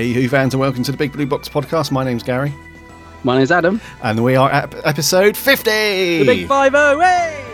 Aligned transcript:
Hey, 0.00 0.14
Who 0.14 0.30
fans, 0.30 0.54
and 0.54 0.60
welcome 0.62 0.82
to 0.84 0.92
the 0.92 0.96
Big 0.96 1.12
Blue 1.12 1.26
Box 1.26 1.46
podcast. 1.46 1.90
My 1.92 2.04
name's 2.04 2.22
Gary, 2.22 2.54
My 3.22 3.36
name's 3.36 3.52
Adam. 3.52 3.82
and 4.02 4.24
we 4.24 4.34
are 4.34 4.50
at 4.50 4.74
episode 4.86 5.36
50. 5.36 5.70
The 6.20 6.24
Big 6.24 6.48
Five 6.48 6.74
O. 6.74 6.98
Hey! 6.98 7.44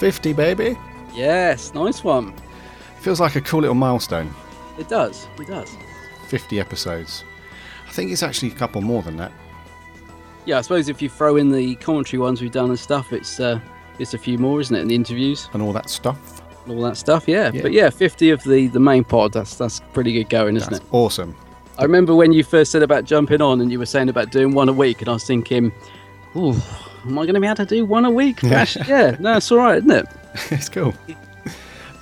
50, 0.00 0.32
baby. 0.32 0.76
Yes, 1.14 1.72
nice 1.74 2.02
one. 2.02 2.34
Feels 2.98 3.20
like 3.20 3.36
a 3.36 3.40
cool 3.40 3.60
little 3.60 3.76
milestone. 3.76 4.34
It 4.80 4.88
does. 4.88 5.28
It 5.38 5.46
does. 5.46 5.72
50 6.26 6.58
episodes. 6.58 7.22
I 7.86 7.92
think 7.92 8.10
it's 8.10 8.24
actually 8.24 8.50
a 8.50 8.56
couple 8.56 8.80
more 8.80 9.02
than 9.02 9.16
that. 9.18 9.30
Yeah, 10.44 10.58
I 10.58 10.62
suppose 10.62 10.88
if 10.88 11.00
you 11.00 11.08
throw 11.08 11.36
in 11.36 11.52
the 11.52 11.76
commentary 11.76 12.18
ones 12.18 12.42
we've 12.42 12.50
done 12.50 12.70
and 12.70 12.78
stuff, 12.80 13.12
it's 13.12 13.38
uh, 13.38 13.60
it's 14.00 14.12
a 14.12 14.18
few 14.18 14.38
more, 14.38 14.60
isn't 14.60 14.74
it? 14.74 14.80
And 14.80 14.90
the 14.90 14.96
interviews, 14.96 15.48
And 15.52 15.62
all 15.62 15.72
that 15.74 15.88
stuff. 15.88 16.40
All 16.68 16.80
that 16.82 16.96
stuff. 16.96 17.26
Yeah. 17.28 17.50
Yeah. 17.52 17.62
But 17.62 17.72
yeah, 17.72 17.90
50 17.90 18.30
of 18.30 18.42
the 18.44 18.68
the 18.68 18.80
main 18.80 19.04
pod. 19.04 19.32
That's 19.32 19.56
that's 19.56 19.80
pretty 19.92 20.12
good 20.12 20.28
going, 20.30 20.56
isn't 20.56 20.70
That's 20.70 20.84
it? 20.84 20.88
awesome. 20.92 21.34
I 21.78 21.82
remember 21.82 22.14
when 22.14 22.32
you 22.32 22.44
first 22.44 22.70
said 22.70 22.82
about 22.82 23.04
jumping 23.04 23.40
on, 23.42 23.60
and 23.60 23.70
you 23.72 23.78
were 23.78 23.86
saying 23.86 24.08
about 24.08 24.30
doing 24.30 24.54
one 24.54 24.68
a 24.68 24.72
week, 24.72 25.00
and 25.00 25.08
I 25.08 25.12
was 25.14 25.24
thinking, 25.24 25.72
"Ooh, 26.36 26.54
am 27.04 27.18
I 27.18 27.22
going 27.24 27.34
to 27.34 27.40
be 27.40 27.46
able 27.46 27.56
to 27.56 27.66
do 27.66 27.84
one 27.84 28.04
a 28.04 28.10
week?" 28.10 28.40
Gosh, 28.42 28.76
yeah. 28.88 29.16
No, 29.18 29.36
it's 29.38 29.50
all 29.50 29.58
right, 29.58 29.78
isn't 29.78 29.90
it? 29.90 30.06
it's 30.52 30.68
cool. 30.68 30.94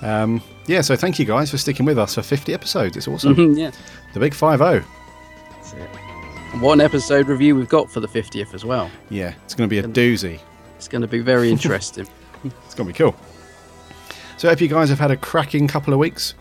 Um, 0.01 0.41
yeah, 0.67 0.81
so 0.81 0.95
thank 0.95 1.17
you 1.19 1.25
guys 1.25 1.49
for 1.51 1.57
sticking 1.57 1.85
with 1.85 1.97
us 1.97 2.15
for 2.15 2.21
50 2.21 2.53
episodes. 2.53 2.95
It's 2.97 3.07
awesome. 3.07 3.35
Mhm, 3.35 3.57
yeah. 3.57 3.71
The 4.13 4.19
big 4.19 4.33
5 4.33 4.59
0. 4.59 4.83
That's 5.55 5.73
it. 5.73 5.89
One 6.61 6.79
episode 6.81 7.27
review 7.27 7.55
we've 7.55 7.67
got 7.69 7.89
for 7.89 7.99
the 7.99 8.07
50th 8.07 8.53
as 8.53 8.63
well. 8.63 8.91
Yeah, 9.09 9.33
it's 9.43 9.55
going 9.55 9.67
to 9.67 9.73
be 9.73 9.79
a 9.79 9.83
doozy. 9.83 10.39
It's 10.77 10.87
going 10.87 11.01
to 11.01 11.07
be 11.07 11.19
very 11.19 11.49
interesting. 11.49 12.07
It's 12.65 12.75
going 12.75 12.87
to 12.87 12.93
be 12.93 12.97
cool. 12.97 13.15
So, 14.43 14.49
I 14.49 14.51
hope 14.51 14.59
you 14.59 14.67
guys 14.67 14.89
have 14.89 14.99
had 14.99 15.09
a 15.09 15.15
cracking 15.15 15.69
couple 15.69 15.93
of 15.93 15.99
weeks. 16.01 16.35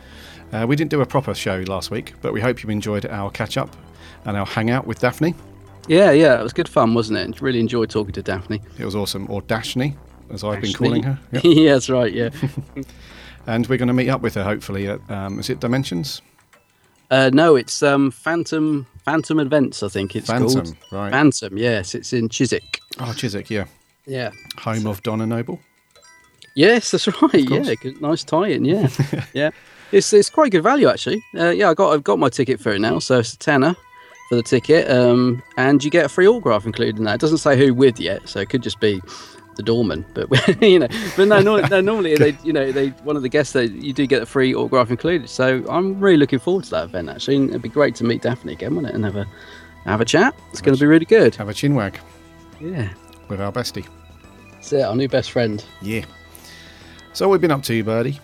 Uh, 0.52 0.66
we 0.68 0.74
didn't 0.74 0.90
do 0.90 1.02
a 1.02 1.06
proper 1.06 1.34
show 1.34 1.62
last 1.68 1.92
week, 1.92 2.14
but 2.20 2.32
we 2.32 2.40
hope 2.40 2.64
you 2.64 2.68
enjoyed 2.68 3.06
our 3.06 3.30
catch 3.30 3.56
up 3.56 3.76
and 4.24 4.36
our 4.36 4.44
hangout 4.44 4.88
with 4.88 4.98
Daphne. 4.98 5.36
Yeah, 5.86 6.10
yeah, 6.10 6.40
it 6.40 6.42
was 6.42 6.52
good 6.52 6.68
fun, 6.68 6.94
wasn't 6.94 7.20
it? 7.20 7.40
Really 7.40 7.60
enjoyed 7.60 7.90
talking 7.90 8.12
to 8.14 8.20
Daphne. 8.20 8.60
It 8.76 8.84
was 8.84 8.96
awesome, 8.96 9.30
or 9.30 9.40
Dashni, 9.42 9.94
as 10.30 10.42
I've 10.42 10.60
been 10.60 10.72
calling 10.72 11.04
her. 11.04 11.16
Yep. 11.30 11.42
yeah, 11.44 11.72
that's 11.74 11.88
right. 11.88 12.12
Yeah. 12.12 12.30
and 13.46 13.68
we're 13.68 13.78
going 13.78 13.86
to 13.86 13.94
meet 13.94 14.08
up 14.08 14.20
with 14.20 14.34
her 14.34 14.42
hopefully 14.42 14.88
at 14.88 14.98
um, 15.08 15.38
is 15.38 15.48
it 15.48 15.60
Dimensions? 15.60 16.22
Uh, 17.08 17.30
no, 17.32 17.54
it's 17.54 17.84
um, 17.84 18.10
Phantom 18.10 18.84
Phantom 19.04 19.38
Events. 19.38 19.80
I 19.84 19.88
think 19.88 20.16
it's 20.16 20.26
Phantom, 20.26 20.64
called. 20.64 20.76
right. 20.90 21.12
Phantom. 21.12 21.56
Yes, 21.56 21.94
it's 21.94 22.12
in 22.12 22.28
Chiswick. 22.28 22.80
Oh, 22.98 23.14
Chiswick, 23.16 23.48
yeah, 23.48 23.66
Yeah. 24.06 24.32
home 24.58 24.88
of 24.88 25.04
Donna 25.04 25.24
Noble. 25.24 25.60
Yes, 26.54 26.90
that's 26.90 27.06
right. 27.22 27.34
Yeah, 27.34 27.74
good, 27.74 28.00
nice 28.00 28.24
tie-in. 28.24 28.64
Yeah, 28.64 28.88
yeah. 29.32 29.50
It's 29.90 30.12
it's 30.12 30.30
quite 30.30 30.52
good 30.52 30.62
value 30.62 30.88
actually. 30.88 31.22
Uh, 31.36 31.50
yeah, 31.50 31.70
I 31.70 31.74
got 31.74 31.92
I've 31.92 32.04
got 32.04 32.18
my 32.18 32.28
ticket 32.28 32.60
for 32.60 32.72
it 32.72 32.80
now, 32.80 32.98
so 32.98 33.18
it's 33.18 33.34
a 33.34 33.38
tenner 33.38 33.74
for 34.28 34.36
the 34.36 34.42
ticket, 34.42 34.90
um, 34.90 35.42
and 35.58 35.84
you 35.84 35.90
get 35.90 36.06
a 36.06 36.08
free 36.08 36.26
autograph 36.26 36.64
included 36.64 36.96
in 36.98 37.04
that. 37.04 37.16
It 37.16 37.20
doesn't 37.20 37.38
say 37.38 37.58
who 37.58 37.74
with 37.74 38.00
yet, 38.00 38.26
so 38.28 38.40
it 38.40 38.48
could 38.48 38.62
just 38.62 38.80
be 38.80 39.02
the 39.56 39.62
doorman. 39.62 40.06
But 40.14 40.28
you 40.62 40.78
know, 40.78 40.88
but 41.16 41.28
no, 41.28 41.40
no, 41.40 41.60
no 41.60 41.80
normally 41.82 42.14
they, 42.16 42.36
you 42.42 42.52
know, 42.54 42.72
they 42.72 42.88
one 43.04 43.16
of 43.16 43.22
the 43.22 43.28
guests 43.28 43.52
they 43.52 43.66
you 43.66 43.92
do 43.92 44.06
get 44.06 44.22
a 44.22 44.26
free 44.26 44.54
autograph 44.54 44.90
included. 44.90 45.28
So 45.28 45.62
I'm 45.68 46.00
really 46.00 46.16
looking 46.16 46.38
forward 46.38 46.64
to 46.64 46.70
that 46.70 46.84
event 46.84 47.10
actually. 47.10 47.36
And 47.36 47.50
it'd 47.50 47.60
be 47.62 47.68
great 47.68 47.94
to 47.96 48.04
meet 48.04 48.22
Daphne 48.22 48.52
again, 48.54 48.74
wouldn't 48.74 48.92
it, 48.92 48.94
and 48.94 49.04
have 49.04 49.16
a 49.16 49.26
have 49.84 50.00
a 50.00 50.06
chat. 50.06 50.34
It's 50.52 50.62
going 50.62 50.74
to 50.76 50.80
be 50.80 50.86
really 50.86 51.04
good. 51.04 51.34
Have 51.34 51.50
a 51.50 51.52
chinwag 51.52 51.96
Yeah, 52.60 52.88
with 53.28 53.40
our 53.42 53.52
bestie. 53.52 53.86
that's 54.52 54.72
it. 54.72 54.82
Our 54.82 54.96
new 54.96 55.08
best 55.08 55.32
friend. 55.32 55.62
Yeah. 55.82 56.04
So 57.14 57.28
what 57.28 57.32
we've 57.32 57.40
been 57.42 57.50
up 57.50 57.62
to, 57.64 57.84
Birdie. 57.84 58.18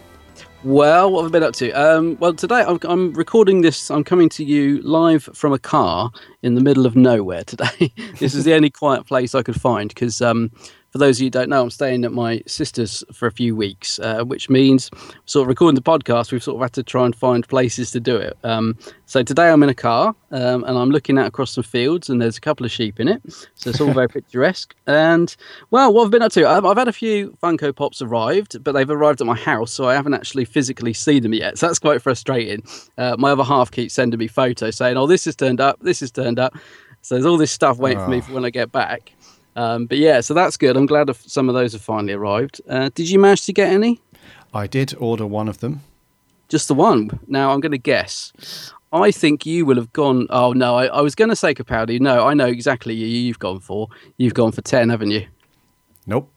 Well, 0.65 1.13
what 1.13 1.23
have 1.23 1.31
I 1.31 1.33
been 1.33 1.43
up 1.43 1.55
to? 1.57 1.71
Um, 1.73 2.17
well, 2.21 2.33
today 2.33 2.65
I'm, 2.67 2.79
I'm 2.85 3.13
recording 3.13 3.61
this. 3.61 3.91
I'm 3.91 4.03
coming 4.03 4.31
to 4.31 4.45
you 4.45 4.81
live 4.81 5.29
from 5.35 5.53
a 5.53 5.59
car 5.59 6.11
in 6.43 6.55
the 6.55 6.63
middle 6.63 6.87
of 6.87 6.97
nowhere 6.97 7.45
today. 7.45 7.93
this 8.19 8.35
is 8.35 8.45
the 8.45 8.55
only 8.55 8.71
quiet 8.71 9.05
place 9.05 9.35
I 9.35 9.43
could 9.43 9.61
find 9.61 9.91
because, 9.91 10.23
um, 10.23 10.51
for 10.91 10.99
those 10.99 11.19
of 11.19 11.21
you 11.21 11.27
who 11.27 11.31
don't 11.31 11.51
know, 11.51 11.63
I'm 11.63 11.71
staying 11.71 12.05
at 12.05 12.13
my 12.13 12.43
sister's 12.47 13.05
for 13.13 13.27
a 13.27 13.33
few 13.33 13.55
weeks, 13.55 13.99
uh, 13.99 14.25
which 14.25 14.49
means 14.49 14.91
sort 15.27 15.43
of 15.43 15.49
recording 15.49 15.75
the 15.75 15.83
podcast. 15.83 16.33
We've 16.33 16.43
sort 16.43 16.57
of 16.57 16.63
had 16.63 16.73
to 16.75 16.83
try 16.83 17.05
and 17.05 17.15
find 17.15 17.47
places 17.47 17.91
to 17.91 18.01
do 18.01 18.17
it. 18.17 18.39
Um, 18.43 18.79
so 19.05 19.23
today 19.23 19.51
I'm 19.51 19.63
in 19.63 19.69
a 19.69 19.75
car 19.75 20.15
um, 20.31 20.65
and 20.65 20.79
I'm 20.79 20.91
looking 20.91 21.19
out 21.19 21.27
across 21.27 21.53
some 21.53 21.65
fields 21.65 22.09
and 22.09 22.23
there's 22.23 22.39
a 22.39 22.41
couple 22.41 22.65
of 22.65 22.73
sheep 22.73 22.99
in 23.01 23.09
it. 23.09 23.21
So 23.55 23.69
it's 23.71 23.81
all 23.83 23.93
very 23.93 24.09
picturesque. 24.19 24.75
And 24.87 25.35
well, 25.71 25.93
what 25.93 26.05
I've 26.07 26.11
been 26.11 26.23
up 26.23 26.33
to, 26.33 26.49
I've, 26.49 26.65
I've 26.65 26.79
had 26.79 26.89
a 26.89 26.93
few 26.93 27.37
Funko 27.43 27.77
Pops 27.77 28.01
arrived, 28.01 28.65
but 28.65 28.73
they've 28.73 28.89
arrived 28.91 29.21
at 29.21 29.27
my 29.27 29.37
house, 29.37 29.73
so 29.73 29.87
I 29.89 29.95
haven't 29.95 30.15
actually 30.15 30.47
physically 30.47 30.95
seen 30.95 31.23
them 31.23 31.35
yet. 31.35 31.59
So 31.59 31.67
that's 31.67 31.79
quite 31.79 32.01
frustrating. 32.01 32.63
Uh, 32.97 33.15
my 33.19 33.33
other 33.33 33.45
half 33.45 33.71
keeps 33.71 33.93
sending 33.93 34.19
me 34.19 34.27
photos 34.27 34.77
saying, 34.77 34.97
"Oh, 34.97 35.07
this 35.07 35.27
has 35.27 35.37
turned 35.37 35.61
up, 35.61 35.79
this 35.81 36.01
has 36.01 36.11
turned 36.11 36.39
up." 36.39 36.57
So 37.03 37.15
there's 37.15 37.27
all 37.27 37.37
this 37.37 37.53
stuff 37.53 37.79
waiting 37.79 38.01
for 38.01 38.09
me 38.09 38.19
Oh. 38.19 38.21
for 38.23 38.33
when 38.33 38.45
I 38.45 38.51
get 38.51 38.73
back. 38.73 39.13
Um, 39.57 39.87
but 39.87 39.99
yeah, 39.99 40.21
so 40.21 40.35
that's 40.35 40.57
good. 40.57 40.77
I'm 40.77 40.87
glad 40.87 41.15
some 41.17 41.49
of 41.49 41.55
those 41.55 41.73
have 41.73 41.83
finally 41.83 42.13
arrived. 42.13 42.61
Uh, 42.69 42.91
did 42.95 43.11
you 43.11 43.19
manage 43.19 43.45
to 43.47 43.53
get 43.53 43.73
any? 43.73 44.01
I 44.55 44.67
did 44.67 44.95
order 44.99 45.27
one 45.27 45.49
of 45.49 45.59
them. 45.59 45.81
Just 46.49 46.69
the 46.69 46.75
one. 46.75 47.19
Now 47.27 47.53
I'm 47.53 47.61
going 47.61 47.73
to 47.73 47.79
guess. 47.79 48.73
I 48.93 49.11
think 49.11 49.45
you 49.45 49.67
will 49.67 49.77
have 49.77 49.93
gone. 49.93 50.27
Oh 50.31 50.53
no, 50.53 50.77
I, 50.77 50.87
I 50.87 51.01
was 51.03 51.15
going 51.15 51.29
to 51.29 51.37
say 51.37 51.53
Capaldi. 51.55 52.01
No, 52.01 52.27
I 52.27 52.33
know 52.35 52.47
exactly 52.47 52.95
you. 52.95 53.07
You've 53.07 53.39
gone 53.39 53.61
for. 53.61 53.89
You've 54.17 54.33
gone 54.35 54.53
for 54.53 54.63
ten, 54.63 54.89
haven't 54.89 55.11
you? 55.11 55.27
Nope. 56.07 56.31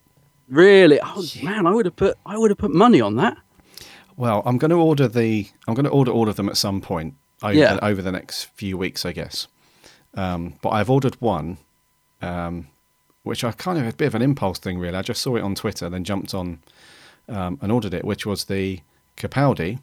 Really? 0.50 1.00
Oh 1.02 1.24
man, 1.44 1.66
I 1.66 1.72
would 1.74 1.86
have 1.86 1.96
put. 1.96 2.18
I 2.26 2.38
would 2.38 2.52
have 2.52 2.58
put 2.58 2.72
money 2.74 3.00
on 3.00 3.16
that. 3.18 3.38
Well, 4.18 4.42
I'm 4.46 4.58
going 4.58 4.72
to 4.72 4.76
order 4.78 5.08
the. 5.08 5.48
I'm 5.68 5.74
going 5.76 5.86
to 5.86 5.92
order 5.92 6.12
all 6.12 6.28
of 6.28 6.36
them 6.36 6.50
at 6.50 6.58
some 6.58 6.82
point 6.82 7.14
over, 7.42 7.54
Yeah. 7.54 7.76
the, 7.76 7.86
over 7.86 8.02
the 8.02 8.12
next 8.12 8.46
few 8.56 8.78
weeks, 8.78 9.06
I 9.06 9.14
guess. 9.14 9.48
Um, 10.14 10.56
but 10.62 10.72
I've 10.72 10.90
ordered 10.90 11.16
one, 11.22 11.58
um, 12.22 12.68
which 13.24 13.44
I 13.44 13.52
kind 13.52 13.78
of 13.80 13.88
a 13.88 13.94
bit 13.94 14.08
of 14.08 14.16
an 14.16 14.22
impulse 14.22 14.60
thing, 14.60 14.80
really. 14.80 14.98
I 14.98 15.02
just 15.02 15.22
saw 15.22 15.36
it 15.36 15.42
on 15.42 15.56
Twitter, 15.56 15.90
then 15.90 16.04
jumped 16.04 16.34
on 16.34 16.60
um, 17.30 17.60
and 17.62 17.72
ordered 17.72 17.94
it, 17.94 18.04
which 18.04 18.26
was 18.26 18.46
the 18.46 18.80
Capaldi, 19.18 19.80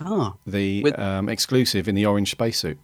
Ah. 0.00 0.34
the 0.46 0.82
With- 0.84 0.98
um, 0.98 1.28
exclusive 1.28 1.88
in 1.88 1.94
the 1.94 2.06
orange 2.06 2.30
spacesuit. 2.30 2.78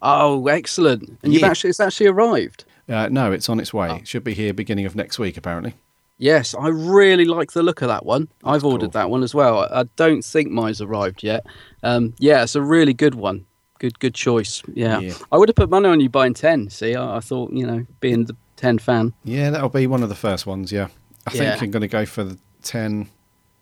Oh, 0.00 0.46
excellent! 0.48 1.18
And 1.22 1.32
you've 1.32 1.44
actually. 1.44 1.70
It's 1.70 1.80
actually 1.80 2.06
arrived. 2.08 2.64
Uh, 2.88 3.08
no, 3.10 3.30
it's 3.30 3.48
on 3.48 3.60
its 3.60 3.72
way. 3.72 3.88
Oh. 3.90 3.94
It 3.96 4.08
should 4.08 4.24
be 4.24 4.34
here 4.34 4.52
beginning 4.52 4.84
of 4.86 4.96
next 4.96 5.18
week, 5.18 5.36
apparently. 5.36 5.74
Yes, 6.18 6.54
I 6.58 6.68
really 6.68 7.24
like 7.24 7.52
the 7.52 7.62
look 7.62 7.82
of 7.82 7.88
that 7.88 8.04
one. 8.04 8.28
I've 8.44 8.64
ordered 8.64 8.92
cool. 8.92 9.00
that 9.00 9.10
one 9.10 9.22
as 9.22 9.34
well. 9.34 9.60
I 9.60 9.80
I 9.80 9.84
don't 9.96 10.22
think 10.24 10.50
mine's 10.50 10.80
arrived 10.80 11.22
yet. 11.22 11.44
Um, 11.82 12.14
yeah, 12.18 12.42
it's 12.42 12.54
a 12.54 12.62
really 12.62 12.94
good 12.94 13.14
one. 13.14 13.46
Good, 13.78 13.98
good 13.98 14.14
choice. 14.14 14.62
Yeah, 14.72 15.00
Yeah. 15.00 15.14
I 15.32 15.36
would 15.38 15.48
have 15.48 15.56
put 15.56 15.70
money 15.70 15.88
on 15.88 16.00
you 16.00 16.08
buying 16.08 16.34
ten. 16.34 16.68
See, 16.70 16.94
I, 16.94 17.16
I 17.16 17.20
thought 17.20 17.52
you 17.52 17.66
know, 17.66 17.86
being 18.00 18.24
the 18.26 18.36
ten 18.62 18.78
fan. 18.78 19.12
Yeah, 19.24 19.50
that'll 19.50 19.68
be 19.68 19.86
one 19.86 20.02
of 20.02 20.08
the 20.08 20.14
first 20.14 20.46
ones. 20.46 20.72
Yeah, 20.72 20.88
I 21.26 21.34
Yeah. 21.34 21.50
think 21.56 21.62
I'm 21.62 21.70
going 21.72 21.80
to 21.82 21.88
go 21.88 22.06
for 22.06 22.24
the 22.24 22.38
ten, 22.62 23.08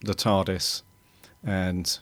the 0.02 0.14
TARDIS, 0.14 0.82
and 1.44 1.99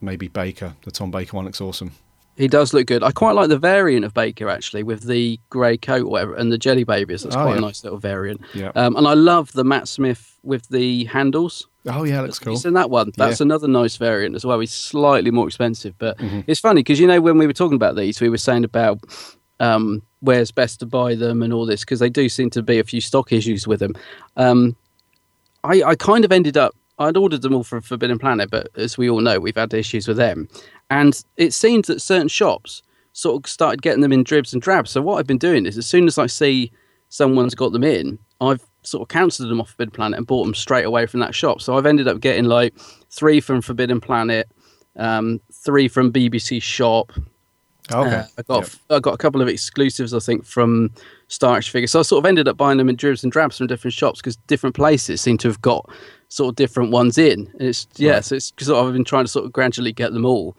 maybe 0.00 0.28
Baker. 0.28 0.74
The 0.84 0.90
Tom 0.90 1.10
Baker 1.10 1.36
one 1.36 1.44
looks 1.44 1.60
awesome. 1.60 1.92
He 2.36 2.48
does 2.48 2.72
look 2.72 2.86
good. 2.86 3.02
I 3.02 3.10
quite 3.12 3.32
like 3.32 3.50
the 3.50 3.58
variant 3.58 4.06
of 4.06 4.14
Baker 4.14 4.48
actually, 4.48 4.82
with 4.82 5.02
the 5.02 5.38
grey 5.50 5.76
coat, 5.76 6.06
or 6.06 6.10
whatever, 6.12 6.34
and 6.34 6.50
the 6.50 6.56
jelly 6.58 6.82
babies. 6.84 7.22
That's 7.22 7.36
Oh, 7.36 7.42
quite 7.42 7.52
yeah. 7.52 7.58
a 7.58 7.60
nice 7.60 7.84
little 7.84 7.98
variant. 7.98 8.40
Yeah. 8.54 8.72
Um, 8.74 8.96
and 8.96 9.06
I 9.06 9.12
love 9.12 9.52
the 9.52 9.64
Matt 9.64 9.86
Smith 9.86 10.38
with 10.42 10.66
the 10.68 11.04
handles. 11.04 11.68
oh 11.86 12.04
yeah, 12.04 12.20
looks 12.22 12.38
cool. 12.38 12.52
you 12.54 12.58
seen 12.58 12.72
that 12.74 12.88
one? 12.90 13.10
That's 13.18 13.40
Yeah. 13.40 13.44
another 13.44 13.68
nice 13.68 13.96
variant 13.96 14.34
as 14.34 14.46
well. 14.46 14.58
He's 14.60 14.72
slightly 14.72 15.30
more 15.30 15.46
expensive, 15.46 15.94
but 15.98 16.16
Mm-hmm. 16.18 16.40
it's 16.46 16.60
funny 16.60 16.80
because 16.80 16.98
you 17.00 17.06
know 17.06 17.20
when 17.20 17.36
we 17.38 17.46
were 17.46 17.52
talking 17.52 17.74
about 17.76 17.96
these, 17.96 18.20
we 18.20 18.28
were 18.30 18.38
saying 18.38 18.64
about 18.64 19.00
um, 19.60 20.00
where's 20.22 20.50
best 20.50 20.80
to 20.80 20.86
buy 20.86 21.14
them 21.14 21.42
and 21.42 21.52
all 21.52 21.66
this 21.66 21.80
because 21.80 21.98
they 21.98 22.08
do 22.08 22.28
seem 22.28 22.48
to 22.50 22.62
be 22.62 22.78
a 22.78 22.84
few 22.84 23.00
stock 23.00 23.32
issues 23.32 23.66
with 23.66 23.80
them. 23.80 23.94
Um, 24.36 24.76
I, 25.64 25.82
I 25.82 25.94
kind 25.94 26.24
of 26.24 26.32
ended 26.32 26.56
up. 26.56 26.74
I'd 26.98 27.16
ordered 27.16 27.42
them 27.42 27.54
all 27.54 27.64
from 27.64 27.80
Forbidden 27.82 28.18
Planet, 28.18 28.50
but 28.50 28.68
as 28.76 28.96
we 28.96 29.10
all 29.10 29.20
know, 29.20 29.40
we've 29.40 29.56
had 29.56 29.74
issues 29.74 30.06
with 30.06 30.16
them, 30.16 30.48
and 30.90 31.20
it 31.36 31.52
seems 31.52 31.88
that 31.88 32.00
certain 32.00 32.28
shops 32.28 32.82
sort 33.12 33.44
of 33.44 33.50
started 33.50 33.82
getting 33.82 34.02
them 34.02 34.12
in 34.12 34.22
dribs 34.22 34.52
and 34.52 34.62
drabs. 34.62 34.90
So 34.90 35.02
what 35.02 35.18
I've 35.18 35.26
been 35.26 35.38
doing 35.38 35.66
is, 35.66 35.76
as 35.76 35.86
soon 35.86 36.06
as 36.06 36.18
I 36.18 36.26
see 36.26 36.70
someone's 37.08 37.54
got 37.54 37.72
them 37.72 37.84
in, 37.84 38.18
I've 38.40 38.64
sort 38.82 39.02
of 39.02 39.08
cancelled 39.08 39.50
them 39.50 39.60
off 39.60 39.70
Forbidden 39.70 39.92
Planet 39.92 40.18
and 40.18 40.26
bought 40.26 40.44
them 40.44 40.54
straight 40.54 40.84
away 40.84 41.06
from 41.06 41.20
that 41.20 41.34
shop. 41.34 41.60
So 41.60 41.76
I've 41.76 41.86
ended 41.86 42.08
up 42.08 42.20
getting 42.20 42.44
like 42.44 42.74
three 43.10 43.40
from 43.40 43.62
Forbidden 43.62 44.00
Planet, 44.00 44.48
um, 44.96 45.40
three 45.52 45.88
from 45.88 46.12
BBC 46.12 46.62
Shop. 46.62 47.12
Okay. 47.90 48.16
Uh, 48.16 48.24
I 48.38 48.42
got 48.42 48.58
Yep. 48.62 48.68
I 48.90 49.00
got 49.00 49.14
a 49.14 49.18
couple 49.18 49.40
of 49.42 49.48
exclusives, 49.48 50.14
I 50.14 50.18
think, 50.20 50.44
from 50.44 50.90
Star 51.28 51.56
Action 51.56 51.72
Figures. 51.72 51.90
So 51.90 51.98
I 51.98 52.02
sort 52.02 52.24
of 52.24 52.28
ended 52.28 52.46
up 52.48 52.56
buying 52.56 52.78
them 52.78 52.88
in 52.88 52.96
dribs 52.96 53.22
and 53.24 53.32
drabs 53.32 53.58
from 53.58 53.66
different 53.66 53.92
shops 53.94 54.20
because 54.20 54.36
different 54.46 54.76
places 54.76 55.20
seem 55.20 55.36
to 55.38 55.48
have 55.48 55.60
got 55.62 55.88
sort 56.28 56.50
of 56.50 56.56
different 56.56 56.90
ones 56.92 57.18
in. 57.18 57.50
And 57.58 57.68
it's 57.68 57.86
yeah, 57.96 58.12
Right. 58.12 58.24
so 58.24 58.36
it's 58.36 58.50
because 58.52 58.70
I've 58.70 58.92
been 58.92 59.04
trying 59.04 59.24
to 59.24 59.28
sort 59.30 59.44
of 59.46 59.52
gradually 59.52 59.92
get 59.92 60.12
them 60.12 60.24
all. 60.24 60.56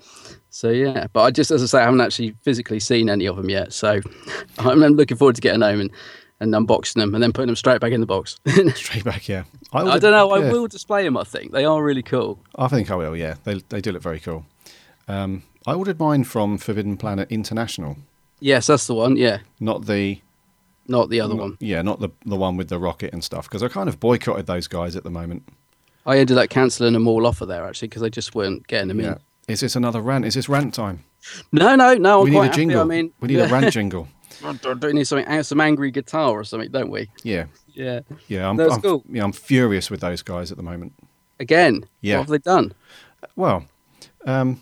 So 0.50 0.70
yeah, 0.70 1.08
but 1.14 1.22
I 1.24 1.32
just 1.32 1.50
as 1.50 1.64
I 1.64 1.66
say, 1.66 1.80
I 1.80 1.86
haven't 1.86 2.02
actually 2.02 2.36
physically 2.42 2.80
seen 2.80 3.10
any 3.10 3.26
of 3.26 3.38
them 3.38 3.50
yet. 3.50 3.72
So 3.74 4.02
I'm 4.60 4.80
looking 4.80 5.18
forward 5.18 5.36
to 5.36 5.42
getting 5.42 5.62
home 5.62 5.80
and 5.80 5.92
and 6.40 6.54
unboxing 6.54 6.96
them 6.96 7.14
and 7.16 7.24
then 7.24 7.32
putting 7.32 7.48
them 7.48 7.56
straight 7.56 7.80
back 7.80 7.94
in 7.94 8.02
the 8.02 8.06
box. 8.08 8.38
Straight 8.76 9.06
back, 9.06 9.30
yeah. 9.30 9.44
I 9.72 9.84
ordered- 9.84 10.02
don't 10.02 10.12
know. 10.12 10.32
I 10.32 10.40
will 10.52 10.68
display 10.68 11.04
them. 11.06 11.16
I 11.16 11.24
think 11.24 11.54
they 11.54 11.64
are 11.64 11.82
really 11.82 12.04
cool. 12.04 12.38
I 12.56 12.68
think 12.68 12.92
I 12.92 12.96
will. 12.96 13.16
Yeah, 13.16 13.36
they 13.46 13.62
they 13.70 13.80
do 13.80 13.94
look 13.94 14.02
very 14.04 14.20
cool. 14.20 14.46
Um, 15.08 15.44
I 15.66 15.74
ordered 15.74 16.00
mine 16.00 16.24
from 16.26 16.58
Forbidden 16.58 16.98
Planet 16.98 17.32
International, 17.32 17.98
Yes, 18.40 18.68
that's 18.68 18.88
the 18.88 18.94
one. 18.94 19.16
Yeah, 19.16 19.40
not 19.62 19.86
the 19.86 20.20
not 20.88 21.10
the 21.10 21.22
other 21.22 21.36
one. 21.36 21.58
yeah, 21.62 21.82
not 21.82 22.02
the 22.02 22.10
the 22.26 22.36
one 22.36 22.58
with 22.58 22.68
the 22.68 22.78
rocket 22.78 23.14
and 23.14 23.24
stuff. 23.24 23.48
Because 23.48 23.64
I 23.64 23.70
kind 23.70 23.88
of 23.88 24.00
boycotted 24.02 24.48
those 24.48 24.68
guys 24.68 24.96
at 24.98 25.04
the 25.04 25.10
moment. 25.10 25.44
I 26.06 26.18
ended 26.18 26.38
up 26.38 26.50
cancelling 26.50 26.92
them 26.92 27.08
all 27.08 27.26
off 27.26 27.40
of 27.40 27.48
there 27.48 27.66
actually 27.66 27.88
because 27.88 28.02
they 28.02 28.10
just 28.10 28.36
weren't 28.36 28.68
getting 28.68 28.90
them 28.90 29.00
Yeah. 29.00 29.14
in. 29.14 29.20
Is 29.54 29.62
this 29.62 29.78
another 29.78 30.02
rant? 30.02 30.26
Is 30.26 30.34
this 30.34 30.50
rant 30.50 30.74
time? 30.74 31.06
No, 31.54 31.76
no, 31.78 31.94
no. 31.96 32.20
I'm 32.20 32.24
we 32.26 32.32
need 32.32 32.36
quite 32.38 32.44
a 32.44 32.48
happy. 32.48 32.58
jingle. 32.62 32.82
I 32.82 32.84
mean, 32.84 33.14
we 33.22 33.28
need 33.30 33.40
a 33.40 33.48
rant 33.48 33.72
jingle. 33.78 34.10
do 34.62 34.78
we 34.82 34.92
need 34.94 35.08
something, 35.08 35.44
some 35.44 35.62
angry 35.62 35.92
guitar 35.92 36.32
or 36.32 36.44
something, 36.44 36.70
don't 36.70 36.90
we? 36.92 37.10
Yeah, 37.24 37.46
Yeah. 37.74 38.02
yeah. 38.28 38.50
I'm, 38.50 38.58
That's 38.58 38.74
I'm, 38.74 38.82
cool. 38.82 39.04
yeah, 39.10 39.24
I'm 39.24 39.32
furious 39.32 39.90
with 39.90 40.02
those 40.02 40.22
guys 40.22 40.52
at 40.52 40.58
the 40.58 40.64
moment. 40.64 40.92
Again. 41.40 41.86
Yeah. 42.02 42.18
What 42.18 42.24
have 42.24 42.30
they 42.32 42.38
done? 42.40 42.74
Well, 43.38 43.64
um, 44.26 44.62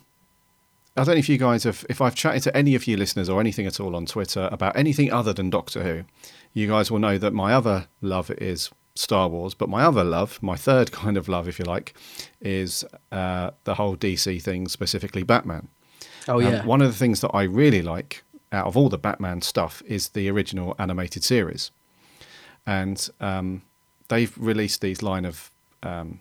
I 1.01 1.03
don't 1.03 1.15
know 1.15 1.19
if 1.19 1.29
you 1.29 1.39
guys 1.39 1.63
have, 1.63 1.83
if 1.89 1.99
I've 1.99 2.13
chatted 2.13 2.43
to 2.43 2.55
any 2.55 2.75
of 2.75 2.85
you 2.85 2.95
listeners 2.95 3.27
or 3.27 3.39
anything 3.39 3.65
at 3.65 3.79
all 3.79 3.95
on 3.95 4.05
Twitter 4.05 4.47
about 4.51 4.77
anything 4.77 5.11
other 5.11 5.33
than 5.33 5.49
Doctor 5.49 5.81
Who, 5.81 6.03
you 6.53 6.67
guys 6.67 6.91
will 6.91 6.99
know 6.99 7.17
that 7.17 7.33
my 7.33 7.55
other 7.55 7.87
love 8.01 8.29
is 8.29 8.69
Star 8.93 9.27
Wars, 9.27 9.55
but 9.55 9.67
my 9.67 9.81
other 9.83 10.03
love, 10.03 10.37
my 10.43 10.55
third 10.55 10.91
kind 11.01 11.17
of 11.17 11.27
love, 11.27 11.47
if 11.47 11.57
you 11.57 11.65
like, 11.65 11.95
is 12.39 12.85
uh, 13.11 13.49
the 13.63 13.73
whole 13.73 13.97
DC 13.97 14.43
thing, 14.43 14.67
specifically 14.67 15.23
Batman. 15.23 15.69
Oh 16.27 16.37
And 16.37 16.51
yeah. 16.51 16.65
one 16.65 16.83
of 16.83 16.91
the 16.91 16.97
things 16.97 17.21
that 17.21 17.31
I 17.33 17.43
really 17.43 17.81
like 17.81 18.23
out 18.51 18.67
of 18.67 18.77
all 18.77 18.89
the 18.89 18.99
Batman 18.99 19.41
stuff 19.41 19.81
is 19.87 20.09
the 20.09 20.29
original 20.29 20.75
animated 20.77 21.23
series. 21.23 21.71
And 22.67 23.09
um, 23.19 23.63
they've 24.09 24.37
released 24.37 24.81
these 24.81 25.01
line 25.01 25.25
of 25.25 25.49
um, 25.81 26.19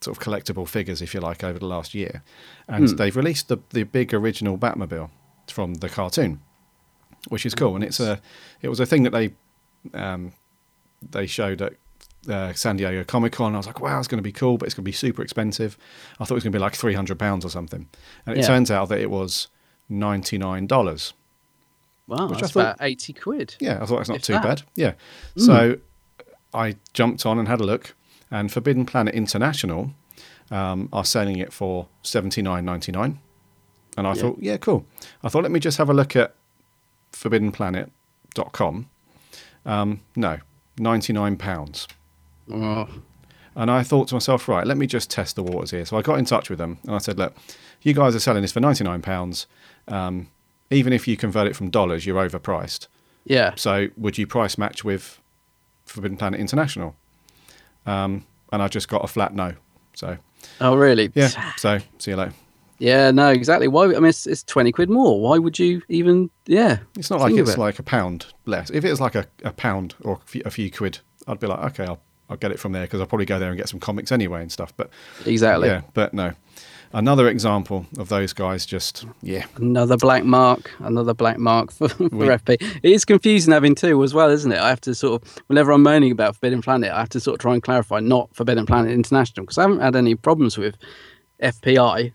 sort 0.00 0.16
of 0.16 0.22
collectible 0.22 0.68
figures, 0.68 1.00
if 1.02 1.14
you 1.14 1.20
like, 1.20 1.42
over 1.42 1.58
the 1.58 1.66
last 1.66 1.94
year. 1.94 2.22
And 2.68 2.88
Hmm. 2.88 2.96
they've 2.96 3.16
released 3.16 3.48
the, 3.48 3.58
the 3.70 3.82
big 3.84 4.12
original 4.12 4.58
Batmobile 4.58 5.10
from 5.48 5.74
the 5.74 5.88
cartoon, 5.88 6.40
which 7.28 7.46
is 7.46 7.54
cool. 7.54 7.74
And 7.74 7.84
it's 7.84 8.00
a 8.00 8.20
it 8.62 8.68
was 8.68 8.80
a 8.80 8.86
thing 8.86 9.02
that 9.04 9.10
they 9.10 9.32
um, 9.94 10.32
they 11.10 11.26
showed 11.26 11.62
at 11.62 11.74
uh, 12.28 12.52
San 12.52 12.76
Diego 12.76 13.04
Comic 13.04 13.32
Con. 13.32 13.54
I 13.54 13.58
was 13.58 13.66
like, 13.66 13.80
wow, 13.80 13.98
it's 13.98 14.08
going 14.08 14.18
to 14.18 14.22
be 14.22 14.32
cool, 14.32 14.58
but 14.58 14.66
it's 14.66 14.74
going 14.74 14.82
to 14.84 14.88
be 14.88 14.92
super 14.92 15.22
expensive. 15.22 15.78
I 16.18 16.24
thought 16.24 16.32
it 16.32 16.34
was 16.34 16.44
going 16.44 16.52
to 16.52 16.58
be 16.58 16.62
like 16.62 16.74
three 16.74 16.94
hundred 16.94 17.18
pounds 17.18 17.44
or 17.44 17.48
something, 17.48 17.88
and 18.26 18.36
it 18.36 18.40
Yeah. 18.40 18.46
turns 18.48 18.70
out 18.70 18.88
that 18.88 18.98
it 19.00 19.10
was 19.10 19.48
ninety 19.88 20.36
nine 20.38 20.66
dollars. 20.66 21.14
wow, 22.08 22.26
which 22.28 22.38
I 22.38 22.40
that's 22.42 22.52
thought- 22.52 22.60
about 22.60 22.76
eighty 22.80 23.12
quid. 23.12 23.56
Yeah, 23.60 23.78
I 23.82 23.86
thought 23.86 24.00
it's 24.00 24.08
not 24.08 24.16
If 24.18 24.22
too 24.24 24.32
that. 24.34 24.42
bad. 24.42 24.62
Yeah, 24.74 24.92
so 25.36 25.78
I 26.52 26.76
jumped 26.92 27.24
on 27.26 27.38
and 27.38 27.48
had 27.48 27.60
a 27.60 27.64
look, 27.64 27.94
and 28.30 28.50
Forbidden 28.52 28.86
Planet 28.86 29.14
International 29.14 29.92
um, 30.50 30.88
are 30.92 31.04
selling 31.04 31.38
it 31.38 31.52
for 31.52 31.88
seventy 32.02 32.42
nine 32.42 32.64
ninety 32.64 32.92
nine, 32.92 33.18
and 33.96 34.06
I 34.06 34.14
Yeah. 34.14 34.20
thought, 34.22 34.38
yeah, 34.40 34.56
cool. 34.56 34.86
I 35.22 35.28
thought 35.28 35.42
let 35.42 35.52
me 35.52 35.60
just 35.60 35.78
have 35.78 35.90
a 35.90 35.94
look 35.94 36.14
at 36.16 36.34
forbiddenplanet.com. 37.12 38.88
Um, 39.64 40.00
no, 40.14 40.38
ninety 40.78 41.12
nine 41.12 41.36
pounds. 41.36 41.88
Oh, 42.52 42.88
And 43.56 43.70
I 43.70 43.82
thought 43.82 44.08
to 44.08 44.14
myself, 44.14 44.48
right, 44.48 44.66
let 44.66 44.76
me 44.76 44.86
just 44.86 45.10
test 45.10 45.34
the 45.34 45.42
waters 45.42 45.70
here. 45.72 45.84
So 45.84 45.96
I 45.96 46.02
got 46.02 46.18
in 46.18 46.24
touch 46.24 46.48
with 46.50 46.58
them 46.58 46.78
and 46.84 46.94
I 46.94 46.98
said, 46.98 47.18
look, 47.18 47.34
you 47.82 47.92
guys 47.94 48.14
are 48.14 48.20
selling 48.20 48.42
this 48.42 48.52
for 48.52 48.60
£99. 48.60 49.46
Um, 49.88 50.28
even 50.70 50.92
if 50.92 51.08
you 51.08 51.16
convert 51.16 51.46
it 51.48 51.56
from 51.56 51.70
dollars, 51.70 52.06
you're 52.06 52.22
overpriced. 52.22 52.86
yeah. 53.24 53.54
So 53.56 53.88
would 53.96 54.16
you 54.18 54.26
price 54.28 54.56
match 54.58 54.84
with 54.84 55.20
Forbidden 55.86 56.16
Planet 56.18 56.38
International? 56.38 56.94
Um, 57.86 58.24
and 58.52 58.62
I 58.62 58.68
just 58.68 58.88
got 58.88 59.04
a 59.04 59.06
flat 59.06 59.34
no. 59.34 59.54
So, 59.94 60.16
Oh 60.60 60.76
really? 60.76 61.10
yeah. 61.14 61.28
So, 61.56 61.78
see 61.98 62.10
you 62.12 62.16
later. 62.16 62.32
Yeah, 62.78 63.10
no, 63.10 63.30
exactly. 63.30 63.68
Why? 63.68 63.84
I 63.84 63.88
mean, 63.88 64.04
it's, 64.06 64.26
it's 64.26 64.42
twenty 64.42 64.70
quid 64.70 64.90
more. 64.90 65.18
Why 65.20 65.38
would 65.38 65.58
you 65.58 65.80
even? 65.88 66.28
Yeah, 66.46 66.78
It's 66.98 67.08
not 67.10 67.20
like 67.20 67.34
it's 67.34 67.52
it. 67.52 67.58
like 67.58 67.78
a 67.78 67.82
pound 67.82 68.26
less. 68.44 68.68
If 68.70 68.84
it 68.84 68.90
was 68.90 69.00
like 69.00 69.14
a, 69.14 69.26
a 69.44 69.52
pound 69.52 69.94
or 70.02 70.14
a 70.14 70.26
few, 70.28 70.42
a 70.44 70.50
few 70.50 70.70
quid, 70.70 70.98
I'd 71.26 71.40
be 71.40 71.46
like, 71.46 71.60
okay, 71.72 71.84
I'll, 71.84 72.00
I'll 72.28 72.36
get 72.36 72.50
it 72.50 72.58
from 72.60 72.72
there 72.72 72.82
because 72.82 73.00
I'll 73.00 73.06
probably 73.06 73.24
go 73.24 73.38
there 73.38 73.48
and 73.48 73.56
get 73.56 73.70
some 73.70 73.80
comics 73.80 74.12
anyway 74.12 74.42
and 74.42 74.52
stuff. 74.52 74.74
But 74.76 74.90
exactly. 75.24 75.68
yeah, 75.68 75.82
but 75.94 76.12
no. 76.12 76.32
Another 76.92 77.28
example 77.28 77.86
of 77.98 78.08
those 78.08 78.32
guys 78.32 78.64
just, 78.64 79.04
yeah, 79.22 79.44
Another 79.56 79.96
black 79.96 80.24
mark, 80.24 80.70
another 80.78 81.12
black 81.14 81.38
mark 81.38 81.72
for, 81.72 81.88
for 81.90 82.04
We- 82.08 82.26
FP. 82.26 82.56
It 82.82 82.92
is 82.92 83.04
confusing 83.04 83.52
having 83.52 83.74
two 83.74 84.02
as 84.02 84.14
well, 84.14 84.30
isn't 84.30 84.50
it? 84.52 84.58
I 84.58 84.68
have 84.68 84.80
to 84.82 84.94
sort 84.94 85.22
of, 85.22 85.42
whenever 85.48 85.72
I'm 85.72 85.82
moaning 85.82 86.12
about 86.12 86.34
Forbidden 86.36 86.62
Planet, 86.62 86.90
I 86.92 87.00
have 87.00 87.08
to 87.10 87.20
sort 87.20 87.34
of 87.34 87.40
try 87.40 87.54
and 87.54 87.62
clarify 87.62 88.00
not 88.00 88.34
Forbidden 88.34 88.66
Planet 88.66 88.92
International 88.92 89.44
because 89.44 89.58
I 89.58 89.62
haven't 89.62 89.80
had 89.80 89.96
any 89.96 90.14
problems 90.14 90.56
with 90.56 90.76
FPI. 91.42 92.12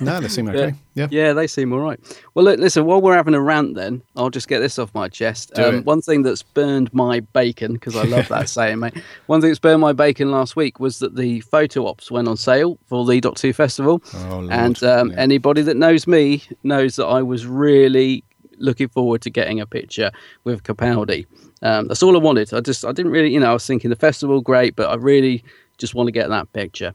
no, 0.00 0.20
they 0.20 0.28
seem 0.28 0.48
okay. 0.50 0.74
Yeah. 0.94 1.08
Yeah, 1.10 1.32
they 1.32 1.46
seem 1.46 1.72
all 1.72 1.80
right. 1.80 1.98
Well, 2.34 2.44
look, 2.44 2.58
listen, 2.60 2.84
while 2.84 3.00
we're 3.00 3.14
having 3.16 3.34
a 3.34 3.40
rant, 3.40 3.74
then 3.74 4.02
I'll 4.16 4.30
just 4.30 4.48
get 4.48 4.60
this 4.60 4.78
off 4.78 4.92
my 4.94 5.08
chest. 5.08 5.52
Do 5.54 5.62
Um, 5.64 5.74
it. 5.76 5.84
one 5.84 6.02
thing 6.02 6.22
that's 6.22 6.42
burned 6.42 6.92
my 6.92 7.20
bacon, 7.20 7.72
because 7.74 7.96
I 7.96 8.04
love 8.04 8.28
that 8.28 8.48
saying, 8.50 8.78
mate. 8.80 8.94
One 9.26 9.40
thing 9.40 9.48
that's 9.50 9.58
burned 9.58 9.80
my 9.80 9.92
bacon 9.92 10.30
last 10.30 10.56
week 10.56 10.78
was 10.80 10.98
that 10.98 11.16
the 11.16 11.40
photo 11.40 11.86
ops 11.86 12.10
went 12.10 12.28
on 12.28 12.36
sale 12.36 12.78
for 12.86 13.06
the 13.06 13.20
Dot 13.20 13.36
2 13.36 13.52
Festival. 13.52 14.02
Oh, 14.14 14.48
and 14.50 14.82
um, 14.82 15.10
Yeah. 15.10 15.16
anybody 15.16 15.62
that 15.62 15.76
knows 15.76 16.06
me 16.06 16.42
knows 16.62 16.96
that 16.96 17.06
I 17.06 17.22
was 17.22 17.46
really 17.46 18.24
looking 18.58 18.88
forward 18.88 19.22
to 19.22 19.30
getting 19.30 19.60
a 19.60 19.66
picture 19.66 20.10
with 20.44 20.62
Capaldi. 20.62 21.26
Um, 21.62 21.88
that's 21.88 22.02
all 22.02 22.14
I 22.16 22.20
wanted. 22.20 22.52
I 22.52 22.60
just, 22.60 22.84
I 22.84 22.92
didn't 22.92 23.12
really, 23.12 23.32
you 23.32 23.40
know, 23.40 23.50
I 23.50 23.52
was 23.54 23.66
thinking 23.66 23.90
the 23.90 23.96
festival, 23.96 24.40
great, 24.40 24.76
but 24.76 24.88
I 24.90 24.94
really 24.96 25.42
just 25.78 25.94
want 25.94 26.06
to 26.08 26.12
get 26.12 26.28
that 26.28 26.52
picture. 26.52 26.92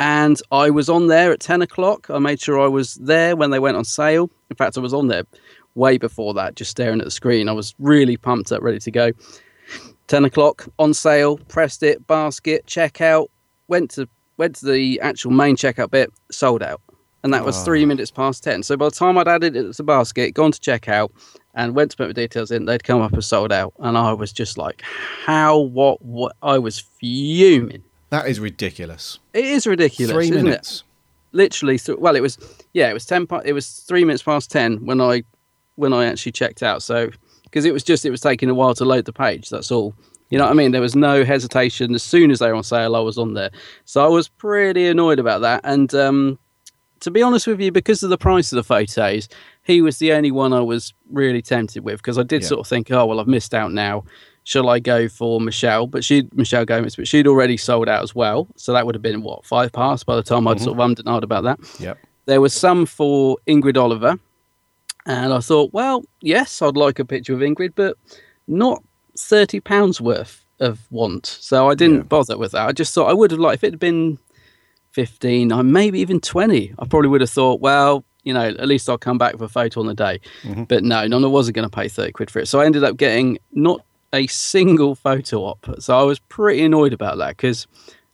And 0.00 0.40
I 0.50 0.70
was 0.70 0.88
on 0.88 1.06
there 1.06 1.32
at 1.32 1.40
10 1.40 1.62
o'clock. 1.62 2.10
I 2.10 2.18
made 2.18 2.40
sure 2.40 2.60
I 2.60 2.66
was 2.66 2.94
there 2.96 3.36
when 3.36 3.50
they 3.50 3.58
went 3.58 3.76
on 3.76 3.84
sale. 3.84 4.30
In 4.50 4.56
fact, 4.56 4.76
I 4.76 4.80
was 4.80 4.94
on 4.94 5.08
there 5.08 5.24
way 5.74 5.98
before 5.98 6.34
that, 6.34 6.56
just 6.56 6.70
staring 6.70 7.00
at 7.00 7.04
the 7.04 7.10
screen. 7.10 7.48
I 7.48 7.52
was 7.52 7.74
really 7.78 8.16
pumped 8.16 8.52
up, 8.52 8.62
ready 8.62 8.78
to 8.80 8.90
go. 8.90 9.12
10 10.08 10.24
o'clock 10.24 10.66
on 10.78 10.94
sale, 10.94 11.38
pressed 11.48 11.82
it, 11.82 12.06
basket, 12.06 12.66
checkout, 12.66 13.28
went 13.68 13.90
to 13.92 14.08
went 14.36 14.56
to 14.56 14.66
the 14.66 15.00
actual 15.00 15.30
main 15.30 15.56
checkout 15.56 15.90
bit, 15.90 16.12
sold 16.30 16.62
out. 16.62 16.80
And 17.22 17.32
that 17.32 17.44
was 17.44 17.62
three 17.62 17.84
ah. 17.84 17.86
minutes 17.86 18.10
past 18.10 18.44
10. 18.44 18.64
So 18.64 18.76
by 18.76 18.86
the 18.86 18.90
time 18.90 19.16
I'd 19.16 19.28
added 19.28 19.56
it 19.56 19.62
to 19.62 19.72
the 19.72 19.82
basket, 19.82 20.34
gone 20.34 20.52
to 20.52 20.60
checkout, 20.60 21.10
and 21.54 21.74
went 21.74 21.92
to 21.92 21.96
put 21.96 22.08
my 22.08 22.12
details 22.12 22.50
in, 22.50 22.66
they'd 22.66 22.84
come 22.84 23.00
up 23.00 23.14
as 23.14 23.26
sold 23.26 23.52
out. 23.52 23.72
And 23.78 23.96
I 23.96 24.12
was 24.12 24.32
just 24.32 24.58
like, 24.58 24.82
how, 25.24 25.58
what, 25.58 26.02
what? 26.02 26.36
I 26.42 26.58
was 26.58 26.80
fuming. 26.80 27.82
That 28.14 28.28
is 28.28 28.38
ridiculous. 28.40 29.18
It 29.32 29.44
is 29.44 29.66
ridiculous. 29.66 30.12
Three 30.12 30.24
isn't 30.26 30.38
it? 30.38 30.42
minutes. 30.44 30.84
literally 31.32 31.78
th- 31.78 31.98
well 31.98 32.14
it 32.16 32.20
was 32.22 32.38
yeah 32.72 32.88
it 32.88 32.94
was 32.94 33.04
10 33.06 33.26
pa- 33.26 33.42
it 33.44 33.52
was 33.52 33.66
3 33.88 34.04
minutes 34.04 34.22
past 34.22 34.50
10 34.52 34.86
when 34.86 35.00
i 35.00 35.22
when 35.76 35.92
i 35.92 36.04
actually 36.04 36.30
checked 36.32 36.62
out 36.62 36.80
so 36.82 37.10
because 37.44 37.64
it 37.64 37.72
was 37.72 37.82
just 37.82 38.04
it 38.06 38.10
was 38.10 38.20
taking 38.20 38.48
a 38.48 38.54
while 38.54 38.72
to 38.74 38.84
load 38.84 39.04
the 39.04 39.12
page 39.12 39.50
that's 39.50 39.72
all 39.72 39.94
you 40.30 40.38
know 40.38 40.44
what 40.44 40.50
i 40.52 40.54
mean 40.54 40.70
there 40.70 40.80
was 40.80 40.94
no 40.94 41.24
hesitation 41.24 41.92
as 41.94 42.04
soon 42.04 42.30
as 42.30 42.38
they 42.38 42.48
were 42.48 42.54
on 42.54 42.62
sale 42.62 42.94
i 42.94 43.00
was 43.00 43.18
on 43.18 43.34
there 43.34 43.50
so 43.84 44.04
i 44.04 44.08
was 44.08 44.28
pretty 44.28 44.86
annoyed 44.86 45.18
about 45.18 45.40
that 45.40 45.60
and 45.64 45.92
um 45.94 46.38
to 47.00 47.10
be 47.10 47.20
honest 47.20 47.46
with 47.48 47.60
you 47.60 47.72
because 47.72 48.02
of 48.04 48.10
the 48.10 48.18
price 48.18 48.52
of 48.52 48.56
the 48.56 48.62
photos 48.64 49.28
he 49.64 49.82
was 49.82 49.98
the 49.98 50.12
only 50.12 50.30
one 50.30 50.52
i 50.52 50.60
was 50.60 50.94
really 51.10 51.42
tempted 51.42 51.82
with 51.84 51.96
because 51.96 52.16
i 52.18 52.22
did 52.22 52.42
Yeah. 52.42 52.48
sort 52.48 52.60
of 52.60 52.68
think 52.68 52.92
oh 52.92 53.04
well 53.06 53.18
i've 53.18 53.26
missed 53.26 53.54
out 53.54 53.72
now 53.72 54.04
shall 54.44 54.68
I 54.68 54.78
go 54.78 55.08
for 55.08 55.40
Michelle? 55.40 55.86
But 55.86 56.04
she, 56.04 56.28
Michelle 56.34 56.64
Gomez, 56.64 56.96
but 56.96 57.08
she'd 57.08 57.26
already 57.26 57.56
sold 57.56 57.88
out 57.88 58.02
as 58.02 58.14
well. 58.14 58.46
So 58.56 58.72
that 58.72 58.86
would 58.86 58.94
have 58.94 59.02
been 59.02 59.22
what 59.22 59.44
five 59.44 59.72
past 59.72 60.06
by 60.06 60.16
the 60.16 60.22
time 60.22 60.46
I'd 60.46 60.60
sort 60.60 60.78
of 60.78 60.80
ummed 60.80 60.98
and 61.00 61.08
ahed 61.08 61.22
about 61.22 61.44
that. 61.44 61.58
Yep. 61.80 61.98
There 62.26 62.40
was 62.40 62.54
some 62.54 62.86
for 62.86 63.36
Ingrid 63.46 63.76
Oliver, 63.76 64.18
and 65.06 65.32
I 65.32 65.40
thought, 65.40 65.72
well, 65.72 66.04
yes, 66.22 66.62
I'd 66.62 66.76
like 66.76 66.98
a 66.98 67.04
picture 67.04 67.34
of 67.34 67.40
Ingrid, 67.40 67.72
but 67.74 67.96
not 68.48 68.82
thirty 69.18 69.60
pounds 69.60 70.00
worth 70.00 70.44
of 70.60 70.80
want. 70.90 71.26
So 71.26 71.68
I 71.68 71.74
didn't 71.74 71.96
Yeah. 71.96 72.02
bother 72.04 72.38
with 72.38 72.52
that. 72.52 72.68
I 72.68 72.72
just 72.72 72.94
thought 72.94 73.10
I 73.10 73.12
would 73.12 73.30
have 73.30 73.40
liked 73.40 73.56
if 73.60 73.64
it 73.64 73.72
had 73.74 73.80
been 73.80 74.18
fifteen, 74.92 75.52
or 75.52 75.62
maybe 75.62 76.00
even 76.00 76.20
twenty. 76.20 76.72
I 76.78 76.86
probably 76.86 77.08
would 77.08 77.20
have 77.20 77.30
thought, 77.30 77.60
well, 77.60 78.04
you 78.22 78.32
know, 78.32 78.44
at 78.46 78.68
least 78.68 78.88
I'll 78.88 78.96
come 78.96 79.18
back 79.18 79.36
for 79.36 79.44
a 79.44 79.48
photo 79.48 79.80
on 79.80 79.86
the 79.86 79.94
day. 79.94 80.20
Mm-hmm. 80.44 80.64
But 80.64 80.82
no, 80.84 81.06
no, 81.06 81.22
I 81.22 81.26
wasn't 81.26 81.56
going 81.56 81.68
to 81.68 81.74
pay 81.74 81.88
thirty 81.88 82.12
quid 82.12 82.30
for 82.30 82.38
it. 82.38 82.48
So 82.48 82.60
I 82.60 82.64
ended 82.66 82.84
up 82.84 82.96
getting 82.96 83.38
not 83.52 83.84
a 84.14 84.26
single 84.28 84.94
photo 84.94 85.40
op. 85.42 85.66
So 85.80 85.98
I 85.98 86.02
was 86.02 86.18
pretty 86.18 86.62
annoyed 86.64 86.92
about 86.92 87.18
that 87.18 87.36
because 87.36 87.66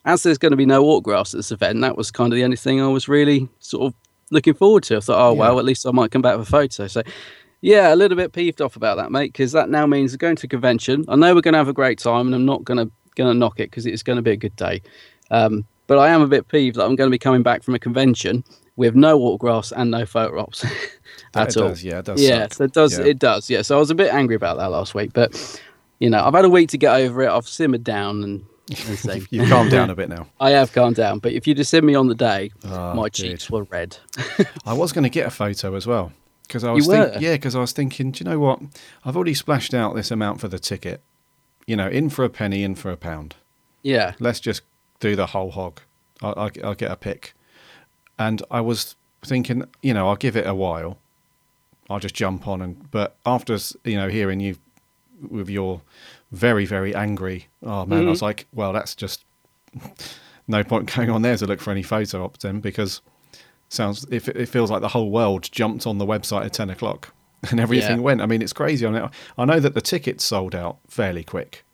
as 0.05 0.23
there's 0.23 0.39
going 0.39 0.51
to 0.51 0.57
be 0.57 0.67
no 0.67 0.85
autographs 0.85 1.35
at 1.35 1.39
this 1.39 1.53
event, 1.53 1.81
that 1.83 1.97
was 1.97 2.11
kind 2.11 2.33
of 2.33 2.37
the 2.37 2.45
only 2.45 2.57
thing 2.57 2.81
I 2.81 2.89
was 2.89 3.07
really 3.09 3.49
sort 3.59 3.87
of 3.87 3.95
looking 4.31 4.55
forward 4.55 4.83
to. 4.85 4.97
I 4.97 5.01
thought, 5.01 5.31
oh, 5.31 5.35
well, 5.35 5.59
at 5.59 5.65
least 5.65 5.87
I 5.87 5.91
might 5.91 6.11
come 6.11 6.23
back 6.23 6.39
with 6.39 6.49
a 6.49 6.51
photo. 6.51 6.87
So, 6.87 7.03
yeah, 7.61 7.93
a 7.93 7.97
little 7.97 8.17
bit 8.17 8.33
peeved 8.33 8.63
off 8.63 8.77
about 8.77 8.97
that, 8.97 9.13
mate, 9.13 9.33
because 9.33 9.53
that 9.53 9.69
now 9.69 9.87
means 9.87 10.17
going 10.17 10.37
to 10.37 10.47
a 10.47 10.49
convention. 10.49 11.05
I 11.09 11.17
know 11.17 11.35
we're 11.35 11.43
going 11.43 11.53
to 11.53 11.59
have 11.59 11.69
a 11.69 11.75
great 11.75 11.99
time, 11.99 12.27
and 12.27 12.35
I'm 12.35 12.47
not 12.47 12.65
going 12.65 12.79
to 12.79 12.91
going 13.17 13.33
to 13.33 13.39
knock 13.39 13.61
it 13.61 13.71
because 13.71 13.87
it's 13.87 14.03
going 14.03 14.17
to 14.17 14.23
be 14.23 14.31
a 14.31 14.37
good 14.37 14.57
day. 14.57 14.81
Um, 15.31 15.65
but 15.87 15.99
I 15.99 16.09
am 16.09 16.23
a 16.23 16.29
bit 16.29 16.49
peeved 16.49 16.77
that 16.77 16.85
I'm 16.85 16.95
going 16.95 17.11
to 17.11 17.15
be 17.15 17.19
coming 17.19 17.43
back 17.43 17.63
from 17.63 17.75
a 17.75 17.79
convention 17.79 18.45
with 18.77 18.95
no 18.95 19.19
autographs 19.21 19.73
and 19.73 19.91
no 19.91 20.07
photo 20.07 20.41
ops 20.41 20.65
at 21.35 21.49
it 21.49 21.57
all. 21.57 21.69
does, 21.69 21.85
yeah, 21.85 21.99
it 21.99 22.05
does 22.05 22.23
Yeah, 22.23 22.47
so 22.51 22.65
it 22.65 22.73
does. 22.73 22.99
Yeah. 22.99 23.05
It 23.05 23.19
does. 23.19 23.51
Yeah. 23.51 23.63
So 23.63 23.77
I 23.77 23.79
was 23.81 23.91
a 23.91 23.95
bit 23.95 24.15
angry 24.15 24.37
about 24.37 24.57
that 24.59 24.71
last 24.71 24.95
week, 24.95 25.13
but 25.13 25.61
you 26.01 26.11
know, 26.11 26.25
I've 26.25 26.35
had 26.35 26.45
a 26.45 26.49
week 26.51 26.71
to 26.71 26.79
get 26.79 26.95
over 26.97 27.23
it. 27.23 27.31
I've 27.31 27.47
simmered 27.49 27.85
down 27.85 28.25
and. 28.25 28.45
and. 29.05 29.27
You've 29.31 29.49
calmed 29.49 29.71
down 29.71 29.91
a 29.91 29.95
bit 29.95 30.09
now. 30.09 30.27
I 30.41 30.51
have 30.51 30.73
calmed 30.73 30.97
down, 30.97 31.19
but 31.21 31.33
if 31.33 31.47
you'd 31.47 31.59
have 31.59 31.67
seen 31.69 31.85
me 31.87 31.95
on 31.95 32.09
the 32.09 32.15
day, 32.15 32.51
Oh, 32.65 32.95
my 32.95 33.05
dude. 33.05 33.15
cheeks 33.15 33.51
were 33.51 33.65
red. 33.65 33.97
I 34.67 34.73
was 34.73 34.93
going 34.93 35.05
to 35.05 35.11
get 35.11 35.27
a 35.27 35.31
photo 35.31 35.75
as 35.77 35.87
well 35.87 36.13
because 36.47 36.65
I 36.65 36.73
was 36.73 36.87
think, 36.87 37.21
yeah, 37.21 37.35
because 37.35 37.55
I 37.55 37.61
was 37.61 37.73
thinking, 37.73 38.11
do 38.13 38.25
you 38.25 38.31
know 38.31 38.39
what? 38.41 38.61
I've 39.05 39.17
already 39.17 39.35
splashed 39.35 39.75
out 39.75 39.95
this 39.95 40.11
amount 40.11 40.41
for 40.41 40.49
the 40.49 40.59
ticket. 40.59 41.01
You 41.67 41.77
know, 41.77 41.89
in 41.89 42.11
for 42.11 42.25
a 42.25 42.29
penny, 42.31 42.65
in 42.65 42.75
for 42.75 42.91
a 42.91 42.97
pound. 42.97 43.37
yeah, 43.83 44.15
Let's 44.19 44.41
just 44.41 44.63
do 44.99 45.15
the 45.15 45.27
whole 45.27 45.51
hog. 45.53 45.81
I'll, 46.23 46.35
I'll, 46.37 46.51
I'll 46.65 46.75
get 46.75 46.91
a 46.91 46.97
pick. 46.97 47.35
And 48.19 48.43
I 48.51 48.61
was 48.61 48.97
thinking, 49.25 49.65
you 49.83 49.95
know, 49.95 50.09
I'll 50.09 50.17
give 50.17 50.37
it 50.37 50.47
a 50.47 50.55
while. 50.55 50.99
I'll 51.89 52.01
just 52.01 52.15
jump 52.15 52.47
on 52.49 52.61
and. 52.63 52.91
But 52.91 53.17
after 53.27 53.57
you 53.85 53.97
know 53.97 54.09
hearing 54.09 54.41
you 54.41 54.57
with 55.29 55.49
your 55.49 55.83
very 56.33 56.65
very 56.65 56.95
angry, 56.95 57.49
oh 57.63 57.85
man, 57.87 58.07
I 58.07 58.11
was 58.11 58.23
like, 58.23 58.47
well, 58.53 58.73
that's 58.73 58.95
just 58.95 59.25
no 60.49 60.65
point 60.65 60.95
going 60.95 61.11
on 61.11 61.23
there 61.23 61.37
to 61.37 61.47
look 61.47 61.61
for 61.61 61.71
any 61.71 61.83
photo 61.83 62.25
ops 62.25 62.43
then 62.43 62.61
because 62.61 63.01
sounds 63.69 64.05
if 64.11 64.29
it, 64.29 64.37
it 64.37 64.47
feels 64.47 64.71
like 64.71 64.81
the 64.81 64.89
whole 64.89 65.11
world 65.11 65.51
jumped 65.53 65.87
on 65.87 65.99
the 65.99 66.07
website 66.07 66.45
at 66.45 66.53
10 66.53 66.71
o'clock 66.71 67.15
and 67.51 67.61
everything 67.61 67.99
Yeah. 67.99 68.03
went. 68.03 68.21
I 68.21 68.27
mean 68.27 68.43
it's 68.43 68.53
crazy 68.53 68.85
on 68.85 68.95
it? 68.97 69.09
I 69.39 69.45
know 69.45 69.61
that 69.61 69.75
the 69.75 69.81
tickets 69.81 70.25
sold 70.25 70.55
out 70.55 70.79
fairly 70.89 71.23
quick 71.23 71.65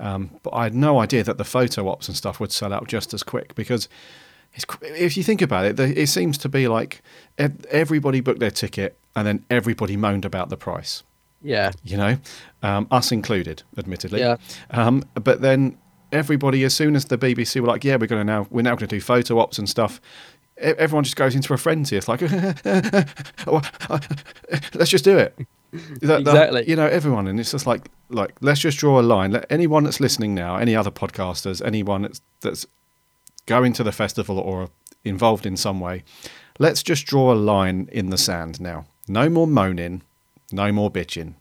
um, 0.00 0.30
but 0.44 0.50
i 0.54 0.62
had 0.62 0.74
no 0.76 1.00
idea 1.00 1.24
that 1.24 1.38
the 1.38 1.44
photo 1.44 1.88
ops 1.88 2.06
and 2.06 2.16
stuff 2.16 2.38
would 2.38 2.52
sell 2.52 2.72
out 2.72 2.86
just 2.86 3.12
as 3.12 3.24
quick 3.24 3.52
because 3.56 3.88
it's, 4.54 4.64
if 4.82 5.16
you 5.16 5.24
think 5.24 5.42
about 5.42 5.64
it 5.64 5.76
the, 5.76 6.00
it 6.00 6.06
seems 6.06 6.38
to 6.38 6.48
be 6.48 6.68
like 6.68 7.02
everybody 7.70 8.20
booked 8.20 8.38
their 8.38 8.52
ticket 8.52 8.96
and 9.16 9.26
then 9.26 9.44
everybody 9.50 9.96
moaned 9.96 10.24
about 10.24 10.50
the 10.50 10.56
price 10.56 11.02
yeah, 11.42 11.72
you 11.84 11.96
know, 11.96 12.16
um, 12.62 12.86
us 12.90 13.12
included, 13.12 13.62
admittedly. 13.76 14.20
Yeah. 14.20 14.36
Um, 14.70 15.04
but 15.14 15.40
then 15.40 15.78
everybody, 16.12 16.64
as 16.64 16.74
soon 16.74 16.96
as 16.96 17.04
the 17.06 17.18
BBC 17.18 17.60
were 17.60 17.68
like, 17.68 17.84
"Yeah, 17.84 17.96
we're 17.96 18.06
going 18.06 18.20
to 18.26 18.32
now, 18.32 18.46
we're 18.50 18.62
now 18.62 18.70
going 18.76 18.88
to 18.88 18.96
do 18.96 19.00
photo 19.00 19.38
ops 19.38 19.58
and 19.58 19.68
stuff," 19.68 20.00
everyone 20.56 21.04
just 21.04 21.16
goes 21.16 21.34
into 21.34 21.52
a 21.54 21.56
frenzy. 21.56 21.96
It's 21.96 22.08
like, 22.08 22.20
let's 24.74 24.90
just 24.90 25.04
do 25.04 25.18
it. 25.18 25.38
That- 26.00 26.00
that- 26.00 26.20
Exactly. 26.20 26.64
you 26.66 26.76
know, 26.76 26.86
everyone, 26.86 27.26
and 27.28 27.38
it's 27.38 27.50
just 27.50 27.66
like, 27.66 27.90
like, 28.08 28.32
let's 28.40 28.58
just 28.60 28.78
draw 28.78 28.98
a 29.00 29.02
line. 29.02 29.32
Let 29.32 29.44
anyone 29.50 29.84
that's 29.84 30.00
listening 30.00 30.34
now, 30.34 30.56
any 30.56 30.74
other 30.74 30.90
podcasters, 30.90 31.60
anyone 31.62 32.00
that's 32.02 32.22
that's 32.40 32.64
going 33.44 33.74
to 33.74 33.84
the 33.84 33.92
festival 33.92 34.38
or 34.38 34.70
involved 35.04 35.44
in 35.44 35.58
some 35.58 35.78
way, 35.78 36.04
let's 36.58 36.82
just 36.82 37.04
draw 37.04 37.34
a 37.34 37.36
line 37.36 37.86
in 37.92 38.08
the 38.08 38.16
sand 38.16 38.62
now. 38.62 38.86
No 39.08 39.28
more 39.28 39.46
moaning, 39.46 40.00
no 40.52 40.72
more 40.72 40.90
bitching. 40.90 41.34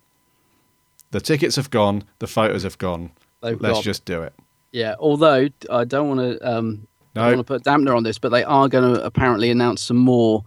The 1.12 1.20
tickets 1.22 1.56
have 1.56 1.70
gone, 1.70 2.04
the 2.20 2.28
photos 2.28 2.64
have 2.64 2.78
gone. 2.78 3.12
They've 3.42 3.60
let's 3.60 3.76
gone. 3.76 3.84
just 3.84 4.06
do 4.06 4.24
it. 4.24 4.34
yeah. 4.72 4.96
Although 5.00 5.48
I 5.72 5.84
don't 5.86 6.10
want 6.10 6.20
to, 6.40 6.50
um, 6.58 6.88
No. 7.16 7.22
I 7.24 7.28
want 7.28 7.38
to 7.38 7.44
put 7.44 7.64
dampener 7.64 7.96
on 7.96 8.04
this, 8.04 8.18
but 8.20 8.30
they 8.30 8.44
are 8.44 8.68
going 8.68 8.94
to 8.96 9.04
apparently 9.04 9.50
announce 9.50 9.82
some 9.82 9.98
more 9.98 10.44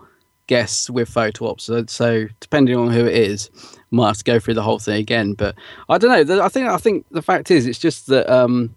guests 0.49 0.91
with 0.91 1.09
photo 1.09 1.47
ops. 1.49 1.65
So, 1.65 1.85
so 1.87 2.27
depending 2.41 2.77
on 2.77 2.91
who 2.91 3.07
it 3.07 3.15
is, 3.17 3.49
might 3.91 4.09
have 4.09 4.19
to 4.19 4.25
go 4.25 4.39
through 4.39 4.55
the 4.55 4.63
whole 4.63 4.79
thing 4.79 4.97
again. 4.97 5.33
But 5.35 5.55
I 5.89 5.97
don't 5.99 6.29
know. 6.29 6.43
I 6.45 6.49
think 6.49 6.69
I 6.69 6.77
think 6.77 7.07
the 7.11 7.23
fact 7.23 7.51
is, 7.51 7.67
it's 7.67 7.79
just 7.79 8.09
that 8.09 8.29
um, 8.31 8.75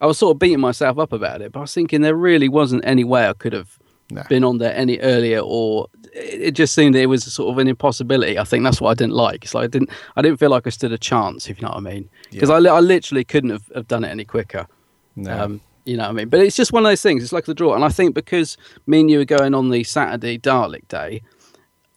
I 0.00 0.06
was 0.06 0.18
sort 0.18 0.34
of 0.34 0.38
beating 0.38 0.60
myself 0.60 0.98
up 0.98 1.12
about 1.12 1.40
it, 1.40 1.52
but 1.52 1.60
I 1.60 1.62
was 1.62 1.72
thinking 1.74 2.02
there 2.02 2.14
really 2.14 2.48
wasn't 2.48 2.84
any 2.84 3.04
way 3.04 3.26
I 3.28 3.32
could 3.32 3.52
have 3.52 3.78
No. 4.10 4.22
been 4.28 4.44
on 4.44 4.58
there 4.58 4.74
any 4.74 4.98
earlier, 5.00 5.40
or 5.40 5.88
it 6.14 6.52
just 6.52 6.74
seemed 6.74 6.96
it 6.96 7.06
was 7.06 7.24
sort 7.24 7.50
of 7.52 7.58
an 7.58 7.68
impossibility. 7.68 8.38
I 8.38 8.44
think 8.44 8.64
that's 8.64 8.80
what 8.80 8.90
I 8.90 8.94
didn't 8.94 9.12
like. 9.14 9.44
It's 9.44 9.54
like 9.54 9.64
I 9.64 9.66
didn't, 9.66 9.90
I 10.16 10.22
didn't 10.22 10.38
feel 10.38 10.50
like 10.50 10.66
I 10.66 10.70
stood 10.70 10.92
a 10.92 10.98
chance, 10.98 11.48
if 11.48 11.58
you 11.60 11.62
know 11.66 11.72
what 11.72 11.78
I 11.78 11.80
mean, 11.80 12.08
because 12.30 12.48
Yeah. 12.48 12.56
I, 12.72 12.76
I 12.76 12.80
literally 12.80 13.24
couldn't 13.24 13.50
have, 13.50 13.70
have 13.74 13.86
done 13.86 14.04
it 14.04 14.08
any 14.08 14.24
quicker. 14.24 14.66
No. 15.14 15.38
Um, 15.44 15.60
you 15.84 15.96
know 15.96 16.04
what 16.04 16.10
I 16.10 16.12
mean? 16.12 16.28
But 16.28 16.40
it's 16.40 16.56
just 16.56 16.72
one 16.72 16.84
of 16.84 16.90
those 16.90 17.02
things. 17.02 17.22
It's 17.22 17.32
like 17.32 17.46
the 17.46 17.54
draw. 17.54 17.74
And 17.74 17.84
I 17.84 17.88
think 17.88 18.14
because 18.14 18.56
me 18.86 19.00
and 19.00 19.10
you 19.10 19.18
were 19.18 19.24
going 19.24 19.54
on 19.54 19.70
the 19.70 19.84
Saturday 19.84 20.38
Dalek 20.38 20.86
Day, 20.88 21.22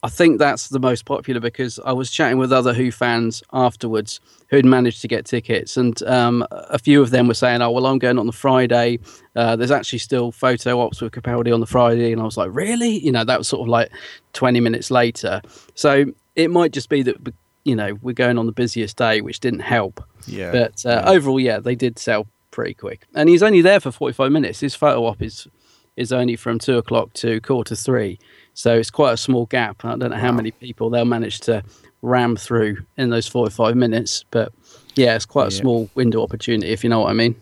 I 0.02 0.08
think 0.08 0.38
that's 0.38 0.68
the 0.68 0.80
most 0.80 1.04
popular 1.04 1.40
because 1.40 1.78
I 1.84 1.92
was 1.92 2.10
chatting 2.10 2.38
with 2.38 2.52
other 2.52 2.74
Who 2.74 2.90
fans 2.90 3.42
afterwards 3.52 4.20
who'd 4.52 4.66
managed 4.66 5.00
to 5.00 5.08
get 5.08 5.24
tickets. 5.24 5.78
And 5.78 6.00
um, 6.02 6.46
a 6.50 6.78
few 6.78 7.00
of 7.00 7.08
them 7.08 7.26
were 7.26 7.34
saying, 7.34 7.62
oh, 7.62 7.70
well, 7.70 7.86
I'm 7.86 7.98
going 7.98 8.18
on 8.18 8.26
the 8.26 8.32
Friday. 8.32 8.98
Uh, 9.34 9.56
there's 9.56 9.70
actually 9.70 9.98
still 9.98 10.30
photo 10.30 10.78
ops 10.78 11.00
with 11.00 11.12
Capaldi 11.12 11.52
on 11.52 11.60
the 11.60 11.66
Friday. 11.66 12.12
And 12.12 12.20
I 12.20 12.24
was 12.24 12.36
like, 12.36 12.50
really? 12.52 12.98
You 12.98 13.12
know, 13.12 13.24
that 13.24 13.38
was 13.38 13.48
sort 13.48 13.62
of 13.62 13.68
like 13.68 13.90
20 14.34 14.60
minutes 14.60 14.90
later. 14.90 15.40
So 15.74 16.04
it 16.36 16.50
might 16.50 16.72
just 16.72 16.90
be 16.90 17.02
that, 17.02 17.16
you 17.64 17.74
know, 17.74 17.94
we're 18.02 18.12
going 18.12 18.36
on 18.36 18.44
the 18.44 18.52
busiest 18.52 18.98
day, 18.98 19.22
which 19.22 19.40
didn't 19.40 19.60
help. 19.60 20.04
yeah. 20.26 20.52
But 20.52 20.84
uh, 20.84 21.02
overall, 21.06 21.40
yeah, 21.40 21.58
they 21.58 21.74
did 21.74 21.98
sell 21.98 22.26
pretty 22.50 22.74
quick. 22.74 23.06
And 23.14 23.30
he's 23.30 23.42
only 23.42 23.62
there 23.62 23.80
for 23.80 23.90
45 23.90 24.30
minutes. 24.30 24.60
His 24.60 24.74
photo 24.74 25.06
op 25.06 25.22
is 25.22 25.48
is 25.94 26.10
only 26.10 26.36
from 26.36 26.58
two 26.58 26.78
o'clock 26.78 27.12
to 27.12 27.38
quarter 27.42 27.74
three, 27.74 28.18
so 28.54 28.78
it's 28.78 28.90
quite 28.90 29.12
a 29.12 29.16
small 29.18 29.44
gap. 29.44 29.84
I 29.84 29.94
don't 29.96 30.10
know 30.10 30.16
how 30.16 30.32
many 30.32 30.50
people 30.50 30.88
they'll 30.88 31.04
manage 31.04 31.40
to 31.40 31.62
ram 32.02 32.36
through 32.36 32.78
in 32.96 33.10
those 33.10 33.26
45 33.26 33.76
minutes, 33.76 34.24
but 34.30 34.52
yeah, 34.96 35.14
it's 35.16 35.24
quite 35.24 35.52
a 35.52 35.54
Yeah. 35.54 35.60
small 35.60 35.90
window 35.94 36.22
opportunity 36.22 36.72
if 36.72 36.82
you 36.84 36.90
know 36.90 37.00
what 37.00 37.10
I 37.10 37.14
mean. 37.14 37.36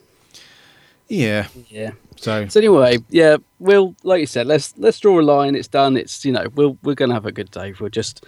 yeah. 1.08 1.48
Yeah. 1.68 1.92
So, 2.16 2.46
So 2.48 2.60
anyway, 2.60 2.98
yeah, 3.08 3.38
we'll 3.58 3.94
like 4.04 4.20
you 4.20 4.26
said, 4.26 4.46
let's 4.46 4.74
let's 4.76 5.00
draw 5.00 5.18
a 5.20 5.22
line. 5.22 5.54
It's 5.54 5.68
done. 5.68 5.96
It's 5.96 6.24
you 6.24 6.32
know 6.32 6.46
we'll 6.54 6.76
we're 6.82 6.94
gonna 6.94 7.14
have 7.14 7.24
a 7.26 7.32
good 7.32 7.50
day. 7.50 7.72
We'll 7.80 7.88
just 7.88 8.24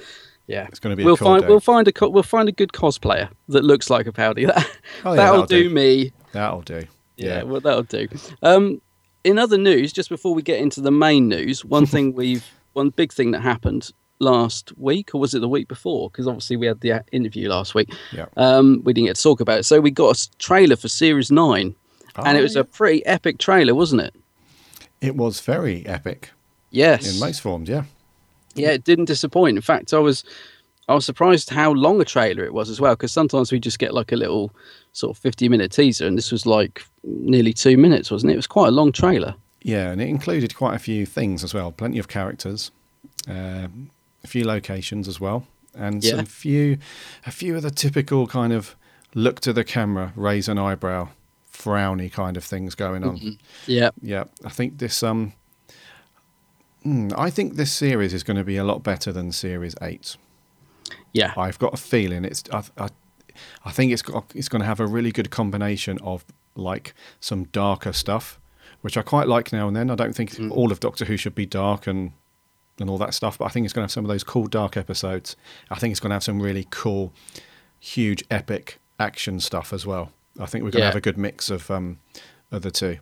yeah, 0.47 0.67
It's 0.69 0.79
gonna 0.81 0.97
be 0.97 1.05
We'll 1.05 1.17
find 1.17 1.43
day. 1.43 1.49
we'll 1.49 1.61
find 1.61 1.87
a 1.87 1.93
co- 1.93 2.09
we'll 2.09 2.23
find 2.23 2.49
a 2.49 2.53
good 2.53 2.73
cosplayer 2.73 3.29
that 3.49 3.63
looks 3.65 3.91
like 3.91 4.07
Capaldi. 4.07 4.47
That, 4.47 4.67
Oh, 5.05 5.11
yeah, 5.11 5.17
that'll, 5.17 5.33
that'll 5.43 5.47
do, 5.47 5.65
do. 5.69 5.71
me. 5.75 6.13
that'll 6.33 6.63
do. 6.63 6.87
Yeah, 7.17 7.27
Yeah. 7.39 7.43
well, 7.45 7.61
that'll 7.61 7.83
do. 7.85 8.09
Um, 8.43 8.81
in 9.25 9.39
other 9.39 9.59
news, 9.59 9.93
just 9.93 10.09
before 10.09 10.35
we 10.35 10.43
get 10.43 10.59
into 10.59 10.81
the 10.81 10.91
main 10.91 11.29
news, 11.29 11.65
one 11.65 11.87
thing 11.93 12.15
we've 12.15 12.45
one 12.73 12.89
big 12.91 13.13
thing 13.13 13.31
that 13.33 13.41
happened 13.43 13.91
last 14.23 14.73
week, 14.79 15.15
or 15.15 15.21
was 15.21 15.35
it 15.35 15.41
the 15.41 15.49
week 15.49 15.69
before? 15.69 16.09
Because 16.11 16.27
obviously 16.27 16.57
we 16.57 16.67
had 16.67 16.81
the 16.81 16.93
uh, 16.93 17.01
interview 17.13 17.49
last 17.49 17.75
week. 17.75 17.93
Yeah. 18.13 18.27
Um, 18.37 18.81
we 18.85 18.93
didn't 18.93 19.09
get 19.09 19.17
to 19.17 19.23
talk 19.23 19.41
about 19.41 19.59
it, 19.59 19.65
so 19.65 19.81
we 19.81 19.91
got 19.91 20.17
a 20.17 20.39
trailer 20.39 20.77
for 20.77 20.89
Series 20.89 21.31
Nine, 21.31 21.75
and 22.17 22.37
it 22.37 22.41
Oh, 22.41 22.43
was 22.43 22.55
yeah. 22.55 22.61
a 22.61 22.65
pretty 22.65 23.05
epic 23.07 23.39
trailer, 23.39 23.75
wasn't 23.75 24.03
it? 24.03 24.15
It 25.01 25.17
was 25.17 25.41
very 25.41 25.85
epic 25.87 26.31
Yes. 26.71 27.13
in 27.13 27.21
most 27.21 27.41
forms, 27.41 27.69
yeah. 27.69 27.85
Yeah, 28.55 28.71
it 28.71 28.85
didn't 28.85 29.07
disappoint. 29.07 29.57
In 29.57 29.63
fact, 29.63 29.93
I 29.93 29.99
was 29.99 30.25
I 30.89 30.95
was 30.95 31.05
surprised 31.07 31.49
how 31.51 31.73
long 31.73 32.01
a 32.01 32.05
trailer 32.05 32.45
it 32.45 32.53
was 32.53 32.69
as 32.69 32.81
well. 32.81 32.95
Because 32.95 33.13
sometimes 33.13 33.51
we 33.53 33.59
just 33.61 33.79
get 33.79 33.95
like 33.95 34.13
a 34.13 34.17
little 34.17 34.53
sort 34.93 35.17
of 35.17 35.23
fifty 35.23 35.49
minute 35.49 35.73
teaser, 35.73 36.07
and 36.07 36.19
this 36.19 36.31
was 36.31 36.45
like 36.45 36.85
nearly 37.03 37.53
two 37.53 37.77
minutes, 37.79 38.11
wasn't 38.11 38.31
it? 38.31 38.35
It 38.35 38.37
was 38.39 38.47
quite 38.47 38.69
a 38.69 38.73
long 38.73 38.93
trailer. 38.93 39.35
Yeah, 39.63 39.91
and 39.91 40.03
it 40.03 40.09
included 40.09 40.55
quite 40.55 40.75
a 40.75 40.79
few 40.79 41.07
things 41.07 41.43
as 41.45 41.55
well. 41.55 41.73
Plenty 41.73 41.99
of 41.99 42.09
characters, 42.09 42.71
um, 43.29 43.91
a 44.25 44.27
few 44.27 44.45
locations 44.45 45.09
as 45.09 45.21
well, 45.21 45.47
and 45.75 46.03
Yeah. 46.05 46.17
some 46.17 46.27
few, 46.27 46.79
a 47.27 47.31
few 47.31 47.57
of 47.57 47.63
the 47.63 47.71
typical 47.71 48.27
kind 48.27 48.53
of 48.53 48.77
look 49.15 49.41
to 49.41 49.53
the 49.53 49.65
camera, 49.65 50.13
raise 50.17 50.49
an 50.49 50.59
eyebrow, 50.59 51.09
frowny 51.53 52.11
kind 52.11 52.37
of 52.37 52.45
things 52.45 52.75
going 52.75 53.05
on. 53.05 53.39
Yeah, 53.67 53.91
Yeah, 54.01 54.25
I 54.45 54.49
think 54.51 54.79
this. 54.79 55.03
Um, 55.03 55.35
mm, 56.85 57.13
I 57.17 57.31
think 57.31 57.55
this 57.57 57.73
series 57.73 58.15
is 58.15 58.23
going 58.23 58.37
to 58.37 58.45
be 58.45 58.57
a 58.57 58.65
lot 58.65 58.83
better 58.83 59.13
than 59.13 59.33
Series 59.33 59.75
Eight. 59.83 60.17
yeah, 61.13 61.33
I've 61.37 61.59
got 61.59 61.75
a 61.75 61.77
feeling 61.77 62.25
it's. 62.25 62.43
I, 62.53 62.63
I, 62.79 62.89
I 63.65 63.71
think 63.73 63.93
it's 63.93 64.03
got. 64.03 64.31
It's 64.35 64.49
going 64.49 64.61
to 64.61 64.67
have 64.67 64.81
a 64.81 64.87
really 64.87 65.13
good 65.13 65.31
combination 65.31 65.99
of 66.03 66.25
like 66.55 66.95
some 67.21 67.45
darker 67.45 67.93
stuff, 67.93 68.39
which 68.83 68.97
I 68.97 69.03
quite 69.03 69.29
like 69.29 69.53
now 69.53 69.69
and 69.69 69.77
then. 69.77 69.91
I 69.91 69.95
don't 69.95 70.15
think 70.15 70.39
all 70.51 70.73
of 70.73 70.81
Doctor 70.81 71.05
Who 71.07 71.17
should 71.17 71.35
be 71.35 71.47
dark 71.47 71.87
and 71.87 72.13
and 72.81 72.89
all 72.91 72.99
that 72.99 73.15
stuff, 73.15 73.39
but 73.39 73.45
I 73.45 73.49
think 73.49 73.65
it's 73.65 73.73
going 73.73 73.83
to 73.83 73.85
have 73.85 73.93
some 73.93 74.05
of 74.05 74.09
those 74.09 74.25
cool 74.25 74.47
dark 74.47 74.77
episodes. 74.77 75.37
I 75.71 75.77
think 75.79 75.93
it's 75.93 76.01
going 76.01 76.11
to 76.11 76.15
have 76.15 76.25
some 76.25 76.41
really 76.41 76.67
cool, 76.71 77.13
huge, 77.81 78.25
epic 78.31 78.79
action 78.99 79.41
stuff 79.41 79.73
as 79.73 79.87
well. 79.87 80.13
I 80.41 80.47
think 80.47 80.65
we're 80.65 80.71
going 80.71 80.81
Yeah. 80.83 80.87
to 80.91 80.93
have 80.95 80.97
a 80.97 81.01
good 81.01 81.19
mix 81.19 81.51
of 81.51 81.71
um 81.71 81.99
of 82.51 82.63
the 82.63 82.71
two. 82.71 82.99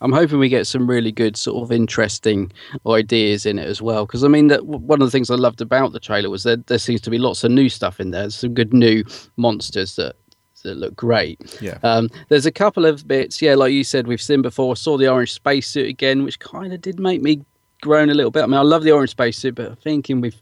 I'm 0.00 0.12
hoping 0.12 0.38
we 0.40 0.48
get 0.48 0.66
some 0.66 0.88
really 0.90 1.12
good 1.12 1.36
sort 1.36 1.62
of 1.62 1.70
interesting 1.70 2.50
ideas 2.88 3.46
in 3.46 3.58
it 3.58 3.66
as 3.68 3.80
well. 3.80 4.04
Because 4.04 4.24
I 4.24 4.28
mean, 4.28 4.48
that 4.48 4.66
one 4.66 5.00
of 5.00 5.06
the 5.06 5.10
things 5.12 5.30
I 5.30 5.36
loved 5.36 5.60
about 5.60 5.92
the 5.92 6.00
trailer 6.00 6.28
was 6.30 6.42
that 6.42 6.66
there 6.66 6.78
seems 6.78 7.00
to 7.02 7.10
be 7.10 7.18
lots 7.18 7.44
of 7.44 7.52
new 7.52 7.68
stuff 7.68 8.00
in 8.00 8.10
there. 8.10 8.28
Some 8.30 8.54
good 8.54 8.72
new 8.74 9.04
monsters 9.36 9.96
that 9.96 10.16
that 10.64 10.76
look 10.76 10.94
great. 10.94 11.40
Yeah. 11.60 11.78
Um, 11.82 12.08
there's 12.28 12.46
a 12.46 12.52
couple 12.52 12.84
of 12.86 13.08
bits, 13.08 13.42
yeah, 13.42 13.56
like 13.56 13.72
you 13.72 13.82
said, 13.82 14.06
we've 14.06 14.22
seen 14.22 14.42
before. 14.42 14.76
Saw 14.76 14.96
the 14.96 15.08
orange 15.08 15.32
spacesuit 15.32 15.88
again, 15.88 16.22
which 16.22 16.38
kind 16.38 16.72
of 16.72 16.80
did 16.80 17.00
make 17.00 17.20
me 17.20 17.44
groan 17.82 18.08
a 18.08 18.14
little 18.14 18.30
bit. 18.30 18.42
I 18.42 18.46
mean, 18.46 18.58
I 18.58 18.62
love 18.62 18.82
the 18.82 18.92
orange 18.92 19.10
spacesuit, 19.10 19.54
but 19.54 19.66
I'm 19.66 19.76
thinking 19.76 20.20
we've 20.20 20.40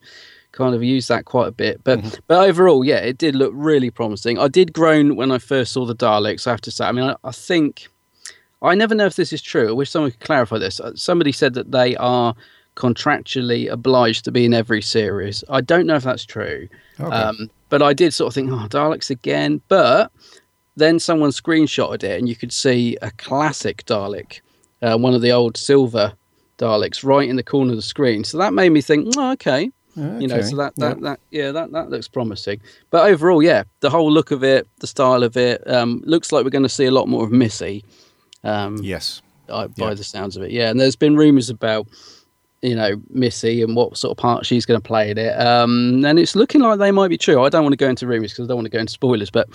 kind 0.53 0.75
of 0.75 0.83
used 0.83 1.09
that 1.09 1.25
quite 1.25 1.49
a 1.49 1.53
bit. 1.53 1.83
But 1.83 2.21
but 2.29 2.49
overall, 2.49 2.85
yeah, 2.85 2.99
it 2.99 3.19
did 3.19 3.35
look 3.35 3.53
really 3.55 3.91
promising. 3.91 4.39
I 4.39 4.49
did 4.49 4.73
groan 4.73 5.17
when 5.17 5.33
I 5.33 5.39
first 5.39 5.73
saw 5.73 5.85
the 5.85 5.95
Daleks. 5.95 6.47
I 6.47 6.51
have 6.51 6.61
to 6.63 6.71
say. 6.71 6.87
I 6.87 6.93
mean, 6.93 7.05
I, 7.05 7.17
I 7.25 7.33
think 7.33 7.89
I 8.63 8.75
never 8.75 8.95
know 8.95 9.07
if 9.07 9.17
this 9.17 9.33
is 9.33 9.43
true. 9.43 9.69
I 9.69 9.73
wish 9.73 9.91
someone 9.91 10.13
could 10.13 10.21
clarify 10.21 10.59
this. 10.59 10.81
Uh, 10.81 10.95
Somebody 10.95 11.33
said 11.33 11.55
that 11.55 11.73
they 11.73 11.97
are 11.97 12.35
contractually 12.77 13.71
obliged 13.71 14.25
to 14.25 14.33
be 14.33 14.45
in 14.45 14.55
every 14.55 14.83
series. 14.83 15.43
I 15.49 15.61
don't 15.61 15.87
know 15.87 15.97
if 15.97 16.05
that's 16.05 16.25
true. 16.25 16.69
Okay. 16.99 17.15
Um, 17.15 17.51
but 17.69 17.83
I 17.83 17.93
did 17.93 18.15
sort 18.15 18.29
of 18.29 18.35
think, 18.35 18.51
oh, 18.51 18.67
Daleks 18.69 19.11
again. 19.11 19.61
But 19.69 20.13
then 20.77 20.99
someone 20.99 21.31
screenshotted 21.31 22.05
it, 22.05 22.19
and 22.19 22.29
you 22.29 22.37
could 22.37 22.53
see 22.53 22.97
a 23.03 23.11
classic 23.13 23.85
Dalek, 23.87 24.41
uh, 24.83 24.97
one 24.97 25.15
of 25.15 25.23
the 25.23 25.33
old 25.33 25.57
silver 25.57 26.15
Daleks, 26.61 27.03
right 27.03 27.29
in 27.29 27.37
the 27.37 27.43
corner 27.43 27.71
of 27.73 27.77
the 27.77 27.83
screen. 27.83 28.23
So 28.25 28.39
that 28.39 28.53
made 28.53 28.71
me 28.71 28.81
think, 28.83 29.15
oh, 29.17 29.33
okay, 29.33 29.71
you 29.97 30.29
know. 30.29 30.41
So 30.43 30.57
that 30.57 30.77
that, 30.77 30.97
yeah. 30.99 31.03
that 31.03 31.21
yeah, 31.31 31.53
that 31.53 31.73
that 31.73 31.91
looks 31.91 32.07
promising. 32.09 32.61
But 32.91 33.07
overall, 33.11 33.43
yeah, 33.43 33.65
the 33.81 33.91
whole 33.91 34.11
look 34.13 34.31
of 34.31 34.45
it, 34.45 34.69
the 34.81 34.87
style 34.87 35.23
of 35.23 35.37
it, 35.37 35.69
um, 35.69 36.03
looks 36.05 36.33
like 36.33 36.45
we're 36.45 36.51
going 36.51 36.63
to 36.63 36.69
see 36.69 36.85
a 36.87 36.91
lot 36.91 37.09
more 37.09 37.25
of 37.25 37.33
Missy. 37.33 37.85
Um, 38.45 38.79
yes. 38.83 39.23
by 39.49 39.67
Yeah. 39.77 39.95
the 39.95 40.05
sounds 40.05 40.37
of 40.37 40.43
it. 40.43 40.51
Yeah, 40.51 40.71
and 40.71 40.79
there's 40.81 40.97
been 40.97 41.17
rumours 41.17 41.51
about 41.51 41.87
you 42.63 42.75
know 42.77 43.01
Missy 43.11 43.63
and 43.63 43.75
what 43.75 43.97
sort 43.97 44.11
of 44.13 44.19
part 44.19 44.45
she's 44.47 44.67
going 44.67 44.81
to 44.81 44.87
play 44.87 45.11
in 45.11 45.19
it. 45.19 45.39
Um, 45.41 46.05
and 46.05 46.19
it's 46.19 46.37
looking 46.37 46.61
like 46.61 46.79
they 46.79 46.91
might 46.93 47.09
be 47.09 47.19
true. 47.19 47.43
I 47.43 47.49
don't 47.49 47.63
want 47.63 47.73
to 47.73 47.77
go 47.85 47.89
into 47.89 48.07
rumours 48.07 48.33
because 48.33 48.45
I 48.45 48.49
don't 48.49 48.57
want 48.59 48.67
to 48.67 48.71
go 48.71 48.79
into 48.81 48.93
spoilers, 48.93 49.31
but 49.31 49.49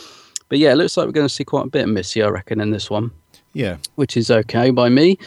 but 0.50 0.58
yeah, 0.60 0.72
it 0.72 0.76
looks 0.76 0.96
like 0.98 1.06
we're 1.08 1.12
going 1.14 1.28
to 1.28 1.34
see 1.34 1.44
quite 1.44 1.66
a 1.66 1.70
bit 1.70 1.84
of 1.84 1.90
Missy, 1.90 2.22
I 2.22 2.28
reckon, 2.30 2.60
in 2.62 2.72
this 2.72 2.90
one. 2.90 3.12
Yeah. 3.56 3.78
Which 3.96 4.16
is 4.18 4.30
okay 4.30 4.70
by 4.70 4.90
me. 4.90 5.18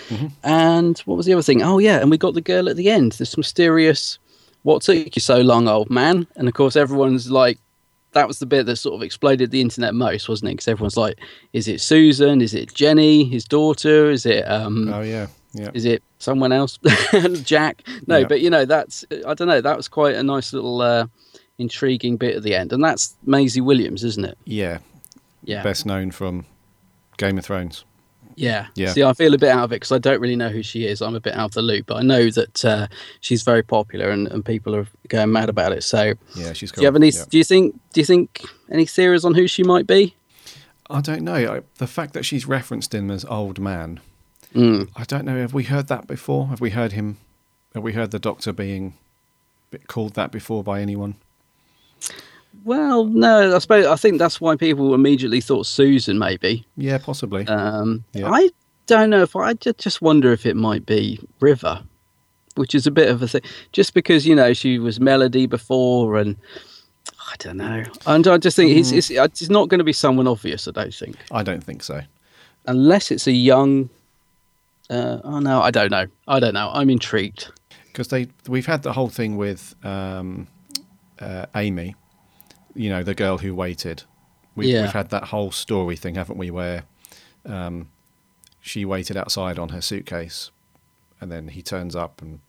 And 0.44 0.98
what 1.00 1.16
was 1.16 1.26
the 1.26 1.32
other 1.32 1.42
thing? 1.42 1.62
Oh 1.62 1.78
yeah, 1.78 1.98
and 2.00 2.10
we 2.10 2.18
got 2.18 2.34
the 2.34 2.40
girl 2.40 2.68
at 2.68 2.76
the 2.76 2.90
end. 2.90 3.12
This 3.12 3.36
mysterious. 3.36 4.18
What 4.62 4.82
took 4.82 5.16
you 5.16 5.20
so 5.20 5.40
long, 5.40 5.66
old 5.66 5.88
man? 5.88 6.26
And 6.36 6.46
of 6.46 6.52
course, 6.54 6.76
everyone's 6.76 7.30
like, 7.30 7.58
that 8.12 8.28
was 8.28 8.38
the 8.38 8.46
bit 8.46 8.66
that 8.66 8.76
sort 8.76 8.94
of 8.96 9.02
exploded 9.02 9.50
the 9.50 9.60
internet 9.62 9.94
most, 9.94 10.28
wasn't 10.28 10.50
it? 10.50 10.54
Because 10.54 10.68
everyone's 10.68 10.96
like, 10.96 11.18
is 11.52 11.68
it 11.68 11.80
Susan? 11.80 12.40
Is 12.42 12.52
it 12.54 12.74
Jenny, 12.74 13.24
his 13.24 13.44
daughter? 13.44 14.10
Is 14.10 14.26
it 14.26 14.42
um, 14.48 14.92
Oh 14.92 15.00
yeah. 15.00 15.26
Yeah. 15.54 15.70
is 15.72 15.86
it 15.86 16.02
someone 16.18 16.52
else 16.52 16.78
jack 17.42 17.82
no 18.06 18.18
Yeah. 18.18 18.26
but 18.28 18.42
you 18.42 18.50
know 18.50 18.66
that's 18.66 19.02
i 19.26 19.32
don't 19.32 19.48
know 19.48 19.62
that 19.62 19.76
was 19.78 19.88
quite 19.88 20.14
a 20.14 20.22
nice 20.22 20.52
little 20.52 20.82
uh 20.82 21.06
intriguing 21.56 22.18
bit 22.18 22.36
at 22.36 22.42
the 22.42 22.54
end 22.54 22.70
and 22.72 22.84
that's 22.84 23.16
maisie 23.24 23.62
williams 23.62 24.04
isn't 24.04 24.26
it 24.26 24.36
Yeah. 24.44 24.78
yeah 25.42 25.62
Best 25.62 25.86
known 25.86 26.10
from 26.10 26.44
Game 27.16 27.38
of 27.38 27.46
Thrones. 27.46 27.84
Yeah 28.38 28.66
Yeah. 28.74 28.92
see 28.92 29.02
i 29.02 29.12
feel 29.12 29.34
a 29.34 29.38
bit 29.38 29.50
out 29.50 29.64
of 29.64 29.72
it 29.72 29.76
because 29.76 29.92
i 29.92 29.98
don't 29.98 30.20
really 30.20 30.36
know 30.36 30.48
who 30.48 30.62
she 30.62 30.86
is 30.86 31.00
i'm 31.02 31.14
a 31.14 31.20
bit 31.20 31.34
out 31.34 31.46
of 31.46 31.52
the 31.52 31.62
loop 31.62 31.86
but 31.86 31.96
i 31.96 32.02
know 32.02 32.30
that 32.30 32.64
uh 32.64 32.86
she's 33.20 33.42
very 33.42 33.62
popular 33.62 34.10
and, 34.10 34.28
and 34.28 34.44
people 34.44 34.74
are 34.76 34.86
going 35.08 35.32
mad 35.32 35.48
about 35.48 35.72
it 35.72 35.82
so 35.82 36.14
Yeah, 36.34 36.52
she's 36.52 36.70
cool. 36.70 36.80
do 36.80 36.82
you 36.82 36.86
have 36.86 36.96
any 36.96 37.08
Yeah. 37.10 37.24
do 37.28 37.36
you 37.38 37.44
think 37.44 37.78
do 37.92 38.00
you 38.00 38.04
think 38.04 38.42
any 38.70 38.86
theories 38.86 39.24
on 39.24 39.34
who 39.34 39.46
she 39.48 39.62
might 39.64 39.86
be 39.86 40.14
I 40.90 41.02
don't 41.02 41.20
know. 41.22 41.34
I, 41.34 41.60
the 41.76 41.86
fact 41.86 42.14
that 42.14 42.24
she's 42.24 42.46
referenced 42.46 42.94
him 42.94 43.10
as 43.10 43.22
old 43.26 43.58
man, 43.58 44.00
Mm. 44.54 44.88
I 44.96 45.04
don't 45.04 45.26
know. 45.26 45.36
Have 45.36 45.52
we 45.52 45.64
heard 45.64 45.88
that 45.88 46.06
before? 46.06 46.46
Have 46.46 46.62
we 46.62 46.70
heard 46.70 46.92
him? 46.92 47.18
Have 47.74 47.82
we 47.82 47.92
heard 47.92 48.10
the 48.10 48.18
Doctor 48.18 48.54
being 48.54 48.94
called 49.86 50.14
that 50.14 50.32
before 50.32 50.64
by 50.64 50.80
anyone? 50.80 51.16
Well 52.64 53.04
no 53.04 53.54
i 53.54 53.58
suppose 53.58 53.86
i 53.86 53.96
think 53.96 54.18
that's 54.18 54.40
why 54.40 54.56
people 54.56 54.94
immediately 54.94 55.40
thought 55.40 55.66
susan 55.66 56.18
maybe 56.18 56.64
Yeah, 56.76 56.98
possibly. 56.98 57.46
Um, 57.46 58.04
Yeah. 58.12 58.30
I 58.30 58.50
don't 58.86 59.10
know 59.10 59.22
if 59.22 59.36
I 59.36 59.52
just 59.54 60.00
wonder 60.02 60.32
if 60.32 60.46
it 60.46 60.56
might 60.56 60.86
be 60.86 61.20
River, 61.40 61.82
which 62.54 62.74
is 62.74 62.86
a 62.86 62.90
bit 62.90 63.08
of 63.10 63.22
a 63.22 63.28
thing. 63.28 63.42
Just 63.72 63.92
because 63.94 64.26
you 64.26 64.34
know 64.34 64.54
she 64.54 64.78
was 64.78 64.98
Melody 64.98 65.46
before, 65.46 66.16
and 66.16 66.36
I 67.30 67.34
don't 67.38 67.58
know. 67.58 67.84
And 68.06 68.26
I 68.26 68.38
just 68.38 68.56
think 68.56 68.70
it's, 68.76 68.90
it's 68.92 69.10
it's 69.10 69.50
not 69.50 69.68
going 69.68 69.78
to 69.78 69.84
be 69.84 69.92
someone 69.92 70.26
obvious. 70.26 70.66
I 70.66 70.70
don't 70.70 70.94
think, 70.94 71.16
I 71.30 71.42
don't 71.42 71.62
think 71.62 71.82
so. 71.82 72.00
unless 72.66 73.10
it's 73.10 73.26
a 73.26 73.32
young. 73.32 73.90
Uh, 74.88 75.18
oh 75.22 75.38
no, 75.40 75.60
I 75.60 75.70
don't 75.70 75.90
know. 75.90 76.06
I 76.26 76.40
don't 76.40 76.54
know. 76.54 76.70
I'm 76.72 76.88
intrigued. 76.88 77.50
because 77.92 78.08
they 78.08 78.28
we've 78.48 78.64
had 78.66 78.82
the 78.82 78.92
whole 78.94 79.10
thing 79.10 79.36
with 79.36 79.74
um, 79.84 80.46
uh, 81.20 81.44
Amy, 81.54 81.94
you 82.78 82.88
know, 82.88 83.02
the 83.02 83.14
girl 83.14 83.38
who 83.38 83.54
waited. 83.54 84.04
We've, 84.54 84.68
Yeah. 84.68 84.82
we've 84.82 84.92
had 84.92 85.10
that 85.10 85.24
whole 85.24 85.50
story 85.50 85.96
thing, 85.96 86.14
haven't 86.14 86.38
we? 86.38 86.50
Where 86.50 86.84
um, 87.44 87.88
she 88.60 88.84
waited 88.84 89.16
outside 89.16 89.58
on 89.58 89.70
her 89.70 89.80
suitcase, 89.80 90.50
and 91.20 91.30
then 91.30 91.48
he 91.48 91.62
turns 91.62 91.96
up, 91.96 92.22
and 92.22 92.40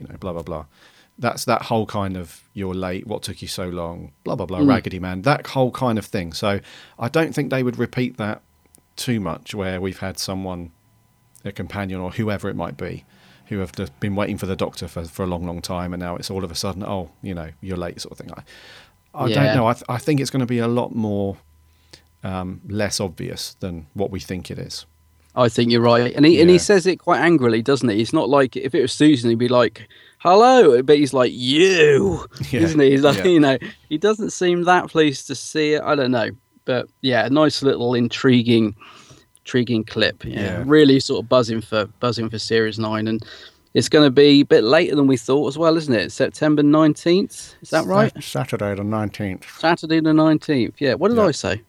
you 0.00 0.06
know, 0.08 0.16
blah 0.16 0.32
blah 0.32 0.42
blah. 0.42 0.66
That's 1.18 1.44
that 1.46 1.62
whole 1.62 1.86
kind 1.86 2.16
of 2.16 2.42
you're 2.52 2.74
late. 2.74 3.06
What 3.06 3.22
took 3.22 3.40
you 3.42 3.48
so 3.48 3.68
long? 3.68 4.12
Blah 4.24 4.36
blah 4.36 4.46
blah. 4.46 4.60
Raggedy 4.60 4.98
Man. 4.98 5.22
That 5.22 5.46
whole 5.48 5.70
kind 5.70 5.98
of 5.98 6.06
thing. 6.06 6.32
So 6.32 6.60
I 6.98 7.08
don't 7.08 7.34
think 7.34 7.50
they 7.50 7.62
would 7.62 7.78
repeat 7.78 8.16
that 8.16 8.42
too 8.96 9.20
much. 9.20 9.54
Where 9.54 9.80
we've 9.80 9.98
had 10.00 10.18
someone 10.18 10.72
a 11.44 11.52
companion 11.52 12.00
or 12.00 12.10
whoever 12.10 12.48
it 12.48 12.56
might 12.56 12.76
be 12.76 13.04
who 13.46 13.58
have 13.58 13.70
just 13.72 13.98
been 14.00 14.16
waiting 14.16 14.36
for 14.36 14.46
the 14.46 14.56
doctor 14.56 14.88
for, 14.88 15.04
for 15.04 15.22
a 15.22 15.26
long, 15.26 15.46
long 15.46 15.62
time, 15.62 15.92
and 15.94 16.00
now 16.02 16.16
it's 16.16 16.30
all 16.32 16.42
of 16.42 16.50
a 16.50 16.54
sudden, 16.54 16.82
oh, 16.82 17.08
you 17.22 17.32
know, 17.32 17.50
you're 17.60 17.76
late, 17.76 18.00
sort 18.00 18.10
of 18.12 18.18
thing. 18.18 18.32
I, 18.36 18.42
I 19.16 19.26
Yeah. 19.28 19.34
don't 19.46 19.56
know. 19.56 19.66
I, 19.66 19.72
th- 19.72 19.84
I 19.88 19.98
think 19.98 20.20
it's 20.20 20.30
going 20.30 20.40
to 20.40 20.46
be 20.46 20.58
a 20.58 20.68
lot 20.68 20.94
more 20.94 21.36
um, 22.22 22.60
less 22.68 23.00
obvious 23.00 23.54
than 23.60 23.86
what 23.94 24.10
we 24.10 24.20
think 24.20 24.50
it 24.50 24.58
is. 24.58 24.86
I 25.34 25.48
think 25.50 25.70
you're 25.70 25.82
right, 25.82 26.14
and 26.14 26.24
he 26.24 26.40
and 26.40 26.48
he 26.48 26.56
says 26.58 26.86
it 26.86 26.96
quite 26.96 27.20
angrily, 27.20 27.60
doesn't 27.60 27.88
he? 27.90 28.00
It's 28.00 28.14
not 28.14 28.30
like 28.30 28.56
if 28.56 28.74
it 28.74 28.80
was 28.80 28.92
Susan, 28.92 29.28
he'd 29.28 29.38
be 29.38 29.48
like, 29.48 29.86
"Hello," 30.20 30.82
but 30.82 30.96
he's 30.96 31.12
like, 31.12 31.30
"You," 31.34 32.24
Yeah, 32.50 32.60
isn't 32.60 32.80
he? 32.80 32.92
He's 32.92 33.02
like, 33.02 33.18
yeah. 33.18 33.24
you 33.26 33.40
know, 33.40 33.58
he 33.90 33.98
doesn't 33.98 34.30
seem 34.30 34.64
that 34.64 34.88
pleased 34.88 35.26
to 35.26 35.34
see 35.34 35.74
it. 35.74 35.82
I 35.82 35.94
don't 35.94 36.10
know, 36.10 36.30
but 36.64 36.88
yeah, 37.02 37.26
a 37.26 37.30
nice 37.30 37.62
little 37.62 37.92
intriguing, 37.94 38.74
intriguing 39.40 39.84
clip. 39.84 40.24
Yeah, 40.24 40.40
Yeah. 40.40 40.62
really 40.66 41.00
sort 41.00 41.22
of 41.22 41.28
buzzing 41.28 41.60
for 41.60 41.84
buzzing 42.00 42.30
for 42.30 42.38
series 42.38 42.78
nine, 42.78 43.06
and 43.06 43.22
it's 43.76 43.90
going 43.90 44.06
to 44.06 44.10
be 44.10 44.40
a 44.40 44.44
bit 44.44 44.64
later 44.64 44.96
than 44.96 45.06
we 45.06 45.18
thought 45.18 45.48
as 45.48 45.58
well, 45.58 45.76
isn't 45.76 45.94
it? 45.94 46.10
September 46.10 46.62
nineteenth, 46.62 47.54
is 47.60 47.70
that 47.70 47.84
right? 47.84 48.10
Saturday 48.22 48.74
the 48.74 48.82
19th. 48.82 49.44
Saturday 49.58 50.00
the 50.00 50.14
nineteenth. 50.14 50.74
Yeah. 50.78 50.94
What 50.94 51.08
did 51.08 51.18
Yeah. 51.18 51.24
I 51.26 51.30
say? 51.32 51.62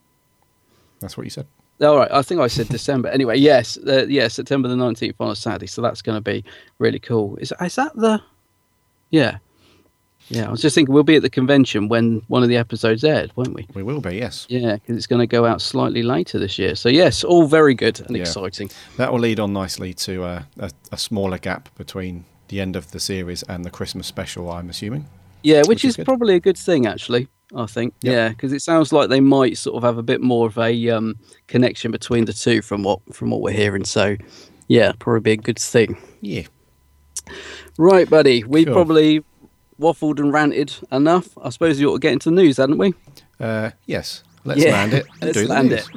That's 1.01 1.17
what 1.17 1.25
you 1.25 1.29
said. 1.29 1.47
All 1.81 1.97
right, 1.97 2.09
I 2.11 2.21
think 2.23 2.39
I 2.41 2.47
said 2.47 2.69
December. 2.69 3.09
Anyway, 3.09 3.37
yes, 3.37 3.77
uh, 3.85 4.05
yeah, 4.07 4.29
September 4.29 4.67
the 4.69 4.75
nineteenth 4.77 5.17
on 5.19 5.29
a 5.29 5.35
Saturday, 5.35 5.67
so 5.67 5.81
that's 5.81 6.01
going 6.01 6.15
to 6.17 6.21
be 6.21 6.43
really 6.79 6.99
cool. 6.99 7.35
Is 7.37 7.53
is 7.61 7.75
that 7.75 7.93
the? 7.95 8.21
Yeah, 9.11 9.37
yeah. 10.29 10.47
I 10.47 10.51
was 10.51 10.61
just 10.61 10.75
thinking 10.75 10.93
we'll 10.93 11.03
be 11.03 11.15
at 11.15 11.21
the 11.21 11.29
convention 11.29 11.87
when 11.87 12.21
one 12.27 12.43
of 12.43 12.49
the 12.49 12.57
episodes 12.57 13.03
aired, 13.03 13.31
won't 13.35 13.53
we? 13.53 13.67
We 13.73 13.83
will 13.83 14.01
be, 14.01 14.17
yes. 14.17 14.45
Yeah, 14.49 14.75
because 14.75 14.97
it's 14.97 15.07
going 15.07 15.21
to 15.21 15.27
go 15.27 15.45
out 15.45 15.61
slightly 15.61 16.03
later 16.03 16.39
this 16.39 16.57
year. 16.59 16.75
So 16.75 16.89
yes, 16.89 17.23
all 17.23 17.47
very 17.47 17.73
good 17.73 17.99
and 18.01 18.15
Yeah. 18.15 18.21
exciting. 18.23 18.69
That 18.97 19.11
will 19.11 19.19
lead 19.19 19.39
on 19.39 19.53
nicely 19.53 19.93
to 19.93 20.23
uh, 20.23 20.43
a, 20.59 20.71
a 20.91 20.97
smaller 20.97 21.37
gap 21.37 21.69
between 21.77 22.25
the 22.49 22.61
end 22.61 22.75
of 22.75 22.91
the 22.91 22.99
series 22.99 23.43
and 23.43 23.65
the 23.65 23.69
Christmas 23.69 24.07
special, 24.07 24.49
I'm 24.51 24.69
assuming. 24.69 25.05
Yeah, 25.43 25.59
which, 25.59 25.67
Which 25.67 25.85
is 25.85 25.97
is, 25.99 26.05
probably 26.05 26.35
a 26.35 26.39
good 26.39 26.57
thing 26.57 26.85
actually. 26.85 27.27
I 27.55 27.65
think. 27.65 27.93
Yep. 28.01 28.13
Yeah, 28.13 28.29
because 28.29 28.51
it 28.51 28.61
sounds 28.61 28.91
like 28.91 29.07
they 29.07 29.21
might 29.21 29.57
sort 29.57 29.77
of 29.77 29.83
have 29.83 29.97
a 29.97 30.03
bit 30.03 30.19
more 30.19 30.47
of 30.47 30.57
a 30.57 30.89
um, 30.89 31.15
connection 31.47 31.91
between 31.91 32.25
the 32.25 32.33
two 32.33 32.61
from 32.61 32.83
what 32.83 32.99
from 33.15 33.29
what 33.29 33.39
we're 33.39 33.53
hearing. 33.53 33.85
So, 33.85 34.17
yeah, 34.67 34.91
probably 34.99 35.21
be 35.21 35.31
a 35.31 35.37
good 35.37 35.57
thing. 35.57 35.97
Yeah. 36.19 36.43
Right, 37.77 38.09
buddy. 38.09 38.41
Sure. 38.41 38.65
probably 38.65 39.23
waffled 39.79 40.19
and 40.19 40.31
ranted 40.33 40.73
enough. 40.91 41.29
I 41.41 41.49
suppose 41.49 41.79
you 41.79 41.89
ought 41.91 41.95
to 41.95 41.99
get 41.99 42.13
into 42.13 42.29
the 42.29 42.35
news, 42.35 42.57
hadn't 42.57 42.77
we? 42.77 42.93
Uh, 43.39 43.71
yes. 43.85 44.23
Let's 44.43 44.63
Yeah, 44.63 44.71
land 44.73 44.93
it. 44.93 45.05
and 45.21 45.35
let's 45.35 45.49
land 45.49 45.71
it. 45.71 45.87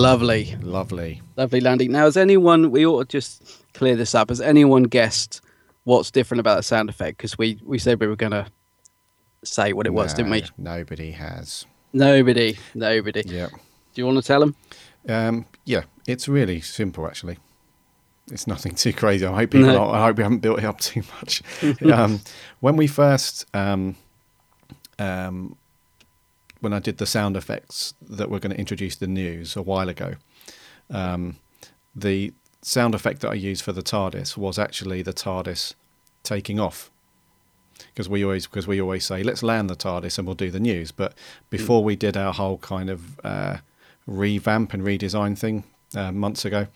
Lovely. 0.00 0.56
Lovely. 0.62 1.20
Lovely 1.36 1.60
landing. 1.60 1.92
Now, 1.92 2.04
has 2.04 2.16
anyone, 2.16 2.70
we 2.70 2.86
ought 2.86 3.10
to 3.10 3.18
just 3.18 3.62
clear 3.74 3.96
this 3.96 4.14
up. 4.14 4.30
Has 4.30 4.40
anyone 4.40 4.84
guessed 4.84 5.42
what's 5.84 6.10
different 6.10 6.40
about 6.40 6.56
the 6.56 6.62
sound 6.62 6.88
effect? 6.88 7.18
Because 7.18 7.36
we, 7.36 7.60
we 7.64 7.78
said 7.78 8.00
we 8.00 8.06
were 8.06 8.16
going 8.16 8.32
to 8.32 8.46
say 9.44 9.74
what 9.74 9.86
it 9.86 9.92
was, 9.92 10.14
didn't 10.14 10.30
we? 10.30 10.44
Nobody 10.56 11.10
has. 11.10 11.66
Nobody. 11.92 12.56
Nobody. 12.74 13.24
Yeah. 13.26 13.48
Do 13.48 14.00
you 14.00 14.06
want 14.06 14.16
to 14.16 14.22
tell 14.22 14.40
them? 14.40 14.56
Um, 15.06 15.44
yeah, 15.66 15.82
it's 16.06 16.28
really 16.28 16.60
simple 16.60 17.06
actually. 17.06 17.38
It's 18.30 18.46
nothing 18.46 18.74
too 18.76 18.92
crazy. 18.92 19.26
I 19.26 19.34
hope 19.34 19.50
people. 19.50 19.68
No. 19.68 19.84
Are, 19.84 19.96
I 19.96 20.06
hope 20.06 20.18
we 20.18 20.22
haven't 20.22 20.38
built 20.38 20.60
it 20.60 20.64
up 20.64 20.78
too 20.80 21.02
much. 21.16 21.42
um, 21.92 22.20
when 22.60 22.76
we 22.76 22.86
first 22.86 23.44
um, 23.54 23.96
um, 24.98 25.56
when 26.60 26.72
I 26.72 26.78
did 26.78 26.98
the 26.98 27.06
sound 27.06 27.36
effects 27.36 27.94
that 28.08 28.30
we're 28.30 28.38
going 28.38 28.52
to 28.52 28.58
introduce 28.58 28.96
the 28.96 29.06
news 29.06 29.56
a 29.56 29.62
while 29.62 29.88
ago, 29.88 30.14
um, 30.90 31.36
the 31.94 32.32
sound 32.62 32.94
effect 32.94 33.20
that 33.20 33.30
I 33.30 33.34
used 33.34 33.62
for 33.64 33.72
the 33.72 33.82
TARDIS 33.82 34.36
was 34.36 34.58
actually 34.58 35.02
the 35.02 35.12
TARDIS 35.12 35.74
taking 36.22 36.60
off. 36.60 36.90
Because 37.94 38.08
we 38.08 38.22
always 38.22 38.46
because 38.46 38.66
we 38.66 38.80
always 38.80 39.06
say 39.06 39.22
let's 39.22 39.42
land 39.42 39.70
the 39.70 39.76
TARDIS 39.76 40.18
and 40.18 40.26
we'll 40.26 40.34
do 40.34 40.50
the 40.50 40.60
news. 40.60 40.92
But 40.92 41.14
before 41.48 41.82
we 41.82 41.96
did 41.96 42.16
our 42.16 42.32
whole 42.34 42.58
kind 42.58 42.90
of 42.90 43.18
uh, 43.24 43.58
revamp 44.06 44.74
and 44.74 44.82
redesign 44.82 45.38
thing 45.38 45.64
uh, 45.96 46.12
months 46.12 46.44
ago, 46.44 46.66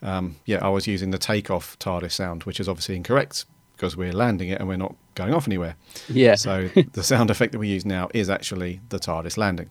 um, 0.00 0.36
yeah, 0.46 0.64
I 0.64 0.70
was 0.70 0.86
using 0.86 1.10
the 1.10 1.18
takeoff 1.18 1.78
TARDIS 1.78 2.12
sound, 2.12 2.44
which 2.44 2.58
is 2.58 2.68
obviously 2.68 2.96
incorrect 2.96 3.44
because 3.76 3.96
we're 3.96 4.12
landing 4.12 4.48
it 4.48 4.58
and 4.58 4.68
we're 4.68 4.76
not 4.76 4.94
going 5.14 5.34
off 5.34 5.46
anywhere. 5.46 5.76
Yeah. 6.08 6.34
So 6.34 6.68
the 6.92 7.02
sound 7.02 7.30
effect 7.30 7.52
that 7.52 7.58
we 7.58 7.68
use 7.68 7.84
now 7.84 8.08
is 8.14 8.28
actually 8.30 8.80
the 8.88 8.98
TARDIS 8.98 9.36
landing. 9.36 9.70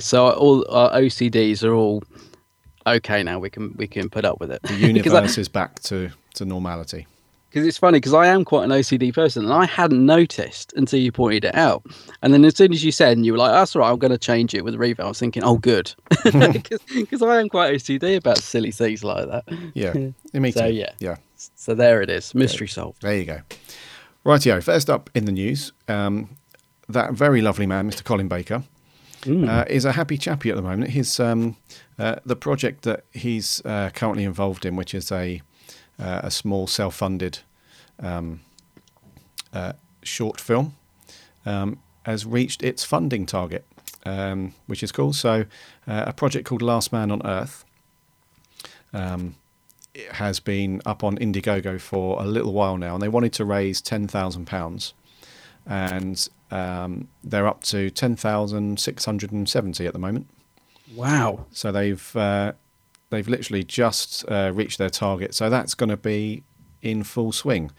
So 0.00 0.30
all 0.30 0.64
our 0.70 0.90
OCDs 0.92 1.62
are 1.64 1.74
all 1.74 2.02
okay 2.86 3.22
now. 3.22 3.38
We 3.38 3.50
can 3.50 3.74
we 3.76 3.86
can 3.86 4.08
put 4.08 4.24
up 4.24 4.40
with 4.40 4.50
it. 4.50 4.62
The 4.62 4.68
Because 4.92 5.12
I- 5.12 5.16
universe 5.16 5.38
is 5.38 5.48
back 5.48 5.80
to, 5.84 6.10
to 6.34 6.44
normality. 6.44 7.06
Because 7.56 7.66
it's 7.66 7.78
funny 7.78 7.96
because 7.96 8.12
I 8.12 8.26
am 8.26 8.44
quite 8.44 8.64
an 8.64 8.70
OCD 8.70 9.14
person 9.14 9.42
and 9.44 9.54
I 9.54 9.64
hadn't 9.64 10.04
noticed 10.04 10.74
until 10.76 11.00
you 11.00 11.10
pointed 11.10 11.46
it 11.46 11.54
out. 11.54 11.86
And 12.20 12.34
then 12.34 12.44
as 12.44 12.54
soon 12.54 12.70
as 12.70 12.84
you 12.84 12.92
said, 12.92 13.16
and 13.16 13.24
you 13.24 13.32
were 13.32 13.38
like, 13.38 13.50
"That's 13.52 13.74
all 13.74 13.80
right, 13.80 13.88
I'm 13.90 13.96
going 13.98 14.10
to 14.10 14.18
change 14.18 14.52
it 14.52 14.62
with 14.62 14.74
Reva," 14.74 15.04
I 15.04 15.08
was 15.08 15.18
thinking, 15.18 15.42
"Oh, 15.42 15.56
good," 15.56 15.94
because 16.24 17.22
I 17.22 17.40
am 17.40 17.48
quite 17.48 17.74
OCD 17.74 18.16
about 18.18 18.36
silly 18.36 18.72
things 18.72 19.02
like 19.02 19.26
that. 19.28 19.44
Yeah. 19.72 19.94
Me 20.38 20.50
So, 20.52 20.68
too. 20.68 20.74
yeah. 20.74 20.92
Yeah. 21.00 21.16
So 21.54 21.74
there 21.74 22.02
it 22.02 22.10
is, 22.10 22.34
mystery 22.34 22.68
solved. 22.68 23.00
There 23.00 23.16
you 23.16 23.24
go. 23.24 23.40
Rightio. 24.26 24.62
First 24.62 24.90
up 24.90 25.08
in 25.14 25.24
the 25.24 25.32
news, 25.32 25.72
um, 25.88 26.36
that 26.90 27.14
very 27.14 27.40
lovely 27.40 27.64
man, 27.66 27.90
Mr. 27.90 28.04
Colin 28.04 28.28
Baker, 28.28 28.64
uh, 29.26 29.64
is 29.66 29.86
a 29.86 29.92
happy 29.92 30.18
chappy 30.18 30.50
at 30.50 30.56
the 30.56 30.62
moment. 30.62 30.90
His 30.90 31.18
um, 31.18 31.56
uh, 31.98 32.16
the 32.26 32.36
project 32.36 32.82
that 32.82 33.04
he's 33.14 33.62
uh, 33.64 33.88
currently 33.94 34.24
involved 34.24 34.66
in, 34.66 34.76
which 34.76 34.94
is 34.94 35.10
a 35.10 35.40
uh, 35.98 36.20
a 36.24 36.30
small 36.30 36.66
self-funded 36.66 37.38
um, 38.00 38.40
uh, 39.52 39.72
short 40.02 40.40
film, 40.40 40.76
um, 41.44 41.78
has 42.04 42.24
reached 42.24 42.62
its 42.62 42.84
funding 42.84 43.26
target, 43.26 43.64
um, 44.04 44.54
which 44.66 44.82
is 44.82 44.92
cool. 44.92 45.12
So, 45.12 45.46
uh, 45.86 46.04
a 46.06 46.12
project 46.12 46.46
called 46.46 46.62
Last 46.62 46.92
Man 46.92 47.10
on 47.10 47.24
Earth 47.26 47.64
um, 48.92 49.36
it 49.94 50.12
has 50.12 50.40
been 50.40 50.82
up 50.84 51.02
on 51.02 51.16
Indiegogo 51.18 51.80
for 51.80 52.22
a 52.22 52.26
little 52.26 52.52
while 52.52 52.76
now, 52.76 52.94
and 52.94 53.02
they 53.02 53.08
wanted 53.08 53.32
to 53.34 53.44
raise 53.44 53.80
ten 53.80 54.06
thousand 54.06 54.46
pounds, 54.46 54.94
and 55.66 56.28
um, 56.50 57.08
they're 57.24 57.46
up 57.46 57.62
to 57.64 57.90
ten 57.90 58.16
thousand 58.16 58.78
six 58.80 59.04
hundred 59.04 59.32
and 59.32 59.48
seventy 59.48 59.86
at 59.86 59.92
the 59.92 59.98
moment. 59.98 60.28
Wow. 60.94 61.46
So 61.50 61.72
they've 61.72 62.16
uh, 62.16 62.52
they've 63.10 63.28
literally 63.28 63.64
just 63.64 64.24
uh, 64.28 64.52
reached 64.54 64.78
their 64.78 64.90
target. 64.90 65.34
So 65.34 65.50
that's 65.50 65.74
going 65.74 65.90
to 65.90 65.96
be 65.96 66.42
in 66.90 67.04
full 67.04 67.32
swing. 67.32 67.70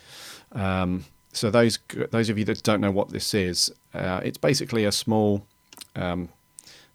Um, 0.52 1.06
so 1.32 1.52
those 1.52 1.80
those 2.12 2.30
of 2.30 2.38
you 2.38 2.46
that 2.46 2.64
don't 2.64 2.82
know 2.82 2.92
what 2.92 3.10
this 3.10 3.34
is, 3.34 3.72
uh, 3.94 4.22
it's 4.24 4.38
basically 4.38 4.86
a 4.86 4.92
small, 4.92 5.46
um, 5.96 6.30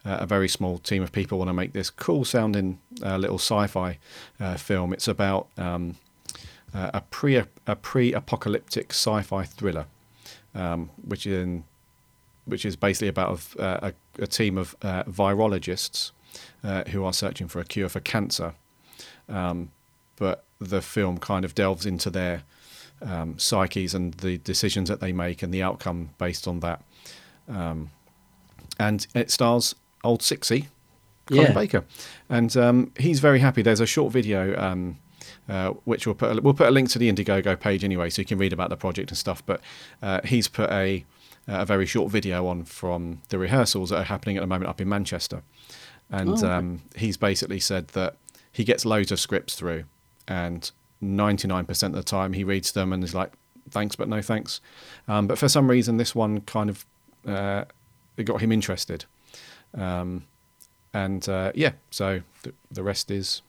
uh, 0.04 0.18
a 0.20 0.26
very 0.26 0.48
small 0.48 0.78
team 0.78 1.02
of 1.02 1.12
people 1.12 1.38
want 1.38 1.48
to 1.48 1.54
make 1.54 1.72
this 1.72 1.90
cool 1.90 2.24
sounding 2.24 2.78
uh, 3.04 3.16
little 3.16 3.38
sci-fi 3.38 3.98
uh, 4.40 4.56
film. 4.56 4.92
It's 4.92 5.08
about 5.08 5.46
um, 5.56 5.96
uh, 6.74 6.90
a 6.94 7.00
pre 7.00 7.36
a 7.66 7.76
pre-apocalyptic 7.76 8.90
sci-fi 8.90 9.44
thriller, 9.44 9.86
um, 10.54 10.90
which 11.06 11.26
in 11.26 11.64
which 12.44 12.64
is 12.64 12.76
basically 12.76 13.08
about 13.08 13.40
a, 13.58 13.64
a, 13.64 13.92
a 14.22 14.26
team 14.26 14.58
of 14.58 14.74
uh, 14.82 15.04
virologists 15.04 16.10
uh, 16.64 16.82
who 16.90 17.04
are 17.04 17.12
searching 17.12 17.48
for 17.48 17.60
a 17.60 17.64
cure 17.64 17.88
for 17.88 18.00
cancer. 18.00 18.54
Um, 19.28 19.70
but 20.16 20.44
the 20.70 20.82
film 20.82 21.18
kind 21.18 21.44
of 21.44 21.54
delves 21.54 21.86
into 21.86 22.10
their 22.10 22.42
um, 23.00 23.38
psyches 23.38 23.94
and 23.94 24.14
the 24.14 24.38
decisions 24.38 24.88
that 24.88 25.00
they 25.00 25.12
make 25.12 25.42
and 25.42 25.52
the 25.52 25.62
outcome 25.62 26.10
based 26.18 26.46
on 26.46 26.60
that. 26.60 26.82
Um, 27.48 27.90
and 28.78 29.06
it 29.14 29.30
stars 29.30 29.74
old 30.04 30.20
Sixy, 30.20 30.66
Colin 31.26 31.46
Yeah. 31.46 31.52
Baker, 31.52 31.84
and 32.28 32.56
um, 32.56 32.92
he's 32.98 33.20
very 33.20 33.40
happy. 33.40 33.62
There's 33.62 33.80
a 33.80 33.86
short 33.86 34.12
video. 34.12 34.58
Um, 34.60 34.98
uh, 35.48 35.70
which 35.84 36.06
we'll 36.06 36.14
put 36.14 36.36
a, 36.36 36.40
we'll 36.40 36.54
put 36.54 36.68
a 36.68 36.70
link 36.70 36.88
to 36.90 36.98
the 36.98 37.10
Indiegogo 37.12 37.58
page 37.58 37.82
anyway, 37.84 38.10
so 38.10 38.22
you 38.22 38.26
can 38.26 38.38
read 38.38 38.52
about 38.52 38.70
the 38.70 38.76
project 38.76 39.10
and 39.10 39.18
stuff. 39.18 39.44
But 39.44 39.60
uh, 40.00 40.20
he's 40.24 40.46
put 40.48 40.70
a 40.70 41.04
a 41.48 41.66
very 41.66 41.86
short 41.86 42.10
video 42.12 42.46
on 42.46 42.64
from 42.64 43.20
the 43.28 43.38
rehearsals 43.38 43.90
that 43.90 43.98
are 43.98 44.04
happening 44.04 44.36
at 44.36 44.40
the 44.40 44.46
moment 44.46 44.68
up 44.68 44.80
in 44.80 44.88
Manchester, 44.88 45.42
and 46.10 46.30
Oh, 46.30 46.34
okay. 46.34 46.46
um, 46.46 46.82
he's 46.96 47.16
basically 47.16 47.58
said 47.60 47.88
that 47.88 48.16
he 48.52 48.62
gets 48.64 48.84
loads 48.84 49.10
of 49.10 49.18
scripts 49.18 49.54
through, 49.56 49.84
and 50.28 50.70
99% 51.02 51.82
of 51.82 51.92
the 51.92 52.02
time 52.02 52.32
he 52.32 52.44
reads 52.44 52.72
them 52.72 52.92
and 52.92 53.02
is 53.02 53.14
like, 53.14 53.32
"Thanks, 53.70 53.96
but 53.96 54.08
no 54.08 54.22
thanks." 54.22 54.60
Um, 55.08 55.26
but 55.26 55.38
for 55.38 55.48
some 55.48 55.68
reason, 55.68 55.96
this 55.96 56.14
one 56.14 56.40
kind 56.42 56.70
of 56.70 56.86
uh, 57.26 57.64
it 58.16 58.24
got 58.24 58.40
him 58.40 58.52
interested, 58.52 59.04
um, 59.74 60.24
and 60.92 61.28
uh, 61.28 61.52
yeah, 61.54 61.72
so 61.90 62.22
the, 62.42 62.54
the 62.70 62.82
rest 62.82 63.10
is 63.10 63.42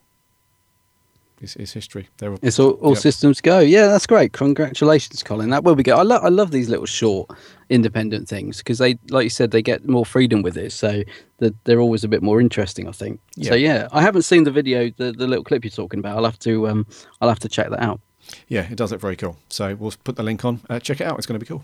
is, 1.44 1.56
is 1.58 1.74
history. 1.74 2.08
They're, 2.18 2.36
It's 2.42 2.58
all, 2.60 2.72
all 2.82 2.92
Yep. 2.94 3.00
systems 3.00 3.42
go. 3.42 3.60
Yeah, 3.60 3.88
that's 3.88 4.08
great. 4.08 4.34
Congratulations, 4.34 5.22
Colin. 5.22 5.50
That 5.50 5.64
will 5.64 5.76
be 5.76 5.84
good. 5.84 5.94
I 5.94 6.02
love 6.04 6.24
I 6.24 6.30
love 6.30 6.52
these 6.52 6.70
little 6.70 6.86
short 6.86 7.30
independent 7.70 8.28
things 8.28 8.58
because 8.60 8.78
they, 8.78 8.98
like 9.10 9.24
you 9.26 9.30
said, 9.30 9.52
they 9.52 9.62
get 9.62 9.88
more 9.88 10.06
freedom 10.06 10.42
with 10.42 10.58
it. 10.58 10.72
So 10.72 11.04
that 11.40 11.54
they're 11.66 11.80
always 11.80 12.04
a 12.04 12.08
bit 12.08 12.24
more 12.24 12.40
interesting. 12.42 12.88
I 12.88 12.92
think. 12.92 13.20
So 13.42 13.54
Yeah. 13.56 13.74
yeah, 13.74 13.88
I 13.92 14.02
haven't 14.02 14.24
seen 14.24 14.44
the 14.46 14.52
video, 14.52 14.90
the, 14.98 15.12
the 15.12 15.28
little 15.28 15.44
clip 15.44 15.64
you're 15.64 15.72
talking 15.72 16.00
about. 16.00 16.18
I'll 16.18 16.26
have 16.26 16.40
to 16.40 16.68
um 16.70 16.88
I'll 17.22 17.30
have 17.30 17.40
to 17.40 17.50
check 17.50 17.70
that 17.70 17.82
out. 17.82 18.00
yeah, 18.48 18.62
it 18.72 18.76
does 18.78 18.92
look 18.92 19.02
very 19.02 19.16
cool. 19.18 19.36
So 19.50 19.76
we'll 19.76 19.94
put 20.04 20.16
the 20.16 20.24
link 20.24 20.46
on. 20.46 20.62
Uh, 20.70 20.80
check 20.80 21.02
it 21.02 21.08
out. 21.08 21.18
It's 21.18 21.28
going 21.28 21.40
to 21.40 21.44
be 21.46 21.48
cool. 21.50 21.64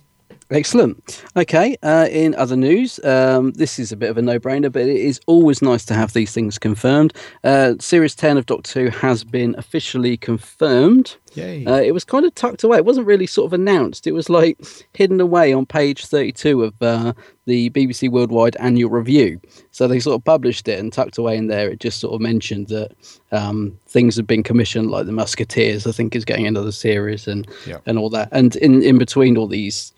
Excellent. 0.52 1.24
Okay. 1.38 1.76
Uh, 1.84 2.08
in 2.10 2.34
other 2.36 2.56
news, 2.56 3.00
um, 3.06 3.52
this 3.52 3.78
is 3.78 3.92
a 3.92 3.96
bit 3.96 4.10
of 4.10 4.18
a 4.18 4.22
no-brainer, 4.22 4.72
but 4.72 4.82
it 4.82 4.96
is 4.98 5.20
always 5.28 5.62
nice 5.62 5.86
to 5.86 5.94
have 5.94 6.14
these 6.14 6.32
things 6.32 6.58
confirmed. 6.58 7.14
Uh, 7.44 7.76
Series 7.80 8.16
10 8.16 8.38
of 8.38 8.48
Doctor 8.48 8.82
Who 8.86 8.90
has 8.98 9.24
been 9.24 9.54
officially 9.60 10.18
confirmed. 10.18 11.16
Yay! 11.36 11.64
Uh, 11.66 11.80
it 11.80 11.92
was 11.94 12.04
kind 12.04 12.26
of 12.26 12.34
tucked 12.34 12.64
away. 12.64 12.78
It 12.78 12.86
wasn't 12.86 13.06
really 13.06 13.28
sort 13.28 13.46
of 13.46 13.54
announced. 13.54 14.08
It 14.08 14.14
was 14.14 14.28
like 14.30 14.58
hidden 14.94 15.22
away 15.22 15.54
on 15.54 15.68
page 15.68 16.06
32 16.06 16.64
of 16.64 16.74
uh, 16.82 17.14
the 17.46 17.70
BBC 17.70 18.10
Worldwide 18.10 18.56
Annual 18.56 18.90
Review. 18.90 19.40
So 19.70 19.88
they 19.88 20.00
sort 20.00 20.16
of 20.16 20.24
published 20.26 20.68
it 20.68 20.80
and 20.80 20.92
tucked 20.92 21.20
away 21.20 21.38
in 21.38 21.46
there. 21.46 21.70
It 21.70 21.80
just 21.80 22.00
sort 22.00 22.16
of 22.16 22.22
mentioned 22.22 22.70
that 22.70 22.92
um, 23.32 23.78
things 23.88 24.16
have 24.16 24.26
been 24.26 24.42
commissioned, 24.42 24.90
like 24.90 25.06
the 25.06 25.12
Musketeers, 25.12 25.86
I 25.86 25.92
think, 25.92 26.16
is 26.16 26.26
getting 26.26 26.48
another 26.48 26.72
series 26.72 27.28
and 27.28 27.48
Yeah. 27.68 27.78
and 27.86 28.00
all 28.00 28.10
that. 28.10 28.30
And 28.32 28.56
in 28.56 28.82
in 28.82 28.98
between 28.98 29.38
all 29.38 29.48
these 29.48 29.94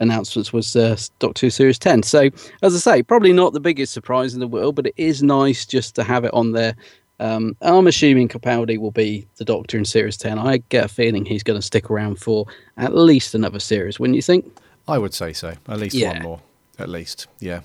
announcements 0.00 0.52
was 0.52 0.74
uh, 0.76 0.96
Doctor 1.18 1.46
Who 1.46 1.50
Series 1.50 1.78
10. 1.78 2.02
So, 2.02 2.28
as 2.62 2.74
I 2.74 2.78
say, 2.78 3.02
probably 3.02 3.32
not 3.32 3.52
the 3.52 3.60
biggest 3.60 3.92
surprise 3.92 4.34
in 4.34 4.40
the 4.40 4.46
world, 4.48 4.74
but 4.76 4.86
it 4.86 4.94
is 4.96 5.22
nice 5.22 5.64
just 5.66 5.94
to 5.96 6.04
have 6.04 6.24
it 6.24 6.32
on 6.34 6.52
there. 6.52 6.74
Um, 7.20 7.56
I'm 7.62 7.86
assuming 7.86 8.28
Capaldi 8.28 8.76
will 8.78 8.90
be 8.90 9.26
the 9.36 9.44
Doctor 9.44 9.78
in 9.78 9.84
Series 9.84 10.16
10. 10.16 10.38
I 10.38 10.58
get 10.68 10.84
a 10.86 10.88
feeling 10.88 11.24
he's 11.24 11.44
going 11.44 11.58
to 11.58 11.64
stick 11.64 11.90
around 11.90 12.16
for 12.18 12.46
at 12.76 12.94
least 12.94 13.34
another 13.34 13.60
series, 13.60 14.00
wouldn't 14.00 14.16
you 14.16 14.22
think? 14.22 14.44
I 14.88 14.98
would 14.98 15.14
say 15.14 15.32
so. 15.32 15.54
At 15.68 15.78
least 15.78 15.94
Yeah. 15.94 16.14
one 16.14 16.22
more. 16.22 16.40
At 16.78 16.88
least, 16.88 17.28
yeah. 17.38 17.60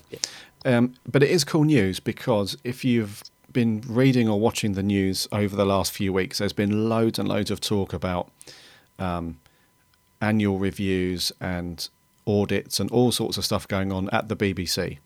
Um, 0.64 0.94
but 1.10 1.22
it 1.24 1.30
is 1.30 1.42
cool 1.42 1.64
news 1.64 1.98
because 1.98 2.56
if 2.62 2.84
you've 2.84 3.24
been 3.52 3.82
reading 3.88 4.28
or 4.28 4.38
watching 4.38 4.74
the 4.74 4.82
news 4.84 5.26
over 5.32 5.56
the 5.56 5.64
last 5.66 5.90
few 5.90 6.12
weeks, 6.12 6.38
there's 6.38 6.52
been 6.52 6.88
loads 6.88 7.18
and 7.18 7.28
loads 7.28 7.50
of 7.50 7.60
talk 7.60 7.92
about 7.92 8.30
um, 9.00 9.40
annual 10.20 10.58
reviews 10.58 11.32
and 11.40 11.88
audits 12.30 12.80
and 12.80 12.90
all 12.90 13.12
sorts 13.12 13.36
of 13.38 13.44
stuff 13.44 13.66
going 13.66 13.92
on 13.92 14.08
at 14.10 14.28
the 14.28 14.36
BBC. 14.36 14.98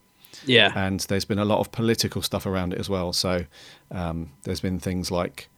Yeah. 0.46 0.72
and 0.74 1.00
there's 1.00 1.24
been 1.24 1.38
a 1.38 1.44
lot 1.44 1.60
of 1.60 1.72
political 1.72 2.20
stuff 2.20 2.44
around 2.44 2.72
it 2.74 2.78
as 2.78 2.88
well. 2.88 3.12
So 3.12 3.46
um, 3.90 4.30
there's 4.42 4.60
been 4.60 4.78
things 4.78 5.10
like, 5.10 5.48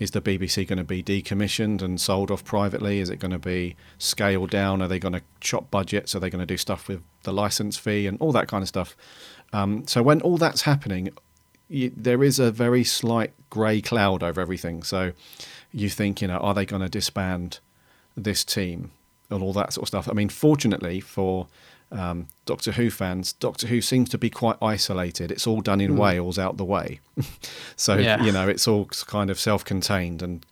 is 0.00 0.12
the 0.12 0.20
BBC 0.20 0.66
going 0.66 0.78
to 0.78 0.84
be 0.84 1.02
decommissioned 1.02 1.80
and 1.80 2.00
sold 2.00 2.30
off 2.30 2.44
privately? 2.44 2.98
Is 2.98 3.08
it 3.08 3.18
going 3.18 3.30
to 3.30 3.38
be 3.38 3.76
scaled 3.98 4.50
down? 4.50 4.82
Are 4.82 4.88
they 4.88 4.98
going 4.98 5.12
to 5.12 5.22
chop 5.40 5.70
budgets? 5.70 6.14
Are 6.14 6.18
they 6.18 6.30
going 6.30 6.40
to 6.40 6.46
do 6.46 6.56
stuff 6.56 6.88
with 6.88 7.02
the 7.22 7.32
license 7.32 7.76
fee 7.76 8.06
and 8.06 8.18
all 8.20 8.32
that 8.32 8.48
kind 8.48 8.62
of 8.62 8.68
stuff? 8.68 8.96
Um, 9.52 9.86
so 9.86 10.02
when 10.02 10.20
all 10.22 10.38
that's 10.38 10.62
happening, 10.62 11.10
you, 11.68 11.92
there 11.96 12.24
is 12.24 12.38
a 12.38 12.50
very 12.50 12.84
slight 12.84 13.32
grey 13.48 13.80
cloud 13.80 14.22
over 14.22 14.40
everything. 14.40 14.82
So 14.82 15.12
you 15.72 15.88
think, 15.88 16.20
you 16.20 16.28
know, 16.28 16.38
are 16.38 16.54
they 16.54 16.66
going 16.66 16.82
to 16.82 16.88
disband 16.88 17.60
this 18.16 18.44
team 18.44 18.90
and 19.34 19.42
all 19.42 19.52
that 19.54 19.72
sort 19.72 19.84
of 19.84 19.88
stuff? 19.88 20.08
I 20.08 20.12
mean, 20.12 20.28
fortunately 20.28 21.00
for 21.00 21.46
um, 21.90 22.28
Doctor 22.46 22.72
Who 22.72 22.90
fans, 22.90 23.32
Doctor 23.34 23.66
Who 23.66 23.80
seems 23.80 24.08
to 24.10 24.18
be 24.18 24.30
quite 24.30 24.56
isolated. 24.62 25.30
It's 25.30 25.46
all 25.46 25.60
done 25.60 25.80
in 25.80 25.96
Wales, 25.96 26.38
out 26.38 26.56
the 26.56 26.64
way. 26.64 27.00
so 27.76 27.96
Yeah. 27.96 28.22
you 28.24 28.32
know, 28.32 28.48
it's 28.48 28.66
all 28.66 28.86
kind 28.86 29.30
of 29.30 29.38
self-contained 29.38 30.22
and 30.22 30.46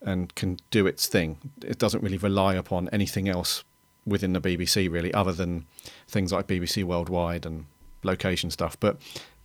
and 0.00 0.32
can 0.36 0.58
do 0.70 0.86
its 0.86 1.06
thing. 1.08 1.38
It 1.64 1.78
doesn't 1.78 2.02
really 2.04 2.18
rely 2.18 2.54
upon 2.54 2.88
anything 2.90 3.28
else 3.28 3.64
within 4.06 4.32
the 4.32 4.40
BBC, 4.40 4.90
really, 4.90 5.12
other 5.12 5.32
than 5.32 5.66
things 6.06 6.32
like 6.32 6.46
BBC 6.46 6.84
Worldwide 6.84 7.44
and 7.44 7.66
location 8.04 8.50
stuff, 8.50 8.78
but 8.78 8.96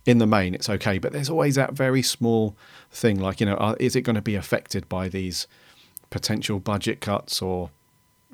in 0.06 0.18
the 0.18 0.26
main, 0.26 0.54
it's 0.54 0.70
okay. 0.70 0.98
But 0.98 1.12
there's 1.12 1.28
always 1.28 1.56
that 1.56 1.72
very 1.72 2.02
small 2.02 2.56
thing, 2.90 3.18
like 3.18 3.40
you 3.40 3.46
know, 3.46 3.56
are, 3.56 3.76
is 3.80 3.96
it 3.96 4.02
going 4.02 4.14
to 4.16 4.22
be 4.22 4.36
affected 4.36 4.88
by 4.88 5.08
these 5.08 5.46
potential 6.10 6.60
budget 6.60 7.00
cuts, 7.00 7.42
or 7.42 7.70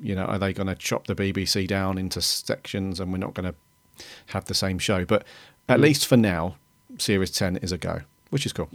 you 0.01 0.15
know, 0.15 0.25
are 0.25 0.39
they 0.39 0.53
going 0.53 0.67
to 0.67 0.75
chop 0.75 1.07
the 1.07 1.15
BBC 1.15 1.67
down 1.67 1.97
into 1.97 2.21
sections, 2.21 2.99
and 2.99 3.11
we're 3.11 3.17
not 3.19 3.33
going 3.33 3.53
to 3.53 4.05
have 4.27 4.45
the 4.45 4.53
same 4.53 4.79
show? 4.79 5.05
But 5.05 5.23
at 5.69 5.79
mm. 5.79 5.83
least 5.83 6.07
for 6.07 6.17
now, 6.17 6.55
Series 6.97 7.31
Ten 7.31 7.57
is 7.57 7.71
a 7.71 7.77
go, 7.77 8.01
which 8.29 8.45
is 8.45 8.53
cool. 8.53 8.69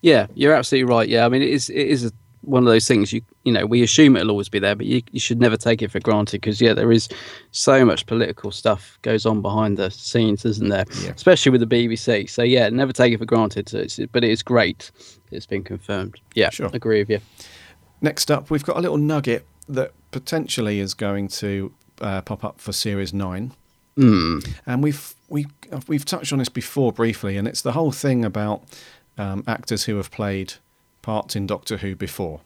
Yeah, 0.00 0.26
you're 0.34 0.54
absolutely 0.54 0.92
right. 0.92 1.08
Yeah, 1.08 1.26
I 1.26 1.28
mean, 1.28 1.42
it 1.42 1.48
is 1.48 1.70
it 1.70 1.86
is 1.86 2.04
a, 2.04 2.12
one 2.42 2.62
of 2.62 2.68
those 2.68 2.86
things 2.86 3.12
you 3.12 3.20
you 3.42 3.52
know 3.52 3.66
we 3.66 3.82
assume 3.82 4.16
it'll 4.16 4.30
always 4.30 4.48
be 4.48 4.60
there, 4.60 4.76
but 4.76 4.86
you, 4.86 5.02
you 5.10 5.18
should 5.18 5.40
never 5.40 5.56
take 5.56 5.82
it 5.82 5.90
for 5.90 5.98
granted 6.00 6.40
because 6.40 6.60
yeah, 6.60 6.72
there 6.72 6.92
is 6.92 7.08
so 7.50 7.84
much 7.84 8.06
political 8.06 8.52
stuff 8.52 8.98
goes 9.02 9.26
on 9.26 9.42
behind 9.42 9.76
the 9.76 9.90
scenes, 9.90 10.44
isn't 10.44 10.68
there? 10.68 10.84
Yeah. 11.02 11.10
Especially 11.10 11.50
with 11.50 11.60
the 11.60 11.66
BBC. 11.66 12.30
So 12.30 12.42
yeah, 12.42 12.68
never 12.68 12.92
take 12.92 13.12
it 13.12 13.18
for 13.18 13.26
granted. 13.26 13.68
So 13.68 13.78
it's, 13.78 13.98
but 14.12 14.22
it 14.22 14.30
is 14.30 14.42
great. 14.42 14.90
It's 15.30 15.46
been 15.46 15.64
confirmed. 15.64 16.20
Yeah, 16.34 16.50
Sure. 16.50 16.70
agree 16.72 17.00
with 17.00 17.10
you. 17.10 17.20
Next 18.00 18.30
up, 18.30 18.50
we've 18.50 18.64
got 18.64 18.76
a 18.76 18.80
little 18.80 18.96
nugget 18.98 19.44
that 19.68 19.92
potentially 20.10 20.78
is 20.80 20.94
going 20.94 21.28
to 21.28 21.72
uh, 22.00 22.20
pop 22.22 22.44
up 22.44 22.60
for 22.60 22.72
Series 22.72 23.12
Nine, 23.12 23.52
and 24.66 24.82
we've 24.82 25.14
we 25.28 25.46
we've 25.88 26.04
touched 26.04 26.32
on 26.32 26.38
this 26.38 26.48
before 26.48 26.92
briefly, 26.92 27.36
and 27.36 27.48
it's 27.48 27.60
the 27.62 27.72
whole 27.72 27.90
thing 27.92 28.24
about 28.24 28.62
um, 29.16 29.42
actors 29.46 29.84
who 29.84 29.96
have 29.96 30.10
played 30.10 30.54
parts 31.02 31.34
in 31.34 31.46
Doctor 31.46 31.78
Who 31.78 31.96
before, 31.96 32.40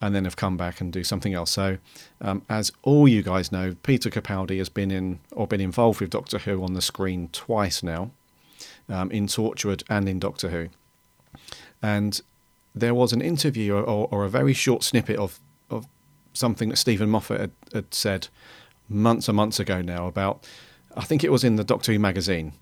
and 0.00 0.14
then 0.14 0.24
have 0.24 0.36
come 0.36 0.56
back 0.56 0.80
and 0.80 0.90
do 0.92 1.04
something 1.04 1.34
else. 1.34 1.50
So, 1.50 1.76
um, 2.22 2.42
as 2.48 2.72
all 2.82 3.06
you 3.06 3.22
guys 3.22 3.52
know, 3.52 3.76
Peter 3.82 4.08
Capaldi 4.08 4.56
has 4.58 4.70
been 4.70 4.90
in 4.90 5.20
or 5.32 5.46
been 5.46 5.60
involved 5.60 6.00
with 6.00 6.08
Doctor 6.10 6.38
Who 6.38 6.64
on 6.64 6.72
the 6.72 6.82
screen 6.82 7.28
twice 7.32 7.82
now, 7.82 8.10
um, 8.88 9.10
in 9.10 9.26
Torchwood 9.26 9.82
and 9.90 10.08
in 10.08 10.18
Doctor 10.18 10.48
Who, 10.48 10.68
and 11.82 12.22
there 12.80 12.94
was 12.94 13.12
an 13.12 13.20
interview 13.20 13.74
or, 13.74 14.08
or, 14.10 14.24
a 14.24 14.28
very 14.28 14.52
short 14.52 14.82
snippet 14.82 15.16
of, 15.16 15.40
of 15.70 15.86
something 16.32 16.68
that 16.70 16.76
Steven 16.76 17.08
Moffat 17.08 17.40
had, 17.40 17.50
had 17.72 17.94
said 17.94 18.28
months 18.88 19.28
and 19.28 19.36
months 19.36 19.60
ago 19.60 19.82
now 19.82 20.06
about, 20.06 20.46
I 20.96 21.04
think 21.04 21.22
it 21.24 21.30
was 21.32 21.44
in 21.44 21.56
the 21.56 21.64
Doctor 21.64 21.92
Who 21.92 21.98
magazine 21.98 22.52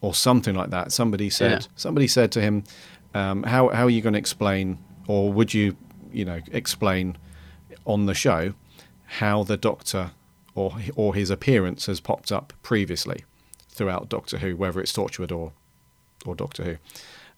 or 0.00 0.14
something 0.14 0.54
like 0.54 0.70
that. 0.70 0.92
Somebody 0.92 1.30
said 1.30 1.62
Yeah. 1.62 1.66
somebody 1.76 2.08
said 2.08 2.32
to 2.32 2.40
him, 2.40 2.64
um, 3.14 3.44
"How 3.44 3.68
how 3.68 3.84
are 3.84 3.90
you 3.90 4.02
going 4.02 4.14
to 4.14 4.18
explain, 4.18 4.78
or 5.06 5.32
would 5.32 5.54
you, 5.54 5.76
you 6.12 6.24
know, 6.24 6.40
explain 6.50 7.16
on 7.84 8.06
the 8.06 8.14
show 8.14 8.54
how 9.04 9.42
the 9.44 9.56
Doctor 9.56 10.10
or 10.54 10.76
or 10.96 11.14
his 11.14 11.30
appearance 11.30 11.86
has 11.86 12.00
popped 12.00 12.30
up 12.32 12.52
previously 12.62 13.24
throughout 13.68 14.08
Doctor 14.08 14.38
Who, 14.38 14.56
whether 14.56 14.80
it's 14.80 14.92
Torchwood 14.92 15.32
or 15.32 15.52
or 16.26 16.34
Doctor 16.34 16.64
Who?" 16.64 16.76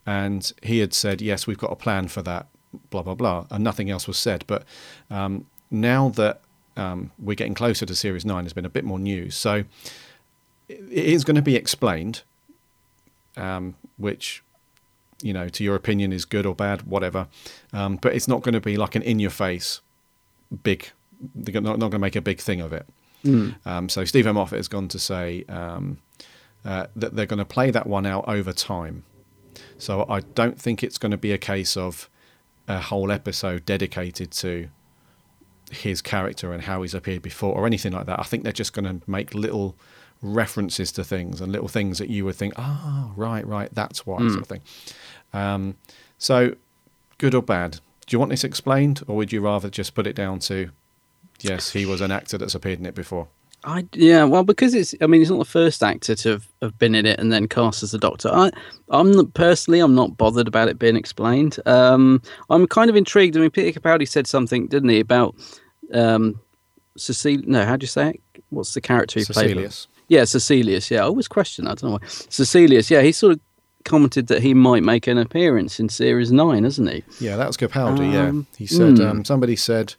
And 0.06 0.52
he 0.62 0.78
had 0.78 0.92
said, 0.92 1.22
"Yes, 1.22 1.46
we've 1.46 1.58
got 1.58 1.72
a 1.72 1.76
plan 1.76 2.08
for 2.08 2.22
that." 2.22 2.46
Blah 2.90 3.02
blah 3.02 3.14
blah, 3.14 3.46
and 3.50 3.62
nothing 3.62 3.88
else 3.88 4.08
was 4.08 4.18
said. 4.18 4.44
But 4.46 4.64
um, 5.08 5.46
now 5.70 6.08
that 6.10 6.40
um, 6.76 7.12
we're 7.18 7.36
getting 7.36 7.54
closer 7.54 7.86
to 7.86 7.94
Series 7.94 8.24
Nine, 8.24 8.44
there's 8.44 8.52
been 8.52 8.64
a 8.64 8.70
bit 8.70 8.84
more 8.84 8.98
news. 8.98 9.36
So 9.36 9.64
it 10.68 10.90
is 10.90 11.22
going 11.22 11.36
to 11.36 11.42
be 11.42 11.54
explained, 11.54 12.22
um, 13.36 13.76
which 13.96 14.42
you 15.22 15.32
know, 15.32 15.48
to 15.48 15.64
your 15.64 15.74
opinion, 15.74 16.12
is 16.12 16.24
good 16.24 16.44
or 16.44 16.54
bad, 16.54 16.82
whatever. 16.82 17.28
Um, 17.72 17.96
but 17.96 18.14
it's 18.14 18.28
not 18.28 18.42
going 18.42 18.52
to 18.52 18.60
be 18.60 18.76
like 18.76 18.94
an 18.94 19.02
in-your-face 19.02 19.80
big. 20.62 20.90
They're 21.34 21.62
not, 21.62 21.78
not 21.78 21.90
going 21.90 21.92
to 21.92 21.98
make 21.98 22.16
a 22.16 22.20
big 22.20 22.40
thing 22.40 22.60
of 22.60 22.72
it. 22.72 22.86
Um, 23.64 23.88
so 23.88 24.04
Steven 24.04 24.34
Moffat 24.34 24.58
has 24.58 24.68
gone 24.68 24.88
to 24.88 24.98
say 24.98 25.44
um, 25.48 25.98
uh, 26.64 26.88
that 26.94 27.16
they're 27.16 27.24
going 27.24 27.38
to 27.38 27.44
play 27.46 27.70
that 27.70 27.86
one 27.86 28.04
out 28.04 28.28
over 28.28 28.52
time. 28.52 29.04
So 29.78 30.06
I 30.08 30.20
don't 30.20 30.60
think 30.60 30.82
it's 30.82 30.98
going 30.98 31.12
to 31.12 31.18
be 31.18 31.32
a 31.32 31.38
case 31.38 31.76
of 31.76 32.08
a 32.66 32.80
whole 32.80 33.12
episode 33.12 33.66
dedicated 33.66 34.30
to 34.30 34.68
his 35.70 36.00
character 36.02 36.52
and 36.52 36.62
how 36.62 36.82
he's 36.82 36.94
appeared 36.94 37.22
before 37.22 37.54
or 37.54 37.66
anything 37.66 37.92
like 37.92 38.06
that. 38.06 38.20
I 38.20 38.22
think 38.22 38.42
they're 38.44 38.52
just 38.52 38.72
going 38.72 38.84
to 38.84 39.10
make 39.10 39.34
little 39.34 39.76
references 40.22 40.90
to 40.92 41.04
things 41.04 41.40
and 41.40 41.52
little 41.52 41.68
things 41.68 41.98
that 41.98 42.08
you 42.08 42.24
would 42.24 42.36
think, 42.36 42.54
ah, 42.56 43.10
right, 43.16 43.46
right, 43.46 43.68
that's 43.74 44.06
why, 44.06 44.18
sort 44.28 44.40
of 44.40 44.46
thing. 44.46 44.62
Um, 45.32 45.76
so, 46.18 46.54
good 47.18 47.34
or 47.34 47.42
bad? 47.42 47.80
Do 48.06 48.14
you 48.14 48.18
want 48.18 48.30
this 48.30 48.44
explained, 48.44 49.02
or 49.06 49.16
would 49.16 49.32
you 49.32 49.40
rather 49.40 49.68
just 49.68 49.94
put 49.94 50.06
it 50.06 50.14
down 50.14 50.38
to, 50.40 50.70
yes, 51.40 51.72
he 51.72 51.84
was 51.84 52.00
an 52.00 52.10
actor 52.10 52.38
that's 52.38 52.54
appeared 52.54 52.78
in 52.78 52.86
it 52.86 52.94
before? 52.94 53.28
I 53.64 53.86
yeah, 53.92 54.24
well, 54.24 54.44
because 54.44 54.74
it's 54.74 54.94
I 55.00 55.06
mean 55.06 55.20
he's 55.20 55.30
not 55.30 55.38
the 55.38 55.44
first 55.44 55.82
actor 55.82 56.14
to 56.14 56.30
have, 56.30 56.48
have 56.60 56.78
been 56.78 56.94
in 56.94 57.06
it 57.06 57.18
and 57.18 57.32
then 57.32 57.48
cast 57.48 57.82
as 57.82 57.92
the 57.92 57.98
Doctor. 57.98 58.28
I 58.28 58.50
I'm 58.90 59.10
not, 59.10 59.32
personally 59.34 59.80
I'm 59.80 59.94
not 59.94 60.16
bothered 60.16 60.46
about 60.46 60.68
it 60.68 60.78
being 60.78 60.96
explained. 60.96 61.58
Um, 61.66 62.20
I'm 62.50 62.66
kind 62.66 62.90
of 62.90 62.96
intrigued. 62.96 63.36
I 63.36 63.40
mean, 63.40 63.50
Peter 63.50 63.78
Capaldi 63.78 64.06
said 64.06 64.26
something, 64.26 64.66
didn't 64.66 64.90
he, 64.90 65.00
about 65.00 65.34
um, 65.92 66.40
Cecilia? 66.96 67.44
No, 67.46 67.64
how 67.64 67.76
do 67.76 67.84
you 67.84 67.88
say 67.88 68.10
it? 68.10 68.44
What's 68.50 68.74
the 68.74 68.80
character 68.80 69.18
he 69.20 69.26
played? 69.26 69.56
Caecilius. 69.56 69.86
Yeah, 70.08 70.22
Caecilius. 70.22 70.90
Yeah, 70.90 71.00
I 71.00 71.04
always 71.04 71.28
question. 71.28 71.64
that, 71.64 71.72
I 71.72 71.74
don't 71.74 71.90
know 71.90 71.98
why. 71.98 72.06
Caecilius. 72.06 72.90
Yeah, 72.90 73.00
he 73.00 73.12
sort 73.12 73.32
of 73.32 73.40
commented 73.84 74.26
that 74.26 74.42
he 74.42 74.54
might 74.54 74.82
make 74.82 75.06
an 75.06 75.18
appearance 75.18 75.80
in 75.80 75.88
series 75.88 76.32
nine, 76.32 76.64
hasn't 76.64 76.90
he? 76.90 77.04
Yeah, 77.20 77.36
that 77.36 77.46
was 77.46 77.56
Capaldi. 77.56 78.14
Um, 78.14 78.46
yeah, 78.52 78.58
he 78.58 78.66
said 78.66 79.00
um, 79.00 79.24
somebody 79.24 79.56
said 79.56 79.94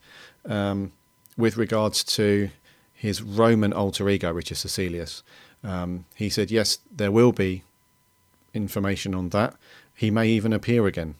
um, 0.45 0.91
with 1.37 1.57
regards 1.57 2.03
to 2.03 2.49
his 2.95 3.21
Roman 3.21 3.73
alter 3.73 4.09
ego, 4.09 4.31
Richard 4.31 4.57
Caecilius. 4.57 5.21
Um, 5.63 6.05
he 6.15 6.29
said 6.29 6.49
yes, 6.49 6.79
there 6.91 7.11
will 7.11 7.31
be 7.31 7.63
information 8.53 9.13
on 9.13 9.29
that. 9.29 9.55
He 9.93 10.09
may 10.11 10.27
even 10.29 10.53
appear 10.53 10.87
again. 10.87 11.15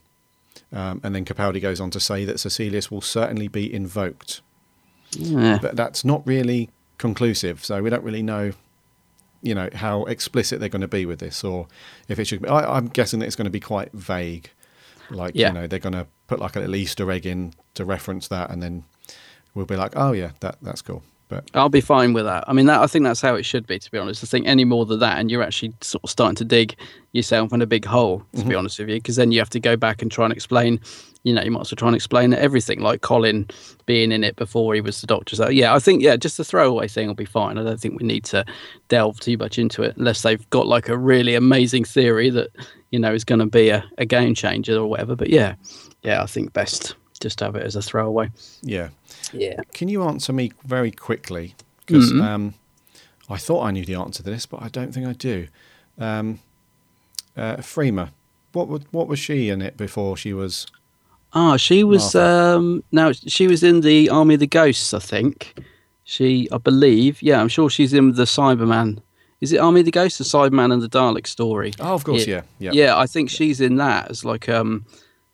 Um, 0.72 1.00
and 1.04 1.14
then 1.14 1.26
Capaldi 1.26 1.62
goes 1.62 1.80
on 1.80 1.92
to 1.92 2.00
say 2.00 2.26
that 2.26 2.38
Caecilius 2.38 2.90
will 2.92 3.02
certainly 3.02 3.48
be 3.48 3.72
invoked, 3.72 4.42
Yeah. 5.12 5.60
but 5.62 5.76
that's 5.76 6.04
not 6.04 6.26
really 6.26 6.70
conclusive. 6.98 7.64
So 7.64 7.82
we 7.84 7.90
don't 7.90 8.04
really 8.04 8.24
know, 8.24 8.54
you 9.42 9.54
know, 9.56 9.70
how 9.74 10.06
explicit 10.06 10.60
they're 10.60 10.70
going 10.70 10.82
to 10.82 10.88
be 10.88 11.06
with 11.06 11.20
this, 11.20 11.44
or 11.44 11.68
if 12.08 12.20
it 12.20 12.26
should. 12.26 12.42
Be, 12.42 12.50
I, 12.50 12.78
I'm 12.78 12.88
guessing 12.88 13.20
that 13.20 13.26
it's 13.28 13.36
going 13.36 13.46
to 13.46 13.52
be 13.52 13.60
quite 13.60 13.92
vague. 13.94 14.50
Like 15.10 15.34
Yeah. 15.36 15.50
you 15.50 15.54
know, 15.54 15.68
they're 15.68 15.80
going 15.80 15.94
to 15.94 16.08
put 16.28 16.40
like 16.40 16.56
a 16.56 16.60
little 16.60 16.76
Easter 16.76 17.10
egg 17.12 17.26
in 17.26 17.54
to 17.76 17.86
reference 17.86 18.28
that, 18.30 18.50
and 18.50 18.62
then 18.64 18.86
we'll 19.54 19.66
be 19.66 19.76
like, 19.76 19.94
oh 19.96 20.14
yeah, 20.14 20.32
that 20.40 20.58
that's 20.62 20.82
cool. 20.82 21.04
But 21.28 21.50
I'll 21.56 21.70
be 21.70 21.82
fine 21.82 22.14
with 22.14 22.26
that. 22.26 22.44
I 22.48 22.54
mean, 22.54 22.68
that 22.68 22.82
I 22.82 22.88
think 22.88 23.04
that's 23.04 23.22
how 23.22 23.36
it 23.36 23.44
should 23.44 23.66
be. 23.66 23.80
To 23.80 23.92
be 23.92 23.98
honest, 23.98 24.24
I 24.24 24.28
think 24.28 24.48
any 24.48 24.64
more 24.64 24.86
than 24.86 25.00
that, 25.00 25.18
and 25.18 25.32
you're 25.32 25.42
actually 25.42 25.74
sort 25.82 26.04
of 26.04 26.10
starting 26.10 26.36
to 26.36 26.46
dig 26.46 26.76
yourself 27.14 27.52
in 27.52 27.62
a 27.62 27.66
big 27.66 27.86
hole. 27.86 28.20
To 28.20 28.26
be 28.38 28.50
mm-hmm. 28.50 28.58
honest 28.58 28.78
with 28.78 28.90
you, 28.90 28.96
because 28.96 29.16
then 29.16 29.32
you 29.32 29.40
have 29.40 29.50
to 29.52 29.60
go 29.60 29.76
back 29.76 30.02
and 30.02 30.12
try 30.12 30.26
and 30.26 30.34
explain. 30.34 30.80
You 31.24 31.34
know, 31.34 31.42
you 31.42 31.50
might 31.50 31.62
as 31.62 31.72
well 31.72 31.78
try 31.78 31.88
and 31.88 31.96
explain 31.96 32.36
everything, 32.36 32.82
like 32.82 33.02
Colin 33.02 33.48
being 33.88 34.12
in 34.12 34.24
it 34.24 34.36
before 34.36 34.76
he 34.76 34.82
was 34.82 35.02
the 35.02 35.08
Doctor. 35.08 35.36
So 35.36 35.50
yeah, 35.50 35.74
I 35.74 35.80
think 35.80 36.04
yeah, 36.04 36.16
just 36.16 36.38
the 36.38 36.44
throwaway 36.44 36.88
thing 36.88 37.08
will 37.08 37.16
be 37.16 37.26
fine. 37.26 37.58
I 37.58 37.64
don't 37.64 37.80
think 37.80 38.00
we 38.00 38.06
need 38.06 38.26
to 38.26 38.46
delve 38.90 39.20
too 39.20 39.36
much 39.36 39.58
into 39.58 39.82
it 39.82 39.98
unless 39.98 40.22
they've 40.22 40.48
got 40.52 40.68
like 40.68 40.88
a 40.88 40.96
really 40.96 41.34
amazing 41.34 41.86
theory 41.86 42.30
that 42.30 42.50
you 42.92 43.00
know 43.00 43.12
is 43.12 43.24
going 43.24 43.40
to 43.40 43.48
be 43.48 43.70
a, 43.70 43.84
a 43.98 44.06
game 44.06 44.36
changer 44.36 44.78
or 44.78 44.86
whatever. 44.86 45.16
But 45.16 45.32
yeah, 45.32 45.56
yeah, 46.04 46.22
I 46.22 46.28
think 46.28 46.54
best 46.54 46.94
just 47.20 47.40
have 47.40 47.56
it 47.56 47.64
as 47.64 47.76
a 47.76 47.82
throwaway. 47.82 48.30
yeah, 48.62 48.90
Yeah. 49.34 49.60
can 49.74 49.88
you 49.90 50.04
answer 50.04 50.34
me 50.34 50.52
very 50.64 50.92
quickly? 50.92 51.56
Because 51.86 52.12
Mm-hmm. 52.12 52.22
um, 52.22 52.54
I 53.30 53.38
thought 53.38 53.64
I 53.64 53.72
knew 53.72 53.86
the 53.86 53.96
answer 53.96 54.24
to 54.24 54.30
this, 54.30 54.46
but 54.46 54.62
I 54.62 54.70
don't 54.70 54.94
think 54.94 55.08
I 55.08 55.14
do. 55.14 55.48
Um, 55.98 56.40
uh, 57.38 57.58
Freema, 57.58 58.10
what 58.54 58.68
wa- 58.68 58.80
what 58.92 59.08
was 59.08 59.20
she 59.20 59.50
in 59.50 59.62
it 59.62 59.78
before 59.78 60.16
she 60.18 60.34
was? 60.34 60.68
Ah, 61.34 61.58
she 61.58 61.84
was 61.84 62.14
Martha. 62.16 62.56
um 62.58 62.84
no, 62.92 63.12
she 63.14 63.48
was 63.48 63.62
in 63.64 63.82
the 63.82 64.10
Army 64.10 64.36
of 64.36 64.40
the 64.40 64.48
Ghosts, 64.48 64.94
I 64.94 65.00
think. 65.00 65.54
She 66.04 66.48
I 66.52 66.58
believe, 66.58 67.22
yeah, 67.22 67.42
I'm 67.42 67.48
sure 67.50 67.70
she's 67.70 67.94
in 67.94 68.14
the 68.14 68.24
Cyberman. 68.24 69.00
Is 69.42 69.52
it 69.52 69.58
Army 69.58 69.82
of 69.82 69.86
the 69.86 69.92
Ghosts, 69.92 70.18
the 70.20 70.24
Cyberman 70.24 70.72
and 70.72 70.82
the 70.82 70.88
Dalek 70.88 71.28
story? 71.28 71.74
Oh, 71.80 71.94
of 71.94 72.04
course, 72.06 72.26
yeah, 72.26 72.44
yeah, 72.60 72.72
Yeah, 72.74 72.98
I 72.98 73.06
think 73.06 73.30
she's 73.30 73.60
in 73.60 73.76
that 73.78 74.10
as 74.10 74.24
like 74.24 74.48
um 74.48 74.86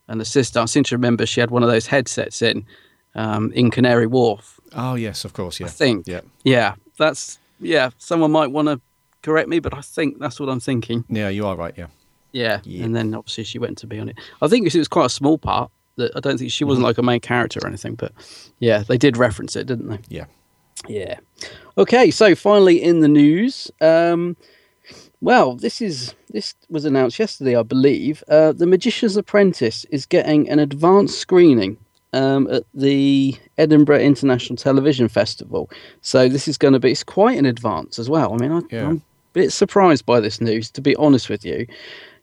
an 0.07 0.21
assistant. 0.21 0.63
I 0.63 0.65
seem 0.65 0.83
to 0.85 0.95
remember 0.95 1.25
she 1.25 1.39
had 1.39 1.51
one 1.51 1.61
of 1.63 1.69
those 1.69 1.87
headsets 1.87 2.41
in 2.41 2.65
um 3.15 3.51
in 3.53 3.71
Canary 3.71 4.07
Wharf. 4.07 4.59
Oh, 4.73 4.95
yes, 4.95 5.25
of 5.25 5.33
course, 5.33 5.59
yeah. 5.59 5.67
I 5.67 5.69
think. 5.69 6.07
Yeah, 6.07 6.21
Yeah, 6.43 6.75
that's 6.97 7.39
yeah, 7.59 7.89
someone 7.97 8.31
might 8.31 8.51
want 8.51 8.67
to 8.67 8.79
correct 9.21 9.49
me, 9.49 9.59
but 9.59 9.73
I 9.73 9.81
think 9.81 10.17
that's 10.19 10.39
what 10.39 10.49
I'm 10.49 10.59
thinking. 10.59 11.03
yeah, 11.09 11.29
you 11.29 11.45
are 11.45 11.55
right. 11.55 11.73
Yeah, 11.77 11.87
Yeah. 12.31 12.59
Yeah. 12.63 12.85
And 12.85 12.95
then 12.95 13.13
obviously 13.13 13.43
she 13.43 13.59
went 13.59 13.77
to 13.79 13.87
be 13.87 13.99
on 13.99 14.09
it. 14.09 14.15
I 14.41 14.47
think 14.47 14.65
it 14.65 14.73
was 14.77 14.87
quite 14.87 15.05
a 15.05 15.09
small 15.09 15.37
part. 15.37 15.69
That 15.97 16.11
I 16.15 16.19
don't 16.21 16.37
think 16.37 16.51
she 16.51 16.63
Mm-hmm. 16.63 16.69
wasn't 16.69 16.85
like 16.87 16.97
a 16.97 17.03
main 17.03 17.19
character 17.19 17.59
or 17.61 17.67
anything, 17.67 17.95
but 17.95 18.13
yeah, 18.59 18.83
they 18.87 18.97
did 18.97 19.17
reference 19.17 19.55
it, 19.57 19.67
didn't 19.67 19.89
they? 19.89 19.99
yeah. 20.09 20.25
Yeah. 20.87 21.19
Okay, 21.77 22.09
so 22.11 22.33
finally 22.33 22.81
in 22.81 23.01
the 23.01 23.07
news, 23.07 23.69
um, 23.81 24.35
well, 25.19 25.55
this 25.55 25.81
is 25.81 26.15
this 26.29 26.55
was 26.69 26.85
announced 26.85 27.19
yesterday, 27.19 27.55
I 27.55 27.63
believe. 27.63 28.23
Uh, 28.27 28.51
the 28.53 28.65
Magician's 28.65 29.17
Apprentice 29.17 29.85
is 29.91 30.05
getting 30.07 30.49
an 30.49 30.57
advanced 30.59 31.19
screening 31.19 31.77
um, 32.13 32.47
at 32.51 32.63
the 32.73 33.35
Edinburgh 33.57 33.99
International 33.99 34.57
Television 34.57 35.07
Festival. 35.07 35.69
So 36.01 36.27
this 36.27 36.47
is 36.47 36.57
going 36.57 36.73
to 36.73 36.79
be 36.79 36.91
it's 36.91 37.03
quite 37.03 37.37
an 37.37 37.45
advance 37.45 37.99
as 37.99 38.09
well. 38.09 38.33
I 38.33 38.37
mean, 38.37 38.51
I, 38.51 38.61
Yeah. 38.71 38.87
I'm 38.89 38.97
a 38.97 39.01
bit 39.33 39.51
surprised 39.51 40.05
by 40.05 40.19
this 40.19 40.41
news, 40.41 40.69
to 40.71 40.81
be 40.81 40.95
honest 40.97 41.29
with 41.29 41.45
you, 41.45 41.65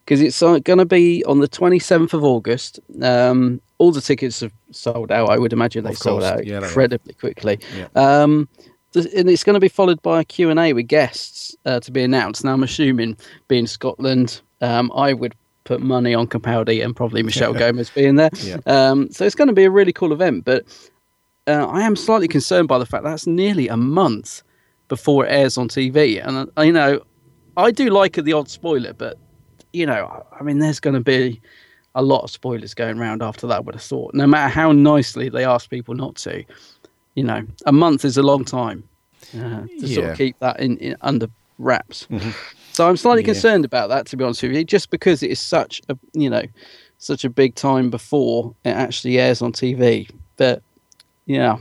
because 0.04 0.20
it's 0.20 0.42
uh, 0.42 0.58
going 0.60 0.78
to 0.78 0.84
be 0.84 1.24
on 1.24 1.40
the 1.40 1.48
27th 1.48 2.12
of 2.12 2.22
August. 2.24 2.80
Um, 3.02 3.60
all 3.78 3.92
the 3.92 4.00
tickets 4.00 4.40
have 4.40 4.52
sold 4.72 5.10
out. 5.12 5.30
I 5.30 5.38
would 5.38 5.52
imagine 5.52 5.84
they 5.84 5.94
sold 5.94 6.24
out 6.24 6.44
Yeah, 6.44 6.58
incredibly 6.58 7.14
quickly. 7.14 7.58
Yeah. 7.76 7.88
Um, 7.94 8.48
and 8.94 9.28
it's 9.28 9.44
going 9.44 9.54
to 9.54 9.60
be 9.60 9.68
followed 9.68 10.00
by 10.02 10.20
a 10.20 10.24
Q&A 10.24 10.72
with 10.72 10.88
guests 10.88 11.54
uh, 11.66 11.78
to 11.80 11.92
be 11.92 12.02
announced. 12.02 12.42
Now, 12.42 12.54
I'm 12.54 12.62
assuming 12.62 13.16
being 13.46 13.66
Scotland, 13.66 14.40
um, 14.60 14.90
I 14.94 15.12
would 15.12 15.34
put 15.68 15.82
money 15.82 16.14
on 16.14 16.26
Capaldi 16.26 16.82
and 16.82 16.96
probably 16.96 17.22
Michelle 17.22 17.52
Gomez 17.52 17.90
being 17.90 18.16
there. 18.16 18.30
Yeah. 18.42 18.56
Um, 18.64 19.10
so 19.10 19.26
it's 19.26 19.34
going 19.34 19.48
to 19.48 19.54
be 19.54 19.64
a 19.64 19.70
really 19.70 19.92
cool 19.92 20.14
event. 20.14 20.46
But 20.46 20.64
uh, 21.46 21.66
I 21.66 21.82
am 21.82 21.94
slightly 21.94 22.26
concerned 22.26 22.68
by 22.68 22.78
the 22.78 22.86
fact 22.86 23.04
that's 23.04 23.26
nearly 23.26 23.68
a 23.68 23.76
month 23.76 24.42
before 24.88 25.26
it 25.26 25.28
airs 25.28 25.58
on 25.58 25.68
TV. 25.68 26.26
And, 26.26 26.50
uh, 26.56 26.62
you 26.62 26.72
know, 26.72 27.02
I 27.58 27.70
do 27.70 27.90
like 27.90 28.14
the 28.14 28.32
odd 28.32 28.48
spoiler, 28.48 28.94
but, 28.94 29.18
you 29.74 29.84
know, 29.84 30.24
I 30.32 30.42
mean, 30.42 30.58
there's 30.58 30.80
going 30.80 30.94
to 30.94 31.00
be 31.00 31.38
a 31.94 32.02
lot 32.02 32.22
of 32.22 32.30
spoilers 32.30 32.72
going 32.72 32.98
around 32.98 33.22
after 33.22 33.46
that, 33.48 33.56
I 33.56 33.60
would 33.60 33.74
have 33.74 33.82
thought. 33.82 34.14
No 34.14 34.26
matter 34.26 34.48
how 34.48 34.72
nicely 34.72 35.28
they 35.28 35.44
ask 35.44 35.68
people 35.68 35.94
not 35.94 36.16
to, 36.16 36.44
you 37.14 37.24
know, 37.24 37.46
a 37.66 37.72
month 37.72 38.06
is 38.06 38.16
a 38.16 38.22
long 38.22 38.46
time 38.46 38.84
uh, 39.36 39.66
to 39.80 39.86
sort 39.86 40.06
of 40.08 40.16
keep 40.16 40.38
that 40.38 40.58
in, 40.60 40.78
in 40.78 40.96
under 41.02 41.28
wraps. 41.58 42.08
So 42.78 42.88
I'm 42.88 42.96
slightly 42.96 43.22
Yeah. 43.22 43.32
concerned 43.32 43.64
about 43.64 43.88
that, 43.88 44.06
to 44.06 44.16
be 44.16 44.22
honest 44.22 44.40
with 44.40 44.52
you, 44.52 44.62
just 44.62 44.90
because 44.90 45.24
it 45.24 45.32
is 45.32 45.40
such 45.40 45.82
a, 45.88 45.98
you 46.12 46.30
know, 46.30 46.44
such 46.98 47.24
a 47.24 47.28
big 47.28 47.56
time 47.56 47.90
before 47.90 48.54
it 48.64 48.68
actually 48.68 49.18
airs 49.18 49.42
on 49.42 49.50
TV. 49.50 50.08
But, 50.36 50.62
yeah. 51.26 51.56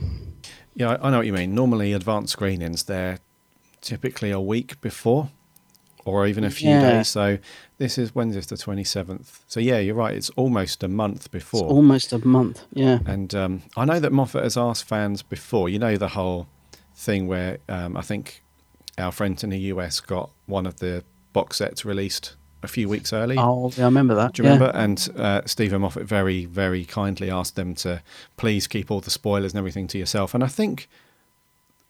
Yeah, 0.76 0.96
I 1.02 1.10
know 1.10 1.16
what 1.16 1.26
you 1.26 1.32
mean. 1.32 1.56
Normally, 1.56 1.92
advanced 1.92 2.34
screenings 2.34 2.84
they're 2.84 3.18
typically 3.80 4.30
a 4.30 4.38
week 4.38 4.80
before, 4.80 5.30
or 6.04 6.24
even 6.24 6.44
a 6.44 6.50
few 6.50 6.70
Yeah. 6.70 6.98
days. 6.98 7.08
So 7.08 7.38
this 7.78 7.98
is 7.98 8.12
this? 8.12 8.46
The 8.46 8.56
twenty 8.56 8.84
seventh. 8.84 9.40
So 9.48 9.58
yeah, 9.58 9.80
you're 9.80 9.96
right. 9.96 10.14
It's 10.14 10.30
almost 10.36 10.84
a 10.84 10.88
month 10.88 11.22
It's 11.22 11.28
before. 11.28 11.68
almost 11.68 12.12
a 12.12 12.24
month. 12.24 12.64
Yeah. 12.72 13.00
And 13.06 13.34
um, 13.34 13.62
I 13.76 13.84
know 13.84 13.98
that 13.98 14.12
Moffat 14.12 14.44
has 14.44 14.56
asked 14.56 14.84
fans 14.84 15.22
before. 15.24 15.68
You 15.68 15.80
know 15.80 15.96
the 15.96 16.10
whole 16.10 16.46
thing 16.94 17.26
where 17.26 17.58
um, 17.68 17.96
I 17.96 18.02
think 18.02 18.44
our 18.98 19.12
friends 19.12 19.44
in 19.44 19.50
the 19.50 19.58
US 19.58 20.00
got 20.00 20.30
one 20.46 20.66
of 20.66 20.78
the 20.78 21.04
box 21.32 21.58
sets 21.58 21.84
released 21.84 22.34
a 22.62 22.68
few 22.68 22.88
weeks 22.88 23.12
early. 23.12 23.36
Oh, 23.38 23.70
yeah, 23.76 23.84
I 23.84 23.86
remember 23.86 24.14
that. 24.16 24.32
Do 24.34 24.42
you 24.42 24.48
yeah. 24.48 24.54
remember? 24.54 24.76
And 24.76 25.08
uh, 25.16 25.42
Steven 25.46 25.80
Moffat 25.80 26.04
very, 26.04 26.44
very 26.44 26.84
kindly 26.84 27.30
asked 27.30 27.54
them 27.56 27.74
to 27.76 28.02
please 28.36 28.66
keep 28.66 28.90
all 28.90 29.00
the 29.00 29.10
spoilers 29.10 29.52
and 29.52 29.58
everything 29.58 29.86
to 29.88 29.98
yourself. 29.98 30.34
And 30.34 30.42
I 30.42 30.48
think, 30.48 30.88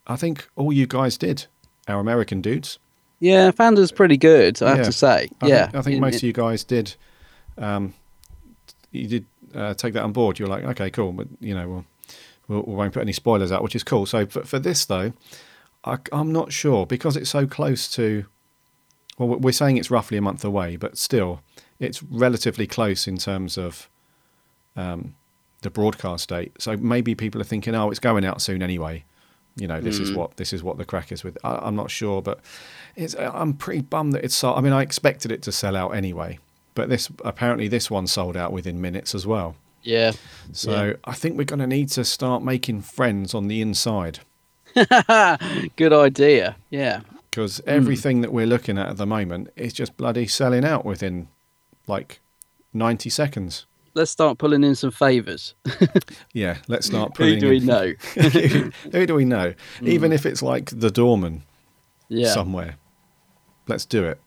I 0.05 0.15
think 0.15 0.47
all 0.55 0.71
you 0.71 0.85
guys 0.85 1.17
did, 1.17 1.47
our 1.87 1.99
American 1.99 2.41
dudes. 2.41 2.77
Yeah, 3.19 3.51
Fanda's 3.51 3.91
pretty 3.91 4.17
good, 4.17 4.61
I 4.61 4.69
Yeah. 4.69 4.75
have 4.77 4.85
to 4.85 4.91
say. 4.91 5.29
I 5.41 5.47
yeah. 5.47 5.63
think, 5.65 5.75
I 5.75 5.81
think 5.81 5.95
In- 5.95 6.01
most 6.01 6.15
of 6.17 6.23
you 6.23 6.33
guys 6.33 6.63
did. 6.63 6.95
Um, 7.57 7.93
you 8.91 9.07
did 9.07 9.25
uh, 9.55 9.73
take 9.73 9.93
that 9.93 10.03
on 10.03 10.13
board. 10.13 10.39
You're 10.39 10.47
like, 10.47 10.63
okay, 10.63 10.89
cool, 10.89 11.11
but 11.11 11.27
you 11.39 11.53
know, 11.55 11.67
we'll, 11.67 11.85
we'll, 12.47 12.63
we 12.63 12.75
won't 12.75 12.93
put 12.93 13.01
any 13.01 13.13
spoilers 13.13 13.51
out, 13.51 13.63
which 13.63 13.75
is 13.75 13.83
cool. 13.83 14.05
So 14.05 14.25
for, 14.27 14.43
for 14.43 14.59
this 14.59 14.85
though, 14.85 15.13
I, 15.83 15.97
I'm 16.11 16.31
not 16.31 16.51
sure 16.51 16.85
because 16.85 17.15
it's 17.15 17.29
so 17.29 17.47
close 17.47 17.89
to. 17.93 18.25
Well, 19.17 19.39
we're 19.39 19.51
saying 19.51 19.77
it's 19.77 19.91
roughly 19.91 20.17
a 20.17 20.21
month 20.21 20.45
away, 20.45 20.77
but 20.77 20.97
still, 20.97 21.41
it's 21.79 22.01
relatively 22.03 22.67
close 22.67 23.07
in 23.07 23.17
terms 23.17 23.57
of 23.57 23.89
um, 24.77 25.15
the 25.61 25.69
broadcast 25.69 26.29
date. 26.29 26.53
So 26.61 26.77
maybe 26.77 27.15
people 27.15 27.41
are 27.41 27.45
thinking, 27.45 27.75
oh, 27.75 27.89
it's 27.89 27.99
going 27.99 28.23
out 28.23 28.41
soon 28.41 28.63
anyway. 28.63 29.03
You 29.55 29.67
know, 29.67 29.81
this 29.81 29.99
is 29.99 30.13
what 30.13 30.37
this 30.37 30.53
is 30.53 30.63
what 30.63 30.77
the 30.77 30.85
crack 30.85 31.11
is 31.11 31.23
with. 31.23 31.37
I, 31.43 31.59
I'm 31.61 31.75
not 31.75 31.91
sure, 31.91 32.21
but 32.21 32.39
it's. 32.95 33.15
I'm 33.15 33.53
pretty 33.53 33.81
bummed 33.81 34.13
that 34.13 34.23
it's. 34.23 34.35
So, 34.35 34.53
I 34.53 34.61
mean, 34.61 34.73
I 34.73 34.81
expected 34.81 35.31
it 35.31 35.41
to 35.43 35.51
sell 35.51 35.75
out 35.75 35.89
anyway, 35.89 36.39
but 36.75 36.87
this 36.87 37.09
apparently 37.25 37.67
this 37.67 37.91
one 37.91 38.07
sold 38.07 38.37
out 38.37 38.53
within 38.53 38.79
minutes 38.79 39.13
as 39.13 39.27
well. 39.27 39.55
Yeah. 39.83 40.13
So 40.51 40.95
I 41.03 41.13
think 41.13 41.37
we're 41.37 41.45
going 41.45 41.59
to 41.59 41.67
need 41.67 41.89
to 41.89 42.05
start 42.05 42.43
making 42.43 42.81
friends 42.81 43.33
on 43.33 43.47
the 43.47 43.61
inside 43.61 44.19
Good 45.75 45.93
idea. 45.93 46.55
Yeah. 46.69 47.01
because 47.29 47.61
everything 47.65 48.21
that 48.21 48.31
we're 48.33 48.45
looking 48.47 48.77
at 48.77 48.87
at 48.89 48.97
the 48.97 49.05
moment 49.05 49.49
is 49.55 49.73
just 49.73 49.95
bloody 49.97 50.27
selling 50.27 50.65
out 50.65 50.85
within 50.85 51.27
like 51.87 52.19
90 52.73 53.09
seconds. 53.09 53.65
Let's 53.95 54.11
start 54.11 54.37
pulling 54.37 54.63
in 54.63 54.75
some 54.75 54.91
favours. 54.91 55.55
Yeah, 56.33 56.57
let's 56.67 56.85
start 56.85 57.15
pulling 57.15 57.35
Who 57.35 57.39
do 57.39 57.49
we 57.49 57.57
in- 57.57 57.65
know? 57.65 57.93
Who 58.91 59.05
do 59.07 59.15
we 59.15 59.25
know? 59.25 59.53
Even 59.81 60.11
if 60.13 60.25
it's 60.25 60.41
like 60.43 60.69
the 60.79 60.91
doorman 60.91 61.43
Yeah. 62.07 62.31
somewhere, 62.31 62.75
let's 63.67 63.85
do 63.85 64.05
it. 64.05 64.19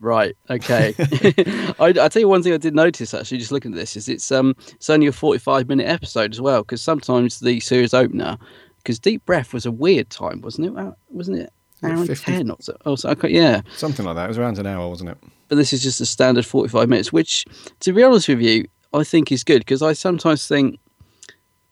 Right. 0.00 0.34
Okay. 0.50 0.94
I, 0.98 1.74
I 2.00 2.08
tell 2.08 2.20
you 2.20 2.28
one 2.28 2.42
thing 2.42 2.52
I 2.54 2.56
did 2.56 2.74
notice 2.74 3.12
actually, 3.14 3.38
just 3.38 3.52
looking 3.52 3.72
at 3.72 3.76
this, 3.78 3.96
is 3.96 4.08
it's 4.08 4.32
um 4.32 4.56
it's 4.72 4.90
only 4.90 5.06
a 5.06 5.12
forty-five 5.12 5.68
minute 5.68 5.86
episode 5.86 6.32
as 6.32 6.40
well. 6.40 6.62
Because 6.62 6.82
sometimes 6.82 7.38
the 7.38 7.60
series 7.60 7.94
opener, 7.94 8.36
because 8.82 8.98
Deep 8.98 9.24
Breath 9.24 9.52
was 9.52 9.66
a 9.66 9.70
weird 9.70 10.10
time, 10.10 10.40
wasn't 10.40 10.66
it? 10.66 10.94
Wasn't 11.08 11.38
it? 11.38 11.52
Yeah, 11.82 11.88
Hour 11.90 11.96
and 11.98 12.06
50 12.06 12.24
ten 12.24 12.50
or 12.50 12.56
so. 12.60 12.76
Oh, 12.86 12.94
so 12.96 13.10
okay, 13.10 13.28
yeah. 13.28 13.62
Something 13.76 14.06
like 14.06 14.14
that. 14.16 14.26
It 14.26 14.28
was 14.28 14.38
around 14.38 14.58
an 14.58 14.66
hour, 14.66 14.88
wasn't 14.88 15.10
it? 15.10 15.18
But 15.48 15.56
this 15.56 15.72
is 15.72 15.82
just 15.82 16.00
a 16.00 16.06
standard 16.06 16.46
forty-five 16.46 16.88
minutes, 16.88 17.12
which, 17.12 17.44
to 17.80 17.92
be 17.92 18.02
honest 18.02 18.28
with 18.28 18.40
you, 18.40 18.66
I 18.92 19.04
think 19.04 19.32
is 19.32 19.44
good 19.44 19.60
because 19.60 19.82
I 19.82 19.92
sometimes 19.92 20.46
think. 20.46 20.78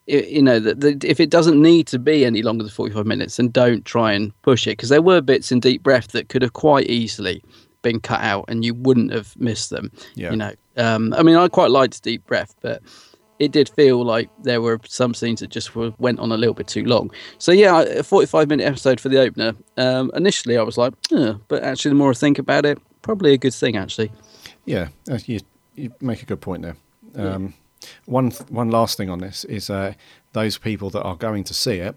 You 0.07 0.43
know 0.43 0.59
that 0.59 0.81
that 0.81 1.05
if 1.05 1.21
it 1.21 1.31
doesn't 1.31 1.61
need 1.63 1.87
to 1.89 1.99
be 1.99 2.25
any 2.25 2.43
longer 2.43 2.65
than 2.65 2.73
forty-five 2.73 3.07
minutes, 3.07 3.37
then 3.37 3.49
don't 3.51 3.85
try 3.85 4.13
and 4.13 4.33
push 4.43 4.67
it 4.67 4.73
because 4.73 4.89
there 4.89 5.03
were 5.03 5.21
bits 5.21 5.53
in 5.53 5.61
Deep 5.61 5.85
Breath 5.85 6.09
that 6.09 6.29
could 6.29 6.43
have 6.43 6.55
quite 6.55 6.89
easily 6.89 7.45
been 7.83 8.01
cut 8.01 8.21
out 8.21 8.45
and 8.49 8.65
you 8.65 8.75
wouldn't 8.75 9.13
have 9.13 9.37
missed 9.39 9.71
them. 9.71 9.93
Yeah. 10.17 10.31
You 10.33 10.37
know, 10.37 10.53
um, 10.77 11.15
I 11.15 11.23
mean, 11.23 11.37
I 11.37 11.47
quite 11.49 11.71
liked 11.71 12.03
Deep 12.03 12.27
Breath, 12.27 12.57
but 12.61 12.83
it 13.41 13.51
did 13.51 13.69
feel 13.71 14.05
like 14.05 14.29
there 14.43 14.61
were 14.61 14.79
some 14.87 15.15
scenes 15.15 15.41
that 15.41 15.51
just 15.51 15.75
were, 15.75 15.93
went 15.99 16.21
on 16.21 16.31
a 16.31 16.37
little 16.37 16.55
bit 16.55 16.69
too 16.69 16.85
long. 16.85 17.11
So 17.39 17.51
yeah, 17.51 17.81
a 17.81 18.03
45 18.03 18.49
minute 18.49 18.65
episode 18.65 19.01
for 19.01 19.09
the 19.09 19.19
opener. 19.19 19.55
Um, 19.77 20.13
initially, 20.15 20.57
I 20.57 20.63
was 20.63 20.79
like, 20.79 20.93
"Ugh," 21.11 21.41
but 21.49 21.65
actually, 21.65 21.91
the 21.91 21.97
more 21.97 22.11
I 22.11 22.15
think 22.15 22.39
about 22.39 22.65
it, 22.67 22.79
probably 23.03 23.33
a 23.33 23.39
good 23.39 23.55
thing 23.55 23.77
actually. 23.77 24.13
Yeah, 24.67 24.89
uh, 25.11 25.19
you 25.27 25.41
you 25.75 25.93
make 26.01 26.23
a 26.23 26.27
good 26.27 26.41
point 26.41 26.63
there. 26.63 26.77
Um, 27.17 27.55
One 28.05 28.31
one 28.51 28.71
last 28.71 28.97
thing 28.99 29.11
on 29.11 29.19
this 29.19 29.45
is 29.45 29.71
uh, 29.71 29.95
those 30.33 30.59
people 30.59 30.91
that 30.91 31.03
are 31.03 31.17
going 31.17 31.45
to 31.45 31.55
see 31.55 31.79
it, 31.79 31.97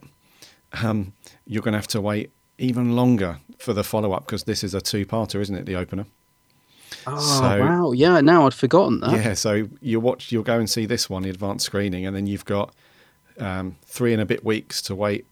um, 0.81 1.13
you're 1.45 1.61
going 1.61 1.73
to 1.73 1.77
have 1.77 1.87
to 1.87 2.01
wait 2.01 2.31
even 2.57 2.95
longer 2.95 3.39
for 3.59 3.73
the 3.73 3.83
follow 3.83 4.13
up 4.13 4.25
because 4.25 4.45
this 4.45 4.63
is 4.63 4.73
a 4.73 4.81
two 4.81 5.05
parter, 5.05 5.41
isn't 5.41 5.55
it? 5.55 5.65
The 5.65 5.75
opener. 5.75 6.05
Oh 7.07 7.19
So- 7.19 7.59
wow, 7.59 7.91
yeah. 7.91 8.21
Now 8.21 8.45
I'd 8.45 8.53
forgotten 8.53 8.99
that. 9.01 9.11
Yeah, 9.11 9.33
so 9.33 9.67
you 9.81 9.99
watch, 9.99 10.31
you'll 10.31 10.43
go 10.43 10.57
and 10.59 10.69
see 10.69 10.85
this 10.85 11.09
one, 11.09 11.23
the 11.23 11.29
advanced 11.29 11.65
screening, 11.65 12.05
and 12.05 12.15
then 12.15 12.27
you've 12.27 12.45
got 12.45 12.73
um, 13.39 13.75
three 13.85 14.13
and 14.13 14.21
a 14.21 14.25
bit 14.25 14.43
weeks 14.45 14.81
to 14.83 14.95
wait 14.95 15.25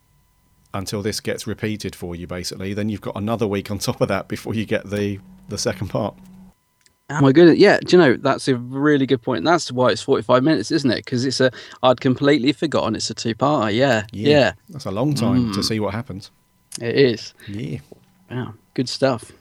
until 0.74 1.02
this 1.02 1.20
gets 1.20 1.46
repeated 1.48 1.96
for 1.96 2.16
you. 2.16 2.28
Basically, 2.28 2.74
then 2.74 2.90
you've 2.90 3.02
got 3.02 3.16
another 3.16 3.46
week 3.48 3.70
on 3.72 3.78
top 3.78 4.02
of 4.02 4.08
that 4.08 4.28
before 4.28 4.54
you 4.54 4.66
get 4.66 4.90
the 4.90 5.20
the 5.50 5.58
second 5.58 5.90
part. 5.90 6.16
Oh 7.10 7.20
my 7.20 7.34
goodness, 7.34 7.58
yeah. 7.58 7.78
Do 7.82 7.98
you 7.98 8.02
know 8.02 8.16
that's 8.16 8.48
a 8.48 8.56
really 8.56 9.06
good 9.06 9.22
point? 9.22 9.44
That's 9.44 9.70
why 9.70 9.90
it's 9.90 10.02
forty-five 10.02 10.44
minutes, 10.44 10.72
isn't 10.72 10.90
it? 10.90 11.04
Because 11.04 11.26
it's 11.26 11.42
a. 11.42 11.52
I'd 11.84 12.00
completely 12.00 12.54
forgotten 12.54 12.96
it's 12.96 13.10
a 13.10 13.14
two-parter. 13.14 13.74
Yeah, 13.76 14.06
yeah, 14.14 14.54
that's 14.70 14.86
a 14.86 14.92
long 14.92 15.14
time 15.14 15.52
to 15.54 15.62
see 15.62 15.80
what 15.82 15.94
happens. 15.94 16.32
it 16.82 16.96
is. 16.96 17.34
Yeah, 17.50 17.80
Wow, 18.30 18.54
good 18.76 18.88
stuff. 18.88 19.34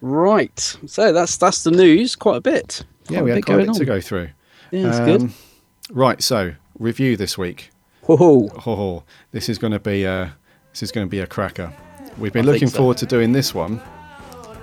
Right, 0.00 0.58
so 0.86 1.12
that's 1.12 1.36
that's 1.36 1.64
the 1.64 1.70
news. 1.70 2.14
Quite 2.16 2.36
a 2.36 2.40
bit. 2.40 2.84
yeah, 3.08 3.22
we 3.22 3.30
had 3.30 3.44
quite 3.44 3.54
a 3.54 3.58
bit 3.58 3.66
going 3.66 3.78
to 3.78 3.84
go 3.84 4.00
through. 4.00 4.28
Yeah, 4.70 4.88
it's 4.88 4.98
good. 5.00 5.22
Um, 5.22 5.34
Right, 5.90 6.22
so 6.22 6.54
review 6.78 7.16
this 7.16 7.38
week. 7.38 7.70
Whoa, 8.02 8.50
Oh, 8.66 9.04
this 9.32 9.48
is 9.48 9.56
going 9.58 9.72
to 9.72 9.78
be 9.78 10.04
a 10.04 10.34
this 10.72 10.82
is 10.82 10.92
going 10.92 11.06
to 11.06 11.10
be 11.10 11.20
a 11.20 11.26
cracker. 11.26 11.72
We've 12.18 12.32
been 12.32 12.48
I 12.48 12.52
looking 12.52 12.68
so. 12.68 12.78
forward 12.78 12.98
to 12.98 13.06
doing 13.06 13.32
this 13.32 13.54
one 13.54 13.80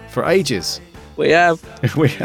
for 0.10 0.26
ages. 0.26 0.80
we 1.18 1.32
have. 1.32 1.64
we 1.98 2.10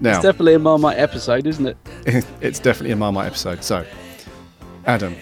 now 0.00 0.10
It's 0.10 0.22
definitely 0.22 0.54
a 0.54 0.58
Marmite 0.58 0.98
episode, 0.98 1.46
isn't 1.46 1.66
it? 1.66 1.76
it's 2.40 2.58
definitely 2.58 2.92
a 2.92 2.96
Marmite 2.96 3.26
episode. 3.26 3.64
So, 3.64 3.84
Adam, 4.86 5.16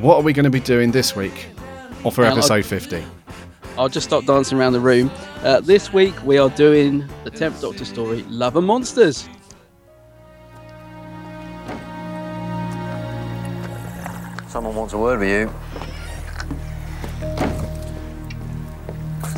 what 0.00 0.16
are 0.16 0.22
we 0.22 0.32
going 0.32 0.44
to 0.44 0.50
be 0.50 0.60
doing 0.60 0.90
this 0.90 1.14
week, 1.14 1.46
or 2.02 2.10
for 2.10 2.24
episode 2.24 2.66
fifty? 2.66 3.04
I'll 3.80 3.88
just 3.88 4.06
stop 4.06 4.26
dancing 4.26 4.58
around 4.58 4.74
the 4.74 4.80
room. 4.80 5.10
Uh, 5.42 5.60
this 5.62 5.90
week 5.90 6.14
we 6.22 6.36
are 6.36 6.50
doing 6.50 7.08
the 7.24 7.30
Tenth 7.30 7.62
Doctor 7.62 7.86
story, 7.86 8.24
Love 8.24 8.56
and 8.56 8.66
Monsters. 8.66 9.26
Someone 14.48 14.74
wants 14.74 14.92
a 14.92 14.98
word 14.98 15.20
with 15.20 15.30
you. 15.30 15.50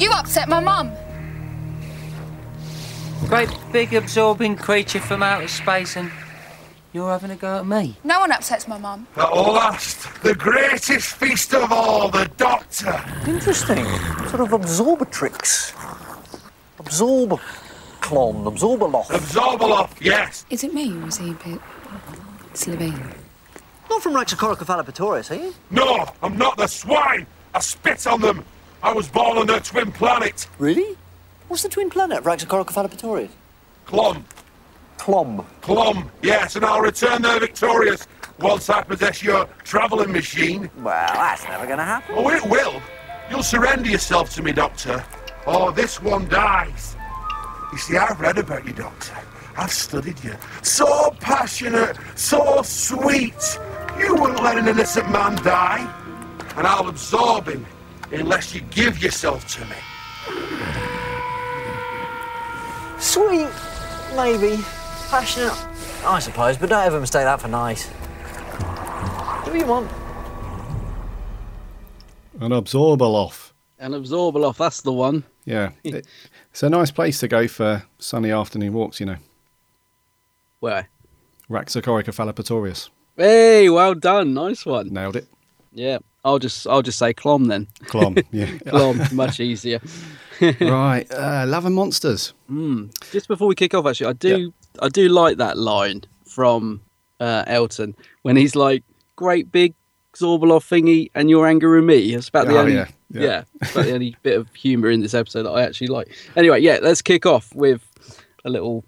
You 0.00 0.10
upset 0.10 0.48
my 0.48 0.58
mum. 0.58 0.90
Great 3.28 3.56
big 3.70 3.94
absorbing 3.94 4.56
creature 4.56 4.98
from 4.98 5.22
outer 5.22 5.46
space 5.46 5.94
and 5.94 6.10
You're 6.92 7.08
having 7.08 7.30
a 7.30 7.36
go 7.36 7.58
at 7.60 7.66
me. 7.66 7.96
No 8.04 8.20
one 8.20 8.32
upsets 8.32 8.68
my 8.68 8.76
mum. 8.76 9.06
At 9.16 9.30
last, 9.30 10.22
the 10.22 10.34
greatest 10.34 11.14
feast 11.14 11.54
of 11.54 11.72
all, 11.72 12.10
the 12.10 12.30
Doctor. 12.36 13.02
Interesting. 13.26 13.84
Sort 14.28 14.40
of 14.40 14.50
absorbatrix. 14.50 15.72
Absorb 16.78 17.40
clon, 18.02 18.44
abzorbaloff. 18.44 19.06
Abzorbaloff, 19.06 19.98
yes. 20.00 20.44
Is 20.50 20.64
it 20.64 20.74
me 20.74 20.92
or 20.92 21.08
is 21.08 21.16
he 21.16 21.30
a 21.30 21.34
bit 21.34 21.60
Slitheen? 22.52 23.14
Not 23.88 24.02
from 24.02 24.12
Raxacoricofallapatorius, 24.12 25.30
are 25.30 25.42
you? 25.42 25.54
No, 25.70 26.06
I'm 26.22 26.36
not 26.36 26.58
the 26.58 26.66
swine. 26.66 27.26
I 27.54 27.60
spit 27.60 28.06
on 28.06 28.20
them. 28.20 28.44
I 28.82 28.92
was 28.92 29.08
born 29.08 29.38
on 29.38 29.46
their 29.46 29.60
twin 29.60 29.92
planet. 29.92 30.46
Really? 30.58 30.96
What's 31.48 31.62
the 31.62 31.68
twin 31.70 31.88
planet, 31.88 32.22
Raxacoricofallapatorius? 32.24 33.30
Clom. 33.86 34.24
Clom. 34.98 35.44
Clom, 35.62 36.10
yes, 36.22 36.56
and 36.56 36.64
I'll 36.64 36.80
return 36.80 37.22
there 37.22 37.40
victorious 37.40 38.06
once 38.38 38.70
I 38.70 38.82
possess 38.82 39.22
your 39.22 39.46
travelling 39.64 40.12
machine. 40.12 40.70
Well, 40.78 41.12
that's 41.12 41.44
never 41.44 41.66
going 41.66 41.78
to 41.78 41.84
happen. 41.84 42.14
Oh, 42.16 42.30
it 42.30 42.44
will. 42.44 42.80
You'll 43.30 43.42
surrender 43.42 43.88
yourself 43.88 44.30
to 44.34 44.42
me, 44.42 44.52
Doctor. 44.52 45.04
Or 45.46 45.72
this 45.72 46.00
one 46.00 46.28
dies. 46.28 46.96
You 47.72 47.78
see, 47.78 47.96
I've 47.96 48.20
read 48.20 48.38
about 48.38 48.66
you, 48.66 48.72
Doctor. 48.72 49.16
I've 49.56 49.72
studied 49.72 50.22
you. 50.22 50.34
So 50.62 51.10
passionate, 51.20 51.96
so 52.14 52.62
sweet. 52.62 53.58
You 53.98 54.14
wouldn't 54.14 54.42
let 54.42 54.58
an 54.58 54.68
innocent 54.68 55.10
man 55.10 55.36
die. 55.36 55.86
And 56.56 56.66
I'll 56.66 56.88
absorb 56.88 57.48
him 57.48 57.66
unless 58.12 58.54
you 58.54 58.60
give 58.70 59.02
yourself 59.02 59.46
to 59.56 59.64
me. 59.66 59.76
Sweet, 62.98 63.48
maybe. 64.14 64.62
Passionate, 65.12 65.52
I 66.06 66.20
suppose, 66.20 66.56
but 66.56 66.70
don't 66.70 66.86
ever 66.86 66.98
mistake 66.98 67.24
that 67.24 67.38
for 67.38 67.46
nice. 67.48 67.86
Do 69.44 69.50
what 69.50 69.60
you 69.60 69.66
want. 69.66 69.92
An 72.40 72.50
Abzorbaloff. 72.52 73.52
An 73.78 73.92
And 73.92 74.04
Abzorbaloff, 74.06 74.56
that's 74.56 74.80
the 74.80 74.92
one. 74.92 75.24
Yeah. 75.44 75.72
It- 75.84 76.06
it's 76.50 76.62
a 76.62 76.70
nice 76.70 76.90
place 76.90 77.20
to 77.20 77.28
go 77.28 77.46
for 77.46 77.82
sunny 77.98 78.30
afternoon 78.30 78.72
walks, 78.72 79.00
you 79.00 79.06
know. 79.06 79.16
Where? 80.60 80.88
Raxacoricofallapatorius. 81.50 82.88
Hey, 83.14 83.68
well 83.68 83.94
done. 83.94 84.32
Nice 84.32 84.64
one. 84.64 84.88
Nailed 84.94 85.16
it. 85.16 85.26
Yeah. 85.74 85.98
I'll 86.24 86.38
just 86.38 86.66
I'll 86.66 86.80
just 86.82 86.98
say 86.98 87.12
Clom 87.12 87.48
then. 87.48 87.66
Clom, 87.84 88.16
yeah. 88.32 88.46
Clom, 88.46 89.12
much 89.14 89.40
easier. 89.40 89.80
right. 90.40 91.04
Uh, 91.12 91.44
Love 91.46 91.66
and 91.66 91.74
Monsters. 91.74 92.32
Just 93.12 93.28
before 93.28 93.48
we 93.48 93.54
kick 93.54 93.74
off, 93.74 93.84
actually, 93.86 94.06
I 94.06 94.12
do 94.14 94.52
I 94.80 94.88
do 94.88 95.08
like 95.08 95.36
that 95.38 95.56
line 95.58 96.02
from 96.26 96.80
uh, 97.20 97.44
Elton 97.46 97.94
when 98.22 98.36
he's 98.36 98.54
like, 98.56 98.82
"Great 99.16 99.50
big 99.52 99.74
Zorbaloff 100.16 100.66
thingy, 100.68 101.10
and 101.14 101.28
you're 101.30 101.46
angering 101.46 101.86
me." 101.86 102.14
It's 102.14 102.28
about 102.28 102.46
the 102.46 102.54
Oh, 102.56 102.60
only 102.60 102.74
yeah, 102.74 102.88
yeah, 103.10 103.22
yeah. 103.22 103.44
about 103.70 103.84
the 103.86 103.94
only 103.94 104.16
bit 104.22 104.38
of 104.38 104.48
humour 104.54 104.90
in 104.90 105.00
this 105.00 105.14
episode 105.14 105.44
that 105.44 105.50
I 105.50 105.62
actually 105.62 105.88
like. 105.88 106.08
Anyway, 106.36 106.60
yeah, 106.60 106.78
let's 106.82 107.02
kick 107.02 107.26
off 107.26 107.54
with 107.54 107.82
a 108.44 108.50
little 108.50 108.84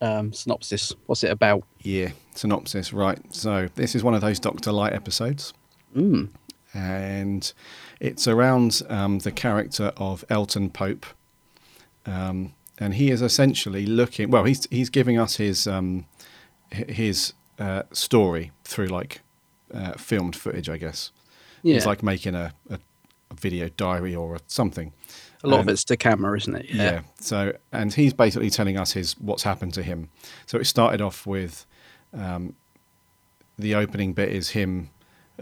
um, 0.00 0.32
synopsis. 0.32 0.92
What's 1.06 1.24
it 1.24 1.30
about? 1.30 1.62
Yeah, 1.80 2.10
synopsis. 2.34 2.92
Right. 2.92 3.18
So 3.34 3.68
this 3.74 3.94
is 3.94 4.02
one 4.02 4.14
of 4.14 4.20
those 4.20 4.38
Doctor 4.40 4.72
lite 4.72 4.92
episodes, 4.92 5.52
Mm. 5.96 6.28
and 6.74 7.52
it's 8.00 8.28
around 8.28 8.82
um, 8.88 9.18
the 9.20 9.32
character 9.32 9.92
of 9.96 10.24
Elton 10.28 10.70
Pope, 10.70 11.06
um, 12.06 12.52
and 12.78 12.94
he 12.94 13.10
is 13.10 13.22
essentially 13.22 13.86
looking. 13.86 14.30
Well, 14.30 14.44
he's 14.44 14.66
he's 14.70 14.90
giving 14.90 15.18
us 15.18 15.36
his 15.36 15.66
um, 15.66 16.06
his 16.70 17.32
uh, 17.58 17.82
story 17.92 18.52
through 18.64 18.86
like 18.86 19.20
uh, 19.72 19.92
filmed 19.92 20.36
footage, 20.36 20.68
I 20.68 20.76
guess. 20.78 21.10
He's 21.62 21.86
like 21.86 22.02
making 22.02 22.34
a, 22.34 22.54
a, 22.70 22.78
a 23.30 23.34
video 23.34 23.68
diary 23.68 24.14
or 24.14 24.36
a, 24.36 24.40
something. 24.46 24.92
A 25.44 25.48
lot 25.48 25.60
of 25.60 25.68
it's 25.68 25.84
to 25.84 25.96
camera, 25.96 26.36
isn't 26.36 26.54
it? 26.54 26.66
yeah. 26.70 27.00
So, 27.20 27.52
and 27.72 27.92
he's 27.92 28.12
basically 28.12 28.50
telling 28.50 28.76
us 28.76 28.92
his 28.92 29.18
what's 29.20 29.42
happened 29.42 29.74
to 29.74 29.82
him. 29.82 30.08
So 30.46 30.58
it 30.58 30.64
started 30.64 31.00
off 31.00 31.26
with 31.26 31.66
um, 32.12 32.54
the 33.58 33.74
opening 33.74 34.12
bit 34.12 34.30
is 34.30 34.50
him 34.50 34.90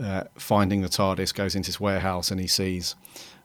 uh, 0.01 0.25
finding 0.37 0.83
the 0.83 0.89
TARDIS, 0.89 1.35
goes 1.35 1.55
into 1.55 1.69
his 1.69 1.81
warehouse, 1.81 2.31
and 2.31 2.41
he 2.41 2.47
sees 2.47 2.95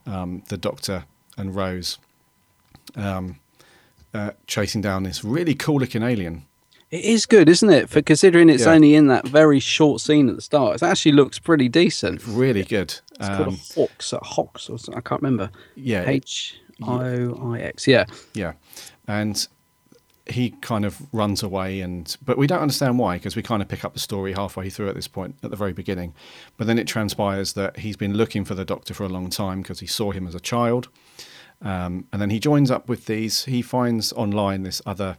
um, 0.06 0.44
the 0.50 0.58
Doctor 0.58 1.06
and 1.38 1.56
Rose 1.56 1.98
um, 2.96 3.40
uh, 4.14 4.32
chasing 4.48 4.82
down 4.82 5.04
this 5.04 5.24
really 5.24 5.56
cool 5.56 5.80
looking 5.80 6.04
alien. 6.04 6.46
It 6.90 7.06
is 7.06 7.26
good, 7.26 7.48
isn't 7.48 7.70
it? 7.70 7.90
For 7.90 8.02
considering 8.02 8.50
it's 8.50 8.66
Yeah. 8.66 8.74
only 8.74 8.96
in 8.96 9.08
that 9.08 9.26
very 9.26 9.62
short 9.62 10.02
scene 10.02 10.28
at 10.28 10.36
the 10.36 10.42
start, 10.42 10.76
it 10.76 10.84
actually 10.84 11.14
looks 11.14 11.40
pretty 11.40 11.70
decent. 11.70 12.22
Really 12.28 12.64
good. 12.64 12.94
It's 13.18 13.30
called 13.30 13.48
Um, 13.48 13.54
a 13.54 13.74
Hawks, 13.76 14.12
a 14.14 14.20
Hawks, 14.22 14.70
or 14.70 14.78
something. 14.78 14.98
I 14.98 15.02
can't 15.02 15.22
remember. 15.22 15.52
Yeah. 15.76 16.04
H 16.08 16.56
O 16.84 17.54
I 17.54 17.60
X. 17.60 17.88
Yeah. 17.88 18.06
Yeah, 18.34 18.54
and 19.08 19.48
he 20.28 20.52
kind 20.62 20.84
of 20.86 20.98
runs 21.14 21.44
away, 21.44 21.80
and 21.82 22.16
but 22.26 22.38
we 22.38 22.46
don't 22.48 22.60
understand 22.62 23.00
why 23.00 23.18
because 23.18 23.36
we 23.36 23.42
kind 23.42 23.62
of 23.62 23.68
pick 23.68 23.84
up 23.86 23.94
the 23.94 24.00
story 24.00 24.34
halfway 24.34 24.70
through 24.70 24.90
at 24.90 24.96
this 24.96 25.08
point 25.08 25.36
at 25.44 25.50
the 25.52 25.56
very 25.58 25.74
beginning, 25.74 26.14
but 26.58 26.68
then 26.68 26.78
it 26.78 26.88
transpires 26.88 27.54
that 27.54 27.80
he's 27.80 27.96
been 27.98 28.16
looking 28.16 28.44
for 28.44 28.54
the 28.56 28.66
Doctor 28.66 28.94
for 28.94 29.04
a 29.06 29.10
long 29.10 29.30
time 29.30 29.62
because 29.62 29.80
he 29.80 29.88
saw 29.88 30.12
him 30.12 30.28
as 30.28 30.36
a 30.36 30.40
child, 30.40 30.90
um, 31.62 32.06
and 32.12 32.22
then 32.22 32.30
he 32.30 32.40
joins 32.40 32.72
up 32.72 32.90
with 32.90 33.06
these. 33.06 33.46
He 33.46 33.62
finds 33.62 34.12
online 34.14 34.64
this 34.64 34.82
other 34.86 35.18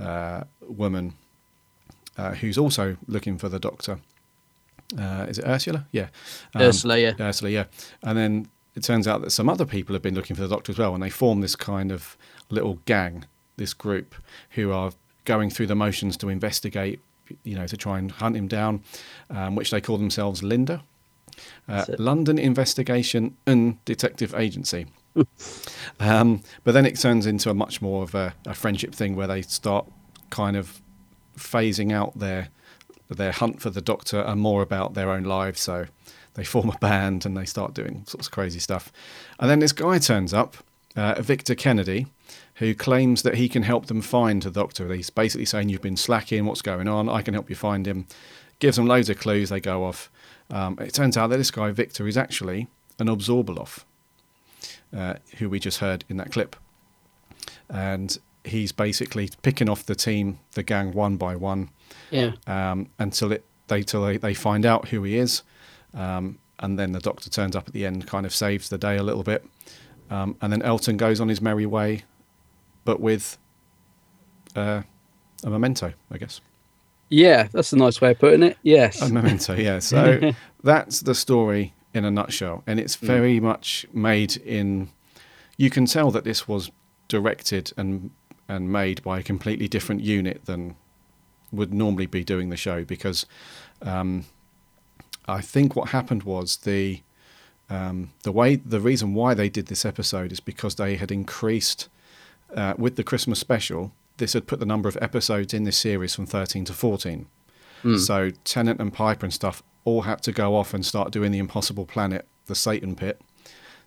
uh, 0.00 0.44
woman 0.60 1.14
uh, 2.16 2.32
who's 2.34 2.58
also 2.58 2.96
looking 3.06 3.38
for 3.38 3.48
the 3.48 3.58
Doctor. 3.58 3.98
Uh, 4.98 5.26
is 5.28 5.38
it 5.38 5.44
Ursula? 5.46 5.86
Yeah, 5.92 6.08
Um, 6.54 6.62
Ursula, 6.62 6.98
yeah. 6.98 7.12
Ursula, 7.18 7.50
yeah. 7.50 7.64
And 8.02 8.16
then 8.16 8.48
it 8.74 8.82
turns 8.82 9.06
out 9.06 9.22
that 9.22 9.30
some 9.30 9.48
other 9.48 9.64
people 9.64 9.94
have 9.94 10.02
been 10.02 10.14
looking 10.14 10.36
for 10.36 10.42
the 10.42 10.48
Doctor 10.48 10.72
as 10.72 10.78
well, 10.78 10.94
and 10.94 11.02
they 11.02 11.10
form 11.10 11.40
this 11.40 11.56
kind 11.56 11.90
of 11.92 12.16
little 12.50 12.78
gang, 12.84 13.24
this 13.56 13.74
group, 13.74 14.14
who 14.50 14.72
are 14.72 14.92
going 15.24 15.50
through 15.50 15.66
the 15.66 15.74
motions 15.74 16.16
to 16.18 16.28
investigate, 16.28 17.00
you 17.42 17.56
know, 17.56 17.66
to 17.66 17.76
try 17.76 17.98
and 17.98 18.12
hunt 18.12 18.36
him 18.36 18.46
down, 18.46 18.82
um, 19.30 19.54
which 19.54 19.70
they 19.70 19.80
call 19.80 19.96
themselves 19.96 20.42
Linda, 20.42 20.82
uh, 21.68 21.84
London 21.98 22.38
Investigation 22.38 23.36
and 23.46 23.82
Detective 23.84 24.34
Agency. 24.34 24.86
Um, 26.00 26.42
but 26.64 26.72
then 26.72 26.86
it 26.86 26.98
turns 26.98 27.24
into 27.24 27.50
a 27.50 27.54
much 27.54 27.80
more 27.80 28.02
of 28.02 28.14
a, 28.14 28.34
a 28.46 28.54
friendship 28.54 28.94
thing 28.94 29.14
where 29.14 29.26
they 29.26 29.42
start 29.42 29.86
kind 30.30 30.56
of 30.56 30.80
phasing 31.36 31.92
out 31.92 32.18
their 32.18 32.48
their 33.08 33.32
hunt 33.32 33.60
for 33.60 33.70
the 33.70 33.80
doctor 33.80 34.20
and 34.20 34.40
more 34.40 34.62
about 34.62 34.94
their 34.94 35.10
own 35.10 35.22
lives. 35.22 35.60
So 35.60 35.86
they 36.34 36.44
form 36.44 36.70
a 36.70 36.78
band 36.78 37.24
and 37.24 37.36
they 37.36 37.44
start 37.44 37.74
doing 37.74 38.04
sorts 38.06 38.26
of 38.26 38.32
crazy 38.32 38.58
stuff. 38.58 38.92
And 39.38 39.48
then 39.48 39.60
this 39.60 39.72
guy 39.72 39.98
turns 39.98 40.34
up, 40.34 40.56
uh, 40.96 41.20
Victor 41.20 41.54
Kennedy, 41.54 42.06
who 42.56 42.74
claims 42.74 43.22
that 43.22 43.36
he 43.36 43.48
can 43.48 43.62
help 43.62 43.86
them 43.86 44.00
find 44.00 44.42
the 44.42 44.50
doctor. 44.50 44.92
He's 44.92 45.10
basically 45.10 45.44
saying, 45.44 45.68
You've 45.68 45.82
been 45.82 45.96
slacking, 45.96 46.46
what's 46.46 46.62
going 46.62 46.88
on? 46.88 47.08
I 47.08 47.22
can 47.22 47.34
help 47.34 47.50
you 47.50 47.56
find 47.56 47.86
him. 47.86 48.06
Gives 48.58 48.76
them 48.76 48.86
loads 48.86 49.10
of 49.10 49.18
clues, 49.18 49.50
they 49.50 49.60
go 49.60 49.84
off. 49.84 50.10
Um, 50.50 50.78
it 50.80 50.94
turns 50.94 51.16
out 51.16 51.28
that 51.28 51.38
this 51.38 51.50
guy, 51.50 51.70
Victor, 51.70 52.06
is 52.06 52.16
actually 52.16 52.68
an 52.98 53.08
Abzorbaloff, 53.08 53.84
uh, 54.96 55.14
who 55.38 55.48
we 55.48 55.58
just 55.58 55.78
heard 55.78 56.04
in 56.08 56.16
that 56.18 56.32
clip. 56.32 56.56
And 57.68 58.16
he's 58.44 58.72
basically 58.72 59.30
picking 59.42 59.68
off 59.68 59.86
the 59.86 59.94
team, 59.94 60.38
the 60.52 60.62
gang, 60.62 60.92
one 60.92 61.16
by 61.16 61.34
one 61.36 61.70
Yeah. 62.10 62.32
um, 62.46 62.88
until 62.98 63.32
it 63.32 63.44
they 63.68 63.82
till 63.82 64.04
they, 64.04 64.18
they 64.18 64.34
find 64.34 64.66
out 64.66 64.88
who 64.88 65.02
he 65.04 65.16
is, 65.16 65.42
um, 65.94 66.38
and 66.58 66.78
then 66.78 66.92
the 66.92 67.00
doctor 67.00 67.30
turns 67.30 67.56
up 67.56 67.66
at 67.66 67.72
the 67.72 67.86
end, 67.86 68.06
kind 68.06 68.26
of 68.26 68.34
saves 68.34 68.68
the 68.68 68.76
day 68.76 68.98
a 68.98 69.02
little 69.02 69.22
bit, 69.22 69.42
um, 70.10 70.36
and 70.42 70.52
then 70.52 70.60
Elton 70.60 70.98
goes 70.98 71.18
on 71.18 71.28
his 71.30 71.40
merry 71.40 71.64
way, 71.64 72.02
but 72.84 73.00
with 73.00 73.38
uh, 74.54 74.82
a 75.42 75.50
memento, 75.50 75.94
I 76.10 76.18
guess. 76.18 76.42
Yeah, 77.08 77.48
that's 77.52 77.72
a 77.72 77.76
nice 77.76 78.02
way 78.02 78.10
of 78.10 78.18
putting 78.18 78.42
it. 78.42 78.58
Yes. 78.62 79.00
A 79.00 79.08
memento, 79.08 79.54
yeah. 79.54 79.78
So 79.78 80.32
that's 80.62 81.00
the 81.00 81.14
story 81.14 81.72
in 81.94 82.04
a 82.04 82.10
nutshell, 82.10 82.62
and 82.66 82.78
it's 82.80 82.96
very 82.96 83.40
much 83.40 83.86
made 83.92 84.36
in. 84.36 84.88
You 85.56 85.70
can 85.70 85.86
tell 85.86 86.10
that 86.10 86.24
this 86.24 86.48
was 86.48 86.70
directed 87.08 87.72
and 87.76 88.10
and 88.48 88.70
made 88.70 89.02
by 89.02 89.20
a 89.20 89.22
completely 89.22 89.68
different 89.68 90.02
unit 90.02 90.44
than 90.44 90.76
would 91.52 91.72
normally 91.72 92.06
be 92.06 92.24
doing 92.24 92.50
the 92.50 92.56
show 92.56 92.84
because 92.84 93.24
um, 93.82 94.24
I 95.26 95.40
think 95.40 95.76
what 95.76 95.90
happened 95.90 96.24
was 96.24 96.58
the 96.58 97.02
um, 97.70 98.10
the 98.24 98.32
way 98.32 98.56
the 98.56 98.80
reason 98.80 99.14
why 99.14 99.32
they 99.34 99.48
did 99.48 99.66
this 99.66 99.84
episode 99.84 100.32
is 100.32 100.40
because 100.40 100.74
they 100.74 100.96
had 100.96 101.10
increased 101.10 101.88
uh, 102.54 102.74
with 102.76 102.96
the 102.96 103.04
Christmas 103.04 103.38
special. 103.38 103.92
This 104.16 104.34
had 104.34 104.46
put 104.46 104.60
the 104.60 104.66
number 104.66 104.88
of 104.88 104.98
episodes 105.00 105.54
in 105.54 105.64
this 105.64 105.78
series 105.78 106.14
from 106.14 106.26
thirteen 106.26 106.64
to 106.66 106.72
fourteen. 106.72 107.26
So 107.98 108.30
Tennant 108.44 108.80
and 108.80 108.92
Piper 108.92 109.26
and 109.26 109.32
stuff 109.32 109.62
all 109.84 110.02
had 110.02 110.22
to 110.22 110.32
go 110.32 110.56
off 110.56 110.74
and 110.74 110.84
start 110.84 111.12
doing 111.12 111.32
the 111.32 111.38
Impossible 111.38 111.86
Planet, 111.86 112.26
the 112.46 112.54
Satan 112.54 112.94
Pit. 112.94 113.20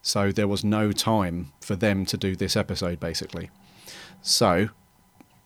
So 0.01 0.31
there 0.31 0.47
was 0.47 0.63
no 0.63 0.91
time 0.91 1.51
for 1.61 1.75
them 1.75 2.05
to 2.05 2.17
do 2.17 2.35
this 2.35 2.55
episode, 2.55 2.99
basically. 2.99 3.49
So 4.21 4.69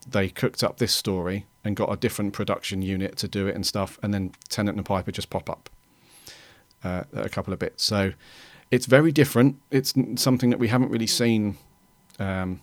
they 0.08 0.30
cooked 0.30 0.64
up 0.64 0.78
this 0.78 0.94
story 0.94 1.46
and 1.64 1.76
got 1.76 1.92
a 1.92 1.96
different 1.96 2.34
production 2.34 2.82
unit 2.82 3.16
to 3.18 3.28
do 3.28 3.48
it 3.48 3.56
and 3.56 3.66
stuff, 3.66 4.00
and 4.02 4.14
then 4.14 4.32
Tennant 4.50 4.78
and 4.78 4.86
Piper 4.86 5.12
just 5.12 5.30
pop 5.30 5.50
up 5.50 5.70
uh, 6.84 7.04
a 7.14 7.30
couple 7.30 7.54
of 7.54 7.60
bits. 7.60 7.84
So 7.84 8.14
it's 8.72 8.86
very 8.86 9.12
different. 9.12 9.58
It's 9.70 9.94
something 10.16 10.50
that 10.50 10.60
we 10.60 10.70
haven't 10.70 10.90
really 10.90 11.08
seen 11.08 11.58
um, 12.20 12.62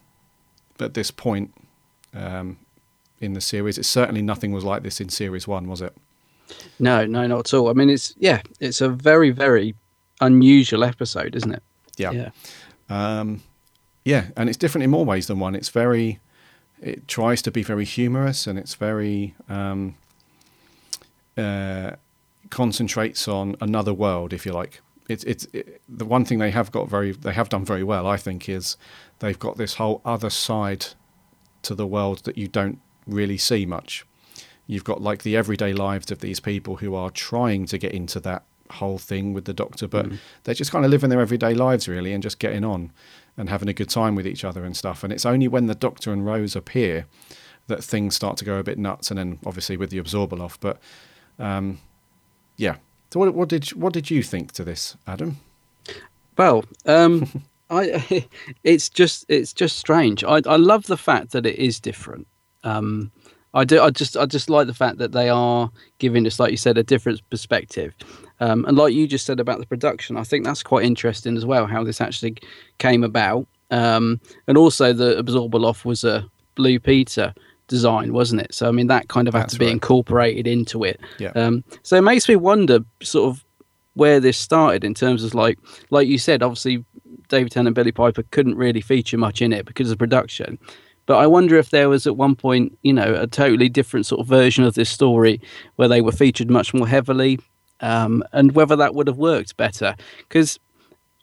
at 0.80 0.94
this 0.94 1.10
point 1.10 1.54
um, 2.14 2.58
in 3.20 3.34
the 3.34 3.40
series. 3.40 3.78
It's 3.78 3.88
certainly 3.88 4.22
nothing 4.22 4.52
was 4.52 4.64
like 4.64 4.82
this 4.82 5.00
in 5.00 5.08
series 5.08 5.46
one, 5.46 5.68
was 5.68 5.80
it? 5.80 5.96
No, 6.78 7.04
no, 7.06 7.26
not 7.26 7.40
at 7.40 7.54
all. 7.54 7.68
I 7.68 7.72
mean, 7.72 7.90
it's 7.90 8.14
yeah, 8.18 8.42
it's 8.60 8.80
a 8.80 8.88
very, 8.88 9.30
very 9.30 9.74
unusual 10.20 10.84
episode, 10.84 11.34
isn't 11.36 11.52
it? 11.52 11.62
Yeah. 11.96 12.12
Yeah. 12.12 12.30
Um, 12.88 13.42
yeah, 14.04 14.28
and 14.36 14.48
it's 14.48 14.56
different 14.56 14.84
in 14.84 14.90
more 14.90 15.04
ways 15.04 15.26
than 15.26 15.38
one. 15.38 15.54
It's 15.54 15.68
very, 15.68 16.20
it 16.80 17.06
tries 17.08 17.42
to 17.42 17.50
be 17.50 17.62
very 17.62 17.84
humorous, 17.84 18.46
and 18.46 18.58
it's 18.58 18.74
very 18.74 19.34
um, 19.48 19.96
uh, 21.36 21.92
concentrates 22.50 23.28
on 23.28 23.56
another 23.60 23.92
world, 23.92 24.32
if 24.32 24.46
you 24.46 24.52
like. 24.52 24.80
It's 25.08 25.24
it's 25.24 25.46
it, 25.52 25.80
the 25.88 26.04
one 26.04 26.24
thing 26.24 26.38
they 26.38 26.50
have 26.50 26.70
got 26.70 26.88
very 26.88 27.12
they 27.12 27.32
have 27.32 27.48
done 27.48 27.64
very 27.64 27.82
well, 27.82 28.06
I 28.06 28.16
think, 28.16 28.48
is 28.48 28.76
they've 29.18 29.38
got 29.38 29.56
this 29.56 29.74
whole 29.74 30.00
other 30.04 30.30
side 30.30 30.86
to 31.62 31.74
the 31.74 31.86
world 31.86 32.24
that 32.24 32.38
you 32.38 32.48
don't 32.48 32.80
really 33.06 33.38
see 33.38 33.66
much. 33.66 34.06
You've 34.68 34.84
got 34.84 35.00
like 35.02 35.22
the 35.22 35.34
everyday 35.36 35.72
lives 35.72 36.12
of 36.12 36.20
these 36.20 36.40
people 36.40 36.76
who 36.76 36.94
are 36.94 37.10
trying 37.10 37.64
to 37.66 37.78
get 37.78 37.92
into 37.92 38.20
that 38.20 38.44
whole 38.70 38.98
thing 38.98 39.32
with 39.32 39.46
the 39.46 39.54
doctor, 39.54 39.88
but 39.88 40.06
they're 40.44 40.54
just 40.54 40.70
kind 40.70 40.84
of 40.84 40.90
living 40.90 41.08
their 41.08 41.22
everyday 41.22 41.54
lives 41.54 41.88
really 41.88 42.12
and 42.12 42.22
just 42.22 42.38
getting 42.38 42.64
on 42.64 42.92
and 43.38 43.48
having 43.48 43.68
a 43.68 43.72
good 43.72 43.88
time 43.88 44.14
with 44.14 44.26
each 44.26 44.44
other 44.44 44.64
and 44.64 44.76
stuff. 44.76 45.02
And 45.02 45.10
it's 45.10 45.24
only 45.24 45.48
when 45.48 45.66
the 45.66 45.74
doctor 45.74 46.12
and 46.12 46.26
Rose 46.26 46.54
appear 46.54 47.06
that 47.68 47.82
things 47.82 48.14
start 48.14 48.36
to 48.36 48.44
go 48.44 48.58
a 48.58 48.62
bit 48.62 48.78
nuts, 48.78 49.10
and 49.10 49.18
then 49.18 49.38
obviously 49.46 49.76
with 49.78 49.90
the 49.90 50.00
Abzorbaloff. 50.00 50.58
But 50.60 50.78
um, 51.38 51.78
yeah. 52.56 52.76
So 53.10 53.20
what, 53.20 53.32
what 53.34 53.48
did 53.48 53.68
what 53.70 53.94
did 53.94 54.10
you 54.10 54.22
think 54.22 54.52
to 54.52 54.64
this, 54.64 54.96
Adam? 55.06 55.38
Well, 56.36 56.64
um, 56.84 57.44
I 57.70 58.26
it's 58.64 58.90
just 58.90 59.24
it's 59.28 59.54
just 59.54 59.78
strange. 59.78 60.24
I 60.24 60.42
I 60.46 60.56
love 60.56 60.86
the 60.88 60.98
fact 60.98 61.32
that 61.32 61.46
it 61.46 61.56
is 61.56 61.80
different. 61.80 62.26
Um, 62.64 63.12
I 63.54 63.64
do. 63.64 63.80
I 63.80 63.90
just 63.90 64.16
I 64.16 64.26
just 64.26 64.50
like 64.50 64.66
the 64.66 64.74
fact 64.74 64.98
that 64.98 65.12
they 65.12 65.28
are 65.28 65.70
giving 65.98 66.26
us, 66.26 66.38
like 66.38 66.50
you 66.50 66.56
said, 66.56 66.78
a 66.78 66.82
different 66.82 67.20
perspective. 67.30 67.94
Um, 68.40 68.64
and 68.66 68.76
like 68.76 68.94
you 68.94 69.06
just 69.08 69.26
said 69.26 69.40
about 69.40 69.58
the 69.58 69.66
production, 69.66 70.16
I 70.16 70.22
think 70.22 70.44
that's 70.44 70.62
quite 70.62 70.84
interesting 70.84 71.36
as 71.36 71.44
well. 71.44 71.66
How 71.66 71.82
this 71.82 72.00
actually 72.00 72.36
came 72.78 73.02
about, 73.02 73.46
um, 73.70 74.20
and 74.46 74.56
also 74.58 74.92
the 74.92 75.22
Abzorbaloff 75.22 75.84
was 75.84 76.04
a 76.04 76.28
Blue 76.54 76.78
Peter 76.78 77.34
design, 77.68 78.12
wasn't 78.12 78.42
it? 78.42 78.54
So 78.54 78.68
I 78.68 78.70
mean 78.70 78.86
that 78.88 79.08
kind 79.08 79.28
of 79.28 79.34
had 79.34 79.44
That's 79.44 79.54
to 79.54 79.58
be 79.58 79.66
right. 79.66 79.72
incorporated 79.72 80.46
into 80.46 80.84
it. 80.84 81.00
Yeah. 81.18 81.32
Um, 81.34 81.64
so 81.82 81.96
it 81.96 82.02
makes 82.02 82.28
me 82.28 82.36
wonder, 82.36 82.80
sort 83.02 83.30
of, 83.30 83.44
where 83.94 84.20
this 84.20 84.38
started 84.38 84.84
in 84.84 84.94
terms 84.94 85.24
of 85.24 85.34
like, 85.34 85.58
like 85.90 86.06
you 86.06 86.18
said, 86.18 86.42
obviously 86.42 86.84
David 87.28 87.50
Tennant 87.50 87.68
and 87.68 87.74
Billie 87.74 87.92
Piper 87.92 88.22
couldn't 88.30 88.56
really 88.56 88.80
feature 88.80 89.18
much 89.18 89.42
in 89.42 89.52
it 89.52 89.66
because 89.66 89.90
of 89.90 89.98
production. 89.98 90.58
But 91.08 91.16
I 91.16 91.26
wonder 91.26 91.56
if 91.56 91.70
there 91.70 91.88
was 91.88 92.06
at 92.06 92.18
one 92.18 92.36
point, 92.36 92.78
you 92.82 92.92
know, 92.92 93.14
a 93.14 93.26
totally 93.26 93.70
different 93.70 94.04
sort 94.04 94.20
of 94.20 94.26
version 94.26 94.62
of 94.64 94.74
this 94.74 94.90
story 94.90 95.40
where 95.76 95.88
they 95.88 96.02
were 96.02 96.12
featured 96.12 96.50
much 96.50 96.74
more 96.74 96.86
heavily, 96.86 97.40
um, 97.80 98.22
and 98.34 98.52
whether 98.52 98.76
that 98.76 98.94
would 98.94 99.06
have 99.06 99.16
worked 99.16 99.56
better. 99.56 99.96
Because 100.18 100.60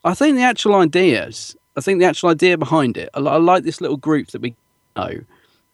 I 0.03 0.15
think 0.15 0.37
the 0.37 0.41
actual 0.41 0.73
ideas, 0.73 1.55
I 1.77 1.81
think 1.81 1.99
the 1.99 2.07
actual 2.07 2.29
idea 2.29 2.57
behind 2.57 2.97
it, 2.97 3.09
I, 3.13 3.19
I 3.19 3.37
like 3.37 3.63
this 3.63 3.79
little 3.79 3.95
group 3.95 4.29
that 4.29 4.41
we 4.41 4.55
know, 4.95 5.19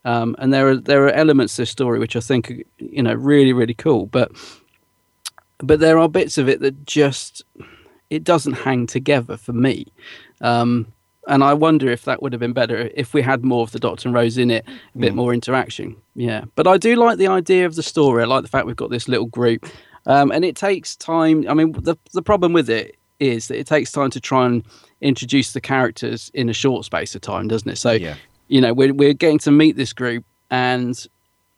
um, 0.04 0.36
and 0.40 0.54
there 0.54 0.68
are 0.68 0.76
there 0.76 1.06
are 1.06 1.12
elements 1.12 1.56
to 1.56 1.62
this 1.62 1.70
story 1.70 1.98
which 1.98 2.18
I 2.18 2.20
think 2.20 2.52
are, 2.52 2.64
you 2.80 3.04
know 3.04 3.14
really 3.14 3.54
really 3.54 3.74
cool. 3.74 4.08
But 4.08 4.34
but 5.60 5.80
there 5.80 5.98
are 5.98 6.10
bits 6.10 6.38
of 6.38 6.50
it 6.50 6.60
that 6.60 6.86
just 6.86 7.46
it 8.10 8.26
doesn't 8.26 8.56
hang 8.68 8.88
together 8.88 9.38
for 9.38 9.54
me. 9.54 9.86
Um, 10.42 10.88
and 11.28 11.44
I 11.44 11.54
wonder 11.54 11.90
if 11.90 12.06
that 12.06 12.22
would 12.22 12.34
have 12.34 12.40
been 12.40 12.54
better 12.54 12.90
if 12.96 13.14
we 13.14 13.22
had 13.22 13.44
more 13.44 13.64
of 13.64 13.72
the 13.72 13.80
Doctor 13.80 14.08
and 14.08 14.16
Rose 14.16 14.38
in 14.38 14.50
it, 14.52 14.66
a 14.96 14.98
bit 14.98 15.14
more 15.14 15.34
interaction. 15.34 15.96
Yeah, 16.16 16.46
but 16.56 16.68
I 16.68 16.78
do 16.78 16.96
like 16.96 17.18
the 17.18 17.28
idea 17.28 17.66
of 17.66 17.76
the 17.76 17.84
story. 17.84 18.24
I 18.24 18.26
like 18.26 18.42
the 18.44 18.50
fact 18.50 18.66
we've 18.66 18.76
got 18.76 18.90
this 18.90 19.08
little 19.08 19.28
group, 19.28 19.66
um, 20.06 20.32
and 20.32 20.44
it 20.44 20.56
takes 20.56 20.96
time. 20.96 21.46
I 21.48 21.54
mean, 21.54 21.72
the 21.74 21.96
the 22.14 22.22
problem 22.22 22.54
with 22.54 22.70
it 22.70 22.96
is 23.20 23.48
that 23.50 23.60
it 23.60 23.68
takes 23.68 23.92
time 23.92 24.10
to 24.12 24.20
try 24.20 24.46
and 24.48 24.64
introduce 25.00 25.54
the 25.54 25.62
characters 25.62 26.32
in 26.34 26.50
a 26.50 26.54
short 26.54 26.86
space 26.86 27.14
of 27.16 27.22
time, 27.22 27.48
doesn't 27.48 27.70
it? 27.70 27.78
So, 27.78 27.92
Yeah. 27.92 28.16
you 28.48 28.60
know, 28.62 28.74
we're 28.74 28.94
we're 28.94 29.14
getting 29.14 29.40
to 29.40 29.52
meet 29.52 29.76
this 29.76 29.94
group, 29.94 30.26
and 30.50 30.96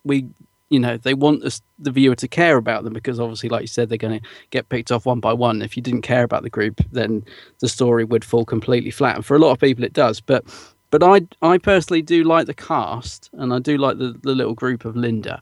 we 0.03 0.26
you 0.74 0.80
know 0.80 0.97
they 0.97 1.13
want 1.13 1.43
us 1.43 1.61
the 1.78 1.91
viewer 1.91 2.15
to 2.15 2.28
care 2.28 2.57
about 2.57 2.84
them 2.84 2.93
because 2.93 3.19
obviously 3.19 3.47
like 3.47 3.61
you 3.61 3.67
said 3.67 3.89
they're 3.89 3.97
going 3.97 4.19
to 4.19 4.28
get 4.49 4.69
picked 4.69 4.91
off 4.91 5.05
one 5.05 5.19
by 5.19 5.32
one. 5.32 5.61
If 5.61 5.78
you 5.78 5.84
didn't 5.84 6.01
care 6.01 6.24
about 6.24 6.41
the 6.41 6.49
group 6.49 6.82
then 6.91 7.24
the 7.59 7.69
story 7.69 8.03
would 8.03 8.26
fall 8.26 8.43
completely 8.43 8.89
flat. 8.89 9.15
And 9.15 9.26
for 9.26 9.36
a 9.36 9.39
lot 9.39 9.51
of 9.51 9.59
people 9.59 9.84
it 9.84 9.93
does. 9.93 10.19
But 10.19 10.43
but 10.89 11.03
i 11.03 11.21
i 11.43 11.57
personally 11.59 12.01
do 12.01 12.24
like 12.24 12.47
the 12.47 12.53
cast 12.53 13.30
and 13.34 13.53
i 13.53 13.59
do 13.59 13.78
like 13.78 13.97
the, 13.97 14.15
the 14.24 14.34
little 14.34 14.55
group 14.55 14.84
of 14.84 14.95
linda. 14.95 15.39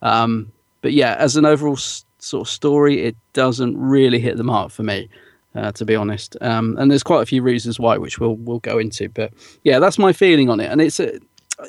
Um 0.00 0.52
but 0.80 0.92
yeah 0.92 1.16
as 1.18 1.36
an 1.36 1.44
overall 1.44 1.76
s- 1.76 2.04
sort 2.20 2.46
of 2.46 2.50
story 2.52 3.02
it 3.02 3.16
doesn't 3.32 3.76
really 3.76 4.20
hit 4.20 4.36
the 4.36 4.44
mark 4.44 4.70
for 4.70 4.84
me 4.84 5.08
uh, 5.56 5.72
to 5.72 5.84
be 5.84 5.96
honest. 5.96 6.36
Um 6.40 6.76
and 6.78 6.88
there's 6.88 7.02
quite 7.02 7.22
a 7.22 7.26
few 7.26 7.42
reasons 7.42 7.80
why 7.80 7.96
which 7.98 8.20
we'll 8.20 8.36
we'll 8.36 8.60
go 8.60 8.78
into. 8.78 9.08
But 9.08 9.32
yeah 9.64 9.80
that's 9.80 9.98
my 9.98 10.12
feeling 10.12 10.48
on 10.50 10.60
it. 10.60 10.70
And 10.70 10.80
it's 10.80 11.00
a 11.00 11.18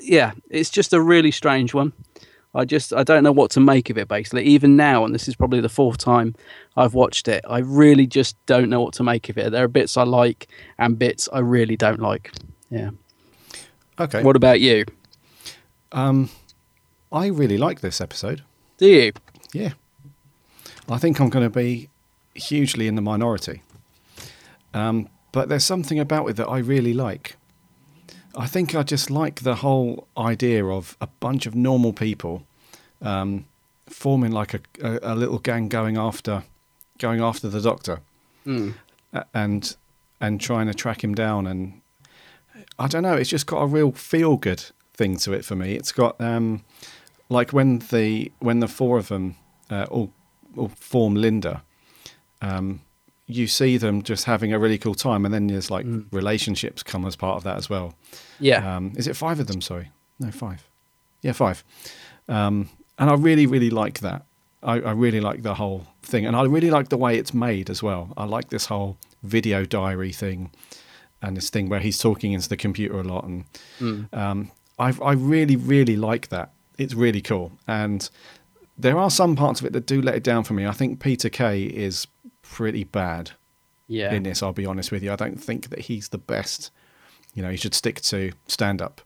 yeah 0.01 0.33
it's 0.51 0.69
just 0.69 0.93
a 0.93 1.01
really 1.01 1.31
strange 1.31 1.73
one 1.73 1.91
I 2.55 2.65
just 2.65 2.93
I 2.93 3.03
don't 3.03 3.23
know 3.23 3.31
what 3.31 3.51
to 3.51 3.59
make 3.59 3.89
of 3.89 3.97
it 3.97 4.07
basically. 4.07 4.43
Even 4.43 4.75
now, 4.75 5.05
and 5.05 5.13
this 5.13 5.27
is 5.27 5.35
probably 5.35 5.61
the 5.61 5.69
fourth 5.69 5.97
time 5.97 6.35
I've 6.75 6.93
watched 6.93 7.27
it, 7.27 7.43
I 7.47 7.59
really 7.59 8.07
just 8.07 8.35
don't 8.45 8.69
know 8.69 8.81
what 8.81 8.93
to 8.95 9.03
make 9.03 9.29
of 9.29 9.37
it. 9.37 9.51
There 9.51 9.63
are 9.63 9.67
bits 9.67 9.97
I 9.97 10.03
like 10.03 10.47
and 10.77 10.97
bits 10.97 11.29
I 11.31 11.39
really 11.39 11.77
don't 11.77 11.99
like. 11.99 12.31
Yeah. 12.69 12.91
Okay. 13.99 14.23
What 14.23 14.35
about 14.35 14.61
you? 14.61 14.85
Um, 15.91 16.29
I 17.11 17.27
really 17.27 17.57
like 17.57 17.81
this 17.81 17.99
episode. 17.99 18.43
Do 18.77 18.87
you? 18.87 19.11
Yeah. 19.53 19.73
I 20.89 20.97
think 20.97 21.19
I'm 21.19 21.29
going 21.29 21.45
to 21.45 21.49
be 21.49 21.89
hugely 22.33 22.87
in 22.87 22.95
the 22.95 23.01
minority. 23.01 23.63
Um, 24.73 25.09
but 25.31 25.49
there's 25.49 25.65
something 25.65 25.99
about 25.99 26.27
it 26.27 26.35
that 26.37 26.47
I 26.47 26.59
really 26.59 26.93
like. 26.93 27.35
I 28.35 28.47
think 28.47 28.75
I 28.75 28.83
just 28.83 29.09
like 29.09 29.41
the 29.41 29.55
whole 29.55 30.07
idea 30.17 30.65
of 30.65 30.95
a 31.01 31.07
bunch 31.19 31.45
of 31.45 31.55
normal 31.55 31.93
people 31.93 32.43
um, 33.01 33.45
forming 33.87 34.31
like 34.31 34.53
a, 34.53 34.59
a, 34.81 35.13
a 35.13 35.15
little 35.15 35.39
gang 35.39 35.67
going 35.69 35.97
after 35.97 36.43
going 36.99 37.21
after 37.21 37.47
the 37.49 37.61
doctor. 37.61 38.01
A- 39.13 39.25
and 39.33 39.75
and 40.21 40.39
trying 40.41 40.67
to 40.67 40.73
track 40.73 41.03
him 41.03 41.15
down 41.15 41.47
and 41.47 41.81
I 42.77 42.87
don't 42.87 43.03
know 43.03 43.13
it's 43.15 43.29
just 43.29 43.47
got 43.47 43.61
a 43.61 43.65
real 43.67 43.91
feel 43.93 44.37
good 44.37 44.63
thing 44.93 45.17
to 45.17 45.33
it 45.33 45.45
for 45.45 45.55
me. 45.55 45.75
It's 45.75 45.91
got 45.91 46.19
um, 46.21 46.63
like 47.29 47.51
when 47.53 47.79
the 47.89 48.31
when 48.39 48.59
the 48.59 48.67
four 48.67 48.97
of 48.97 49.07
them 49.07 49.35
uh, 49.71 49.85
all, 49.89 50.11
all 50.57 50.67
form 50.69 51.15
Linda, 51.15 51.63
um, 52.41 52.81
you 53.29 53.45
see 53.45 53.77
them 53.77 54.01
just 54.01 54.25
having 54.25 54.51
a 54.51 54.59
really 54.59 54.79
cool 54.79 54.95
time, 54.95 55.23
and 55.23 55.33
then 55.33 55.47
there's 55.47 55.69
like 55.69 55.85
relationships 56.11 56.81
come 56.81 57.05
as 57.05 57.15
part 57.15 57.37
of 57.37 57.43
that 57.43 57.57
as 57.57 57.69
well. 57.69 57.93
Yeah. 58.39 58.75
Um, 58.75 58.93
is 58.97 59.07
it 59.07 59.15
five 59.15 59.39
of 59.39 59.45
them? 59.45 59.61
Sorry, 59.61 59.91
no, 60.19 60.31
five. 60.31 60.67
Yeah, 61.21 61.33
five. 61.33 61.63
Um, 62.27 62.69
and 62.97 63.09
I 63.09 63.13
really, 63.13 63.45
really 63.45 63.69
like 63.69 63.99
that. 63.99 64.25
I, 64.63 64.81
I 64.81 64.91
really 64.91 65.21
like 65.21 65.43
the 65.43 65.53
whole 65.55 65.85
thing, 66.01 66.25
and 66.25 66.35
I 66.35 66.43
really 66.43 66.71
like 66.71 66.89
the 66.89 66.97
way 66.97 67.17
it's 67.17 67.33
made 67.33 67.69
as 67.69 67.83
well. 67.83 68.11
I 68.17 68.25
like 68.25 68.49
this 68.49 68.65
whole 68.65 68.97
video 69.21 69.63
diary 69.63 70.11
thing, 70.11 70.51
and 71.21 71.37
this 71.37 71.51
thing 71.51 71.69
where 71.69 71.79
he's 71.79 71.99
talking 71.99 72.33
into 72.33 72.49
the 72.49 72.57
computer 72.57 72.99
a 72.99 73.03
lot, 73.03 73.25
and 73.25 74.09
um, 74.11 74.51
I, 74.79 74.93
I 75.03 75.13
really, 75.13 75.55
really 75.55 75.95
like 75.95 76.29
that. 76.29 76.51
It's 76.79 76.95
really 76.95 77.21
cool, 77.21 77.51
and 77.67 78.09
there 78.75 78.97
are 78.97 79.11
some 79.11 79.35
parts 79.35 79.59
of 79.59 79.67
it 79.67 79.73
that 79.73 79.85
do 79.85 80.01
let 80.01 80.15
it 80.15 80.23
down 80.23 80.45
for 80.45 80.53
me. 80.53 80.65
I 80.65 80.71
think 80.71 80.99
Peter 80.99 81.29
Kay 81.29 81.63
is 81.63 82.07
pretty 82.49 82.83
bad 82.83 83.31
yeah. 83.87 84.13
in 84.13 84.23
this. 84.23 84.41
I'll 84.41 84.53
be 84.53 84.65
honest 84.65 84.91
with 84.91 85.03
you. 85.03 85.11
I 85.11 85.15
don't 85.15 85.41
think 85.41 85.69
that 85.69 85.79
he's 85.79 86.09
the 86.09 86.17
best. 86.17 86.71
You 87.33 87.43
know, 87.43 87.51
he 87.51 87.57
should 87.57 87.75
stick 87.75 88.01
to 88.01 88.31
stand 88.47 88.81
up. 88.81 89.01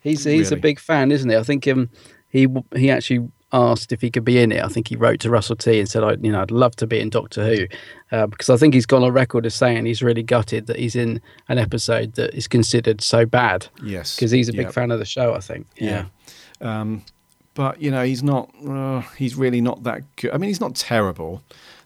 He's 0.00 0.24
he's 0.24 0.52
a 0.52 0.56
big 0.56 0.78
fan, 0.78 1.10
isn't 1.10 1.30
he? 1.30 1.36
I 1.36 1.42
think 1.42 1.66
um 1.66 1.88
he 2.28 2.46
he 2.76 2.90
actually 2.90 3.26
asked 3.54 3.92
if 3.92 4.02
he 4.02 4.10
could 4.10 4.24
be 4.24 4.38
in 4.38 4.52
it. 4.52 4.62
I 4.62 4.68
think 4.68 4.88
he 4.88 4.96
wrote 4.96 5.20
to 5.20 5.30
Russell 5.30 5.56
T 5.56 5.78
and 5.80 5.88
said, 5.88 6.04
"I 6.04 6.16
you 6.20 6.30
know 6.30 6.42
I'd 6.42 6.50
love 6.50 6.76
to 6.76 6.86
be 6.86 7.00
in 7.00 7.08
Doctor 7.08 7.42
Who," 7.46 7.66
uh, 8.12 8.26
because 8.26 8.50
I 8.50 8.58
think 8.58 8.74
he's 8.74 8.84
gone 8.84 9.02
on 9.02 9.12
record 9.12 9.46
as 9.46 9.54
saying 9.54 9.86
he's 9.86 10.02
really 10.02 10.22
gutted 10.22 10.66
that 10.66 10.78
he's 10.78 10.94
in 10.94 11.22
an 11.48 11.58
episode 11.58 12.14
that 12.14 12.34
is 12.34 12.46
considered 12.46 13.00
so 13.00 13.24
bad. 13.24 13.68
Yes, 13.82 14.16
because 14.16 14.30
he's 14.30 14.50
a 14.50 14.52
big 14.52 14.66
yeah. 14.66 14.72
fan 14.72 14.90
of 14.90 14.98
the 14.98 15.06
show. 15.06 15.32
I 15.32 15.40
think. 15.40 15.66
Yeah. 15.76 16.06
Um, 16.60 17.02
but 17.54 17.80
you 17.80 17.90
know, 17.90 18.04
he's 18.04 18.22
not. 18.22 18.50
Uh, 18.66 19.00
he's 19.16 19.36
really 19.36 19.62
not 19.62 19.84
that 19.84 20.02
good. 20.16 20.32
I 20.32 20.36
mean, 20.36 20.48
he's 20.48 20.60
not 20.60 20.74
terrible. 20.74 21.42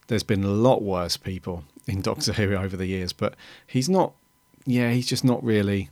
There's 0.09 0.23
been 0.23 0.43
a 0.45 0.49
lot 0.49 0.83
worse 0.83 1.17
people 1.17 1.65
in 1.87 2.03
Doctor 2.03 2.33
Who 2.33 2.55
over 2.55 2.77
the 2.77 2.87
years, 2.87 3.13
but 3.13 3.35
he's 3.67 3.89
not. 3.89 4.15
Yeah, 4.67 4.91
he's 4.91 5.07
just 5.07 5.25
not 5.25 5.43
really. 5.43 5.89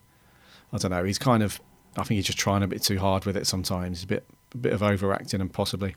I 0.73 0.79
don't 0.79 0.91
know. 0.91 1.05
He's 1.05 1.19
kind 1.19 1.43
of 1.43 1.61
I 1.97 2.03
think 2.03 2.17
he's 2.17 2.27
just 2.27 2.39
trying 2.39 2.63
a 2.63 2.67
bit 2.69 2.83
too 2.83 2.99
hard 2.99 3.25
with 3.25 3.37
it 3.37 3.47
sometimes. 3.47 3.99
He's 3.99 4.05
a 4.05 4.09
bit 4.09 4.27
a 4.55 4.59
bit 4.59 4.73
of 4.73 4.83
overacting 4.83 5.41
and 5.41 5.53
possibly. 5.53 5.95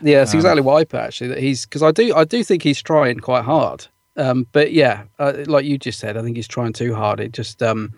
Yeah, 0.00 0.20
that's 0.20 0.32
Um, 0.32 0.38
exactly 0.38 0.62
what 0.62 0.76
I 0.76 0.84
put 0.84 1.00
actually. 1.00 1.28
That 1.28 1.38
he's 1.38 1.66
because 1.66 1.82
I 1.82 1.90
do 1.90 2.14
I 2.14 2.24
do 2.24 2.42
think 2.44 2.62
he's 2.62 2.82
trying 2.82 3.20
quite 3.20 3.44
hard. 3.44 3.86
Um, 4.16 4.46
but 4.52 4.72
yeah, 4.72 5.04
uh, 5.18 5.32
like 5.46 5.64
you 5.64 5.76
just 5.76 5.98
said, 5.98 6.16
I 6.16 6.22
think 6.22 6.36
he's 6.36 6.46
trying 6.48 6.72
too 6.72 6.94
hard. 6.94 7.18
It 7.20 7.32
just 7.32 7.62
um, 7.62 7.92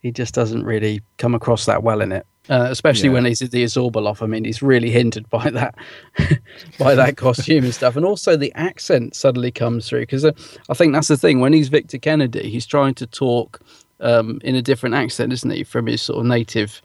he 0.00 0.10
just 0.12 0.34
doesn't 0.34 0.64
really 0.64 1.00
come 1.16 1.34
across 1.34 1.64
that 1.66 1.82
well 1.82 2.00
in 2.02 2.12
it. 2.12 2.26
Uh, 2.50 2.66
especially 2.70 3.08
Yeah. 3.08 3.14
when 3.14 3.24
he's 3.24 3.40
at 3.40 3.52
the 3.52 3.64
Azorbalov. 3.64 4.20
I 4.22 4.26
mean, 4.26 4.44
he's 4.44 4.60
really 4.62 4.90
hindered 4.90 5.28
by 5.30 5.48
that, 5.50 5.74
by 6.78 6.94
that 6.94 7.16
costume 7.16 7.64
and 7.64 7.72
stuff, 7.74 7.96
and 7.96 8.04
also 8.04 8.36
the 8.36 8.52
accent 8.54 9.14
suddenly 9.16 9.50
comes 9.50 9.88
through 9.88 10.00
because 10.00 10.26
uh, 10.26 10.32
I 10.68 10.74
think 10.74 10.92
that's 10.92 11.08
the 11.08 11.16
thing. 11.16 11.40
When 11.40 11.54
he's 11.54 11.68
Victor 11.68 11.96
Kennedy, 11.96 12.50
he's 12.50 12.66
trying 12.66 12.92
to 12.96 13.06
talk 13.06 13.60
um, 14.00 14.40
in 14.44 14.54
a 14.54 14.60
different 14.60 14.94
accent, 14.94 15.32
isn't 15.32 15.50
he, 15.50 15.64
from 15.64 15.86
his 15.86 16.02
sort 16.02 16.18
of 16.20 16.26
native 16.26 16.82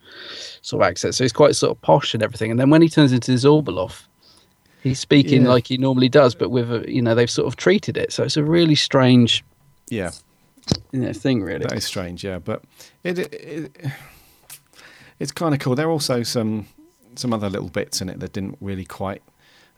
sort 0.61 0.81
of 0.81 0.87
accent? 0.87 1.15
So 1.15 1.25
he's 1.25 1.33
quite 1.33 1.57
sort 1.57 1.71
of 1.75 1.81
posh 1.81 2.13
and 2.13 2.23
everything. 2.23 2.51
And 2.51 2.59
then 2.59 2.69
when 2.69 2.81
he 2.81 2.87
turns 2.87 3.11
into 3.11 3.33
Zorbalov, 3.33 4.03
he's 4.81 4.99
speaking 4.99 5.41
Yeah. 5.43 5.49
like 5.49 5.67
he 5.67 5.77
normally 5.77 6.07
does, 6.07 6.35
but 6.35 6.51
with 6.51 6.71
a, 6.71 6.89
you 6.89 7.01
know 7.01 7.15
they've 7.15 7.29
sort 7.29 7.47
of 7.47 7.57
treated 7.57 7.97
it. 7.97 8.13
So 8.13 8.23
it's 8.23 8.37
a 8.37 8.43
really 8.45 8.75
strange 8.75 9.43
Yeah, 9.89 10.11
you 10.93 11.01
know 11.01 11.11
thing, 11.11 11.41
really. 11.43 11.63
that 11.65 11.73
is 11.73 11.83
strange. 11.83 12.23
Yeah, 12.23 12.39
but 12.39 12.63
it, 13.03 13.19
it, 13.19 13.33
it 13.33 13.91
it's 15.19 15.31
kind 15.31 15.53
of 15.53 15.59
cool. 15.59 15.75
There 15.75 15.87
are 15.87 15.91
also 15.91 16.23
some 16.23 16.67
some 17.15 17.33
other 17.33 17.49
little 17.49 17.69
bits 17.69 18.01
in 18.01 18.09
it 18.09 18.19
that 18.19 18.33
didn't 18.33 18.57
really 18.61 18.85
quite 18.85 19.21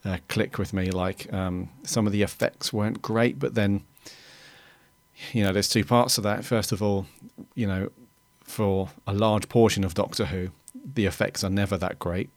uh, 0.06 0.18
click 0.28 0.58
with 0.58 0.74
me. 0.74 0.92
Like 0.92 1.32
um, 1.34 1.70
some 1.84 2.06
of 2.06 2.14
the 2.14 2.22
effects 2.22 2.72
weren't 2.72 3.02
great, 3.02 3.39
but 3.39 3.56
then 3.56 3.84
you 5.34 5.44
know, 5.44 5.54
there's 5.54 5.70
two 5.70 5.86
parts 5.86 6.16
to 6.16 6.22
that. 6.22 6.44
First 6.46 6.72
of 6.72 6.82
all, 6.82 7.06
you 7.56 7.68
know, 7.68 7.92
for 8.44 8.89
a 9.06 9.14
large 9.14 9.50
portion 9.50 9.84
of 9.84 9.94
Doctor 9.94 10.26
Who, 10.26 10.50
the 10.94 11.06
effects 11.06 11.44
are 11.44 11.50
never 11.50 11.78
that 11.78 12.00
great. 12.00 12.30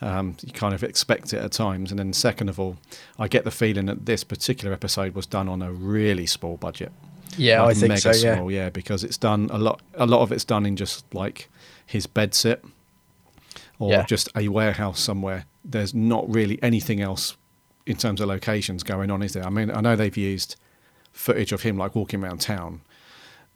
Um, 0.00 0.36
you 0.42 0.52
kind 0.52 0.72
of 0.72 0.82
expect 0.82 1.32
it 1.34 1.38
at 1.38 1.52
times, 1.52 1.90
and 1.90 1.98
then 1.98 2.12
second 2.12 2.48
of 2.48 2.58
all, 2.60 2.76
I 3.18 3.28
get 3.28 3.44
the 3.44 3.50
feeling 3.50 3.86
that 3.86 4.06
this 4.06 4.24
particular 4.24 4.72
episode 4.72 5.14
was 5.14 5.26
done 5.26 5.48
on 5.48 5.60
a 5.62 5.72
really 5.72 6.26
small 6.26 6.56
budget. 6.56 6.92
Yeah, 7.36 7.62
Like 7.62 7.76
I 7.76 7.80
think 7.80 7.88
mega 7.88 8.00
so. 8.14 8.26
Yeah. 8.26 8.34
small, 8.36 8.50
yeah, 8.50 8.70
because 8.70 9.04
it's 9.04 9.18
done 9.18 9.48
a 9.52 9.58
lot. 9.58 9.80
A 9.94 10.06
lot 10.06 10.22
of 10.22 10.32
it's 10.32 10.44
done 10.44 10.64
in 10.64 10.76
just 10.76 11.12
like 11.14 11.50
his 11.86 12.06
bed 12.06 12.34
sit, 12.34 12.64
or 13.78 13.90
Yeah. 13.90 14.04
just 14.04 14.28
a 14.36 14.48
warehouse 14.48 15.00
somewhere. 15.00 15.46
There's 15.64 15.94
not 15.94 16.28
really 16.32 16.58
anything 16.62 17.00
else 17.00 17.36
in 17.86 17.96
terms 17.96 18.20
of 18.20 18.28
locations 18.28 18.82
going 18.82 19.10
on, 19.10 19.22
is 19.22 19.32
there? 19.32 19.44
I 19.44 19.50
mean, 19.50 19.70
I 19.70 19.80
know 19.80 19.96
they've 19.96 20.16
used 20.16 20.56
footage 21.12 21.52
of 21.52 21.62
him 21.62 21.76
like 21.76 21.94
walking 21.94 22.22
around 22.22 22.40
town, 22.40 22.80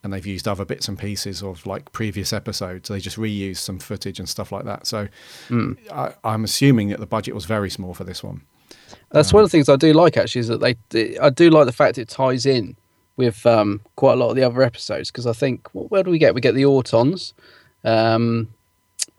and 0.03 0.12
they've 0.12 0.27
used 0.27 0.47
other 0.47 0.64
bits 0.64 0.89
and 0.89 0.99
pieces 0.99 1.43
of 1.43 1.64
like 1.66 1.91
previous 1.93 2.33
episodes. 2.33 2.89
They 2.89 3.01
just 3.01 3.16
reused 3.16 3.57
some 3.59 3.79
footage 3.79 4.18
and 4.18 4.29
stuff 4.29 4.53
like 4.53 4.64
that. 4.64 4.87
So 4.87 5.09
Hmm. 5.49 5.72
I, 5.93 6.12
I'm 6.22 6.45
assuming 6.45 6.89
that 6.91 7.01
the 7.01 7.07
budget 7.07 7.35
was 7.35 7.45
very 7.45 7.70
small 7.70 7.95
for 7.95 8.05
this 8.05 8.22
one. 8.22 8.43
That's 9.11 9.33
one 9.33 9.43
of 9.43 9.51
the 9.51 9.57
things 9.57 9.68
I 9.68 9.77
do 9.77 9.93
like 9.93 10.16
actually 10.16 10.41
is 10.41 10.49
that 10.49 10.61
they, 10.61 11.18
I 11.18 11.31
do 11.31 11.51
like 11.51 11.66
the 11.66 11.72
fact 11.72 11.99
it 11.99 12.09
ties 12.09 12.47
in 12.47 12.77
with 13.16 13.45
um, 13.47 13.81
quite 13.97 14.12
a 14.12 14.16
lot 14.16 14.31
of 14.31 14.37
the 14.37 14.45
other 14.45 14.62
episodes 14.62 15.11
because 15.11 15.27
I 15.27 15.33
think 15.33 15.66
wh- 15.70 15.91
where 15.91 16.03
do 16.05 16.11
we 16.11 16.18
get? 16.18 16.35
We 16.35 16.41
get 16.41 16.55
the 16.55 16.62
Autons. 16.64 17.33
Um, 17.87 18.49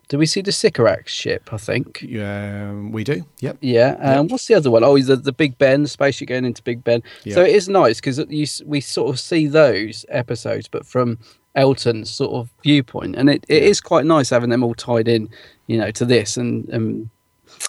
do 0.08 0.16
we 0.16 0.24
see 0.26 0.40
the 0.40 0.52
Sycorax 0.52 1.12
ship? 1.12 1.52
I 1.52 1.58
think. 1.58 2.02
Um, 2.18 2.92
we 2.92 3.04
do. 3.04 3.24
Yep. 3.40 3.58
Yeah. 3.60 3.96
Um, 4.00 4.28
What's 4.28 4.46
the 4.46 4.54
other 4.54 4.70
one? 4.70 4.82
Oh, 4.82 4.98
the 4.98 5.16
the 5.16 5.32
Big 5.32 5.58
Ben, 5.58 5.82
the 5.82 5.88
spaceship 5.88 6.28
going 6.28 6.44
into 6.44 6.62
Big 6.62 6.82
Ben. 6.82 7.02
So 7.34 7.42
it 7.42 7.54
is 7.54 7.68
nice 7.68 8.00
because 8.00 8.24
we 8.64 8.80
sort 8.80 9.10
of 9.10 9.20
see 9.20 9.46
those 9.46 10.06
episodes, 10.08 10.66
but 10.68 10.86
from 10.86 11.18
Elton's 11.54 12.10
sort 12.10 12.32
of 12.32 12.50
viewpoint, 12.62 13.16
and 13.16 13.28
it, 13.28 13.44
it 13.48 13.62
is 13.62 13.80
quite 13.80 14.06
nice 14.06 14.30
having 14.30 14.48
them 14.50 14.62
all 14.62 14.74
tied 14.74 15.08
in, 15.08 15.28
you 15.66 15.76
know, 15.76 15.90
to 15.90 16.04
this, 16.04 16.36
and 16.36 16.72
um, 16.72 17.10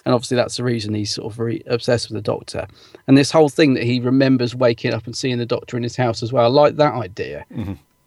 and 0.06 0.14
obviously 0.14 0.36
that's 0.36 0.56
the 0.56 0.64
reason 0.64 0.94
he's 0.94 1.12
sort 1.14 1.30
of 1.32 1.36
very 1.36 1.62
obsessed 1.66 2.08
with 2.08 2.14
the 2.16 2.22
Doctor, 2.22 2.66
and 3.06 3.18
this 3.18 3.30
whole 3.30 3.48
thing 3.48 3.74
that 3.74 3.82
he 3.82 4.00
remembers 4.00 4.54
waking 4.54 4.94
up 4.94 5.04
and 5.06 5.16
seeing 5.16 5.38
the 5.38 5.46
Doctor 5.46 5.76
in 5.76 5.82
his 5.82 5.96
house 5.96 6.22
as 6.22 6.32
well. 6.32 6.44
I 6.44 6.48
like 6.48 6.76
that 6.76 6.94
idea 6.94 7.44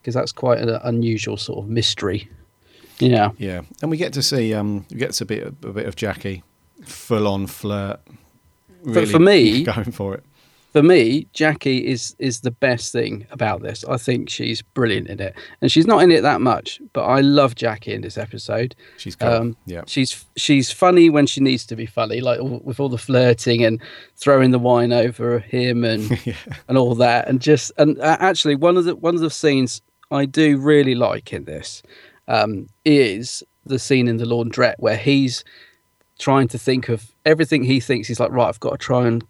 because 0.01 0.13
that's 0.15 0.31
quite 0.31 0.59
an 0.59 0.69
unusual 0.83 1.37
sort 1.37 1.59
of 1.63 1.69
mystery. 1.69 2.29
Yeah. 3.09 3.31
Yeah, 3.37 3.61
and 3.81 3.91
we 3.91 3.97
get 3.97 4.13
to 4.13 4.21
see 4.23 4.53
um, 4.53 4.85
we 4.91 4.97
get 4.97 5.11
to 5.13 5.23
a 5.23 5.27
bit 5.27 5.47
a 5.47 5.51
bit 5.51 5.85
of 5.85 5.95
Jackie, 5.95 6.43
full 6.83 7.27
on 7.27 7.47
flirt. 7.47 7.99
Really 8.83 9.05
for 9.05 9.19
me- 9.19 9.63
going 9.73 9.91
for 9.91 10.15
it. 10.15 10.23
for 10.73 10.83
me, 10.83 11.27
Jackie 11.33 11.87
is 11.87 12.15
is 12.19 12.41
the 12.41 12.51
best 12.51 12.91
thing 12.91 13.25
about 13.31 13.61
this. 13.61 13.85
I 13.85 13.95
think 13.97 14.29
she's 14.29 14.61
brilliant 14.61 15.07
in 15.07 15.19
it, 15.21 15.35
and 15.61 15.71
she's 15.71 15.87
not 15.87 16.03
in 16.03 16.11
it 16.11 16.21
that 16.21 16.41
much, 16.41 16.81
but 16.91 17.03
I 17.05 17.21
love 17.21 17.55
Jackie 17.55 17.93
in 17.93 18.01
this 18.01 18.17
episode. 18.17 18.75
She's 18.97 19.15
cool. 19.15 19.29
Um, 19.29 19.57
yeah, 19.65 19.83
She's 19.87 20.25
she's 20.35 20.69
funny 20.71 21.09
when 21.09 21.27
she 21.27 21.39
needs 21.41 21.65
to 21.67 21.75
be 21.77 21.85
funny, 21.85 22.19
like 22.21 22.39
all, 22.41 22.59
with 22.63 22.79
all 22.81 22.89
the 22.89 22.97
flirting 22.97 23.63
and 23.63 23.79
throwing 24.17 24.51
the 24.51 24.59
wine 24.59 24.91
over 24.91 25.39
him 25.39 25.83
and 25.85 26.19
and 26.67 26.77
all 26.77 26.95
that, 26.95 27.27
and 27.29 27.39
just 27.39 27.71
and 27.77 27.97
uh, 27.99 28.17
actually 28.19 28.55
one 28.55 28.75
of 28.75 28.83
the 28.85 28.95
one 28.97 29.15
of 29.15 29.21
the 29.21 29.29
scenes 29.29 29.81
I 30.11 30.25
do 30.25 30.57
really 30.57 30.95
like 30.95 31.31
in 31.31 31.45
this 31.45 31.83
um, 32.27 32.67
is 32.85 33.43
the 33.65 33.79
scene 33.79 34.07
in 34.07 34.17
the 34.17 34.25
laundrette 34.25 34.75
where 34.79 34.97
he's 34.97 35.43
trying 36.19 36.47
to 36.49 36.57
think 36.57 36.89
of 36.89 37.11
everything 37.25 37.63
he 37.63 37.79
thinks 37.79 38.07
he's 38.07 38.19
like 38.19 38.31
right. 38.31 38.47
I've 38.47 38.59
got 38.59 38.71
to 38.71 38.77
try 38.77 39.07
and 39.07 39.23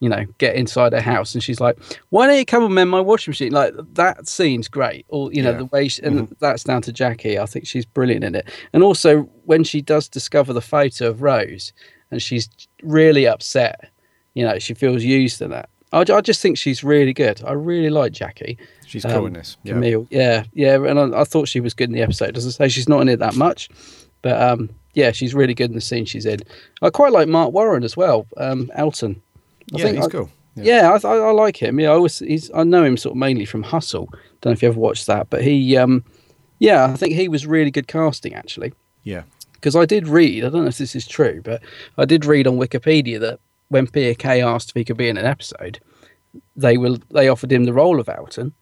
you 0.00 0.08
know 0.10 0.24
get 0.38 0.56
inside 0.56 0.92
her 0.92 1.00
house, 1.00 1.34
and 1.34 1.42
she's 1.42 1.60
like, 1.60 1.78
"Why 2.10 2.26
don't 2.26 2.36
you 2.36 2.44
come 2.44 2.64
and 2.64 2.74
mend 2.74 2.90
my 2.90 3.00
washing 3.00 3.30
machine?" 3.32 3.52
Like 3.52 3.72
that 3.94 4.28
scene's 4.28 4.68
great. 4.68 5.06
Or 5.08 5.32
you 5.32 5.42
know 5.42 5.52
Yeah. 5.52 5.58
the 5.58 5.64
way, 5.66 5.88
she, 5.88 6.02
and 6.02 6.28
that's 6.40 6.64
down 6.64 6.82
to 6.82 6.92
Jackie. 6.92 7.38
I 7.38 7.46
think 7.46 7.66
she's 7.66 7.86
brilliant 7.86 8.24
in 8.24 8.34
it. 8.34 8.48
And 8.72 8.82
also 8.82 9.22
when 9.44 9.64
she 9.64 9.80
does 9.80 10.08
discover 10.08 10.52
the 10.52 10.60
photo 10.60 11.08
of 11.08 11.22
Rose, 11.22 11.72
and 12.10 12.20
she's 12.22 12.48
really 12.82 13.26
upset. 13.26 13.90
You 14.34 14.44
know, 14.44 14.58
she 14.58 14.74
feels 14.74 15.02
used 15.02 15.40
in 15.40 15.50
that. 15.50 15.70
I, 15.92 16.00
I 16.00 16.20
just 16.20 16.42
think 16.42 16.58
she's 16.58 16.84
really 16.84 17.14
good. 17.14 17.42
I 17.46 17.52
really 17.52 17.88
like 17.88 18.12
Jackie. 18.12 18.58
She's 18.86 19.04
cool 19.04 19.16
um, 19.16 19.26
in 19.26 19.32
this. 19.34 19.56
Yeah, 19.64 19.72
Camille. 19.74 20.06
Yeah, 20.10 20.44
yeah, 20.52 20.74
and 20.76 20.98
I, 21.14 21.20
I 21.20 21.24
thought 21.24 21.48
she 21.48 21.60
was 21.60 21.74
good 21.74 21.88
in 21.88 21.94
the 21.94 22.02
episode. 22.02 22.36
As 22.36 22.46
I 22.46 22.50
say, 22.50 22.68
she's 22.68 22.88
not 22.88 23.00
in 23.00 23.08
it 23.08 23.18
that 23.18 23.34
much, 23.34 23.68
but 24.22 24.40
um, 24.40 24.70
yeah, 24.94 25.10
she's 25.12 25.34
really 25.34 25.54
good 25.54 25.70
in 25.70 25.74
the 25.74 25.80
scene 25.80 26.04
she's 26.04 26.24
in. 26.26 26.40
I 26.82 26.90
quite 26.90 27.12
like 27.12 27.28
Marc 27.28 27.52
Warren 27.52 27.82
as 27.84 27.96
well. 27.96 28.26
Um, 28.36 28.70
Elton. 28.74 29.20
I 29.74 29.78
yeah, 29.78 29.84
think 29.84 29.96
he's 29.96 30.06
I- 30.06 30.10
cool. 30.10 30.30
Yeah, 30.58 30.98
I, 31.04 31.06
I, 31.06 31.16
I 31.18 31.30
like 31.32 31.58
him. 31.60 31.78
Yeah, 31.78 31.90
I 31.90 31.94
always 31.94 32.18
he's 32.20 32.50
I 32.54 32.64
know 32.64 32.82
him 32.82 32.96
sort 32.96 33.12
of 33.12 33.18
mainly 33.18 33.44
from 33.44 33.62
Hustle. 33.62 34.08
Don't 34.40 34.46
know 34.46 34.52
if 34.52 34.62
you 34.62 34.68
ever 34.68 34.80
watched 34.80 35.06
that, 35.06 35.28
but 35.28 35.42
he, 35.42 35.76
um, 35.76 36.02
yeah, 36.60 36.86
I 36.86 36.96
think 36.96 37.12
he 37.12 37.28
was 37.28 37.46
really 37.46 37.70
good 37.70 37.88
casting 37.88 38.32
actually. 38.32 38.72
yeah, 39.02 39.24
Because 39.52 39.76
I 39.76 39.84
did 39.84 40.08
read, 40.08 40.44
I 40.44 40.48
don't 40.48 40.62
know 40.62 40.68
if 40.68 40.78
this 40.78 40.96
is 40.96 41.06
true, 41.06 41.42
but 41.44 41.60
I 41.98 42.06
did 42.06 42.24
read 42.24 42.46
on 42.46 42.56
Wikipedia 42.56 43.20
that 43.20 43.38
when 43.68 43.86
Kay 43.86 44.40
asked 44.40 44.70
if 44.70 44.76
he 44.76 44.84
could 44.84 44.96
be 44.96 45.10
in 45.10 45.18
an 45.18 45.26
episode, 45.26 45.78
they 46.56 46.78
will 46.78 46.96
they 47.10 47.28
offered 47.28 47.52
him 47.52 47.64
the 47.64 47.74
role 47.74 48.00
of 48.00 48.08
Elton, 48.08 48.54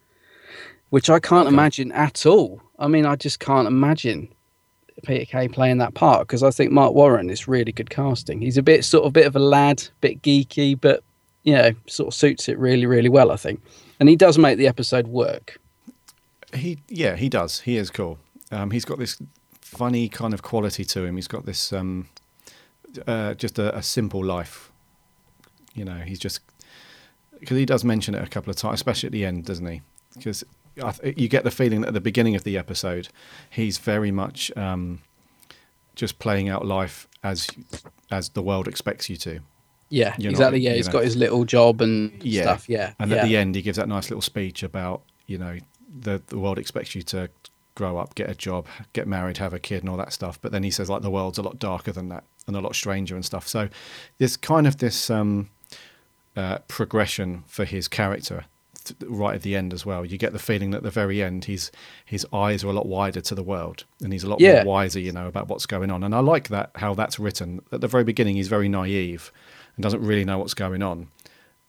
which 0.95 1.11
I 1.11 1.19
can't 1.19 1.49
imagine 1.49 1.91
at 1.91 2.25
all. 2.25 2.63
I 2.79 2.87
mean, 2.87 3.05
I 3.05 3.17
just 3.17 3.41
can't 3.41 3.67
imagine 3.67 4.29
Peter 5.05 5.25
Kay 5.25 5.49
playing 5.49 5.79
that 5.79 5.95
part 5.95 6.21
because 6.21 6.45
I 6.45 6.53
think 6.53 6.71
Marc 6.71 6.95
Warren 6.95 7.31
is 7.31 7.49
really 7.49 7.73
good 7.73 7.91
casting. 7.91 8.41
He's 8.41 8.57
a 8.57 8.63
bit 8.63 8.85
sort 8.85 9.05
of 9.05 9.13
bit 9.13 9.27
of 9.27 9.35
a 9.35 9.41
lad, 9.41 9.83
bit 10.01 10.23
geeky, 10.23 10.81
but 10.81 11.03
you 11.43 11.55
know, 11.55 11.73
sort 11.89 12.07
of 12.07 12.15
suits 12.15 12.49
it 12.49 12.57
really, 12.61 12.87
really 12.87 13.09
well. 13.09 13.33
I 13.33 13.37
think, 13.37 13.61
and 13.99 14.09
he 14.09 14.15
does 14.15 14.39
make 14.39 14.57
the 14.57 14.69
episode 14.69 15.09
work. 15.09 15.59
he 16.55 16.79
yeah 16.87 17.17
he 17.17 17.29
does. 17.29 17.63
He 17.63 17.77
is 17.77 17.91
cool. 17.91 18.21
Um, 18.53 18.71
he's 18.71 18.85
got 18.85 19.01
this 19.01 19.21
funny 19.63 20.09
kind 20.09 20.33
of 20.33 20.43
quality 20.43 20.85
to 20.85 21.05
him. 21.05 21.17
He's 21.17 21.27
got 21.27 21.45
this 21.45 21.73
um, 21.73 22.09
uh, 23.05 23.35
just 23.35 23.59
a, 23.59 23.77
a 23.77 23.83
simple 23.83 24.25
life. 24.25 24.71
You 25.75 25.87
know, 25.87 26.03
he's 26.07 26.21
just 26.21 26.39
because 27.41 27.57
he 27.57 27.67
does 27.67 27.83
mention 27.83 28.15
it 28.15 28.23
a 28.23 28.29
couple 28.29 28.53
of 28.53 28.57
times, 28.57 28.75
especially 28.75 29.09
at 29.09 29.13
the 29.13 29.25
end, 29.25 29.45
doesn't 29.47 29.67
he? 29.67 29.83
Because 30.15 30.45
you 31.17 31.29
get 31.29 31.45
the 31.45 31.51
feeling 31.51 31.81
that 31.83 31.89
at 31.89 31.95
the 31.95 32.01
beginning 32.01 32.35
of 32.35 32.45
the 32.45 32.59
episode, 32.59 33.09
he's 33.51 33.79
very 33.79 34.11
much 34.11 34.51
um, 34.57 35.01
just 35.95 36.19
playing 36.19 36.49
out 36.49 36.65
life 36.67 37.07
as 37.23 37.49
as 38.11 38.31
the 38.31 38.43
world 38.43 38.69
expects 38.69 39.09
you 39.09 39.17
to. 39.17 39.41
Yeah, 39.91 40.15
You 40.19 40.25
know, 40.25 40.31
exactly. 40.31 40.61
yeah, 40.61 40.71
you 40.71 40.77
he's 40.77 40.87
know. 40.87 40.93
got 40.95 41.05
his 41.05 41.17
little 41.17 41.45
job 41.45 41.81
and 41.81 42.13
Yeah. 42.23 42.43
stuff. 42.43 42.69
Yeah, 42.69 42.95
And 42.99 43.11
yeah. 43.11 43.19
at 43.19 43.25
the 43.25 43.37
end, 43.37 43.55
he 43.55 43.63
gives 43.63 43.77
that 43.77 43.89
nice 43.89 44.11
little 44.11 44.23
speech 44.23 44.63
about 44.63 45.03
you 45.27 45.39
know 45.39 45.59
the 46.01 46.21
the 46.27 46.39
world 46.39 46.59
expects 46.59 46.95
you 46.95 47.03
to 47.03 47.29
grow 47.77 47.97
up, 47.99 48.15
get 48.15 48.29
a 48.31 48.35
job, 48.35 48.67
get 48.93 49.07
married, 49.09 49.37
have 49.39 49.53
a 49.53 49.59
kid, 49.59 49.81
and 49.83 49.89
all 49.89 49.97
that 49.97 50.13
stuff. 50.13 50.41
But 50.41 50.53
then 50.53 50.63
he 50.63 50.71
says 50.71 50.89
like 50.91 51.03
the 51.03 51.11
world's 51.11 51.39
a 51.39 51.43
lot 51.43 51.59
darker 51.59 51.93
than 51.93 52.09
that 52.09 52.25
and 52.47 52.57
a 52.57 52.61
lot 52.61 52.75
stranger 52.75 53.15
and 53.15 53.25
stuff. 53.25 53.47
So 53.49 53.69
there's 54.19 54.37
kind 54.37 54.67
of 54.67 54.79
this 54.79 55.11
um, 55.11 55.51
uh, 56.37 56.59
progression 56.69 57.43
for 57.47 57.65
his 57.65 57.89
character 57.89 58.45
right 59.07 59.35
at 59.37 59.43
the 59.43 59.57
end 59.57 59.73
as 59.73 59.85
well. 59.87 60.05
You 60.05 60.19
get 60.19 60.33
the 60.33 60.39
feeling 60.39 60.71
that 60.71 60.79
at 60.79 60.83
the 60.83 60.91
very 60.91 61.23
end, 61.23 61.45
his 61.47 61.71
his 62.05 62.27
eyes 62.33 62.65
are 62.65 62.69
a 62.69 62.73
lot 62.73 62.87
wider 62.87 63.21
to 63.21 63.35
the 63.35 63.43
world 63.43 63.85
and 64.03 64.13
he's 64.13 64.25
a 64.25 64.29
lot 64.29 64.41
Yeah. 64.41 64.65
more 64.65 64.75
wiser, 64.75 65.01
you 65.01 65.13
know, 65.13 65.27
about 65.27 65.49
what's 65.49 65.67
going 65.67 65.91
on. 65.91 66.03
And 66.05 66.15
I 66.15 66.21
like 66.21 66.49
that 66.49 66.71
how 66.77 66.95
that's 66.95 67.19
written. 67.19 67.61
At 67.73 67.81
the 67.81 67.89
very 67.89 68.05
beginning, 68.05 68.37
he's 68.37 68.49
very 68.49 68.69
naive 68.69 69.33
and 69.77 69.83
doesn't 69.83 70.03
really 70.03 70.25
know 70.25 70.39
what's 70.39 70.55
going 70.55 70.83
on. 70.83 71.09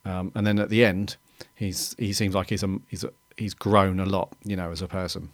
Um, 0.04 0.32
and 0.34 0.46
then 0.46 0.58
at 0.58 0.68
the 0.68 0.84
end, 0.84 1.16
he's 1.54 1.94
he 1.98 2.12
seems 2.12 2.34
like 2.34 2.50
he's 2.50 2.62
a, 2.62 2.78
he's 2.88 3.04
a, 3.04 3.10
he's 3.36 3.54
grown 3.54 3.98
a 4.00 4.06
lot, 4.06 4.32
you 4.44 4.56
know, 4.56 4.70
as 4.70 4.82
a 4.82 4.88
person. 4.88 5.30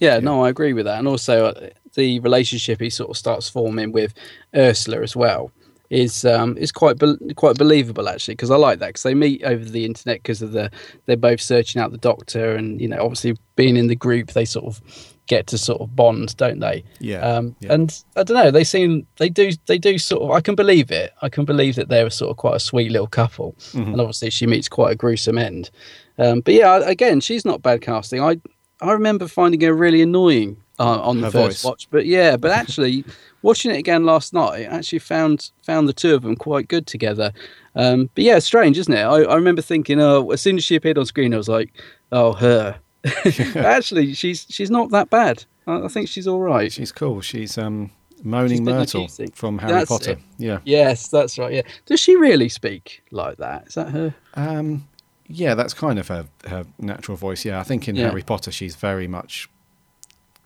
Yeah, 0.00 0.18
no, 0.18 0.42
I 0.44 0.48
agree 0.48 0.72
with 0.72 0.86
that. 0.86 0.98
And 0.98 1.06
also, 1.06 1.46
uh, 1.46 1.68
the 1.94 2.18
relationship 2.20 2.80
he 2.80 2.90
sort 2.90 3.10
of 3.10 3.16
starts 3.16 3.48
forming 3.48 3.92
with 3.92 4.12
Ursula 4.54 5.02
as 5.02 5.14
well 5.14 5.50
is 5.90 6.24
um, 6.24 6.56
is 6.58 6.70
quite 6.72 6.98
be- 6.98 7.16
quite 7.34 7.56
believable 7.56 8.08
actually 8.08 8.34
because 8.34 8.50
I 8.50 8.56
like 8.56 8.78
that 8.80 8.88
because 8.88 9.04
they 9.04 9.14
meet 9.14 9.42
over 9.44 9.64
the 9.64 9.84
internet 9.84 10.18
because 10.22 10.42
of 10.42 10.52
the 10.52 10.70
they're 11.06 11.16
both 11.16 11.40
searching 11.40 11.80
out 11.80 11.92
the 11.92 11.98
Doctor 11.98 12.54
and 12.56 12.80
you 12.80 12.88
know 12.88 13.00
obviously 13.02 13.36
being 13.56 13.76
in 13.76 13.86
the 13.86 13.96
group 13.96 14.32
they 14.32 14.44
sort 14.44 14.66
of 14.66 14.80
get 15.26 15.46
to 15.46 15.58
sort 15.58 15.80
of 15.82 15.94
bond, 15.94 16.34
don't 16.38 16.58
they? 16.60 16.82
Yeah, 17.00 17.18
Um, 17.20 17.54
yeah. 17.60 17.74
And 17.74 18.02
I 18.16 18.22
don't 18.22 18.36
know, 18.36 18.50
they 18.50 18.64
seem 18.64 19.06
they 19.18 19.28
do 19.28 19.50
they 19.66 19.76
do 19.78 19.98
sort 19.98 20.22
of 20.22 20.30
I 20.30 20.40
can 20.40 20.54
believe 20.54 20.90
it. 20.90 21.12
I 21.22 21.28
can 21.28 21.44
believe 21.44 21.74
that 21.76 21.88
they're 21.88 22.08
sort 22.10 22.30
of 22.30 22.36
quite 22.38 22.56
a 22.56 22.60
sweet 22.60 22.90
little 22.92 23.06
couple, 23.08 23.54
Mm-hmm. 23.72 23.92
and 23.92 24.00
obviously 24.00 24.30
she 24.30 24.46
meets 24.46 24.68
quite 24.68 24.92
a 24.92 24.96
gruesome 24.96 25.36
end. 25.38 25.70
Um, 26.18 26.40
but 26.40 26.54
yeah, 26.54 26.80
again, 26.84 27.20
she's 27.20 27.44
not 27.44 27.62
bad 27.62 27.80
casting. 27.82 28.22
I 28.22 28.40
I 28.80 28.92
remember 28.92 29.26
finding 29.28 29.60
her 29.62 29.74
really 29.74 30.00
annoying 30.02 30.56
uh, 30.78 31.00
on 31.02 31.20
the 31.20 31.26
Her 31.26 31.30
first 31.32 31.62
voice. 31.62 31.64
watch, 31.64 31.88
but 31.90 32.06
yeah, 32.06 32.36
but 32.36 32.50
actually 32.50 33.04
watching 33.42 33.70
it 33.70 33.78
again 33.78 34.04
last 34.04 34.32
night, 34.32 34.60
I 34.60 34.62
actually 34.64 35.00
found 35.00 35.50
found 35.62 35.88
the 35.88 35.92
two 35.92 36.14
of 36.14 36.22
them 36.22 36.36
quite 36.36 36.68
good 36.68 36.86
together. 36.86 37.32
Um, 37.74 38.10
but 38.14 38.24
yeah, 38.24 38.36
it's 38.36 38.46
strange, 38.46 38.78
isn't 38.78 38.92
it? 38.92 39.02
I, 39.02 39.22
I 39.22 39.34
remember 39.34 39.62
thinking, 39.62 40.00
oh, 40.00 40.30
as 40.30 40.40
soon 40.40 40.56
as 40.56 40.64
she 40.64 40.74
appeared 40.76 40.98
on 40.98 41.06
screen, 41.06 41.32
I 41.34 41.36
was 41.36 41.48
like, 41.48 41.72
oh, 42.12 42.32
her. 42.34 42.78
Actually, 43.56 44.14
she's 44.14 44.46
she's 44.48 44.70
not 44.70 44.90
that 44.90 45.10
bad. 45.10 45.44
I, 45.66 45.82
I 45.84 45.88
think 45.88 46.08
she's 46.08 46.26
all 46.26 46.40
right. 46.40 46.72
She's 46.72 46.92
cool. 46.92 47.20
She's 47.20 47.56
um, 47.58 47.90
Moaning 48.22 48.58
She's 48.58 48.60
Myrtle 48.60 49.08
from 49.34 49.58
Harry 49.58 49.72
That's 49.72 49.88
Potter. 49.88 50.12
it. 50.12 50.18
Yeah. 50.38 50.58
Yes, 50.64 51.08
that's 51.08 51.38
right. 51.38 51.52
Yeah. 51.54 51.62
Does 51.86 52.00
she 52.00 52.16
really 52.16 52.48
speak 52.48 53.02
like 53.10 53.36
that? 53.38 53.68
Is 53.68 53.74
that 53.74 53.90
her? 53.90 54.14
Um, 54.34 54.88
yeah, 55.28 55.54
that's 55.54 55.74
kind 55.74 55.98
of 55.98 56.08
her, 56.08 56.26
her 56.48 56.64
natural 56.78 57.16
voice. 57.16 57.44
Yeah, 57.44 57.60
I 57.60 57.62
think 57.62 57.86
in 57.88 57.94
Yeah. 57.96 58.08
Harry 58.08 58.22
Potter, 58.22 58.50
she's 58.50 58.74
very 58.76 59.06
much. 59.06 59.48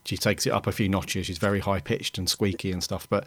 She 0.04 0.16
takes 0.16 0.46
it 0.46 0.50
up 0.50 0.66
a 0.66 0.72
few 0.72 0.88
notches. 0.88 1.26
She's 1.26 1.38
very 1.38 1.60
high 1.60 1.80
pitched 1.80 2.18
and 2.18 2.28
squeaky 2.28 2.72
and 2.72 2.82
stuff. 2.82 3.08
But 3.08 3.26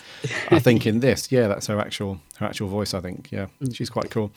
I 0.52 0.60
think 0.60 0.86
in 0.86 1.00
this, 1.00 1.32
yeah, 1.32 1.48
that's 1.48 1.68
her 1.68 1.80
actual 1.80 2.20
her 2.40 2.46
actual 2.46 2.68
voice. 2.68 2.94
I 2.94 3.00
think, 3.02 3.32
yeah, 3.32 3.48
Mm. 3.62 3.76
she's 3.76 3.90
quite 3.90 4.10
cool. 4.12 4.32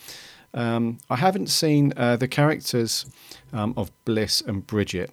Um, 0.55 0.99
I 1.11 1.17
haven't 1.17 1.49
seen 1.49 1.93
uh, 1.97 2.17
the 2.17 2.29
characters 2.29 3.05
um, 3.53 3.75
of 3.77 3.91
Bliss 4.05 4.41
and 4.41 4.67
Bridget. 4.67 5.11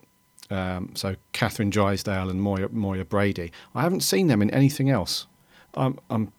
Um, 0.51 0.91
so 0.95 1.15
Kathryn 1.33 1.71
Drysdale 1.71 2.29
and 2.29 2.39
Moya, 2.41 2.69
Moya 2.69 3.03
Brady. 3.03 3.51
I 3.73 3.81
haven't 3.81 4.01
seen 4.01 4.27
them 4.27 4.41
in 4.41 4.49
anything 4.51 4.89
else. 4.91 5.25
I'm, 5.73 5.97
I'm 6.09 6.31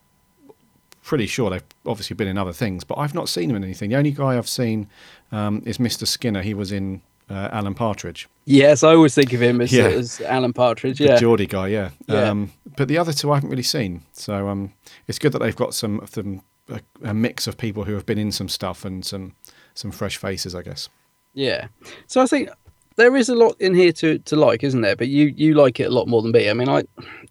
pretty 1.02 1.26
sure 1.26 1.50
they've 1.50 1.64
obviously 1.84 2.14
been 2.14 2.28
in 2.28 2.38
other 2.38 2.52
things, 2.52 2.84
but 2.84 2.96
I've 2.98 3.14
not 3.14 3.28
seen 3.28 3.48
them 3.48 3.56
in 3.56 3.64
anything. 3.64 3.90
The 3.90 3.96
only 3.96 4.12
guy 4.12 4.38
I've 4.38 4.48
seen 4.48 4.88
um, 5.32 5.62
is 5.66 5.78
Mr. 5.78 6.06
Skinner. 6.06 6.42
He 6.42 6.54
was 6.54 6.72
in 6.72 7.02
uh, 7.30 7.48
Alan 7.52 7.74
Partridge, 7.74 8.28
Yes, 8.48 8.84
I 8.84 8.94
always 8.94 9.12
think 9.14 9.32
of 9.32 9.42
him 9.42 9.60
as, 9.60 9.72
Yeah. 9.72 9.86
as 9.86 10.20
Alan 10.20 10.52
Partridge. 10.52 10.98
the 10.98 11.04
Yeah. 11.06 11.16
Geordie 11.18 11.46
guy. 11.48 11.66
Yeah. 11.68 11.90
Yeah. 12.06 12.30
Um, 12.30 12.52
but 12.76 12.86
the 12.86 12.96
other 12.98 13.12
two 13.12 13.32
I 13.32 13.34
haven't 13.36 13.50
really 13.50 13.62
seen. 13.64 14.02
So 14.12 14.48
um, 14.48 14.72
it's 15.08 15.18
good 15.18 15.32
that 15.32 15.40
they've 15.40 15.56
got 15.56 15.74
some 15.74 15.98
of 16.00 16.12
them 16.12 16.42
a, 16.68 16.80
a 17.02 17.12
mix 17.14 17.46
of 17.48 17.56
people 17.58 17.84
who 17.84 17.94
have 17.94 18.06
been 18.06 18.18
in 18.18 18.30
some 18.32 18.48
stuff 18.48 18.84
and 18.84 19.04
some 19.04 19.34
some 19.74 19.90
fresh 19.90 20.16
faces, 20.16 20.54
I 20.54 20.62
guess. 20.62 20.88
Yeah. 21.34 21.66
So 22.06 22.22
I 22.22 22.26
think 22.26 22.48
there 22.96 23.14
is 23.16 23.28
a 23.28 23.34
lot 23.34 23.60
in 23.60 23.74
here 23.74 23.92
to, 23.92 24.18
to 24.20 24.36
like, 24.36 24.64
isn't 24.64 24.80
there? 24.80 24.96
But 24.96 25.08
you, 25.08 25.26
you 25.36 25.54
like 25.54 25.80
it 25.80 25.84
a 25.84 25.90
lot 25.90 26.08
more 26.08 26.22
than 26.22 26.32
me. 26.32 26.50
I 26.50 26.54
mean, 26.54 26.68
I 26.68 26.84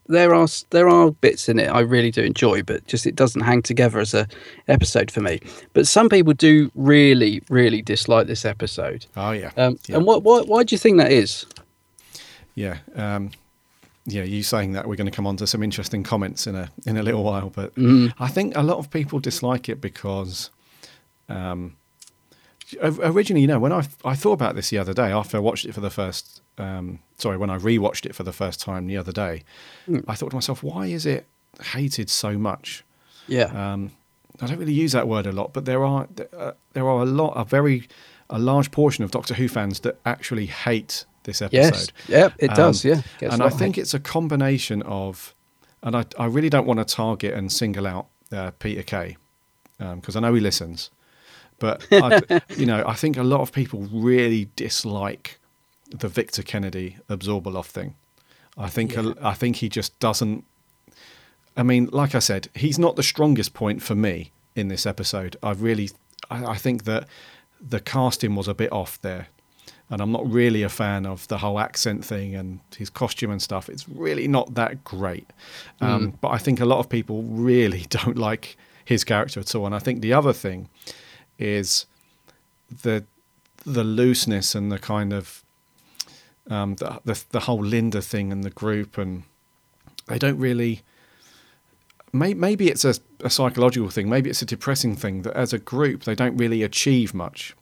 there 0.07 0.35
are 0.35 0.47
there 0.69 0.87
are 0.87 1.11
bits 1.11 1.49
in 1.49 1.57
it 1.59 1.67
I 1.67 1.79
really 1.79 2.11
do 2.11 2.21
enjoy, 2.21 2.61
but 2.61 2.85
just 2.85 3.07
it 3.07 3.15
doesn't 3.15 3.41
hang 3.41 3.61
together 3.61 3.99
as 3.99 4.13
a 4.13 4.27
episode 4.67 5.09
for 5.09 5.21
me. 5.21 5.39
But 5.73 5.87
some 5.87 6.09
people 6.09 6.33
do 6.33 6.71
really 6.75 7.41
really 7.49 7.81
dislike 7.81 8.27
this 8.27 8.45
episode. 8.45 9.05
Oh 9.17 9.31
yeah. 9.31 9.51
Um, 9.57 9.79
yeah. 9.87 9.97
And 9.97 10.05
what, 10.05 10.23
what 10.23 10.47
why 10.47 10.63
do 10.63 10.75
you 10.75 10.79
think 10.79 10.97
that 10.97 11.11
is? 11.11 11.45
Yeah. 12.53 12.77
Um, 12.95 13.31
yeah, 14.07 14.21
you 14.21 14.43
saying 14.43 14.73
that 14.73 14.87
we're 14.87 14.95
going 14.95 15.09
to 15.09 15.15
come 15.15 15.25
on 15.25 15.35
to 15.37 15.47
some 15.47 15.63
interesting 15.63 16.03
comments 16.03 16.45
in 16.45 16.55
a 16.55 16.69
in 16.85 16.97
a 16.97 17.03
little 17.03 17.23
while, 17.23 17.49
but 17.49 17.73
I 18.19 18.27
think 18.27 18.55
a 18.55 18.61
lot 18.61 18.77
of 18.77 18.91
people 18.91 19.19
dislike 19.19 19.67
it 19.67 19.81
because 19.81 20.51
um, 21.27 21.75
originally, 22.81 23.41
you 23.41 23.47
know, 23.47 23.59
when 23.59 23.71
I 23.71 23.87
I 24.03 24.15
thought 24.15 24.33
about 24.33 24.55
this 24.55 24.69
the 24.69 24.77
other 24.77 24.93
day 24.93 25.11
after 25.11 25.37
I 25.37 25.39
watched 25.39 25.65
it 25.65 25.73
for 25.73 25.81
the 25.81 25.89
first 25.89 26.41
um, 26.57 26.99
sorry, 27.17 27.37
when 27.37 27.49
I 27.49 27.57
rewatched 27.57 28.05
it 28.05 28.15
for 28.15 28.23
the 28.23 28.31
first 28.33 28.59
time 28.61 28.87
the 28.87 28.97
other 28.97 29.11
day, 29.11 29.43
I 30.07 30.15
thought 30.15 30.29
to 30.31 30.35
myself, 30.35 30.63
why 30.63 30.87
is 30.87 31.05
it 31.05 31.25
hated 31.73 32.09
so 32.09 32.37
much? 32.37 32.83
Yeah. 33.27 33.45
Um, 33.73 33.91
I 34.41 34.47
don't 34.47 34.57
really 34.59 34.73
use 34.73 34.91
that 34.93 35.07
word 35.07 35.25
a 35.27 35.31
lot, 35.31 35.53
but 35.53 35.65
there 35.65 35.83
are 35.85 36.07
uh, 36.37 36.51
there 36.73 36.87
are 36.87 37.01
a 37.01 37.05
lot, 37.05 37.31
a 37.35 37.43
very 37.45 37.87
a 38.29 38.39
large 38.39 38.71
portion 38.71 39.03
of 39.03 39.11
Doctor 39.11 39.33
Who 39.35 39.47
fans 39.47 39.81
that 39.81 39.99
actually 40.05 40.47
hate 40.47 41.05
this 41.23 41.41
episode. 41.41 41.57
yes. 41.73 41.87
Yep. 42.07 42.33
It 42.39 42.49
Um, 42.51 42.55
does. 42.55 42.83
Yeah. 42.85 43.01
Gets 43.19 43.33
and 43.33 43.43
I 43.43 43.49
think 43.49 43.75
hate. 43.75 43.81
it's 43.83 43.93
a 43.93 43.99
combination 43.99 44.81
of, 44.83 45.33
and 45.83 45.95
I, 45.95 46.05
I 46.19 46.25
really 46.25 46.49
don't 46.49 46.65
want 46.67 46.79
to 46.79 46.85
target 46.85 47.33
and 47.33 47.51
single 47.51 47.85
out 47.87 48.07
uh, 48.31 48.51
Peter 48.59 48.83
Kay 48.83 49.17
because 49.77 50.15
I 50.15 50.19
know 50.21 50.33
he 50.33 50.39
listens, 50.41 50.89
but 51.59 51.85
I, 51.91 52.41
you 52.57 52.65
know 52.65 52.83
I 52.87 52.93
think 52.93 53.17
a 53.17 53.23
lot 53.23 53.41
of 53.41 53.51
people 53.51 53.81
really 53.91 54.49
dislike 54.55 55.39
the 55.89 56.07
Victor 56.07 56.43
Kennedy 56.43 56.97
Abzorbaloff 57.09 57.65
thing. 57.67 57.95
I 58.57 58.69
think 58.69 58.95
a- 58.97 59.15
I 59.21 59.33
think 59.33 59.57
he 59.57 59.69
just 59.69 59.97
doesn't. 59.99 60.43
I 61.57 61.63
mean, 61.63 61.89
like 61.91 62.15
I 62.15 62.19
said, 62.19 62.49
he's 62.55 62.77
not 62.77 62.95
the 62.95 63.03
strongest 63.03 63.53
point 63.53 63.81
for 63.81 63.95
me 63.95 64.31
in 64.55 64.67
this 64.67 64.85
episode. 64.85 65.37
I 65.41 65.51
really, 65.51 65.89
I, 66.29 66.45
I 66.45 66.55
think 66.55 66.83
that 66.83 67.07
the 67.61 67.79
casting 67.79 68.35
was 68.35 68.47
a 68.49 68.53
bit 68.53 68.71
off 68.73 68.99
there, 69.01 69.27
and 69.89 70.01
I'm 70.01 70.11
not 70.11 70.29
really 70.29 70.63
a 70.63 70.69
fan 70.69 71.05
of 71.05 71.27
the 71.29 71.37
whole 71.37 71.57
accent 71.59 72.03
thing 72.03 72.35
and 72.35 72.59
his 72.77 72.89
costume 72.89 73.31
and 73.31 73.41
stuff. 73.41 73.69
It's 73.69 73.87
really 73.87 74.27
not 74.27 74.55
that 74.55 74.83
great. 74.83 75.31
Um, 75.79 76.17
But 76.19 76.29
I 76.29 76.37
think 76.39 76.59
a 76.59 76.65
lot 76.65 76.79
of 76.79 76.89
people 76.89 77.23
really 77.23 77.85
don't 77.89 78.17
like 78.17 78.57
his 78.83 79.03
character 79.05 79.39
at 79.39 79.55
all. 79.55 79.65
And 79.65 79.73
I 79.75 79.79
think 79.79 80.01
the 80.01 80.13
other 80.13 80.33
thing 80.33 80.67
is 81.39 81.85
the 82.83 83.05
the 83.65 83.83
looseness 83.83 84.53
and 84.55 84.71
the 84.71 84.79
kind 84.79 85.11
of 85.11 85.43
um, 86.49 86.75
the, 86.75 86.99
the 87.05 87.23
the 87.31 87.39
whole 87.41 87.63
Linda 87.63 88.01
thing 88.01 88.31
and 88.31 88.43
the 88.43 88.49
group, 88.49 88.97
and 88.97 89.23
they 90.07 90.19
don't 90.19 90.37
really. 90.37 90.81
May, 92.13 92.33
maybe 92.33 92.69
it's 92.69 92.85
a, 92.85 92.95
a 93.21 93.29
psychological 93.29 93.89
thing. 93.89 94.07
Maybe 94.07 94.29
it's 94.29 94.41
a 94.41 94.45
depressing 94.45 94.95
thing 94.95 95.23
that 95.23 95.33
as 95.33 95.51
a 95.51 95.57
group 95.57 96.05
they 96.05 96.15
don't 96.15 96.37
really 96.37 96.63
achieve 96.63 97.13
much 97.13 97.53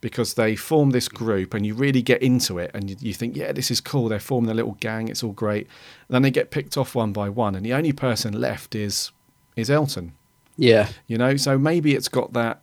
because 0.00 0.34
they 0.34 0.56
form 0.56 0.90
this 0.90 1.08
group 1.08 1.54
and 1.54 1.66
you 1.66 1.74
really 1.74 2.02
get 2.02 2.22
into 2.22 2.58
it 2.58 2.70
and 2.72 2.88
you, 2.88 2.96
you 3.00 3.12
think, 3.12 3.36
yeah, 3.36 3.52
this 3.52 3.70
is 3.70 3.80
cool. 3.80 4.08
They're 4.08 4.20
forming 4.20 4.50
a 4.50 4.54
little 4.54 4.76
gang. 4.80 5.08
It's 5.08 5.22
all 5.22 5.32
great. 5.32 5.66
then 6.08 6.22
they 6.22 6.30
get 6.30 6.50
picked 6.50 6.76
off 6.76 6.94
one 6.94 7.12
by 7.12 7.28
one, 7.28 7.54
and 7.54 7.64
the 7.64 7.74
only 7.74 7.92
person 7.92 8.40
left 8.40 8.74
is 8.74 9.10
is 9.56 9.70
Elton. 9.70 10.12
Yeah. 10.56 10.88
You 11.06 11.18
know, 11.18 11.36
so 11.36 11.58
maybe 11.58 11.94
it's 11.94 12.08
got 12.08 12.32
that 12.34 12.62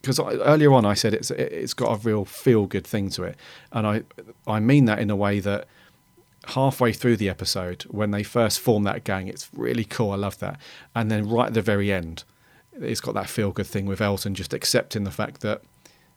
because 0.00 0.18
earlier 0.20 0.72
on 0.72 0.84
I 0.84 0.94
said 0.94 1.14
it's 1.14 1.30
it's 1.30 1.74
got 1.74 1.92
a 1.92 1.96
real 1.96 2.24
feel 2.24 2.66
good 2.66 2.86
thing 2.86 3.10
to 3.10 3.24
it, 3.24 3.36
and 3.72 3.86
I 3.86 4.02
I 4.46 4.60
mean 4.60 4.84
that 4.86 4.98
in 4.98 5.10
a 5.10 5.16
way 5.16 5.40
that 5.40 5.66
halfway 6.48 6.92
through 6.92 7.16
the 7.16 7.28
episode 7.28 7.82
when 7.84 8.10
they 8.10 8.22
first 8.22 8.60
form 8.60 8.84
that 8.84 9.04
gang, 9.04 9.28
it's 9.28 9.48
really 9.52 9.84
cool. 9.84 10.12
I 10.12 10.16
love 10.16 10.38
that, 10.38 10.60
and 10.94 11.10
then 11.10 11.28
right 11.28 11.48
at 11.48 11.54
the 11.54 11.62
very 11.62 11.92
end, 11.92 12.24
it's 12.72 13.00
got 13.00 13.14
that 13.14 13.28
feel 13.28 13.50
good 13.50 13.66
thing 13.66 13.86
with 13.86 14.00
Elton 14.00 14.34
just 14.34 14.54
accepting 14.54 15.04
the 15.04 15.10
fact 15.10 15.40
that 15.42 15.62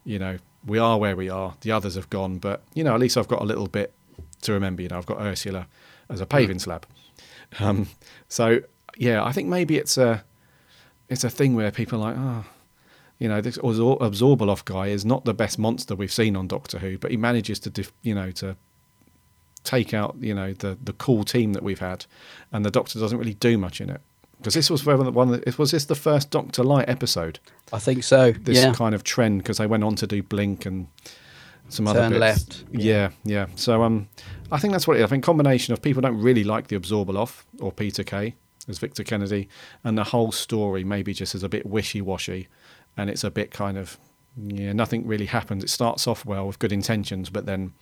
you 0.03 0.19
know 0.19 0.37
we 0.65 0.79
are 0.79 0.97
where 0.97 1.15
we 1.15 1.29
are, 1.29 1.55
the 1.61 1.71
others 1.71 1.95
have 1.95 2.09
gone, 2.09 2.37
but 2.37 2.61
you 2.73 2.83
know 2.83 2.93
at 2.93 2.99
least 2.99 3.17
I've 3.17 3.27
got 3.27 3.41
a 3.41 3.45
little 3.45 3.67
bit 3.67 3.93
to 4.43 4.53
remember. 4.53 4.81
You 4.81 4.89
know, 4.89 4.97
I've 4.97 5.05
got 5.05 5.19
Ursula 5.21 5.67
as 6.09 6.21
a 6.21 6.25
paving 6.25 6.59
slab. 6.59 6.85
Um, 7.59 7.89
so 8.27 8.61
yeah, 8.97 9.23
I 9.23 9.31
think 9.31 9.47
maybe 9.47 9.77
it's 9.77 9.97
a 9.97 10.23
it's 11.09 11.23
a 11.23 11.29
thing 11.29 11.55
where 11.55 11.71
people 11.71 11.99
are 12.01 12.11
like, 12.11 12.17
oh, 12.17 12.45
you 13.23 13.29
know, 13.29 13.39
this 13.39 13.57
Absor- 13.59 14.01
Abzorbaloff 14.01 14.65
guy 14.65 14.87
is 14.87 15.05
not 15.05 15.23
the 15.23 15.33
best 15.33 15.57
monster 15.57 15.95
we've 15.95 16.11
seen 16.11 16.35
on 16.35 16.45
Doctor 16.45 16.79
Who, 16.79 16.97
but 16.97 17.09
he 17.09 17.15
manages 17.15 17.57
to, 17.59 17.69
def- 17.69 17.93
you 18.01 18.13
know, 18.13 18.31
to 18.31 18.57
take 19.63 19.93
out, 19.93 20.17
you 20.19 20.33
know, 20.33 20.51
the 20.51 20.77
the 20.83 20.91
cool 20.91 21.23
team 21.23 21.53
that 21.53 21.63
we've 21.63 21.79
had, 21.79 22.05
and 22.51 22.65
the 22.65 22.69
Doctor 22.69 22.99
doesn't 22.99 23.17
really 23.17 23.35
do 23.35 23.57
much 23.57 23.79
in 23.79 23.89
it. 23.89 24.01
Because 24.39 24.55
this 24.55 24.69
was 24.69 24.85
one 24.85 24.99
of 24.99 25.05
the, 25.05 25.11
one 25.13 25.33
of 25.33 25.41
the, 25.41 25.55
was 25.57 25.71
this 25.71 25.85
the 25.85 25.95
first 25.95 26.31
Doctor 26.31 26.65
lite 26.65 26.89
episode? 26.89 27.39
I 27.71 27.79
think 27.79 28.03
so. 28.03 28.33
This 28.33 28.57
yeah. 28.57 28.73
kind 28.73 28.93
of 28.93 29.05
trend 29.05 29.37
because 29.37 29.57
they 29.57 29.67
went 29.67 29.85
on 29.85 29.95
to 29.95 30.05
do 30.05 30.21
Blink 30.21 30.65
and 30.65 30.87
some 31.69 31.87
other 31.87 32.01
Turn 32.01 32.09
bits. 32.09 32.19
left. 32.19 32.65
Yeah, 32.73 33.11
yeah. 33.23 33.45
So 33.55 33.83
um, 33.83 34.09
I 34.51 34.59
think 34.59 34.73
that's 34.73 34.85
what 34.85 34.97
it 34.97 34.99
is. 34.99 35.05
I 35.05 35.07
think 35.07 35.23
combination 35.23 35.71
of 35.73 35.81
people 35.81 36.01
don't 36.01 36.19
really 36.19 36.43
like 36.43 36.67
the 36.67 36.77
Abzorbaloff 36.77 37.43
or 37.61 37.71
Peter 37.71 38.03
Kay 38.03 38.35
as 38.67 38.79
Victor 38.79 39.03
Kennedy, 39.05 39.47
and 39.85 39.97
the 39.97 40.03
whole 40.03 40.33
story 40.33 40.83
maybe 40.83 41.13
just 41.13 41.35
is 41.35 41.43
a 41.43 41.49
bit 41.49 41.65
wishy 41.65 42.01
washy, 42.01 42.49
and 42.97 43.09
it's 43.09 43.23
a 43.23 43.31
bit 43.31 43.51
kind 43.51 43.77
of 43.77 43.97
yeah, 44.35 44.73
nothing 44.73 45.05
really 45.05 45.27
happens. 45.27 45.63
It 45.63 45.69
starts 45.69 46.07
off 46.07 46.25
well 46.25 46.47
with 46.47 46.57
good 46.59 46.71
intentions, 46.71 47.29
but 47.29 47.45
then 47.45 47.73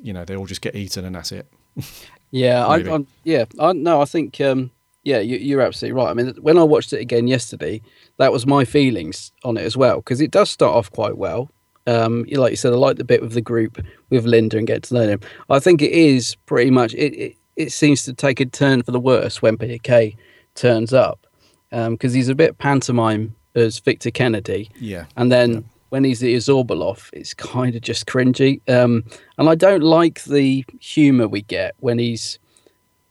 you 0.00 0.12
know 0.12 0.24
they 0.24 0.36
all 0.36 0.46
just 0.46 0.60
get 0.60 0.74
eaten 0.76 1.04
and 1.04 1.14
that's 1.14 1.32
it. 1.32 1.46
Yeah, 2.32 2.64
I. 2.64 2.76
I 2.94 3.04
yeah, 3.24 3.44
I 3.58 3.72
no, 3.72 4.00
I 4.00 4.04
think 4.04 4.40
um, 4.40 4.70
yeah, 5.02 5.18
you, 5.18 5.36
you're 5.38 5.62
absolutely 5.62 6.00
right. 6.00 6.10
I 6.10 6.14
mean, 6.14 6.32
when 6.40 6.58
I 6.58 6.62
watched 6.62 6.92
it 6.92 7.00
again 7.00 7.26
yesterday, 7.26 7.82
that 8.18 8.30
was 8.30 8.46
my 8.46 8.64
feelings 8.64 9.32
on 9.42 9.56
it 9.56 9.62
as 9.64 9.76
well 9.76 9.96
because 9.96 10.20
it 10.20 10.30
does 10.30 10.48
start 10.48 10.72
off 10.76 10.92
quite 10.92 11.18
well. 11.18 11.50
Um, 11.88 12.24
you- 12.28 12.38
like 12.38 12.52
you 12.52 12.56
said, 12.56 12.72
I 12.72 12.76
like 12.76 12.98
the 12.98 13.04
bit 13.04 13.20
with 13.20 13.32
the 13.32 13.40
group 13.40 13.84
with 14.10 14.26
Linda 14.26 14.58
and 14.58 14.66
get 14.68 14.84
to 14.84 14.94
know 14.94 15.08
them. 15.08 15.18
I 15.48 15.58
think 15.58 15.82
it 15.82 15.90
is 15.90 16.36
pretty 16.46 16.70
much 16.70 16.94
it. 16.94 17.14
It, 17.18 17.36
it 17.56 17.72
seems 17.72 18.04
to 18.04 18.12
take 18.14 18.38
a 18.38 18.46
turn 18.46 18.84
for 18.84 18.92
the 18.92 19.00
worse 19.00 19.42
when 19.42 19.56
Peter 19.58 19.78
Kay 19.82 20.14
turns 20.54 20.92
up 20.94 21.26
because 21.72 22.12
he's 22.12 22.28
a 22.28 22.34
bit 22.36 22.58
pantomime 22.58 23.34
as 23.54 23.78
Victor 23.78 24.10
Kennedy. 24.10 24.70
Yeah. 24.78 25.06
And 25.16 25.30
then 25.30 25.64
when 25.90 26.04
he's 26.04 26.20
the 26.20 26.34
Azorbalov, 26.34 27.10
it's 27.12 27.34
kind 27.34 27.74
of 27.74 27.82
just 27.82 28.06
cringy. 28.06 28.60
Um, 28.68 29.04
and 29.38 29.48
I 29.48 29.54
don't 29.54 29.82
like 29.82 30.24
the 30.24 30.64
humour 30.80 31.28
we 31.28 31.42
get 31.42 31.74
when 31.80 31.98
he's 31.98 32.38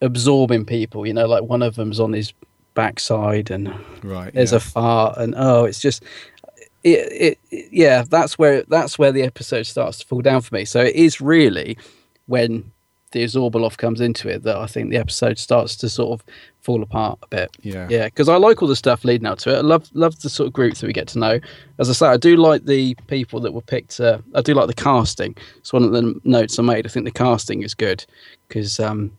absorbing 0.02 0.66
people. 0.66 1.06
You 1.06 1.14
know, 1.14 1.28
like 1.28 1.44
one 1.44 1.62
of 1.62 1.76
them's 1.76 2.00
on 2.00 2.14
his 2.14 2.34
backside 2.74 3.52
and 3.52 3.74
Right. 4.04 4.34
there's 4.34 4.52
yeah. 4.52 4.58
a 4.58 4.62
fart, 4.62 5.18
and 5.18 5.36
oh, 5.38 5.66
it's 5.66 5.80
just. 5.80 6.04
It, 6.82 7.12
it, 7.12 7.40
it 7.52 7.70
yeah 7.74 8.04
that's 8.10 8.40
where 8.40 8.64
that's 8.70 8.98
where 8.98 9.12
the 9.12 9.24
episode 9.24 9.64
starts 9.64 9.98
to 9.98 10.08
fall 10.08 10.22
down 10.22 10.40
for 10.40 10.56
me 10.56 10.64
so 10.64 10.80
it 10.80 10.96
is 10.96 11.20
really 11.20 11.78
when 12.28 12.72
the 13.12 13.24
Azorbalov 13.24 13.78
comes 13.78 14.02
into 14.02 14.30
it 14.30 14.44
that 14.44 14.58
I 14.58 14.68
think 14.68 14.90
the 14.90 14.98
episode 14.98 15.38
starts 15.40 15.76
to 15.78 15.90
sort 15.90 16.20
of 16.20 16.26
fall 16.62 16.84
apart 16.84 17.20
a 17.24 17.28
bit. 17.28 17.50
Yeah. 17.62 17.88
Yeah, 17.90 18.06
because 18.06 18.30
I 18.30 18.38
like 18.38 18.62
all 18.62 18.68
the 18.68 18.76
stuff 18.76 19.04
leading 19.04 19.26
up 19.26 19.40
to 19.40 19.54
it. 19.54 19.58
I 19.58 19.62
love 19.62 19.90
love 19.94 20.20
the 20.20 20.30
sort 20.30 20.48
of 20.48 20.54
groups 20.54 20.82
that 20.82 20.88
we 20.88 20.94
get 20.94 21.08
to 21.10 21.20
know. 21.20 21.40
As 21.80 21.90
I 21.90 21.94
say, 21.94 22.08
I 22.08 22.18
do 22.18 22.36
like 22.36 22.66
the 22.66 22.96
people 23.08 23.40
that 23.42 23.54
were 23.54 23.62
picked. 23.62 24.00
Uh, 24.00 24.20
I 24.36 24.42
do 24.42 24.54
like 24.54 24.68
the 24.68 24.74
casting. 24.74 25.36
It's 25.58 25.74
one 25.74 25.84
of 25.84 25.92
the 25.92 26.20
notes 26.24 26.60
I 26.60 26.64
made. 26.64 26.86
I 26.86 26.90
think 26.90 27.06
the 27.06 27.12
casting 27.12 27.64
is 27.64 27.74
good 27.74 28.06
because 28.48 28.80
um 28.80 29.12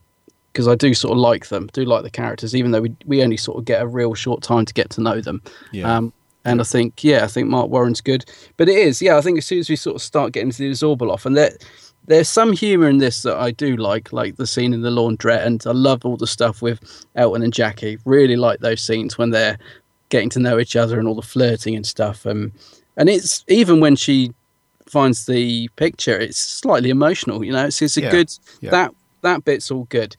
because 0.53 0.67
I 0.67 0.75
do 0.75 0.95
sort 0.95 1.13
of 1.13 1.19
like 1.19 1.49
them. 1.49 1.69
Do 1.73 1.85
like 1.85 2.03
the 2.03 2.11
characters, 2.11 2.55
even 2.55 2.71
though 2.71 2.83
we 2.83 2.95
we 3.07 3.23
only 3.23 3.37
sort 3.37 3.59
of 3.59 3.65
get 3.65 3.83
a 3.83 3.87
real 3.87 4.15
short 4.15 4.43
time 4.43 4.65
to 4.65 4.75
get 4.75 4.91
to 4.91 5.01
know 5.01 5.21
them. 5.21 5.43
Yeah. 5.73 5.97
Um, 5.97 6.13
and 6.45 6.61
I 6.61 6.65
think, 6.65 7.05
yeah, 7.05 7.23
I 7.23 7.27
think 7.27 7.49
Marc 7.49 7.69
Warren's 7.69 8.01
good. 8.01 8.25
But 8.57 8.69
it 8.69 8.79
is, 8.79 9.03
yeah, 9.03 9.19
I 9.19 9.21
think 9.21 9.37
as 9.37 9.45
soon 9.45 9.59
as 9.59 9.69
we 9.69 9.77
sort 9.77 9.97
of 9.97 10.03
start 10.03 10.33
getting 10.33 10.51
to 10.51 10.59
the 10.59 10.71
Zorbalov, 10.71 11.27
and 11.27 11.37
there, 11.37 11.53
there's 12.11 12.29
some 12.29 12.53
humour 12.53 12.89
in 12.89 12.99
this 12.99 13.23
that 13.23 13.37
I 13.37 13.53
do 13.53 13.77
like, 13.77 14.13
like 14.13 14.35
the 14.35 14.47
scene 14.47 14.75
in 14.75 14.83
the 14.83 14.91
laundrette, 14.91 15.47
and 15.47 15.63
I 15.65 15.71
love 15.71 16.05
all 16.05 16.17
the 16.17 16.27
stuff 16.27 16.61
with 16.61 16.81
Elton 17.15 17.43
and 17.43 17.53
Jackie. 17.53 17.99
Really 18.05 18.35
like 18.35 18.59
those 18.59 18.81
scenes 18.81 19.17
when 19.17 19.31
they're 19.31 19.59
getting 20.09 20.29
to 20.31 20.41
know 20.41 20.59
each 20.59 20.75
other 20.75 20.99
and 20.99 21.07
all 21.07 21.15
the 21.15 21.23
flirting 21.23 21.77
and 21.77 21.87
stuff. 21.87 22.27
Um, 22.27 22.53
and 22.97 23.09
it's 23.09 23.45
even 23.47 23.79
when 23.79 23.95
she 23.95 24.35
finds 24.87 25.27
the 25.27 25.69
picture, 25.77 26.19
it's 26.19 26.37
slightly 26.37 26.91
emotional. 26.91 27.45
You 27.45 27.53
know, 27.53 27.67
it's, 27.67 27.81
it's 27.81 27.97
a 27.97 28.03
Yeah, 28.03 28.11
good 28.11 28.31
yeah. 28.61 28.71
that 28.71 28.95
that 29.23 29.45
bit's 29.45 29.71
all 29.71 29.85
good. 29.85 30.17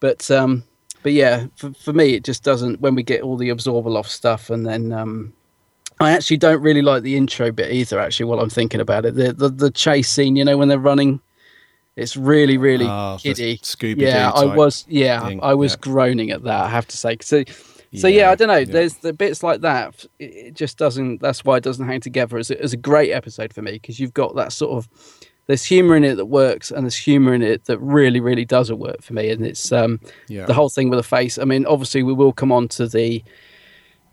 But 0.00 0.28
um, 0.28 0.64
but 1.04 1.12
yeah, 1.12 1.46
for, 1.54 1.72
for 1.74 1.92
me, 1.92 2.14
it 2.14 2.24
just 2.24 2.42
doesn't. 2.42 2.80
When 2.80 2.96
we 2.96 3.04
get 3.04 3.22
all 3.22 3.36
the 3.36 3.50
Abzorbaloff 3.50 4.06
stuff, 4.06 4.50
and 4.50 4.66
then 4.66 4.92
um, 4.92 5.32
I 6.00 6.12
actually 6.12 6.36
don't 6.36 6.60
really 6.60 6.82
like 6.82 7.02
the 7.02 7.16
intro 7.16 7.50
bit 7.52 7.72
either. 7.72 7.98
Actually, 7.98 8.26
while 8.26 8.40
I'm 8.40 8.50
thinking 8.50 8.80
about 8.80 9.04
it, 9.06 9.14
the 9.14 9.32
the, 9.32 9.48
the 9.48 9.70
chase 9.70 10.08
scene, 10.10 10.36
you 10.36 10.44
know, 10.44 10.56
when 10.58 10.68
they're 10.68 10.78
running, 10.78 11.20
it's 11.96 12.16
really 12.16 12.58
really 12.58 12.86
Ah, 12.86 13.16
kiddie. 13.18 13.58
Scooby-Doo 13.58 14.04
yeah, 14.04 14.30
I 14.30 14.44
was 14.44 14.84
yeah, 14.88 15.26
thing, 15.26 15.40
I 15.42 15.54
was 15.54 15.72
yeah. 15.72 15.78
groaning 15.80 16.30
at 16.30 16.42
that. 16.44 16.64
I 16.64 16.68
have 16.68 16.86
to 16.88 16.96
say. 16.96 17.16
So 17.22 17.44
so 17.94 18.08
yeah, 18.08 18.24
Yeah, 18.24 18.30
I 18.30 18.34
don't 18.34 18.48
know. 18.48 18.56
yeah. 18.56 18.64
There's 18.66 18.94
the 18.98 19.12
bits 19.14 19.42
like 19.42 19.62
that. 19.62 20.04
It, 20.18 20.54
just 20.54 20.76
doesn't. 20.76 21.22
That's 21.22 21.44
why 21.44 21.56
it 21.56 21.64
doesn't 21.64 21.86
hang 21.86 22.00
together 22.00 22.36
as 22.36 22.50
a, 22.50 22.62
a 22.62 22.76
great 22.76 23.12
episode 23.12 23.54
for 23.54 23.62
me 23.62 23.72
because 23.72 23.98
you've 23.98 24.12
got 24.14 24.34
that 24.36 24.52
sort 24.52 24.72
of 24.76 24.88
there's 25.46 25.64
humor 25.64 25.96
in 25.96 26.02
it 26.04 26.16
that 26.16 26.26
works 26.26 26.70
and 26.72 26.84
there's 26.84 26.96
humor 26.96 27.32
in 27.32 27.40
it 27.40 27.64
that 27.66 27.78
really 27.78 28.18
really 28.20 28.44
doesn't 28.44 28.78
work 28.80 29.00
for 29.00 29.14
me 29.14 29.30
and 29.30 29.46
it's 29.46 29.70
um 29.70 30.00
the 30.48 30.52
whole 30.52 30.68
thing 30.68 30.90
with 30.90 30.98
the 30.98 31.04
face 31.04 31.38
i 31.38 31.44
mean 31.44 31.64
obviously 31.66 32.02
we 32.02 32.12
will 32.12 32.32
come 32.32 32.50
on 32.50 32.66
to 32.66 32.88
the 32.88 33.22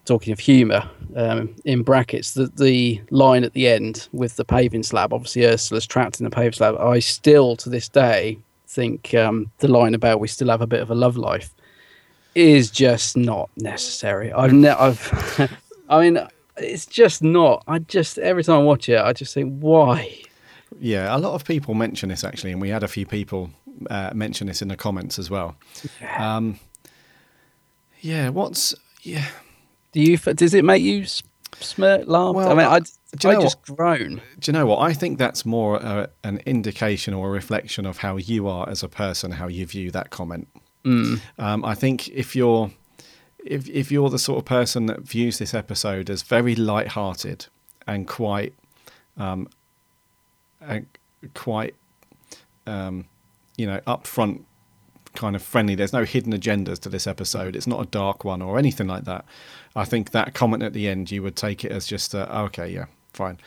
talking 0.06 0.34
of 0.34 0.40
humor 0.40 0.88
um 1.16 1.56
in 1.66 1.82
brackets 1.84 2.34
the 2.34 2.48
the 2.58 3.02
line 3.10 3.44
at 3.44 3.54
the 3.54 3.68
end 3.68 4.08
with 4.12 4.36
the 4.36 4.44
paving 4.46 4.84
slab 4.84 5.14
obviously 5.14 5.44
ursula's 5.44 5.86
trapped 5.86 6.20
in 6.20 6.24
the 6.24 6.30
paving 6.30 6.52
slab 6.52 6.76
i 6.80 7.00
still 7.00 7.56
to 7.56 7.70
this 7.70 7.88
day 7.88 8.38
think 8.68 9.14
um 9.14 9.50
the 9.60 9.68
line 9.68 9.94
about 9.94 10.20
we 10.20 10.28
still 10.28 10.50
have 10.50 10.62
a 10.62 10.68
bit 10.68 10.82
of 10.82 10.90
a 10.92 10.96
love 10.96 11.16
life 11.16 11.54
is 12.36 12.72
just 12.72 13.16
not 13.16 13.50
necessary 13.58 14.32
i've 14.34 14.52
ne- 14.54 14.70
i've 14.70 15.52
i 15.90 16.02
mean 16.02 16.20
it's 16.58 16.86
just 16.86 17.22
not 17.24 17.64
i 17.68 17.80
just 17.80 18.18
every 18.18 18.44
time 18.44 18.60
i 18.60 18.64
watch 18.64 18.90
it 18.90 19.00
i 19.00 19.14
just 19.14 19.34
think 19.34 19.58
why 19.60 20.20
Yeah, 20.80 21.16
a 21.16 21.20
lot 21.20 21.36
of 21.36 21.46
people 21.46 21.76
mention 21.76 22.10
this 22.10 22.24
actually, 22.24 22.52
and 22.52 22.60
we 22.60 22.70
had 22.70 22.82
a 22.84 22.88
few 22.88 23.06
people 23.06 23.52
uh, 23.92 24.10
mention 24.16 24.48
this 24.48 24.62
in 24.62 24.70
the 24.70 24.76
comments 24.76 25.20
as 25.20 25.30
well. 25.30 25.56
Um, 26.18 26.60
yeah, 28.02 28.30
what's 28.30 28.74
yeah? 29.04 29.28
Do 29.94 30.02
you? 30.02 30.18
Does 30.18 30.54
it 30.54 30.66
make 30.66 30.84
you 30.84 31.06
smirk, 31.60 32.08
laugh? 32.08 32.36
Well, 32.36 32.52
I 32.52 32.54
mean, 32.54 32.66
I, 32.66 32.80
do 32.80 33.28
you 33.28 33.30
I 33.30 33.34
know 33.36 33.42
just 33.42 33.62
groan. 33.62 34.22
Do 34.40 34.52
you 34.52 34.54
know 34.54 34.66
what? 34.66 34.80
I 34.80 34.94
think 34.94 35.18
that's 35.18 35.46
more 35.46 35.82
uh, 35.82 36.08
an 36.24 36.42
indication 36.46 37.14
or 37.14 37.30
a 37.30 37.32
reflection 37.32 37.86
of 37.86 38.00
how 38.00 38.18
you 38.18 38.48
are 38.48 38.68
as 38.68 38.84
a 38.84 38.90
person, 38.90 39.32
how 39.32 39.48
you 39.48 39.66
view 39.66 39.92
that 39.92 40.10
comment. 40.10 40.48
Mm. 40.84 41.22
Um, 41.38 41.64
I 41.64 41.76
think 41.76 42.10
if 42.10 42.36
you're 42.36 42.72
if 43.46 43.70
if 43.70 43.92
you're 43.92 44.10
the 44.10 44.20
sort 44.20 44.40
of 44.40 44.46
person 44.46 44.88
that 44.88 45.02
views 45.02 45.38
this 45.38 45.54
episode 45.54 46.10
as 46.10 46.24
very 46.24 46.56
light-hearted 46.56 47.48
and 47.88 48.08
quite 48.08 48.54
um, 49.18 49.48
and 50.62 50.88
quite 51.34 51.76
um, 52.66 53.06
you 53.58 53.66
know 53.68 53.80
upfront 53.86 54.44
kind 55.14 55.36
of 55.36 55.42
friendly. 55.42 55.76
There's 55.76 55.94
no 55.94 56.04
hidden 56.04 56.34
agendas 56.34 56.80
to 56.80 56.90
this 56.90 57.08
episode. 57.08 57.56
It's 57.56 57.68
not 57.68 57.82
a 57.82 57.86
dark 57.86 58.24
one 58.24 58.42
or 58.42 58.58
anything 58.58 58.88
like 58.88 59.06
that. 59.06 59.26
I 59.76 59.86
think 59.86 60.12
that 60.12 60.34
comment 60.34 60.64
at 60.64 60.74
the 60.74 60.88
end 60.88 61.12
you 61.12 61.24
would 61.24 61.36
take 61.36 61.64
it 61.66 61.72
as 61.72 61.86
just 61.88 62.14
a, 62.14 62.40
okay 62.42 62.70
yeah 62.70 62.86
fine. 63.14 63.40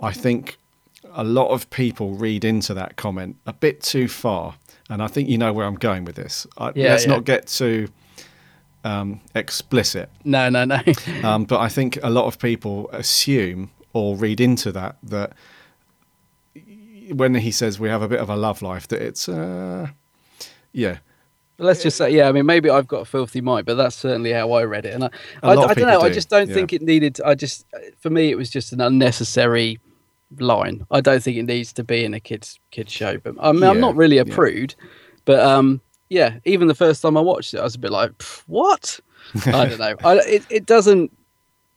I 0.00 0.12
think 0.12 0.58
a 1.12 1.24
lot 1.24 1.48
of 1.48 1.68
people 1.70 2.14
read 2.14 2.44
into 2.44 2.74
that 2.74 2.96
comment 2.96 3.36
a 3.46 3.52
bit 3.52 3.82
too 3.82 4.08
far 4.08 4.54
and 4.88 5.02
i 5.02 5.06
think 5.06 5.28
you 5.28 5.36
know 5.36 5.52
where 5.52 5.66
i'm 5.66 5.74
going 5.74 6.04
with 6.04 6.16
this. 6.16 6.46
I, 6.56 6.72
Yeah, 6.74 6.88
let's 6.88 7.04
yeah. 7.04 7.10
not 7.10 7.24
get 7.24 7.46
too 7.46 7.88
um, 8.84 9.20
explicit. 9.34 10.10
No, 10.24 10.48
no, 10.50 10.64
no. 10.64 10.80
um, 11.24 11.44
but 11.44 11.60
I 11.60 11.68
think 11.68 11.98
a 12.02 12.10
lot 12.10 12.26
of 12.26 12.38
people 12.38 12.88
assume 12.92 13.70
or 13.92 14.16
read 14.16 14.40
into 14.40 14.70
that 14.72 14.96
that 15.02 15.32
when 17.10 17.34
he 17.34 17.50
says 17.50 17.80
we 17.80 17.88
have 17.88 18.02
a 18.02 18.08
bit 18.08 18.20
of 18.20 18.28
a 18.28 18.36
love 18.36 18.62
life, 18.62 18.86
that 18.88 19.02
it's 19.02 19.28
uh, 19.28 19.88
yeah, 20.72 20.98
Let's 21.58 21.82
just 21.82 21.96
say, 21.96 22.10
yeah. 22.10 22.28
I 22.28 22.32
mean, 22.32 22.46
maybe 22.46 22.68
I've 22.68 22.88
got 22.88 23.02
a 23.02 23.04
filthy 23.04 23.40
mind, 23.40 23.66
but 23.66 23.76
that's 23.76 23.94
certainly 23.94 24.32
how 24.32 24.52
I 24.52 24.64
read 24.64 24.84
it. 24.86 24.94
And 24.94 25.04
I, 25.04 25.10
I, 25.42 25.50
I 25.50 25.54
don't 25.54 25.66
know. 25.66 25.74
people 25.74 26.02
I 26.02 26.10
just 26.10 26.28
don't 26.28 26.48
yeah. 26.48 26.54
think 26.54 26.72
it 26.72 26.82
needed. 26.82 27.20
I 27.24 27.34
just, 27.34 27.64
for 28.00 28.10
me, 28.10 28.30
it 28.30 28.36
was 28.36 28.50
just 28.50 28.72
an 28.72 28.80
unnecessary 28.80 29.78
line. 30.38 30.86
I 30.90 31.00
don't 31.00 31.22
think 31.22 31.36
it 31.36 31.44
needs 31.44 31.72
to 31.74 31.84
be 31.84 32.04
in 32.04 32.14
a 32.14 32.20
kids 32.20 32.58
kids 32.70 32.92
show. 32.92 33.18
But 33.18 33.36
I 33.40 33.52
mean, 33.52 33.64
I'm 33.64 33.80
not 33.80 33.96
really 33.96 34.18
a 34.18 34.24
yeah. 34.24 34.34
prude, 34.34 34.74
but 35.24 35.40
um, 35.40 35.80
yeah. 36.08 36.38
Even 36.44 36.68
the 36.68 36.74
first 36.74 37.02
time 37.02 37.16
I 37.16 37.20
watched 37.20 37.54
it, 37.54 37.60
I 37.60 37.64
was 37.64 37.74
a 37.74 37.78
bit 37.78 37.90
like, 37.90 38.20
what? 38.46 39.00
I 39.46 39.66
don't 39.66 39.78
know. 39.78 39.96
I, 40.04 40.16
it 40.26 40.44
it 40.50 40.66
doesn't 40.66 41.16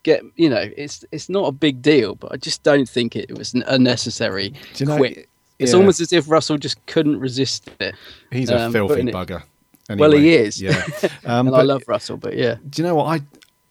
get 0.03 0.23
you 0.35 0.49
know. 0.49 0.69
It's 0.75 1.05
it's 1.11 1.29
not 1.29 1.47
a 1.47 1.51
big 1.51 1.81
deal, 1.81 2.15
but 2.15 2.31
I 2.31 2.37
just 2.37 2.63
don't 2.63 2.89
think 2.89 3.15
it 3.15 3.37
was 3.37 3.53
unnecessary. 3.53 4.49
Do 4.49 4.83
you 4.83 4.85
know, 4.85 4.97
quick. 4.97 5.29
It's 5.59 5.71
yeah. 5.71 5.79
almost 5.79 6.01
as 6.01 6.13
if 6.13 6.29
Russell 6.29 6.57
just 6.57 6.83
couldn't 6.85 7.19
resist 7.19 7.69
it. 7.79 7.95
he's 8.31 8.51
a 8.51 8.65
um, 8.65 8.71
filthy 8.71 9.03
bugger. 9.03 9.41
it- 9.41 9.47
bugger. 9.95 9.99
Well, 9.99 10.11
he 10.11 10.33
is. 10.35 10.61
Yeah, 10.61 10.83
um, 11.25 11.47
and 11.47 11.55
I 11.55 11.61
love 11.61 11.83
Russell, 11.87 12.17
but 12.17 12.35
yeah. 12.37 12.55
do 12.69 12.81
you 12.81 12.87
know 12.87 12.95
what 12.95 13.05
I? 13.05 13.21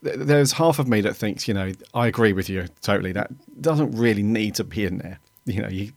There's 0.03 0.53
half 0.53 0.79
of 0.79 0.87
me 0.89 1.01
that 1.01 1.14
thinks, 1.17 1.49
you 1.49 1.55
know, 1.55 1.73
I 1.95 2.07
agree 2.07 2.33
with 2.33 2.49
you 2.49 2.67
totally. 2.83 3.12
That 3.12 3.31
doesn't 3.61 3.93
really 3.93 4.23
need 4.23 4.55
to 4.57 4.64
be 4.64 4.85
in 4.85 4.99
there. 4.99 5.19
You 5.47 5.62
know, 5.62 5.69
you, 5.69 5.93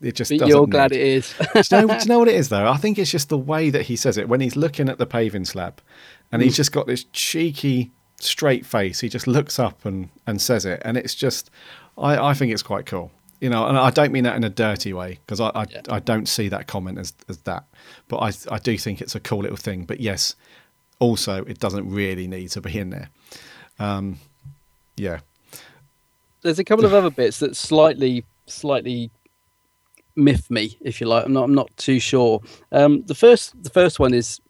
it 0.00 0.14
just 0.14 0.30
But 0.30 0.38
doesn't. 0.40 0.48
you're 0.48 0.66
glad 0.66 0.90
need. 0.90 1.00
it 1.00 1.06
is. 1.06 1.34
do, 1.68 1.76
you 1.76 1.86
know, 1.86 1.94
do 1.98 2.02
you 2.02 2.08
know 2.08 2.18
what 2.18 2.28
it 2.28 2.34
is 2.36 2.48
though? 2.48 2.66
I 2.68 2.76
think 2.78 2.98
it's 2.98 3.10
just 3.10 3.28
the 3.28 3.38
way 3.38 3.70
that 3.70 3.82
he 3.82 3.96
says 3.96 4.16
it 4.18 4.28
when 4.28 4.40
he's 4.40 4.56
looking 4.56 4.88
at 4.88 4.98
the 4.98 5.06
paving 5.06 5.44
slab, 5.44 5.80
and 6.32 6.40
Mm. 6.40 6.44
he's 6.46 6.56
just 6.56 6.72
got 6.72 6.86
this 6.86 7.04
cheeky, 7.12 7.92
straight 8.20 8.64
face. 8.66 9.00
He 9.00 9.08
just 9.08 9.26
looks 9.26 9.58
up 9.58 9.84
and 9.84 10.08
and 10.26 10.40
says 10.40 10.64
it, 10.66 10.80
and 10.84 10.96
it's 10.96 11.14
just, 11.14 11.50
I 11.96 12.16
I 12.30 12.34
think 12.34 12.52
it's 12.52 12.62
quite 12.62 12.86
cool. 12.86 13.12
You 13.44 13.50
know, 13.50 13.66
and 13.66 13.76
I 13.76 13.90
don't 13.90 14.10
mean 14.10 14.24
that 14.24 14.36
in 14.36 14.44
a 14.44 14.48
dirty 14.48 14.92
way 14.94 15.18
because 15.20 15.38
I 15.38 15.50
I, 15.54 15.66
Yeah. 15.70 15.82
I 15.96 16.00
don't 16.00 16.26
see 16.26 16.48
that 16.48 16.66
comment 16.66 16.98
as 16.98 17.12
as 17.28 17.38
that, 17.42 17.64
but 18.08 18.18
I 18.28 18.30
I 18.56 18.58
do 18.58 18.78
think 18.78 19.00
it's 19.02 19.14
a 19.14 19.20
cool 19.20 19.40
little 19.40 19.62
thing. 19.68 19.84
But 19.84 20.00
yes, 20.00 20.34
also 20.98 21.44
it 21.44 21.58
doesn't 21.58 21.86
really 21.90 22.26
need 22.26 22.48
to 22.52 22.60
be 22.62 22.78
in 22.78 22.88
there. 22.90 23.08
Um, 23.78 24.18
yeah, 24.96 25.18
There's 26.40 26.58
a 26.58 26.64
couple 26.64 26.86
of 26.86 26.94
other 26.94 27.10
bits 27.10 27.38
that 27.40 27.54
slightly, 27.56 28.24
slightly 28.46 29.10
miff 30.16 30.50
me, 30.50 30.78
if 30.80 31.00
you 31.00 31.06
like. 31.08 31.26
I'm 31.26 31.32
not, 31.32 31.44
I'm 31.44 31.54
not 31.54 31.76
too 31.76 31.98
sure. 31.98 32.40
Um, 32.72 33.02
the 33.06 33.14
first, 33.14 33.62
the 33.62 33.70
first 33.70 33.98
one 33.98 34.14
is 34.14 34.40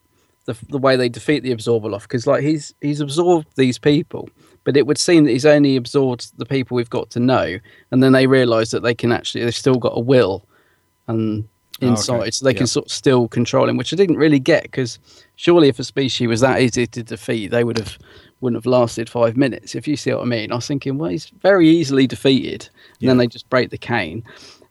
the 0.45 0.57
the 0.68 0.78
way 0.78 0.95
they 0.97 1.09
defeat 1.09 1.42
the 1.42 1.55
Abzorbaloff, 1.57 2.03
because 2.03 2.26
like 2.26 2.42
he's 2.45 2.74
he's 2.80 3.01
absorbed 3.01 3.49
these 3.57 3.78
people, 3.78 4.28
but 4.65 4.77
it 4.77 4.87
would 4.87 4.99
seem 4.99 5.25
that 5.25 5.31
he's 5.31 5.47
only 5.47 5.77
absorbed 5.77 6.37
the 6.39 6.47
people 6.47 6.75
we've 6.75 6.91
got 6.91 7.11
to 7.11 7.21
know, 7.21 7.59
and 7.91 8.03
then 8.03 8.12
they 8.12 8.27
realise 8.27 8.71
that 8.71 8.83
they 8.83 8.95
can 8.95 9.12
actually 9.12 9.45
they've 9.45 9.55
still 9.55 9.77
got 9.79 9.93
a 9.97 10.01
will, 10.01 10.45
and 11.07 11.47
inside, 11.81 12.15
Oh, 12.15 12.21
okay. 12.23 12.31
so 12.31 12.45
they 12.45 12.53
Yeah. 12.53 12.59
can 12.59 12.67
sort 12.67 12.87
of 12.87 12.93
still 12.93 13.29
control 13.29 13.69
him, 13.69 13.77
which 13.77 13.93
I 13.93 13.97
didn't 13.97 14.17
really 14.17 14.39
get 14.39 14.62
because 14.62 14.99
surely 15.37 15.69
if 15.69 15.79
a 15.79 15.85
species 15.85 16.29
was 16.29 16.41
that 16.41 16.61
easy 16.61 16.87
to 16.87 17.03
defeat, 17.03 17.49
they 17.51 17.65
would 17.65 17.79
have 17.79 17.99
wouldn't 18.41 18.62
have 18.62 18.71
lasted 18.71 19.09
five 19.09 19.37
minutes. 19.37 19.75
If 19.75 19.89
you 19.89 19.97
see 19.97 20.12
what 20.12 20.23
I 20.23 20.27
mean, 20.27 20.53
I 20.53 20.57
was 20.57 20.67
thinking, 20.67 20.99
well, 20.99 21.11
he's 21.11 21.31
very 21.41 21.69
easily 21.69 22.07
defeated, 22.07 22.69
and 23.01 23.09
then 23.09 23.17
they 23.19 23.27
just 23.27 23.49
break 23.51 23.71
the 23.71 23.79
cane. 23.79 24.23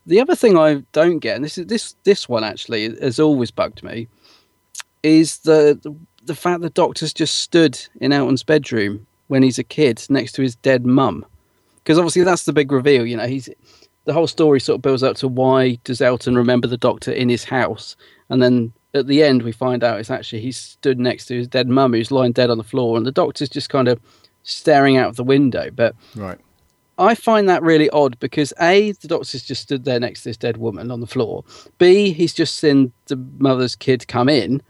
The 0.05 0.19
other 0.21 0.35
thing 0.35 0.57
I 0.57 0.83
don't 0.91 1.19
get, 1.19 1.35
and 1.35 1.45
this 1.45 1.57
is 1.57 1.67
this 1.67 1.95
this 2.03 2.27
one 2.29 2.43
actually 2.43 2.95
has 2.99 3.19
always 3.19 3.51
bugged 3.51 3.83
me, 3.83 4.07
is 5.03 5.39
the 5.39 5.79
the, 5.81 5.95
the 6.25 6.35
fact 6.35 6.61
the 6.61 6.69
doctor's 6.69 7.13
just 7.13 7.39
stood 7.39 7.79
in 7.99 8.13
Elton's 8.13 8.43
bedroom 8.43 9.05
when 9.33 9.41
he's 9.41 9.57
a 9.57 9.63
kid 9.63 10.05
next 10.11 10.33
to 10.33 10.43
his 10.43 10.55
dead 10.57 10.85
mum, 10.85 11.25
because 11.77 11.97
obviously 11.97 12.21
that's 12.21 12.45
the 12.45 12.53
big 12.53 12.71
reveal. 12.71 13.03
You 13.03 13.17
know, 13.17 13.25
he's 13.25 13.49
the 14.05 14.13
whole 14.13 14.27
story 14.27 14.59
sort 14.59 14.75
of 14.75 14.83
builds 14.83 15.01
up 15.01 15.15
to 15.17 15.27
why 15.27 15.79
does 15.85 16.01
Elton 16.01 16.37
remember 16.37 16.67
the 16.67 16.77
doctor 16.77 17.11
in 17.11 17.29
his 17.29 17.43
house, 17.43 17.95
and 18.29 18.43
then 18.43 18.73
at 18.93 19.07
the 19.07 19.23
end 19.23 19.41
we 19.41 19.51
find 19.51 19.83
out 19.83 19.99
it's 19.99 20.11
actually 20.11 20.41
he's 20.41 20.57
stood 20.57 20.99
next 20.99 21.25
to 21.25 21.35
his 21.35 21.47
dead 21.47 21.67
mum 21.67 21.93
who's 21.93 22.11
lying 22.11 22.31
dead 22.31 22.51
on 22.51 22.59
the 22.59 22.63
floor, 22.63 22.95
and 22.95 23.07
the 23.07 23.11
doctor's 23.11 23.49
just 23.49 23.71
kind 23.71 23.87
of 23.87 23.99
staring 24.43 24.97
out 24.97 25.09
of 25.09 25.15
the 25.15 25.23
window, 25.23 25.71
but. 25.71 25.95
Right. 26.15 26.37
I 26.99 27.15
find 27.15 27.49
that 27.49 27.63
really 27.63 27.89
odd 27.89 28.19
because 28.19 28.53
A, 28.61 28.91
the 28.91 29.07
doctor's 29.07 29.41
just 29.41 29.63
stood 29.63 29.83
there 29.83 29.99
next 29.99 30.21
to 30.21 30.29
this 30.29 30.37
dead 30.37 30.57
woman 30.57 30.91
on 30.91 30.99
the 30.99 31.07
floor. 31.07 31.43
B, 31.79 32.13
he's 32.13 32.35
just 32.35 32.59
seen 32.59 32.93
the 33.07 33.15
mother's 33.39 33.75
kid 33.75 34.07
come 34.07 34.29
in. 34.29 34.61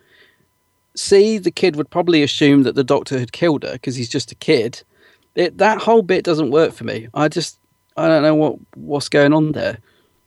C, 0.95 1.37
the 1.37 1.51
kid 1.51 1.75
would 1.75 1.89
probably 1.89 2.23
assume 2.23 2.63
that 2.63 2.75
the 2.75 2.83
doctor 2.83 3.19
had 3.19 3.31
killed 3.31 3.63
her 3.63 3.73
because 3.73 3.95
he's 3.95 4.09
just 4.09 4.31
a 4.31 4.35
kid. 4.35 4.83
It, 5.35 5.57
that 5.57 5.79
whole 5.79 6.03
bit 6.03 6.23
doesn't 6.23 6.51
work 6.51 6.73
for 6.73 6.83
me. 6.83 7.07
I 7.13 7.27
just, 7.27 7.59
I 7.97 8.07
don't 8.07 8.23
know 8.23 8.35
what 8.35 8.55
what's 8.75 9.09
going 9.09 9.33
on 9.33 9.53
there. 9.53 9.79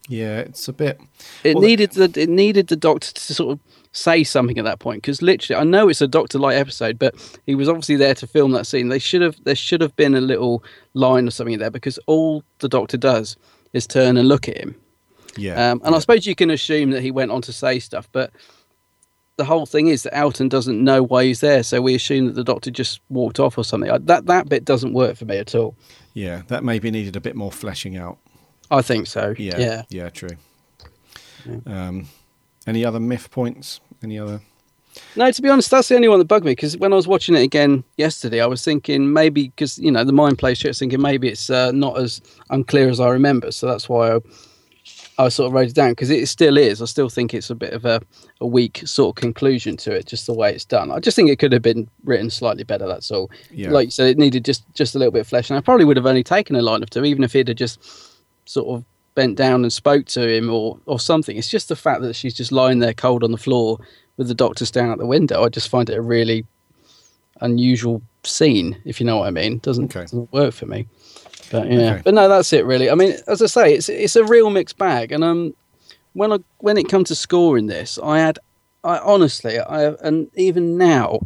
Yeah, 0.09 0.39
it's 0.39 0.69
a 0.69 0.73
bit. 0.73 1.01
It 1.45 1.55
Well, 1.55 1.65
needed 1.65 1.93
the 1.93 2.13
it 2.21 2.29
needed 2.29 2.69
the 2.69 2.77
doctor 2.77 3.13
to 3.13 3.35
sort 3.35 3.53
of 3.53 3.61
say 3.93 4.23
something 4.23 4.59
at 4.59 4.65
that 4.65 4.79
point 4.79 5.03
because 5.03 5.23
literally, 5.23 5.61
I 5.61 5.65
know 5.65 5.89
it's 5.89 6.01
a 6.01 6.07
Doctor 6.07 6.39
lite 6.39 6.57
episode, 6.57 6.99
but 6.99 7.15
he 7.47 7.55
was 7.55 7.69
obviously 7.69 7.97
there 7.97 8.15
to 8.15 8.27
film 8.27 8.53
that 8.53 8.67
scene. 8.67 8.89
They 8.89 8.99
should 8.99 9.23
have 9.23 9.43
there 9.45 9.55
should 9.55 9.81
have 9.81 9.97
been 9.97 10.15
a 10.15 10.21
little 10.21 10.63
line 10.95 11.27
or 11.27 11.31
something 11.31 11.59
there 11.59 11.71
because 11.71 11.99
all 12.07 12.45
the 12.59 12.69
doctor 12.69 12.97
does 12.97 13.37
is 13.73 13.87
turn 13.87 14.17
and 14.17 14.29
look 14.29 14.49
at 14.49 14.59
him. 14.59 14.77
Yeah. 15.37 15.71
Um, 15.71 15.81
and 15.85 15.95
I 15.95 15.99
suppose 15.99 16.27
you 16.27 16.35
can 16.35 16.51
assume 16.51 16.91
that 16.91 17.03
he 17.03 17.11
went 17.11 17.31
on 17.31 17.43
to 17.43 17.53
say 17.53 17.79
stuff, 17.79 18.09
but 18.13 18.31
the 19.37 19.45
whole 19.45 19.67
thing 19.67 19.89
is 19.89 20.03
that 20.05 20.17
Elton 20.17 20.49
doesn't 20.49 20.83
know 20.83 21.03
why 21.03 21.25
he's 21.25 21.41
there, 21.41 21.63
so 21.63 21.81
we 21.83 21.95
assume 21.95 22.27
that 22.27 22.35
the 22.35 22.45
doctor 22.45 22.71
just 22.71 23.01
walked 23.11 23.39
off 23.39 23.59
or 23.59 23.65
something. 23.65 23.91
That 24.07 24.27
that 24.27 24.49
bit 24.49 24.65
doesn't 24.65 24.93
work 24.93 25.17
for 25.17 25.25
me 25.27 25.37
at 25.39 25.55
all. 25.55 25.75
yeah, 26.15 26.43
that 26.49 26.65
maybe 26.65 26.91
needed 26.91 27.17
a 27.17 27.21
bit 27.21 27.37
more 27.37 27.53
fleshing 27.53 27.97
out. 27.97 28.19
I 28.71 28.83
think 28.83 29.07
so. 29.07 29.35
Yeah. 29.39 29.59
Yeah. 29.59 29.83
Yeah, 29.91 30.09
true. 30.11 30.37
Um, 31.67 32.09
any 32.67 32.85
other 32.85 32.99
myth 32.99 33.31
points? 33.31 33.81
Any 34.03 34.19
other? 34.19 34.41
No, 35.15 35.31
to 35.31 35.43
be 35.43 35.49
honest, 35.49 35.71
that's 35.71 35.89
the 35.89 35.95
only 35.95 36.09
one 36.09 36.19
that 36.19 36.25
bugged 36.25 36.45
me 36.47 36.53
because 36.53 36.77
when 36.79 36.93
I 36.93 36.97
was 36.97 37.07
watching 37.07 37.35
it 37.37 37.43
again 37.43 37.85
yesterday, 37.99 38.41
I 38.41 38.47
was 38.47 38.65
thinking 38.65 39.13
maybe 39.13 39.49
because 39.49 39.79
you 39.79 39.91
know 39.93 40.05
the 40.05 40.13
mind 40.13 40.39
plays 40.39 40.59
trick, 40.59 40.75
thinking 40.75 41.01
maybe 41.03 41.29
it's 41.29 41.51
uh, 41.51 41.71
not 41.73 41.99
as 41.99 42.21
unclear 42.51 42.89
as 42.89 42.99
I 42.99 43.11
remember, 43.11 43.53
so 43.53 43.67
that's 43.67 43.89
why 43.89 44.15
I, 44.17 44.19
I 45.19 45.29
sort 45.31 45.47
of 45.47 45.55
wrote 45.55 45.69
it 45.69 45.75
down 45.75 45.93
because 45.93 46.11
it 46.11 46.27
still 46.29 46.59
is. 46.59 46.83
I 46.83 46.85
still 46.85 47.09
think 47.09 47.33
it's 47.33 47.49
a 47.49 47.55
bit 47.55 47.73
of 47.73 47.85
a, 47.87 48.01
a 48.41 48.47
weak 48.47 48.83
sort 48.85 49.17
of 49.17 49.21
conclusion 49.21 49.77
to 49.79 49.93
it, 49.93 50.07
just 50.07 50.27
the 50.27 50.35
way 50.35 50.53
it's 50.53 50.65
done. 50.67 50.91
I 50.93 50.99
just 51.01 51.17
think 51.17 51.31
it 51.31 51.39
could 51.39 51.53
have 51.53 51.63
been 51.63 51.89
written 52.05 52.29
slightly 52.29 52.65
better. 52.65 52.87
That's 52.87 53.11
all. 53.11 53.31
Yeah. 53.51 53.71
Like 53.71 53.87
you 53.87 53.91
said, 53.93 54.09
it 54.09 54.19
needed 54.19 54.45
just 54.45 54.65
just 54.75 54.95
a 54.95 54.99
little 54.99 55.13
bit 55.13 55.21
of 55.21 55.29
flesh, 55.29 55.49
and 55.49 55.57
I 55.57 55.63
probably 55.63 55.87
would 55.87 55.97
have 55.97 56.07
only 56.07 56.23
taken 56.23 56.55
a 56.57 56.63
line 56.63 56.83
or 56.83 56.87
two, 56.87 57.05
even 57.05 57.25
if 57.25 57.33
he'd 57.33 57.49
have 57.49 57.57
just 57.57 57.81
sort 58.45 58.69
of 58.69 58.85
bent 59.15 59.37
down 59.39 59.63
and 59.65 59.73
spoke 59.73 60.05
to 60.07 60.29
him 60.29 60.51
or 60.51 60.79
or 60.85 61.01
something. 61.01 61.37
It's 61.39 61.49
just 61.49 61.69
the 61.69 61.77
fact 61.77 62.03
that 62.03 62.15
she's 62.15 62.35
just 62.35 62.53
lying 62.53 62.81
there 62.81 62.93
cold 62.95 63.25
on 63.25 63.33
the 63.33 63.39
floor 63.39 63.79
with 64.19 64.29
the 64.29 64.35
doctor 64.35 64.67
staring 64.67 64.91
out 64.91 64.99
the 64.99 65.07
window. 65.07 65.45
I 65.45 65.49
just 65.49 65.71
find 65.71 65.89
it 65.89 65.97
a 65.97 66.03
really 66.03 66.45
unusual 67.41 68.03
scene, 68.23 68.77
if 68.85 69.01
you 69.01 69.07
know 69.07 69.19
what 69.19 69.29
I 69.29 69.31
mean. 69.31 69.59
Doesn't 69.59 69.85
Okay. 69.97 70.03
doesn't 70.03 70.33
work 70.33 70.53
for 70.55 70.67
me. 70.67 70.87
But 71.51 71.71
yeah, 71.71 71.93
Okay. 71.95 72.03
but 72.05 72.15
no, 72.15 72.29
that's 72.29 72.53
it 72.53 72.65
really. 72.67 72.91
I 72.91 72.95
mean, 72.95 73.17
as 73.27 73.43
I 73.43 73.47
say, 73.47 73.75
it's 73.75 73.89
it's 73.89 74.17
a 74.17 74.25
real 74.25 74.51
mixed 74.51 74.79
bag, 74.79 75.13
and 75.13 75.23
um, 75.25 75.55
when 76.15 76.33
I 76.33 76.39
when 76.59 76.77
it 76.77 76.89
comes 76.89 77.09
to 77.09 77.15
scoring 77.15 77.67
this, 77.67 77.99
I 78.03 78.19
had, 78.19 78.39
I 78.85 78.99
honestly, 78.99 79.59
I 79.59 79.93
and 80.03 80.29
even 80.35 80.77
now, 80.79 81.21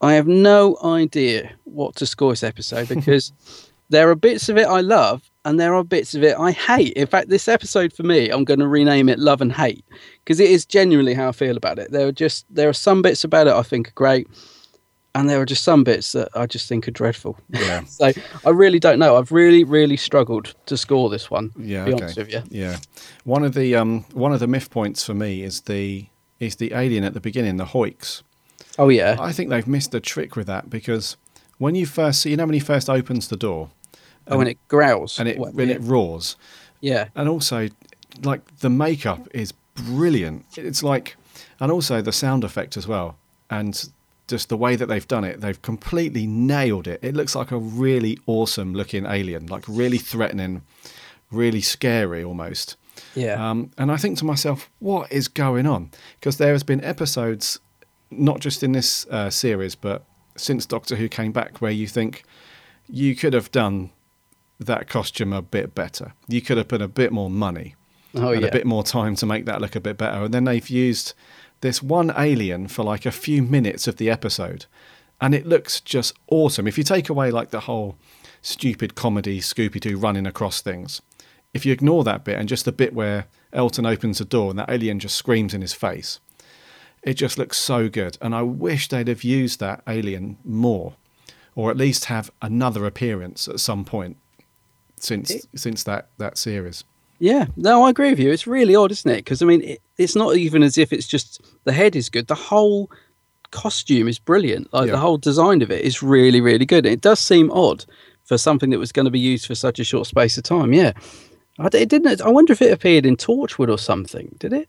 I 0.00 0.14
have 0.14 0.26
no 0.28 0.76
idea 0.84 1.50
what 1.64 1.96
to 1.96 2.06
score 2.06 2.32
this 2.32 2.42
episode 2.42 2.88
because 2.94 3.32
there 3.90 4.10
are 4.10 4.14
bits 4.14 4.48
of 4.48 4.58
it 4.58 4.66
I 4.66 4.80
love 4.82 5.22
and 5.46 5.58
there 5.58 5.74
are 5.74 5.82
bits 5.82 6.14
of 6.14 6.22
it 6.22 6.36
I 6.38 6.50
hate. 6.52 6.92
In 6.92 7.06
fact, 7.06 7.30
this 7.30 7.48
episode 7.48 7.92
for 7.94 8.02
me, 8.02 8.28
I'm 8.28 8.44
going 8.44 8.60
to 8.60 8.68
rename 8.68 9.08
it 9.08 9.18
Love 9.18 9.40
and 9.40 9.50
Hate 9.52 9.82
because 10.22 10.40
it 10.40 10.50
is 10.50 10.66
genuinely 10.66 11.14
how 11.14 11.30
I 11.30 11.32
feel 11.32 11.56
about 11.56 11.78
it. 11.78 11.90
There 11.90 12.06
are 12.06 12.12
just 12.12 12.44
there 12.50 12.68
are 12.68 12.74
some 12.74 13.00
bits 13.02 13.24
about 13.24 13.46
it 13.46 13.54
I 13.54 13.62
think 13.62 13.88
are 13.88 13.92
great, 13.92 14.28
and 15.18 15.28
there 15.28 15.40
are 15.40 15.44
just 15.44 15.64
some 15.64 15.82
bits 15.82 16.12
that 16.12 16.28
I 16.36 16.46
just 16.46 16.68
think 16.68 16.86
are 16.86 16.92
dreadful. 16.92 17.36
Yeah. 17.48 17.82
so 17.86 18.12
I 18.46 18.50
really 18.50 18.78
don't 18.78 19.00
know. 19.00 19.16
I've 19.16 19.32
really 19.32 19.64
really 19.64 19.96
struggled 19.96 20.54
to 20.66 20.76
score 20.76 21.10
this 21.10 21.28
one. 21.28 21.50
Yeah. 21.58 21.84
to 21.84 21.86
be 21.86 21.94
okay. 21.94 22.02
honest 22.04 22.18
with 22.18 22.32
you. 22.32 22.42
Yeah. 22.50 22.76
One 23.24 23.44
of 23.44 23.54
the 23.54 23.74
um 23.74 24.04
one 24.12 24.32
of 24.32 24.38
the 24.38 24.46
myth 24.46 24.70
points 24.70 25.04
for 25.04 25.14
me 25.14 25.42
is 25.42 25.62
the 25.62 26.06
is 26.38 26.56
the 26.56 26.72
alien 26.72 27.02
at 27.02 27.14
the 27.14 27.20
beginning, 27.20 27.56
the 27.56 27.64
Hoix. 27.64 28.22
Oh 28.78 28.88
yeah, 28.88 29.16
I 29.18 29.32
think 29.32 29.50
they've 29.50 29.66
missed 29.66 29.92
a 29.92 30.00
trick 30.00 30.36
with 30.36 30.46
that 30.46 30.70
because 30.70 31.16
when 31.58 31.74
you 31.74 31.84
first 31.84 32.22
see, 32.22 32.30
you 32.30 32.36
know, 32.36 32.46
when 32.46 32.54
he 32.54 32.60
first 32.60 32.88
opens 32.88 33.26
the 33.26 33.36
door 33.36 33.70
oh, 34.28 34.38
and 34.38 34.48
it 34.48 34.58
growls 34.68 35.18
and 35.18 35.28
it 35.28 35.36
What- 35.36 35.54
when 35.54 35.68
yeah. 35.68 35.74
it 35.74 35.82
roars, 35.82 36.36
yeah. 36.80 37.08
and 37.16 37.28
also 37.28 37.68
like 38.22 38.58
the 38.58 38.70
makeup 38.70 39.26
is 39.34 39.52
brilliant. 39.74 40.44
It's 40.56 40.84
like, 40.84 41.16
and 41.58 41.72
also 41.72 42.00
the 42.00 42.12
sound 42.12 42.44
effect 42.44 42.76
as 42.76 42.86
well, 42.86 43.16
and 43.50 43.90
just 44.28 44.48
the 44.48 44.56
way 44.56 44.76
that 44.76 44.86
they've 44.86 45.08
done 45.08 45.24
it, 45.24 45.40
they've 45.40 45.60
completely 45.60 46.26
nailed 46.26 46.86
it. 46.86 47.00
It 47.02 47.14
looks 47.14 47.34
like 47.34 47.50
a 47.50 47.58
really 47.58 48.18
awesome 48.26 48.74
looking 48.74 49.06
alien, 49.06 49.46
like 49.46 49.64
really 49.66 49.98
threatening, 49.98 50.62
really 51.30 51.60
scary 51.60 52.22
almost. 52.22 52.76
Yeah. 53.14 53.50
Um, 53.50 53.70
and 53.78 53.90
I 53.90 53.96
think 53.96 54.18
to 54.18 54.24
myself, 54.24 54.70
what 54.78 55.10
is 55.10 55.28
going 55.28 55.66
on? 55.66 55.90
Because 56.20 56.36
there 56.36 56.52
has 56.52 56.62
been 56.62 56.82
episodes, 56.84 57.58
not 58.10 58.40
just 58.40 58.62
in 58.62 58.72
this 58.72 59.06
uh, 59.06 59.30
series, 59.30 59.74
but 59.74 60.04
since 60.36 60.66
Doctor 60.66 60.96
Who 60.96 61.08
came 61.08 61.32
back, 61.32 61.58
where 61.58 61.72
you 61.72 61.86
think 61.86 62.24
you 62.88 63.14
could 63.14 63.32
have 63.32 63.50
done 63.50 63.90
that 64.60 64.88
costume 64.88 65.32
a 65.32 65.42
bit 65.42 65.74
better. 65.74 66.14
You 66.26 66.40
could 66.40 66.58
have 66.58 66.68
put 66.68 66.82
a 66.82 66.88
bit 66.88 67.12
more 67.12 67.30
money 67.30 67.76
oh 68.14 68.30
and 68.30 68.42
yeah. 68.42 68.48
a 68.48 68.52
bit 68.52 68.66
more 68.66 68.82
time 68.82 69.14
to 69.16 69.26
make 69.26 69.44
that 69.44 69.60
look 69.60 69.76
a 69.76 69.80
bit 69.80 69.96
better. 69.96 70.24
And 70.24 70.34
then 70.34 70.44
they've 70.44 70.68
used 70.68 71.14
this 71.60 71.82
one 71.82 72.12
alien 72.16 72.68
for 72.68 72.84
like 72.84 73.06
a 73.06 73.10
few 73.10 73.42
minutes 73.42 73.86
of 73.86 73.96
the 73.96 74.10
episode, 74.10 74.66
and 75.20 75.34
it 75.34 75.46
looks 75.46 75.80
just 75.80 76.14
awesome. 76.28 76.66
If 76.66 76.78
you 76.78 76.84
take 76.84 77.08
away 77.08 77.30
like 77.30 77.50
the 77.50 77.60
whole 77.60 77.96
stupid 78.42 78.94
comedy 78.94 79.40
Scooby 79.40 79.80
Doo 79.80 79.98
running 79.98 80.26
across 80.26 80.60
things, 80.60 81.02
if 81.52 81.66
you 81.66 81.72
ignore 81.72 82.04
that 82.04 82.24
bit 82.24 82.38
and 82.38 82.48
just 82.48 82.64
the 82.64 82.72
bit 82.72 82.94
where 82.94 83.26
Elton 83.52 83.86
opens 83.86 84.18
the 84.18 84.24
door 84.24 84.50
and 84.50 84.58
that 84.58 84.70
alien 84.70 84.98
just 85.00 85.16
screams 85.16 85.54
in 85.54 85.60
his 85.60 85.72
face, 85.72 86.20
it 87.02 87.14
just 87.14 87.38
looks 87.38 87.58
so 87.58 87.88
good. 87.88 88.18
And 88.20 88.34
I 88.34 88.42
wish 88.42 88.88
they'd 88.88 89.08
have 89.08 89.24
used 89.24 89.60
that 89.60 89.82
alien 89.86 90.38
more, 90.44 90.94
or 91.54 91.70
at 91.70 91.76
least 91.76 92.06
have 92.06 92.30
another 92.42 92.86
appearance 92.86 93.48
at 93.48 93.60
some 93.60 93.84
point 93.84 94.16
since 94.96 95.46
since 95.54 95.82
that 95.84 96.08
that 96.18 96.38
series. 96.38 96.84
Yeah, 97.20 97.46
no, 97.56 97.84
I 97.84 97.90
agree 97.90 98.10
with 98.10 98.20
you. 98.20 98.30
It's 98.30 98.46
really 98.46 98.76
odd, 98.76 98.92
isn't 98.92 99.10
it? 99.10 99.16
Because 99.24 99.42
I 99.42 99.46
mean, 99.46 99.62
it, 99.62 99.82
it's 99.96 100.14
not 100.14 100.36
even 100.36 100.62
as 100.62 100.78
if 100.78 100.92
it's 100.92 101.06
just 101.06 101.40
the 101.64 101.72
head 101.72 101.96
is 101.96 102.08
good. 102.08 102.28
The 102.28 102.34
whole 102.36 102.90
costume 103.50 104.08
is 104.08 104.18
brilliant. 104.18 104.72
Like 104.72 104.86
Yeah. 104.86 104.92
the 104.92 104.98
whole 104.98 105.18
design 105.18 105.62
of 105.62 105.70
it 105.70 105.84
is 105.84 106.02
really, 106.02 106.40
really 106.40 106.66
good. 106.66 106.86
It 106.86 107.00
does 107.00 107.18
seem 107.18 107.50
odd 107.50 107.84
for 108.24 108.38
something 108.38 108.70
that 108.70 108.78
was 108.78 108.92
going 108.92 109.06
to 109.06 109.10
be 109.10 109.18
used 109.18 109.46
for 109.46 109.54
such 109.54 109.78
a 109.80 109.84
short 109.84 110.06
space 110.06 110.36
of 110.38 110.44
time. 110.44 110.72
Yeah, 110.72 110.92
I, 111.58 111.68
it 111.72 111.88
didn't. 111.88 112.20
I 112.20 112.28
wonder 112.28 112.52
if 112.52 112.62
it 112.62 112.72
appeared 112.72 113.04
in 113.06 113.16
Torchwood 113.16 113.68
or 113.70 113.78
something. 113.78 114.36
Did 114.38 114.52
it? 114.52 114.68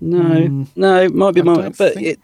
No, 0.00 0.46
hmm. 0.46 0.64
no, 0.74 1.02
it 1.02 1.14
might 1.14 1.34
be 1.34 1.42
my, 1.42 1.68
but 1.68 1.94
think- 1.94 2.06
it. 2.06 2.20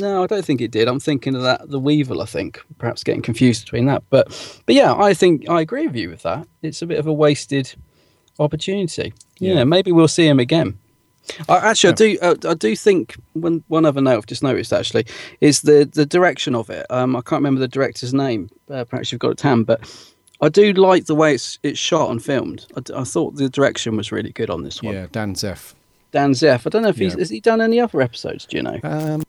No, 0.00 0.22
I 0.22 0.26
don't 0.26 0.42
think 0.44 0.62
it 0.62 0.70
did. 0.70 0.88
I'm 0.88 1.00
thinking 1.00 1.34
of 1.34 1.42
that 1.42 1.68
the 1.68 1.78
Weevil. 1.78 2.22
I 2.22 2.24
think 2.24 2.62
perhaps 2.78 3.04
getting 3.04 3.20
confused 3.20 3.64
between 3.66 3.84
that, 3.86 4.02
but 4.08 4.28
but 4.64 4.74
yeah, 4.74 4.94
I 4.94 5.12
think 5.12 5.48
I 5.50 5.60
agree 5.60 5.86
with 5.86 5.96
you 5.96 6.08
with 6.08 6.22
that. 6.22 6.46
It's 6.62 6.80
a 6.80 6.86
bit 6.86 6.98
of 6.98 7.06
a 7.06 7.12
wasted 7.12 7.74
opportunity. 8.38 9.12
Yeah, 9.38 9.54
Yeah. 9.54 9.64
maybe 9.64 9.92
we'll 9.92 10.08
see 10.08 10.26
him 10.26 10.38
again. 10.38 10.78
I, 11.48 11.58
actually, 11.70 11.90
I 11.92 11.94
do. 11.94 12.18
Uh, 12.20 12.34
I 12.48 12.54
do 12.54 12.74
think 12.74 13.16
one 13.34 13.62
one 13.68 13.84
other 13.86 14.00
note 14.00 14.16
I've 14.18 14.26
just 14.26 14.42
noticed 14.42 14.72
actually 14.72 15.06
is 15.40 15.62
the 15.62 15.88
the 15.92 16.04
direction 16.04 16.54
of 16.56 16.68
it. 16.68 16.84
Um, 16.90 17.14
I 17.14 17.20
can't 17.20 17.38
remember 17.40 17.60
the 17.60 17.68
director's 17.68 18.12
name. 18.12 18.50
Uh, 18.68 18.84
perhaps 18.84 19.12
you've 19.12 19.20
got 19.20 19.30
it, 19.30 19.38
Tam, 19.38 19.62
but 19.62 19.80
I 20.40 20.48
do 20.48 20.72
like 20.72 21.06
the 21.06 21.14
way 21.14 21.34
it's 21.34 21.60
it's 21.62 21.78
shot 21.78 22.10
and 22.10 22.20
filmed. 22.22 22.66
I 22.96 23.04
thought 23.04 23.36
the 23.36 23.48
direction 23.48 23.96
was 23.96 24.10
really 24.10 24.32
good 24.32 24.50
on 24.50 24.64
this 24.64 24.82
one. 24.82 24.94
Yeah, 24.94 25.06
Dan 25.12 25.34
Zeff. 25.34 25.74
Dan 26.10 26.32
Zeff. 26.32 26.66
I 26.66 26.70
don't 26.70 26.82
know 26.82 26.88
if 26.88 26.98
he's 26.98 27.12
Yeah. 27.14 27.20
has 27.20 27.30
he 27.30 27.38
done 27.38 27.60
any 27.60 27.78
other 27.78 28.02
episodes. 28.02 28.44
Do 28.44 28.56
you 28.56 28.64
know? 28.64 28.80
Um, 28.82 29.22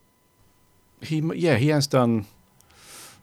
he 1.02 1.20
yeah 1.36 1.58
he 1.58 1.68
has 1.68 1.86
done. 1.86 2.26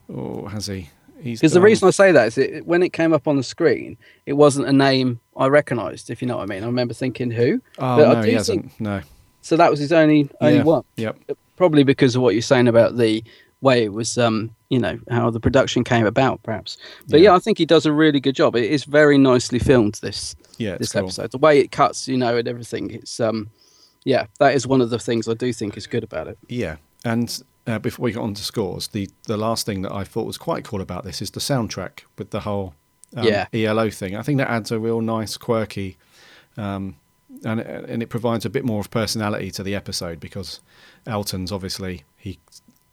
Oh, 0.09 0.47
has 0.47 0.67
he? 0.69 0.91
Because 1.23 1.53
the 1.53 1.61
reason 1.61 1.87
I 1.89 1.91
say 1.91 2.13
that 2.13 2.27
is 2.29 2.39
it, 2.39 2.67
when 2.67 2.83
it 2.83 2.93
came 2.93 3.13
up 3.13 3.29
on 3.29 3.37
the 3.37 3.43
screen, 3.43 3.97
it 4.27 4.35
wasn't 4.35 4.67
a 4.69 4.73
name 4.73 5.21
I 5.37 5.47
recognised. 5.49 6.11
If 6.11 6.23
you 6.23 6.29
know 6.29 6.37
what 6.39 6.45
I 6.45 6.47
mean, 6.47 6.63
I 6.63 6.67
remember 6.67 6.95
thinking 6.95 7.31
who. 7.31 7.61
Oh 7.79 7.97
But 7.97 8.09
I 8.09 8.13
no, 8.15 8.23
he 8.23 8.33
hasn't. 8.33 8.81
No. 8.81 9.01
So 9.43 9.57
that 9.57 9.71
was 9.71 9.81
his 9.81 9.93
only 9.93 10.29
only 10.41 10.57
Yeah, 10.59 10.63
one. 10.65 10.85
Yep. 10.97 11.19
Probably 11.57 11.83
because 11.85 12.17
of 12.17 12.23
what 12.23 12.35
you're 12.35 12.43
saying 12.43 12.69
about 12.69 12.97
the 12.97 13.23
way 13.61 13.85
it 13.85 13.93
was, 13.93 14.17
um, 14.17 14.55
you 14.71 14.79
know, 14.79 14.99
how 15.11 15.29
the 15.31 15.41
production 15.41 15.85
came 15.85 16.07
about, 16.07 16.43
perhaps. 16.43 16.79
But 17.09 17.21
yeah. 17.21 17.31
Yeah. 17.31 17.37
I 17.37 17.39
think 17.39 17.59
he 17.59 17.67
does 17.67 17.85
a 17.85 17.93
really 17.93 18.21
good 18.21 18.35
job. 18.35 18.57
It 18.57 18.71
is 18.71 18.85
very 18.85 19.19
nicely 19.19 19.59
filmed. 19.59 19.99
This 20.03 20.35
Yeah, 20.59 20.79
this 20.79 20.93
cool. 20.93 21.03
episode, 21.03 21.31
the 21.33 21.39
way 21.39 21.59
it 21.61 21.71
cuts, 21.71 22.09
you 22.09 22.17
know, 22.17 22.37
and 22.39 22.49
everything. 22.49 22.91
It's 22.91 23.21
um, 23.21 23.51
yeah, 24.05 24.27
that 24.39 24.55
is 24.55 24.67
one 24.67 24.81
of 24.81 24.89
the 24.89 24.99
things 24.99 25.29
I 25.29 25.35
do 25.35 25.53
think 25.53 25.77
is 25.77 25.87
good 25.87 26.03
about 26.05 26.27
it. 26.29 26.39
Yeah, 26.49 26.77
and 27.05 27.43
uh, 27.67 27.79
before 27.79 28.05
we 28.05 28.13
get 28.13 28.21
on 28.21 28.35
to 28.35 28.43
scores, 28.43 28.89
the 28.89 29.09
the 29.27 29.37
last 29.37 29.67
thing 29.67 29.83
that 29.83 29.93
I 29.93 30.05
thought 30.05 30.27
was 30.27 30.39
quite 30.39 30.65
cool 30.65 30.81
about 30.81 31.05
this 31.05 31.21
is 31.23 31.31
the 31.31 31.41
soundtrack 31.41 32.01
with 32.19 32.31
the 32.31 32.41
whole 32.41 32.75
um, 33.17 33.25
Yeah. 33.25 33.47
ELO 33.53 33.91
thing. 33.91 34.17
I 34.17 34.23
think 34.23 34.39
that 34.39 34.49
adds 34.51 34.71
a 34.71 34.79
real 34.79 35.01
nice, 35.01 35.37
quirky, 35.37 35.97
um, 36.57 36.97
and 37.45 37.61
and 37.61 38.03
it 38.03 38.09
provides 38.09 38.45
a 38.45 38.51
bit 38.51 38.65
more 38.65 38.81
of 38.81 38.91
personality 38.91 39.51
to 39.53 39.63
the 39.63 39.75
episode 39.75 40.21
because 40.21 40.61
Elton's 41.07 41.53
obviously 41.53 42.05
he 42.17 42.39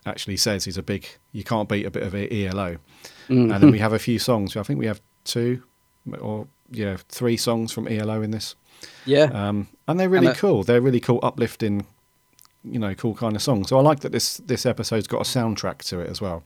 actually 0.06 0.38
says 0.38 0.66
he's 0.66 0.78
a 0.78 0.84
big 0.84 1.06
you 1.32 1.44
can't 1.44 1.68
beat 1.70 1.86
a 1.86 1.92
bit 1.92 2.04
of 2.04 2.14
ELO, 2.16 2.78
Mm. 3.30 3.54
and 3.54 3.64
then 3.64 3.72
we 3.72 3.80
have 3.86 3.94
a 3.94 4.00
few 4.00 4.20
songs. 4.20 4.56
I 4.56 4.64
think 4.64 4.80
we 4.80 4.86
have 4.88 5.02
two 5.24 5.64
or 6.20 6.48
yeah 6.72 6.98
three 7.10 7.38
songs 7.38 7.72
from 7.72 7.88
ELO 7.88 8.22
in 8.22 8.32
this. 8.32 8.56
Yeah, 9.06 9.24
Um, 9.34 9.68
and 9.88 10.00
they're 10.00 10.08
really 10.10 10.28
And, 10.28 10.36
uh, 10.36 10.40
cool. 10.40 10.64
They're 10.64 10.82
really 10.82 11.00
cool, 11.00 11.20
uplifting, 11.24 11.86
you 12.64 12.80
know, 12.80 12.94
cool 12.96 13.14
kind 13.14 13.36
of 13.36 13.42
song. 13.42 13.66
So 13.66 13.78
I 13.78 13.82
like 13.82 14.02
that 14.02 14.12
this 14.12 14.38
this 14.38 14.66
episode's 14.66 15.08
got 15.08 15.22
a 15.22 15.30
soundtrack 15.30 15.80
to 15.90 16.00
it 16.00 16.10
as 16.10 16.22
well. 16.22 16.44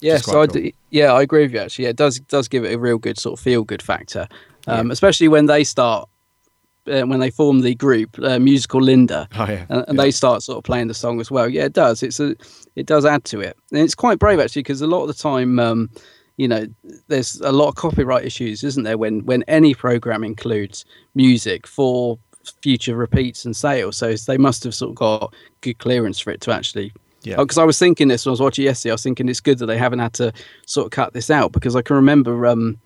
Yeah, 0.00 0.18
so 0.18 0.42
I 0.42 0.46
cool. 0.46 0.70
yeah, 0.90 1.12
I 1.12 1.22
agree 1.22 1.42
with 1.42 1.52
you. 1.52 1.60
Actually, 1.60 1.84
yeah, 1.84 1.90
it 1.90 1.96
does 1.96 2.20
does 2.20 2.48
give 2.48 2.64
it 2.64 2.74
a 2.74 2.78
real 2.78 2.98
good 2.98 3.18
sort 3.18 3.38
of 3.38 3.42
feel 3.42 3.64
good 3.64 3.82
factor, 3.82 4.28
um, 4.66 4.90
especially 4.90 5.28
when 5.28 5.46
they 5.46 5.64
start 5.64 6.08
uh, 6.86 7.02
when 7.02 7.20
they 7.20 7.30
form 7.30 7.60
the 7.60 7.74
group 7.74 8.18
uh, 8.22 8.38
musical 8.38 8.80
Linda, 8.80 9.28
Oh 9.36 9.46
yeah, 9.46 9.64
and, 9.68 9.84
and 9.88 9.96
yeah. 9.96 10.04
they 10.04 10.10
start 10.10 10.42
sort 10.42 10.58
of 10.58 10.64
playing 10.64 10.88
the 10.88 10.94
song 10.94 11.20
as 11.20 11.30
well. 11.30 11.48
Yeah, 11.48 11.64
it 11.64 11.72
does. 11.72 12.02
It's 12.02 12.20
a 12.20 12.34
it 12.74 12.86
does 12.86 13.04
add 13.04 13.24
to 13.26 13.40
it, 13.40 13.56
and 13.72 13.80
it's 13.80 13.94
quite 13.94 14.18
brave 14.18 14.38
actually 14.38 14.62
because 14.62 14.80
a 14.80 14.86
lot 14.86 15.02
of 15.02 15.08
the 15.08 15.14
time. 15.14 15.58
Um, 15.58 15.90
you 16.38 16.46
know, 16.46 16.66
there's 17.08 17.40
a 17.40 17.50
lot 17.50 17.68
of 17.68 17.76
copyright 17.76 18.26
issues, 18.26 18.62
isn't 18.62 18.82
there? 18.82 18.98
When 18.98 19.24
when 19.24 19.42
any 19.44 19.74
program 19.74 20.22
includes 20.22 20.84
music 21.14 21.66
for 21.66 22.18
future 22.62 22.96
repeats 22.96 23.44
and 23.44 23.56
sales, 23.56 23.96
so 23.96 24.14
they 24.26 24.38
must 24.38 24.64
have 24.64 24.74
sort 24.74 24.90
of 24.90 24.94
got 24.96 25.34
good 25.60 25.78
clearance 25.78 26.18
for 26.18 26.30
it 26.30 26.40
to 26.42 26.52
actually 26.52 26.92
Yeah. 27.22 27.36
because 27.36 27.58
I 27.58 27.64
was 27.64 27.78
thinking 27.78 28.08
this 28.08 28.24
when 28.24 28.30
I 28.30 28.34
was 28.34 28.40
watching 28.40 28.64
yesterday. 28.64 28.92
I 28.92 28.94
was 28.94 29.02
thinking 29.02 29.28
it's 29.28 29.40
good 29.40 29.58
that 29.58 29.66
they 29.66 29.78
haven't 29.78 29.98
had 30.00 30.12
to 30.14 30.32
sort 30.66 30.86
of 30.86 30.90
cut 30.92 31.12
this 31.12 31.30
out 31.30 31.52
because 31.52 31.74
I 31.76 31.82
can 31.82 31.96
remember 31.96 32.46
um, 32.46 32.78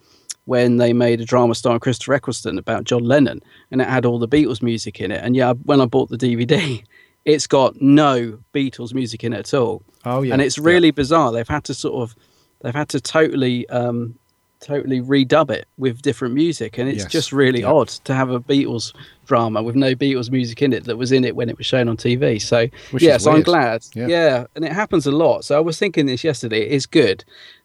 when 0.47 0.79
they 0.79 0.93
made 0.93 1.21
a 1.21 1.25
drama 1.25 1.55
starring 1.55 1.81
Christopher 1.81 2.15
Eccleston 2.15 2.59
about 2.59 2.85
John 2.85 3.05
Lennon 3.05 3.41
and 3.71 3.81
it 3.81 3.89
had 3.89 4.05
all 4.07 4.19
the 4.19 4.29
Beatles 4.29 4.63
music 4.63 5.01
in 5.01 5.11
it. 5.11 5.23
And 5.23 5.37
yeah, 5.37 5.53
when 5.65 5.81
I 5.81 5.85
bought 5.87 6.09
the 6.09 6.17
DVD, 6.17 6.83
it's 7.25 7.47
got 7.47 7.81
no 7.81 8.39
Beatles 8.55 8.95
music 8.95 9.23
in 9.25 9.33
it 9.33 9.39
at 9.41 9.55
all. 9.55 9.83
Oh 10.07 10.23
yeah, 10.23 10.33
and 10.33 10.41
it's 10.43 10.57
yeah. 10.57 10.65
really 10.65 10.91
bizarre. 10.91 11.31
They've 11.33 11.47
had 11.47 11.65
to 11.65 11.75
sort 11.75 12.03
of, 12.03 12.17
they've 12.63 12.75
had 12.75 12.89
to 12.91 13.01
totally, 13.01 13.69
um, 13.69 14.15
totally 14.61 15.01
redub 15.01 15.51
it 15.51 15.67
with 15.77 16.01
different 16.03 16.33
music, 16.35 16.79
and 16.79 16.89
it's 16.89 17.03
Yes, 17.05 17.13
just 17.13 17.33
really 17.33 17.61
yeah. 17.61 17.71
odd 17.71 17.89
to 17.89 18.15
have 18.15 18.31
a 18.31 18.41
Beatles 18.41 18.95
drama 19.31 19.63
with 19.63 19.77
no 19.77 19.95
Beatles 19.95 20.29
music 20.31 20.61
in 20.61 20.73
it 20.73 20.85
that 20.85 20.97
was 20.97 21.13
in 21.13 21.25
it 21.25 21.35
when 21.37 21.49
it 21.49 21.57
was 21.57 21.67
shown 21.67 21.89
on 21.89 21.97
TV. 21.97 22.43
So 22.43 22.67
Which 22.91 23.03
yeah, 23.03 23.17
so 23.17 23.31
I'm 23.33 23.43
glad. 23.43 23.87
Yeah. 23.95 24.09
Yeah. 24.09 24.47
and 24.57 24.65
it 24.65 24.73
happens 24.73 25.07
a 25.07 25.13
lot. 25.13 25.45
So 25.45 25.57
I 25.57 25.61
was 25.61 25.79
thinking 25.79 26.07
this 26.07 26.25
yesterday. 26.25 26.63
It 26.67 26.73
is 26.73 26.85
good 26.87 27.25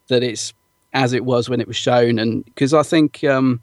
that 0.09 0.21
it's 0.23 0.53
as 0.93 1.11
it 1.11 1.25
was 1.25 1.49
when 1.49 1.59
it 1.59 1.67
was 1.67 1.75
shown, 1.77 2.19
and 2.19 2.45
because 2.45 2.73
I 2.73 2.83
think. 2.83 3.23
Um, 3.23 3.61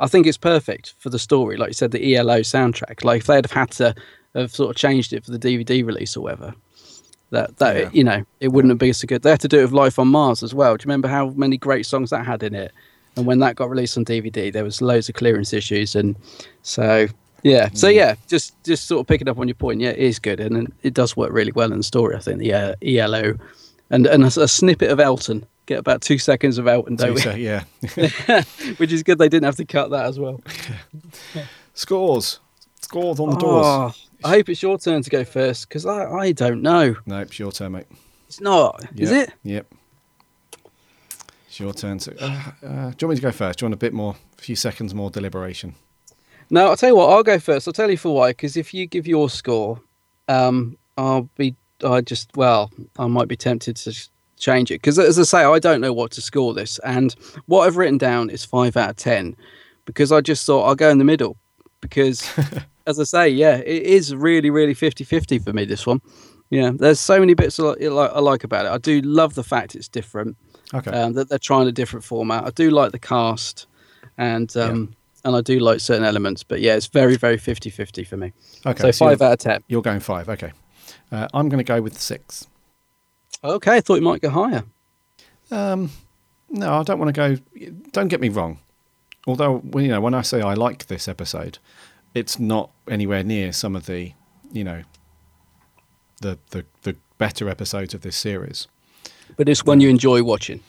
I 0.00 0.06
think 0.06 0.26
it's 0.26 0.36
perfect 0.38 0.94
for 0.98 1.08
the 1.10 1.18
story. 1.18 1.56
Like 1.56 1.70
you 1.70 1.78
said, 1.82 1.90
the 1.92 2.14
ELO 2.14 2.40
soundtrack. 2.40 3.02
Like 3.04 3.20
if 3.22 3.26
they'd 3.26 3.44
have 3.46 3.50
had 3.62 3.70
to 3.80 3.94
have 4.34 4.54
sort 4.54 4.70
of 4.70 4.76
changed 4.76 5.12
it 5.14 5.24
for 5.24 5.32
the 5.32 5.38
DVD 5.38 5.84
release 5.84 6.14
or 6.16 6.20
whatever, 6.24 6.54
that 7.30 7.56
that 7.56 7.74
Yeah. 7.76 7.90
you 7.92 8.04
know 8.04 8.20
it 8.38 8.48
wouldn't 8.48 8.70
have 8.70 8.78
been 8.78 8.92
so 8.94 9.06
good. 9.06 9.22
They 9.22 9.30
had 9.30 9.40
to 9.40 9.48
do 9.48 9.58
it 9.60 9.62
with 9.62 9.72
Life 9.72 9.98
on 9.98 10.08
Mars 10.08 10.42
as 10.42 10.54
well. 10.54 10.76
Do 10.76 10.82
you 10.82 10.88
remember 10.88 11.08
how 11.08 11.30
many 11.30 11.56
great 11.56 11.86
songs 11.86 12.10
that 12.10 12.24
had 12.26 12.42
in 12.42 12.54
it? 12.54 12.70
And 13.16 13.26
when 13.26 13.38
that 13.40 13.56
got 13.56 13.70
released 13.70 13.96
on 13.98 14.04
DVD, 14.04 14.52
there 14.52 14.62
was 14.62 14.80
loads 14.82 15.08
of 15.08 15.14
clearance 15.16 15.52
issues, 15.54 15.96
and 15.96 16.14
so 16.62 17.08
yeah, 17.42 17.68
so 17.72 17.88
yeah, 17.88 18.16
just 18.26 18.54
just 18.64 18.86
sort 18.86 19.00
of 19.00 19.06
picking 19.06 19.28
up 19.28 19.38
on 19.38 19.48
your 19.48 19.54
point. 19.54 19.80
Yeah, 19.80 19.90
it 19.90 19.98
is 19.98 20.18
good, 20.18 20.40
and 20.40 20.72
it 20.82 20.94
does 20.94 21.16
work 21.16 21.32
really 21.32 21.52
well 21.52 21.72
in 21.72 21.78
the 21.78 21.84
story. 21.84 22.16
I 22.16 22.20
think 22.20 22.38
the 22.38 22.52
uh, 22.52 22.74
ELO, 22.82 23.34
and 23.90 24.06
and 24.06 24.24
a, 24.24 24.26
a 24.26 24.48
snippet 24.48 24.90
of 24.90 25.00
Elton. 25.00 25.46
Get 25.66 25.78
about 25.78 26.00
two 26.00 26.16
seconds 26.16 26.56
of 26.56 26.66
Elton, 26.66 26.96
don't 26.96 27.14
we? 27.14 27.44
yeah. 27.44 27.64
Which 28.78 28.90
is 28.90 29.02
good. 29.02 29.18
They 29.18 29.28
didn't 29.28 29.44
have 29.44 29.56
to 29.56 29.66
cut 29.66 29.90
that 29.90 30.06
as 30.06 30.18
well. 30.18 30.40
Scores, 31.74 32.40
scores 32.80 33.20
on 33.20 33.30
the 33.30 33.36
doors. 33.36 33.66
Oh, 33.66 33.94
I 34.24 34.30
hope 34.30 34.48
it's 34.48 34.62
your 34.62 34.78
turn 34.78 35.02
to 35.02 35.10
go 35.10 35.24
first 35.24 35.68
because 35.68 35.84
I, 35.84 36.10
I 36.10 36.32
don't 36.32 36.62
know. 36.62 36.96
No, 37.04 37.20
it's 37.20 37.38
your 37.38 37.52
turn, 37.52 37.72
mate. 37.72 37.86
It's 38.26 38.40
not. 38.40 38.84
Is 38.96 39.10
it? 39.12 39.32
Yep. 39.44 39.74
It's 41.46 41.60
your 41.60 41.72
turn 41.72 41.98
to. 41.98 42.22
Uh, 42.22 42.26
uh, 42.26 42.50
do 42.62 42.66
you 42.66 42.68
want 42.68 43.02
me 43.02 43.16
to 43.16 43.22
go 43.22 43.30
first? 43.30 43.58
Do 43.58 43.64
you 43.64 43.66
want 43.68 43.74
a 43.74 43.78
bit 43.78 43.92
more, 43.92 44.16
a 44.38 44.42
few 44.42 44.56
seconds 44.56 44.94
more 44.94 45.10
deliberation? 45.10 45.74
No, 46.50 46.68
I'll 46.68 46.76
tell 46.76 46.90
you 46.90 46.96
what. 46.96 47.10
I'll 47.10 47.22
go 47.22 47.38
first. 47.38 47.68
I'll 47.68 47.72
tell 47.72 47.90
you 47.90 47.96
for 47.98 48.14
why. 48.14 48.30
Because 48.30 48.56
if 48.56 48.72
you 48.72 48.86
give 48.86 49.06
your 49.06 49.28
score, 49.28 49.80
um, 50.28 50.76
I'll 50.96 51.28
be. 51.36 51.54
I 51.84 52.00
just 52.00 52.36
well, 52.36 52.72
I 52.98 53.06
might 53.06 53.28
be 53.28 53.36
tempted 53.36 53.76
to 53.76 54.08
change 54.38 54.70
it 54.70 54.76
because, 54.76 54.98
as 54.98 55.18
I 55.18 55.22
say, 55.22 55.44
I 55.44 55.58
don't 55.58 55.80
know 55.80 55.92
what 55.92 56.10
to 56.12 56.20
score 56.20 56.54
this, 56.54 56.78
and 56.80 57.14
what 57.46 57.66
I've 57.66 57.76
written 57.76 57.98
down 57.98 58.30
is 58.30 58.44
five 58.44 58.76
out 58.76 58.90
of 58.90 58.96
ten, 58.96 59.36
because 59.84 60.10
I 60.10 60.20
just 60.20 60.46
thought 60.46 60.64
I'll 60.64 60.74
go 60.74 60.90
in 60.90 60.98
the 60.98 61.04
middle, 61.04 61.36
because, 61.80 62.28
as 62.86 62.98
I 62.98 63.04
say, 63.04 63.28
yeah, 63.28 63.56
it 63.56 63.82
is 63.82 64.14
really, 64.14 64.50
really 64.50 64.74
50-50 64.74 65.44
for 65.44 65.52
me. 65.52 65.64
This 65.64 65.86
one, 65.86 66.00
yeah. 66.50 66.72
There's 66.74 67.00
so 67.00 67.20
many 67.20 67.34
bits 67.34 67.60
I 67.60 67.62
like, 67.62 68.10
I 68.12 68.20
like 68.20 68.44
about 68.44 68.66
it. 68.66 68.72
I 68.72 68.78
do 68.78 69.00
love 69.02 69.34
the 69.34 69.44
fact 69.44 69.74
it's 69.74 69.88
different. 69.88 70.36
Okay. 70.74 70.90
um, 70.90 71.14
that 71.14 71.30
they're 71.30 71.38
trying 71.38 71.66
a 71.66 71.72
different 71.72 72.04
format. 72.04 72.44
I 72.44 72.50
do 72.50 72.70
like 72.70 72.92
the 72.92 72.98
cast, 72.98 73.66
and 74.18 74.54
um, 74.56 74.94
and 75.28 75.36
I 75.36 75.42
do 75.42 75.58
like 75.58 75.80
certain 75.80 76.04
elements, 76.04 76.42
but 76.42 76.62
yeah, 76.62 76.74
it's 76.74 76.86
very 76.86 77.16
very 77.16 77.36
50-50 77.36 78.06
for 78.06 78.16
me. 78.16 78.32
okay. 78.64 78.90
so 78.90 79.06
five 79.06 79.20
out 79.20 79.32
of 79.34 79.38
ten. 79.38 79.62
You're 79.68 79.82
going 79.82 80.00
five. 80.00 80.28
Okay. 80.28 80.52
Uh, 81.12 81.28
I'm 81.34 81.50
going 81.50 81.58
to 81.58 81.64
go 81.64 81.82
with 81.82 82.00
six. 82.00 82.46
Okay, 83.44 83.76
I 83.76 83.80
thought 83.80 83.96
you 83.96 84.02
might 84.02 84.22
go 84.22 84.30
higher. 84.30 84.64
Um, 85.50 85.90
no, 86.48 86.80
I 86.80 86.82
don't 86.82 86.98
want 86.98 87.14
to 87.14 87.36
go. 87.52 87.70
Don't 87.92 88.08
get 88.08 88.20
me 88.20 88.30
wrong. 88.30 88.58
Although, 89.26 89.62
you 89.74 89.88
know, 89.88 90.00
when 90.00 90.14
I 90.14 90.22
say 90.22 90.40
I 90.40 90.54
like 90.54 90.86
this 90.86 91.06
episode, 91.08 91.58
it's 92.14 92.38
not 92.38 92.70
anywhere 92.88 93.22
near 93.22 93.52
some 93.52 93.76
of 93.76 93.84
the, 93.84 94.12
you 94.50 94.64
know, 94.64 94.82
the 96.22 96.38
the 96.50 96.64
the 96.82 96.96
better 97.18 97.50
episodes 97.50 97.92
of 97.92 98.00
this 98.00 98.16
series. 98.16 98.66
But 99.36 99.48
it's 99.48 99.64
one 99.64 99.80
you 99.80 99.90
enjoy 99.90 100.22
watching. 100.22 100.60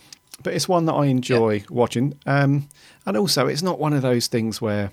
But 0.41 0.53
it's 0.53 0.67
one 0.67 0.85
that 0.85 0.93
I 0.93 1.05
enjoy 1.07 1.63
watching. 1.69 2.17
Um, 2.25 2.69
and 3.05 3.17
also, 3.17 3.47
it's 3.47 3.61
not 3.61 3.79
one 3.79 3.93
of 3.93 4.01
those 4.01 4.27
things 4.27 4.61
where, 4.61 4.91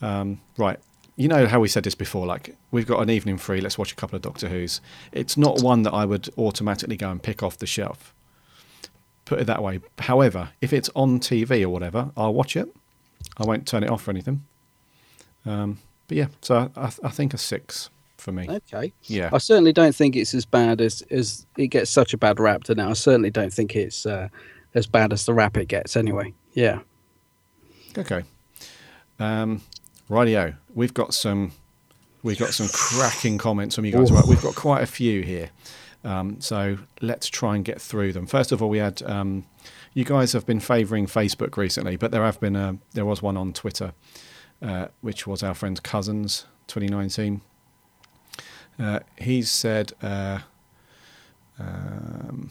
um, 0.00 0.40
right, 0.56 0.78
you 1.16 1.26
know 1.26 1.46
how 1.46 1.58
we 1.58 1.66
said 1.66 1.82
this 1.82 1.96
before, 1.96 2.26
like 2.26 2.56
we've 2.70 2.86
got 2.86 3.02
an 3.02 3.10
evening 3.10 3.38
free, 3.38 3.60
let's 3.60 3.76
watch 3.76 3.90
a 3.90 3.96
couple 3.96 4.14
of 4.14 4.22
Doctor 4.22 4.48
Who's. 4.48 4.80
It's 5.10 5.36
not 5.36 5.62
one 5.62 5.82
that 5.82 5.92
I 5.92 6.04
would 6.04 6.28
automatically 6.38 6.96
go 6.96 7.10
and 7.10 7.20
pick 7.20 7.42
off 7.42 7.58
the 7.58 7.66
shelf. 7.66 8.14
Put 9.24 9.40
it 9.40 9.46
that 9.48 9.62
way. 9.62 9.80
However, 9.98 10.50
if 10.60 10.72
it's 10.72 10.88
on 10.94 11.18
TV 11.18 11.62
or 11.62 11.70
whatever, 11.70 12.12
I'll 12.16 12.32
watch 12.32 12.56
it. 12.56 12.68
I 13.36 13.44
won't 13.44 13.66
turn 13.66 13.82
it 13.82 13.90
off 13.90 14.06
or 14.06 14.12
anything. 14.12 14.44
Um, 15.44 15.78
but 16.06 16.16
yeah, 16.16 16.28
so 16.40 16.70
I, 16.76 16.92
I 17.02 17.08
think 17.10 17.34
a 17.34 17.38
six 17.38 17.90
for 18.16 18.32
me. 18.32 18.46
Okay. 18.48 18.92
Yeah. 19.04 19.30
I 19.32 19.38
certainly 19.38 19.72
don't 19.72 19.94
think 19.94 20.14
it's 20.16 20.34
as 20.34 20.44
bad 20.44 20.80
as 20.80 21.02
as 21.10 21.46
it 21.56 21.68
gets 21.68 21.90
such 21.90 22.14
a 22.14 22.16
bad 22.16 22.38
rap 22.38 22.64
to 22.64 22.74
now. 22.74 22.90
I 22.90 22.94
certainly 22.94 23.30
don't 23.30 23.52
think 23.52 23.74
it's 23.74 24.06
uh, 24.06 24.28
as 24.78 24.86
bad 24.86 25.12
as 25.12 25.26
the 25.26 25.34
rap 25.34 25.56
it 25.56 25.66
gets. 25.68 25.96
Anyway, 25.96 26.32
yeah. 26.54 26.80
Okay. 27.96 28.22
Um, 29.18 29.62
rightio. 30.08 30.56
We've 30.74 30.94
got 30.94 31.12
some. 31.12 31.52
We've 32.22 32.38
got 32.38 32.50
some 32.50 32.68
cracking 32.72 33.38
comments 33.38 33.76
from 33.76 33.84
you 33.84 33.92
guys. 33.92 34.10
Right, 34.10 34.24
we've 34.26 34.42
got 34.42 34.54
quite 34.54 34.82
a 34.82 34.86
few 34.86 35.22
here. 35.22 35.50
Um, 36.04 36.40
so 36.40 36.78
let's 37.00 37.28
try 37.28 37.54
and 37.54 37.64
get 37.64 37.80
through 37.80 38.12
them. 38.12 38.26
First 38.26 38.52
of 38.52 38.62
all, 38.62 38.68
we 38.68 38.78
had. 38.78 39.02
Um, 39.02 39.44
you 39.94 40.04
guys 40.04 40.32
have 40.32 40.46
been 40.46 40.60
favouring 40.60 41.06
Facebook 41.06 41.56
recently, 41.56 41.96
but 41.96 42.10
there 42.12 42.24
have 42.24 42.40
been 42.40 42.56
a, 42.56 42.78
there 42.92 43.04
was 43.04 43.20
one 43.20 43.36
on 43.36 43.52
Twitter, 43.52 43.92
uh, 44.62 44.88
which 45.00 45.26
was 45.26 45.42
our 45.42 45.54
friend 45.54 45.82
Cousins 45.82 46.46
2019. 46.68 47.40
Uh, 48.78 49.00
he 49.16 49.42
said. 49.42 49.92
Uh, 50.00 50.40
um, 51.58 52.50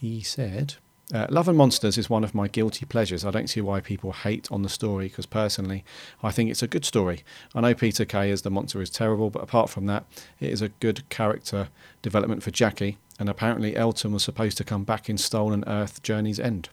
he 0.00 0.22
said, 0.22 0.74
uh, 1.12 1.26
Love 1.30 1.48
and 1.48 1.56
Monsters 1.56 1.96
is 1.96 2.10
one 2.10 2.22
of 2.22 2.34
my 2.34 2.48
guilty 2.48 2.84
pleasures. 2.84 3.24
I 3.24 3.30
don't 3.30 3.48
see 3.48 3.60
why 3.60 3.80
people 3.80 4.12
hate 4.12 4.50
on 4.52 4.62
the 4.62 4.68
story 4.68 5.08
because 5.08 5.26
personally, 5.26 5.84
I 6.22 6.30
think 6.30 6.50
it's 6.50 6.62
a 6.62 6.66
good 6.66 6.84
story. 6.84 7.24
I 7.54 7.60
know 7.60 7.74
Peter 7.74 8.04
Kay 8.04 8.30
as 8.30 8.42
the 8.42 8.50
monster 8.50 8.82
is 8.82 8.90
terrible, 8.90 9.30
but 9.30 9.42
apart 9.42 9.70
from 9.70 9.86
that, 9.86 10.04
it 10.38 10.50
is 10.50 10.60
a 10.60 10.68
good 10.68 11.08
character 11.08 11.68
development 12.02 12.42
for 12.42 12.50
Jackie 12.50 12.98
and 13.18 13.28
apparently 13.28 13.76
Elton 13.76 14.12
was 14.12 14.22
supposed 14.22 14.56
to 14.58 14.64
come 14.64 14.84
back 14.84 15.10
in 15.10 15.18
Stolen 15.18 15.64
Earth 15.66 16.02
Journey's 16.02 16.38
End. 16.38 16.68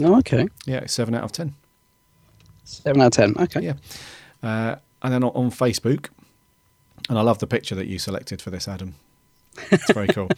Oh, 0.00 0.18
okay. 0.18 0.46
Yeah, 0.66 0.86
seven 0.86 1.14
out 1.14 1.24
of 1.24 1.32
ten. 1.32 1.54
Seven 2.64 3.00
out 3.00 3.06
of 3.06 3.12
ten. 3.12 3.34
Okay. 3.42 3.60
Yeah. 3.60 3.74
Uh, 4.42 4.76
and 5.02 5.12
then 5.12 5.24
on 5.24 5.50
Facebook, 5.50 6.10
and 7.08 7.18
I 7.18 7.22
love 7.22 7.38
the 7.38 7.46
picture 7.46 7.74
that 7.74 7.88
you 7.88 7.98
selected 7.98 8.40
for 8.40 8.50
this, 8.50 8.68
Adam. 8.68 8.94
It's 9.70 9.92
very 9.92 10.08
cool. 10.08 10.28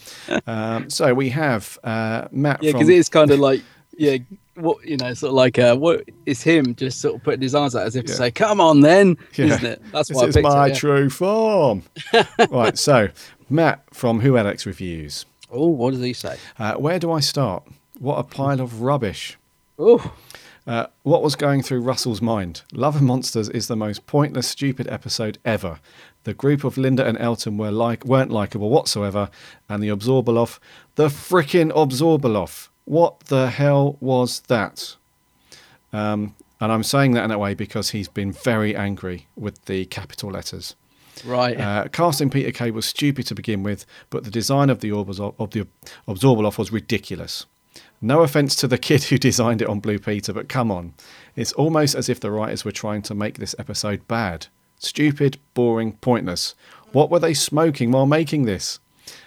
um, 0.46 0.90
so 0.90 1.14
we 1.14 1.28
have 1.30 1.78
uh, 1.84 2.28
Matt 2.30 2.62
Yeah, 2.62 2.72
from. 2.72 2.78
because 2.80 2.88
it 2.88 2.96
is 2.96 3.08
kind 3.08 3.30
of 3.30 3.38
like 3.38 3.62
yeah, 3.96 4.16
what 4.54 4.84
you 4.84 4.96
know, 4.96 5.12
sort 5.14 5.30
of 5.30 5.34
like 5.34 5.58
uh, 5.58 5.76
what 5.76 6.08
is 6.26 6.42
him 6.42 6.74
just 6.74 7.00
sort 7.00 7.14
of 7.16 7.22
putting 7.22 7.40
his 7.42 7.54
arms 7.54 7.74
out 7.76 7.86
as 7.86 7.94
if 7.96 8.06
to 8.06 8.12
say, 8.14 8.30
"Come 8.30 8.60
on, 8.60 8.80
then," 8.80 9.16
Yeah. 9.34 9.46
isn't 9.46 9.64
it? 9.64 9.82
That's 9.92 10.10
why 10.12 10.24
I 10.24 10.26
is 10.28 10.36
my 10.38 10.66
it, 10.66 10.68
yeah. 10.70 10.74
true 10.74 11.10
form. 11.10 11.82
right, 12.50 12.76
so 12.78 13.08
Matt 13.50 13.82
from 13.94 14.20
Who 14.20 14.36
Alex 14.36 14.66
Reviews. 14.66 15.26
Oh, 15.50 15.68
what 15.68 15.92
does 15.92 16.02
he 16.02 16.14
say? 16.14 16.36
Uh, 16.58 16.74
where 16.74 16.98
do 16.98 17.12
I 17.12 17.20
start? 17.20 17.64
What 17.98 18.16
a 18.18 18.22
pile 18.24 18.60
of 18.60 18.80
rubbish. 18.82 19.36
Oh, 19.78 20.12
Uh, 20.66 20.86
what 21.02 21.22
was 21.22 21.34
going 21.34 21.60
through 21.62 21.80
Russell's 21.80 22.22
mind? 22.22 22.62
Love 22.72 22.96
and 22.96 23.06
Monsters 23.06 23.48
is 23.48 23.66
the 23.66 23.74
most 23.76 24.06
pointless, 24.06 24.46
stupid 24.48 24.86
episode 24.88 25.38
ever. 25.44 25.80
The 26.24 26.34
group 26.34 26.64
of 26.64 26.76
Linda 26.78 27.06
and 27.06 27.18
Elton 27.18 27.58
were 27.58 27.70
like 27.70 28.04
weren't 28.04 28.30
likable 28.30 28.70
whatsoever, 28.70 29.28
and 29.68 29.82
the 29.82 29.88
Abzorbaloff, 29.88 30.58
the 30.94 31.08
frickin' 31.08 31.72
Abzorbaloff. 31.72 32.68
What 32.84 33.20
the 33.20 33.50
hell 33.50 33.96
was 34.00 34.40
that? 34.42 34.96
Um, 35.92 36.34
and 36.60 36.70
I'm 36.70 36.84
saying 36.84 37.12
that 37.12 37.24
in 37.24 37.30
a 37.32 37.38
way 37.38 37.54
because 37.54 37.90
he's 37.90 38.08
been 38.08 38.32
very 38.32 38.74
angry 38.76 39.26
with 39.36 39.64
the 39.64 39.84
capital 39.86 40.30
letters. 40.30 40.76
right. 41.24 41.58
Uh, 41.58 41.88
casting 41.88 42.30
Peter 42.30 42.52
Kay 42.52 42.70
was 42.70 42.86
stupid 42.86 43.26
to 43.26 43.34
begin 43.34 43.62
with, 43.62 43.84
but 44.10 44.24
the 44.24 44.30
design 44.30 44.70
of 44.70 44.80
the, 44.80 44.92
Orbis- 44.92 45.20
of 45.20 45.50
the 45.50 45.66
Abzorbaloff 46.06 46.58
was 46.58 46.72
ridiculous. 46.72 47.46
No 48.00 48.22
offence 48.22 48.54
to 48.56 48.68
the 48.68 48.78
kid 48.78 49.02
who 49.04 49.18
designed 49.18 49.60
it 49.60 49.68
on 49.68 49.80
Blue 49.80 49.98
Peter, 49.98 50.32
but 50.32 50.48
come 50.48 50.70
on. 50.70 50.94
It's 51.34 51.52
almost 51.52 51.94
as 51.94 52.08
if 52.08 52.20
the 52.20 52.30
writers 52.30 52.64
were 52.64 52.72
trying 52.72 53.02
to 53.02 53.14
make 53.14 53.38
this 53.38 53.54
episode 53.58 54.06
bad. 54.06 54.46
Stupid, 54.82 55.38
boring, 55.54 55.92
pointless. 56.00 56.54
What 56.92 57.10
were 57.10 57.18
they 57.20 57.34
smoking 57.34 57.92
while 57.92 58.06
making 58.06 58.44
this? 58.44 58.80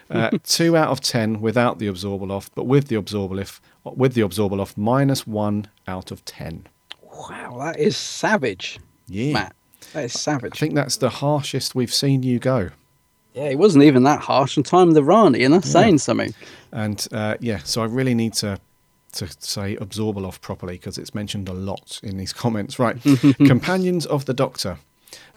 Uh, 0.09 0.29
two 0.43 0.75
out 0.77 0.89
of 0.89 0.99
ten 1.01 1.41
without 1.41 1.79
the 1.79 1.87
Abzorbaloff, 1.87 2.49
but 2.53 2.65
with 2.65 2.89
the 2.89 2.95
Abzorbaloff, 2.95 3.59
with 3.83 4.13
the 4.13 4.21
Abzorbaloff, 4.21 4.75
minus 4.77 5.25
one 5.25 5.67
out 5.87 6.11
of 6.11 6.23
ten. 6.25 6.67
wow, 7.01 7.57
that 7.59 7.79
is 7.79 7.95
savage, 7.97 8.79
Yeah. 9.07 9.33
Matt. 9.33 9.55
That 9.93 10.05
is 10.05 10.13
savage. 10.19 10.53
I 10.55 10.57
think 10.57 10.75
that's 10.75 10.97
the 10.97 11.09
harshest 11.09 11.73
we've 11.73 11.93
seen 11.93 12.21
you 12.23 12.37
go. 12.37 12.69
Yeah, 13.33 13.45
it 13.45 13.57
wasn't 13.57 13.83
even 13.85 14.03
that 14.03 14.19
harsh 14.19 14.57
on 14.57 14.63
Time 14.63 14.89
of 14.89 14.93
the 14.93 15.03
Rani, 15.03 15.43
and 15.43 15.53
that's 15.53 15.69
saying 15.69 15.99
something. 15.99 16.33
And 16.71 17.05
uh, 17.11 17.35
yeah, 17.39 17.59
so 17.59 17.81
I 17.81 17.85
really 17.85 18.13
need 18.13 18.33
to 18.35 18.59
to 19.13 19.27
say 19.39 19.77
Abzorbaloff 19.77 20.41
properly 20.41 20.73
because 20.75 20.97
it's 20.97 21.15
mentioned 21.15 21.47
a 21.47 21.53
lot 21.53 22.01
in 22.03 22.17
these 22.17 22.33
comments. 22.43 22.77
Right, 22.77 22.97
companions 23.45 24.05
of 24.05 24.25
the 24.25 24.33
Doctor, 24.33 24.77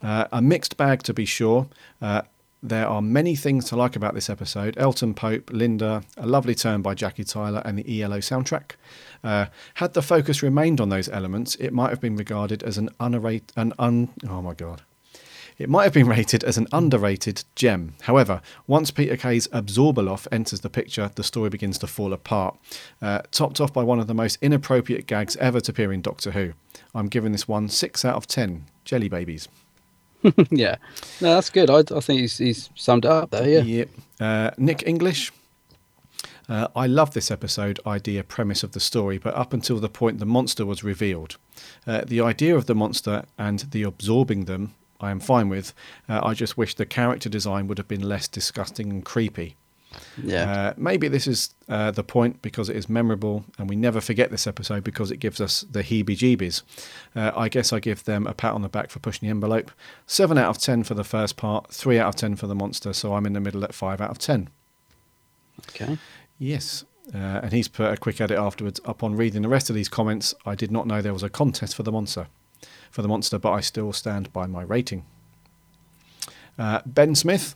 uh, 0.03 0.27
a 0.33 0.43
mixed 0.43 0.77
bag 0.77 1.03
to 1.05 1.15
be 1.15 1.25
sure. 1.25 1.69
Uh, 2.01 2.23
there 2.63 2.89
are 2.89 3.01
many 3.01 3.37
things 3.37 3.67
to 3.67 3.77
like 3.77 3.95
about 3.95 4.15
this 4.15 4.29
episode. 4.29 4.77
Elton 4.79 5.15
Pope, 5.15 5.51
Linda, 5.53 6.03
a 6.17 6.27
lovely 6.27 6.55
turn 6.55 6.83
by 6.83 6.95
Jackie 6.95 7.25
Tyler, 7.25 7.63
and 7.65 7.79
the 7.79 8.03
ELO 8.03 8.19
soundtrack. 8.19 8.73
Uh, 9.23 9.47
had 9.75 9.95
the 9.95 10.03
focus 10.03 10.43
remained 10.43 10.81
on 10.81 10.89
those 10.89 11.09
elements, 11.09 11.55
it 11.57 11.73
might 11.73 11.91
have 11.91 12.01
been 12.01 12.17
regarded 12.17 12.63
as 12.63 12.77
an 12.79 12.89
an 12.99 13.73
un. 13.79 14.09
Oh 14.29 14.43
my 14.43 14.55
god. 14.55 14.83
It 15.57 15.69
might 15.69 15.83
have 15.85 15.93
been 15.93 16.07
rated 16.07 16.45
as 16.45 16.57
an 16.57 16.69
underrated 16.73 17.43
gem. 17.57 17.95
However, 18.03 18.41
once 18.69 18.93
Peter 18.93 19.17
Kay's 19.17 19.49
Abzorbaloff 19.49 20.29
enters 20.31 20.61
the 20.61 20.71
picture, 20.71 21.11
the 21.17 21.25
story 21.25 21.51
begins 21.51 21.79
to 21.79 21.89
fall 21.89 22.13
apart. 22.13 22.57
Uh, 23.03 23.23
topped 23.33 23.61
off 23.61 23.73
by 23.73 23.83
one 23.83 23.99
of 23.99 24.07
the 24.07 24.15
most 24.15 24.39
inappropriate 24.41 25.09
gags 25.09 25.37
ever 25.37 25.61
to 25.61 25.73
appear 25.73 25.93
in 25.93 26.01
Doctor 26.01 26.31
Who. 26.31 26.53
I'm 26.95 27.09
giving 27.09 27.33
this 27.33 27.49
one 27.49 27.69
6 27.69 28.05
out 28.05 28.15
of 28.15 28.29
10. 28.29 28.67
Jelly 28.85 29.09
babies. 29.09 29.49
yeah, 30.51 30.77
no, 31.21 31.35
that's 31.35 31.51
good. 31.51 31.71
I, 31.71 31.79
I 31.79 32.01
think 32.01 32.21
he's, 32.21 32.39
he's 32.39 32.71
summed 32.75 33.05
it 33.05 33.11
up 33.11 33.31
there. 33.31 33.49
Yeah. 33.49 33.61
Yep. 33.63 33.89
Uh, 34.21 34.51
Nick 34.59 34.87
English. 34.87 35.33
Uh, 36.49 36.69
I 36.75 36.87
love 36.87 37.13
this 37.13 37.31
episode 37.31 37.79
idea 37.87 38.25
premise 38.25 38.63
of 38.63 38.73
the 38.73 38.81
story, 38.81 39.19
but 39.19 39.35
up 39.35 39.53
until 39.53 39.79
the 39.79 39.89
point 39.89 40.19
the 40.19 40.27
monster 40.27 40.65
was 40.65 40.83
revealed. 40.83 41.37
Uh, 41.87 42.03
the 42.07 42.21
idea 42.21 42.57
of 42.57 42.67
the 42.67 42.75
monster 42.75 43.25
and 43.37 43.61
the 43.71 43.83
absorbing 43.83 44.47
them, 44.47 44.75
I 44.99 45.11
am 45.11 45.21
fine 45.21 45.49
with. 45.51 45.75
Uh, 46.09 46.21
I 46.23 46.33
just 46.35 46.57
wish 46.57 46.75
the 46.75 46.87
character 46.87 47.29
design 47.29 47.69
would 47.69 47.79
have 47.79 47.89
been 47.89 48.09
less 48.09 48.29
disgusting 48.29 48.91
and 48.91 49.05
creepy. 49.05 49.57
Yeah. 50.23 50.51
Uh, 50.51 50.75
maybe 50.77 51.09
this 51.09 51.27
is 51.27 51.55
uh, 51.69 51.91
the 51.91 52.03
point 52.03 52.43
because 52.43 52.69
it 52.69 52.77
is 52.77 52.89
memorable 52.89 53.45
and 53.59 53.69
we 53.69 53.77
never 53.77 54.01
forget 54.01 54.31
this 54.31 54.47
episode 54.47 54.85
because 54.85 55.11
it 55.11 55.19
gives 55.19 55.41
us 55.41 55.65
the 55.71 55.83
heebie 55.83 56.17
jeebies. 56.17 56.63
Uh, 57.17 57.33
I 57.37 57.49
guess 57.49 57.73
I 57.73 57.81
give 57.81 58.05
them 58.05 58.27
a 58.27 58.35
pat 58.35 58.53
on 58.53 58.63
the 58.63 58.69
back 58.69 58.91
for 58.91 58.99
pushing 58.99 59.27
the 59.27 59.31
envelope. 59.31 59.71
7 60.07 60.37
out 60.37 60.51
of 60.51 60.59
10 60.59 60.85
for 60.85 60.95
the 60.95 61.05
first 61.05 61.37
part, 61.37 61.73
3 61.73 61.99
out 61.99 62.09
of 62.09 62.17
10 62.17 62.37
for 62.37 62.47
the 62.47 62.55
monster, 62.55 62.93
so 62.93 63.15
I'm 63.15 63.27
in 63.27 63.33
the 63.33 63.41
middle 63.41 63.65
at 63.65 63.75
5 63.75 64.01
out 64.01 64.11
of 64.11 64.19
10. 64.19 64.51
okay. 65.71 65.99
Yes. 66.39 66.85
Uh, 67.15 67.41
and 67.43 67.53
he's 67.53 67.69
put 67.69 67.93
a 67.93 67.97
quick 67.97 68.21
edit 68.21 68.39
afterwards. 68.39 68.81
Upon 68.85 69.17
reading 69.17 69.43
the 69.43 69.49
rest 69.49 69.71
of 69.71 69.77
these 69.77 69.89
comments, 69.89 70.35
I 70.45 70.55
did 70.55 70.71
not 70.71 70.87
know 70.87 71.01
there 71.01 71.15
was 71.15 71.23
a 71.23 71.31
contest 71.31 71.75
for 71.75 71.83
the 71.83 71.93
monster, 71.93 72.29
for 72.91 73.03
the 73.03 73.09
monster, 73.09 73.39
but 73.39 73.53
I 73.53 73.61
still 73.61 73.93
stand 73.93 74.33
by 74.33 74.47
my 74.47 74.63
rating. 74.63 75.05
Uh, 76.59 76.81
ben 76.85 77.15
Smith. 77.15 77.55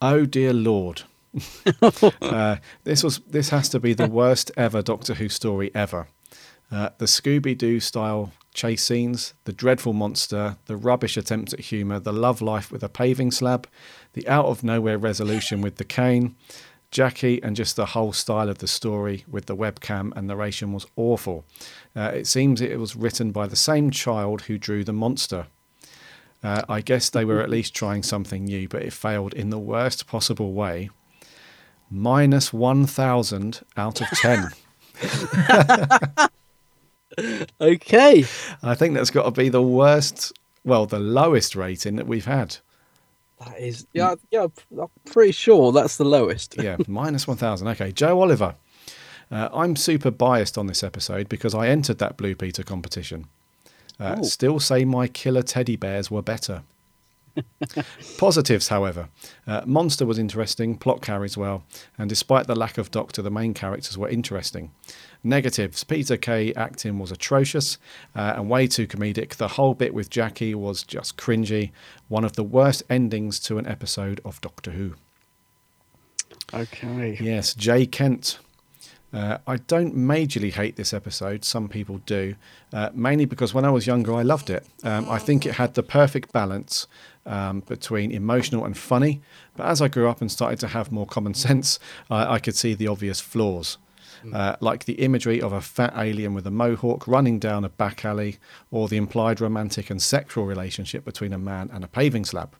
Oh 0.00 0.26
dear 0.26 0.52
Lord. 0.52 1.02
uh, 2.22 2.56
this 2.84 3.02
was 3.02 3.18
this 3.20 3.50
has 3.50 3.68
to 3.70 3.80
be 3.80 3.94
the 3.94 4.08
worst 4.08 4.50
ever 4.56 4.82
Doctor 4.82 5.14
Who 5.14 5.28
story 5.28 5.70
ever. 5.74 6.08
Uh, 6.70 6.90
the 6.98 7.06
Scooby 7.06 7.56
Doo 7.56 7.80
style 7.80 8.32
chase 8.52 8.84
scenes, 8.84 9.34
the 9.44 9.52
dreadful 9.52 9.92
monster, 9.92 10.56
the 10.66 10.76
rubbish 10.76 11.16
attempts 11.16 11.52
at 11.52 11.60
humour, 11.60 11.98
the 11.98 12.12
love 12.12 12.42
life 12.42 12.70
with 12.70 12.82
a 12.82 12.88
paving 12.88 13.30
slab, 13.30 13.68
the 14.12 14.26
out 14.28 14.46
of 14.46 14.62
nowhere 14.62 14.98
resolution 14.98 15.60
with 15.62 15.76
the 15.76 15.84
cane, 15.84 16.34
Jackie, 16.90 17.42
and 17.42 17.56
just 17.56 17.76
the 17.76 17.86
whole 17.86 18.12
style 18.12 18.48
of 18.48 18.58
the 18.58 18.66
story 18.66 19.24
with 19.28 19.46
the 19.46 19.56
webcam 19.56 20.12
and 20.16 20.26
narration 20.26 20.72
was 20.72 20.86
awful. 20.96 21.44
Uh, 21.96 22.12
it 22.14 22.26
seems 22.26 22.60
it 22.60 22.78
was 22.78 22.96
written 22.96 23.32
by 23.32 23.46
the 23.46 23.56
same 23.56 23.90
child 23.90 24.42
who 24.42 24.58
drew 24.58 24.84
the 24.84 24.92
monster. 24.92 25.46
Uh, 26.42 26.62
I 26.68 26.80
guess 26.80 27.10
they 27.10 27.24
were 27.24 27.40
at 27.40 27.50
least 27.50 27.74
trying 27.74 28.02
something 28.02 28.44
new, 28.44 28.68
but 28.68 28.82
it 28.82 28.92
failed 28.92 29.34
in 29.34 29.50
the 29.50 29.58
worst 29.58 30.06
possible 30.06 30.52
way. 30.52 30.90
Minus 31.90 32.52
1,000 32.52 33.60
out 33.76 34.00
of 34.00 34.08
10. 34.08 34.50
Okay. 37.60 38.24
I 38.62 38.74
think 38.74 38.94
that's 38.94 39.10
got 39.10 39.24
to 39.24 39.30
be 39.30 39.48
the 39.48 39.62
worst, 39.62 40.32
well, 40.64 40.86
the 40.86 41.00
lowest 41.00 41.56
rating 41.56 41.96
that 41.96 42.06
we've 42.06 42.26
had. 42.26 42.58
That 43.40 43.58
is. 43.58 43.86
Yeah. 43.92 44.14
Yeah. 44.30 44.46
I'm 44.80 44.88
pretty 45.06 45.32
sure 45.32 45.72
that's 45.72 45.96
the 45.96 46.04
lowest. 46.04 46.56
Yeah, 46.58 46.76
minus 46.86 47.26
1,000. 47.26 47.66
Okay, 47.68 47.92
Joe 47.92 48.20
Oliver. 48.20 48.54
Uh, 49.30 49.48
I'm 49.52 49.76
super 49.76 50.10
biased 50.10 50.56
on 50.56 50.66
this 50.66 50.82
episode 50.82 51.28
because 51.28 51.54
I 51.54 51.68
entered 51.68 51.98
that 51.98 52.16
Blue 52.16 52.34
Peter 52.34 52.62
competition. 52.62 53.26
Uh. 54.00 54.22
Still 54.22 54.60
say 54.60 54.84
my 54.84 55.08
killer 55.08 55.42
teddy 55.42 55.76
bears 55.76 56.10
were 56.10 56.22
better. 56.22 56.62
Positives, 58.18 58.68
however. 58.68 59.08
Uh, 59.46 59.62
Monster 59.64 60.06
was 60.06 60.18
interesting, 60.18 60.76
plot 60.76 61.02
carries 61.02 61.36
well, 61.36 61.64
and 61.96 62.08
despite 62.08 62.46
the 62.46 62.54
lack 62.56 62.78
of 62.78 62.90
Doctor, 62.90 63.22
the 63.22 63.30
main 63.30 63.54
characters 63.54 63.96
were 63.96 64.08
interesting. 64.08 64.72
Negatives 65.22 65.84
Peter 65.84 66.16
Kay 66.16 66.52
acting 66.54 66.98
was 66.98 67.10
atrocious 67.10 67.78
uh, 68.14 68.34
and 68.36 68.48
way 68.48 68.66
too 68.66 68.86
comedic. 68.86 69.36
The 69.36 69.48
whole 69.48 69.74
bit 69.74 69.94
with 69.94 70.10
Jackie 70.10 70.54
was 70.54 70.84
just 70.84 71.16
cringy. 71.16 71.72
One 72.08 72.24
of 72.24 72.34
the 72.34 72.44
worst 72.44 72.82
endings 72.88 73.40
to 73.40 73.58
an 73.58 73.66
episode 73.66 74.20
of 74.24 74.40
Doctor 74.40 74.72
Who. 74.72 74.94
Okay. 76.54 77.18
Yes, 77.20 77.54
Jay 77.54 77.84
Kent. 77.84 78.38
Uh, 79.12 79.38
I 79.46 79.56
don't 79.56 79.96
majorly 79.96 80.52
hate 80.52 80.76
this 80.76 80.92
episode. 80.92 81.44
Some 81.44 81.68
people 81.68 81.98
do, 82.04 82.34
uh, 82.72 82.90
mainly 82.92 83.24
because 83.24 83.54
when 83.54 83.64
I 83.64 83.70
was 83.70 83.86
younger, 83.86 84.12
I 84.12 84.22
loved 84.22 84.50
it. 84.50 84.66
Um, 84.84 85.08
I 85.08 85.18
think 85.18 85.46
it 85.46 85.54
had 85.54 85.74
the 85.74 85.82
perfect 85.82 86.30
balance 86.32 86.86
um, 87.24 87.60
between 87.60 88.10
emotional 88.10 88.66
and 88.66 88.76
funny. 88.76 89.22
But 89.56 89.66
as 89.66 89.80
I 89.80 89.88
grew 89.88 90.08
up 90.08 90.20
and 90.20 90.30
started 90.30 90.60
to 90.60 90.68
have 90.68 90.92
more 90.92 91.06
common 91.06 91.34
sense, 91.46 91.78
I 92.10 92.34
I 92.34 92.38
could 92.38 92.56
see 92.56 92.74
the 92.74 92.88
obvious 92.88 93.20
flaws. 93.20 93.78
Uh, 94.32 94.56
like 94.60 94.84
the 94.84 94.94
imagery 94.94 95.40
of 95.40 95.52
a 95.52 95.60
fat 95.60 95.94
alien 95.96 96.34
with 96.34 96.44
a 96.44 96.50
mohawk 96.50 97.06
running 97.06 97.38
down 97.38 97.64
a 97.64 97.68
back 97.68 98.04
alley, 98.04 98.38
or 98.70 98.88
the 98.88 98.96
implied 98.96 99.40
romantic 99.40 99.90
and 99.90 100.02
sexual 100.02 100.44
relationship 100.44 101.04
between 101.04 101.32
a 101.32 101.38
man 101.38 101.70
and 101.72 101.84
a 101.84 101.88
paving 101.88 102.24
slab. 102.24 102.56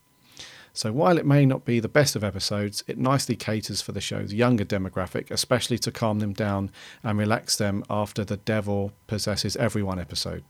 So 0.78 0.92
while 0.92 1.18
it 1.18 1.26
may 1.26 1.44
not 1.44 1.64
be 1.64 1.80
the 1.80 1.88
best 1.88 2.14
of 2.14 2.22
episodes, 2.22 2.84
it 2.86 2.98
nicely 2.98 3.34
caters 3.34 3.82
for 3.82 3.90
the 3.90 4.00
show's 4.00 4.32
younger 4.32 4.64
demographic, 4.64 5.28
especially 5.28 5.76
to 5.78 5.90
calm 5.90 6.20
them 6.20 6.32
down 6.32 6.70
and 7.02 7.18
relax 7.18 7.56
them 7.56 7.82
after 7.90 8.24
the 8.24 8.36
devil 8.36 8.92
possesses 9.08 9.56
everyone 9.56 9.98
episode. 9.98 10.44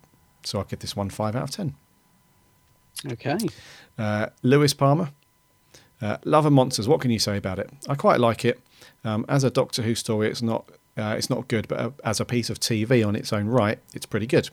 So 0.44 0.59
I'll 0.59 0.66
give 0.66 0.80
this 0.80 0.94
one 0.94 1.09
5 1.09 1.34
out 1.34 1.44
of 1.44 1.50
10. 1.52 1.74
Okay. 3.12 3.38
Uh, 3.96 4.26
Lewis 4.42 4.74
Palmer. 4.74 5.12
Uh, 6.02 6.18
Love 6.24 6.44
and 6.44 6.55
Monsters. 6.55 6.86
What 6.86 7.00
can 7.00 7.10
you 7.10 7.18
say 7.18 7.38
about 7.38 7.59
it? 7.59 7.70
I 7.88 7.94
quite 7.94 8.20
like 8.20 8.44
it. 8.44 8.60
Um, 9.05 9.24
as 9.30 9.44
a 9.44 9.50
Doctor 9.50 9.80
Who 9.80 9.94
story, 9.94 10.28
it's 10.28 10.42
not 10.42 10.68
uh, 10.99 11.15
it's 11.16 11.31
not 11.31 11.47
good, 11.49 11.69
but 11.69 11.79
uh, 11.79 11.91
as 12.05 12.19
a 12.19 12.25
piece 12.25 12.51
of 12.51 12.59
TV 12.59 13.07
on 13.07 13.15
its 13.15 13.33
own 13.33 13.47
right, 13.47 13.79
it's 13.95 14.07
pretty 14.07 14.27
good. 14.27 14.51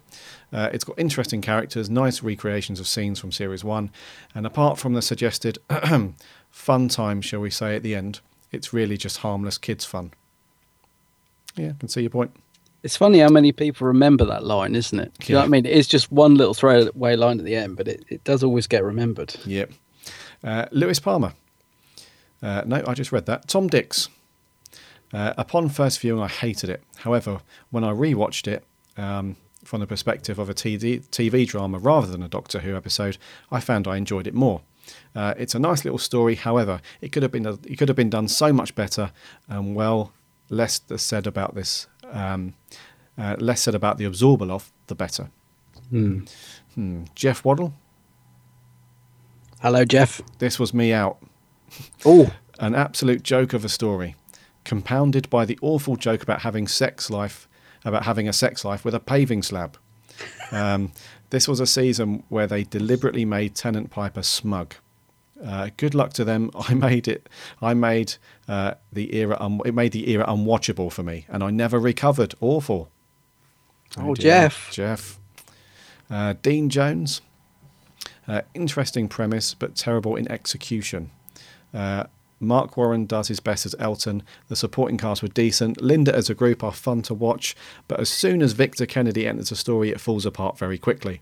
Uh, 0.54 0.70
it's 0.72 0.84
got 0.84 0.98
interesting 1.00 1.42
characters, 1.42 1.90
nice 1.90 2.22
recreations 2.22 2.80
of 2.80 2.88
scenes 2.88 3.20
from 3.20 3.32
series 3.32 3.64
one, 3.64 3.90
and 4.36 4.46
apart 4.46 4.78
from 4.78 4.94
the 4.94 5.02
suggested 5.02 5.58
fun 6.52 6.88
time, 6.88 7.22
shall 7.22 7.40
we 7.40 7.50
say, 7.50 7.76
at 7.76 7.84
the 7.84 7.96
end, 7.96 8.20
it's 8.52 8.72
really 8.72 8.96
just 8.96 9.18
harmless 9.18 9.58
kids' 9.58 9.86
fun. 9.86 10.12
Yeah, 11.56 11.70
I 11.70 11.80
can 11.80 11.90
see 11.90 12.02
your 12.02 12.12
point. 12.12 12.32
It's 12.84 12.96
funny 12.96 13.20
how 13.20 13.30
many 13.30 13.52
people 13.52 13.88
remember 13.88 14.26
that 14.26 14.44
line, 14.44 14.76
isn't 14.76 15.00
it? 15.00 15.12
Do 15.18 15.32
you 15.32 15.36
know 15.36 15.42
what 15.42 15.48
I 15.48 15.50
mean? 15.50 15.66
It's 15.66 15.88
just 15.88 16.12
one 16.12 16.36
little 16.36 16.54
throwaway 16.54 17.16
line 17.16 17.40
at 17.40 17.46
the 17.46 17.56
end, 17.56 17.78
but 17.78 17.88
it, 17.88 18.06
it 18.10 18.24
does 18.24 18.44
always 18.44 18.68
get 18.68 18.84
remembered. 18.84 19.36
Yep. 19.46 19.72
Uh, 20.44 20.68
Lewis 20.72 21.00
Palmer. 21.00 21.34
Uh, 22.44 22.62
no, 22.68 22.84
I 22.86 22.94
just 22.94 23.12
read 23.12 23.26
that. 23.26 23.48
Tom 23.48 23.68
Dix. 23.68 24.10
Uh, 25.14 25.34
upon 25.38 25.69
first 25.69 25.99
viewing, 25.99 26.22
I 26.22 26.27
hated 26.27 26.69
it. 26.69 26.84
However, 26.98 27.40
when 27.69 27.84
I 27.84 27.91
rewatched 27.91 28.48
it 28.48 28.64
um, 28.98 29.38
from 29.64 29.80
the 29.80 29.88
perspective 29.88 30.40
of 30.40 30.49
a 30.49 30.53
TV, 30.53 31.07
TV 31.10 31.48
drama 31.48 31.77
rather 31.80 32.07
than 32.07 32.23
a 32.23 32.27
Doctor 32.27 32.60
Who 32.60 32.76
episode, 32.76 33.18
I 33.52 33.60
found 33.60 33.88
I 33.88 33.98
enjoyed 33.98 34.27
it 34.27 34.34
more. 34.34 34.61
Uh, 35.15 35.34
it's 35.38 35.56
a 35.56 35.60
nice 35.60 35.84
little 35.84 35.98
story. 35.98 36.36
However, 36.36 36.82
it 37.02 37.11
could 37.11 37.23
have 37.23 37.32
been 37.32 37.45
it 37.45 37.77
could 37.77 37.90
have 37.90 37.95
been 37.95 38.10
done 38.10 38.27
so 38.27 38.53
much 38.53 38.76
better. 38.76 39.11
And 39.48 39.76
well, 39.76 40.11
less 40.49 40.82
said 40.98 41.26
about 41.26 41.56
this, 41.56 41.88
um, 42.11 42.53
uh, 43.18 43.36
less 43.40 43.61
said 43.61 43.76
about 43.76 43.98
the 43.98 44.06
Abzorbaloff, 44.06 44.72
the 44.88 44.95
better. 44.95 45.30
Hmm. 45.90 46.22
Hmm. 46.76 47.03
Jeff 47.15 47.44
Waddle. 47.45 47.73
Hello, 49.61 49.86
Jeff. 49.86 50.22
This 50.38 50.60
was 50.60 50.73
me 50.73 50.94
out. 50.94 51.18
Oh, 52.03 52.32
An 52.60 52.73
absolute 52.73 53.22
joke 53.22 53.52
of 53.53 53.65
a 53.65 53.69
story, 53.69 54.15
compounded 54.66 55.30
by 55.30 55.46
the 55.46 55.58
awful 55.62 55.96
joke 55.96 56.22
about 56.24 56.42
having 56.42 56.68
sex 56.68 57.10
life, 57.10 57.48
about 57.86 58.04
having 58.04 58.28
a 58.28 58.34
sex 58.34 58.66
life 58.66 58.84
with 58.84 58.94
a 58.94 59.00
paving 59.00 59.44
slab. 59.44 59.78
Um, 60.52 60.92
this 61.30 61.48
was 61.48 61.60
a 61.60 61.68
season 61.68 62.24
where 62.30 62.48
they 62.48 62.64
deliberately 62.64 63.26
made 63.26 63.56
Tennant 63.56 63.90
Piper 63.90 64.22
smug. 64.24 64.76
Uh, 65.44 65.70
good 65.78 65.94
luck 65.94 66.14
to 66.14 66.24
them. 66.24 66.50
I 66.56 66.74
made 66.74 67.08
it. 67.08 67.28
I 67.62 67.74
made 67.74 68.16
uh, 68.48 68.76
the 68.92 69.16
era. 69.16 69.38
Un- 69.40 69.62
it 69.66 69.74
made 69.74 69.92
the 69.92 70.10
era 70.10 70.26
unwatchable 70.26 70.92
for 70.92 71.04
me, 71.04 71.26
and 71.30 71.44
I 71.44 71.52
never 71.52 71.80
recovered. 71.80 72.36
Awful. 72.42 72.90
Oh, 73.98 74.16
dear. 74.16 74.24
Jeff. 74.24 74.72
Jeff. 74.72 75.20
Uh, 76.10 76.34
Dean 76.42 76.70
Jones. 76.70 77.22
Uh, 78.28 78.42
interesting 78.54 79.08
premise, 79.08 79.54
but 79.54 79.76
terrible 79.76 80.16
in 80.16 80.30
execution. 80.32 81.12
Marc 82.40 82.76
Warren 82.78 83.06
does 83.06 83.28
his 83.30 83.40
best 83.40 83.66
as 83.66 83.76
Elton. 83.80 84.24
The 84.48 84.56
supporting 84.56 84.98
cast 84.98 85.22
were 85.22 85.28
decent. 85.30 85.82
Linda 85.82 86.14
as 86.14 86.30
a 86.30 86.36
group 86.36 86.64
are 86.64 86.72
fun 86.72 87.02
to 87.03 87.14
watch, 87.14 87.56
but 87.88 87.99
as 87.99 88.10
soon 88.10 88.41
as 88.41 88.52
Victor 88.53 88.86
Kennedy 88.86 89.28
enters 89.28 89.49
the 89.49 89.56
story, 89.56 89.90
it 89.90 90.02
falls 90.02 90.26
apart 90.26 90.57
very 90.57 90.78
quickly. 90.78 91.22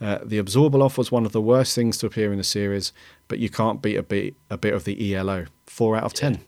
Uh, 0.00 0.18
the 0.24 0.38
Abzorbaloff 0.40 0.96
was 0.96 1.10
one 1.12 1.26
of 1.26 1.32
the 1.32 1.40
worst 1.40 1.74
things 1.74 1.98
to 1.98 2.06
appear 2.06 2.30
in 2.32 2.38
the 2.38 2.44
series, 2.44 2.92
but 3.28 3.38
you 3.38 3.48
can't 3.48 3.82
beat 3.82 3.96
a 3.96 4.02
bit, 4.02 4.34
a 4.48 4.56
bit 4.56 4.72
of 4.72 4.84
the 4.84 5.14
ELO. 5.14 5.46
Four 5.66 5.96
out 5.96 6.04
of 6.04 6.14
ten. 6.14 6.40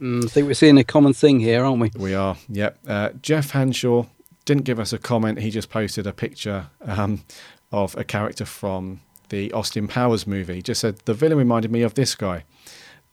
mm, 0.00 0.24
I 0.24 0.28
think 0.28 0.46
we're 0.46 0.54
seeing 0.54 0.78
a 0.78 0.84
common 0.84 1.12
thing 1.14 1.40
here, 1.40 1.64
aren't 1.64 1.80
we? 1.80 1.90
We 1.96 2.14
are, 2.14 2.36
yep. 2.48 2.78
Uh, 2.86 3.10
Jeff 3.22 3.52
Hanshaw 3.52 4.06
didn't 4.44 4.64
give 4.64 4.78
us 4.78 4.92
a 4.92 4.98
comment. 4.98 5.40
He 5.40 5.50
just 5.50 5.70
posted 5.70 6.06
a 6.06 6.12
picture 6.12 6.66
um, 6.82 7.24
of 7.72 7.96
a 7.96 8.04
character 8.04 8.44
from 8.44 9.00
the 9.30 9.50
Austin 9.52 9.88
Powers 9.88 10.26
movie. 10.26 10.60
Just 10.60 10.82
said 10.82 10.98
the 11.06 11.14
villain 11.14 11.38
reminded 11.38 11.72
me 11.72 11.80
of 11.80 11.94
this 11.94 12.14
guy, 12.14 12.44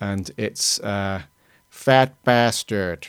and 0.01 0.31
it's 0.35 0.79
uh, 0.81 1.21
Fat 1.69 2.21
Bastard. 2.25 3.07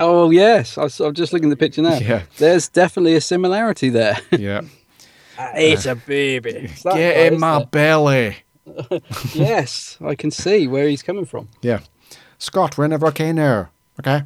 Oh, 0.00 0.30
yes. 0.30 0.78
I, 0.78 0.84
am 1.04 1.14
just 1.14 1.32
looking 1.32 1.48
at 1.48 1.50
the 1.50 1.56
picture 1.56 1.82
now. 1.82 1.98
Yeah. 1.98 2.22
There's 2.38 2.68
definitely 2.68 3.14
a 3.14 3.20
similarity 3.20 3.90
there. 3.90 4.18
Yeah, 4.38 4.62
it's 5.54 5.86
a 5.86 5.94
baby. 5.94 6.50
It's 6.72 6.82
that 6.82 6.94
get 6.94 7.14
guy, 7.14 7.20
in 7.22 7.40
my 7.40 7.60
it? 7.60 7.70
belly. 7.70 8.36
yes, 9.34 9.98
I 10.00 10.14
can 10.14 10.30
see 10.30 10.66
where 10.66 10.88
he's 10.88 11.02
coming 11.02 11.24
from. 11.24 11.48
Yeah, 11.62 11.80
Scott, 12.38 12.78
whenever 12.78 13.10
came 13.10 13.36
there. 13.36 13.70
Okay, 13.98 14.24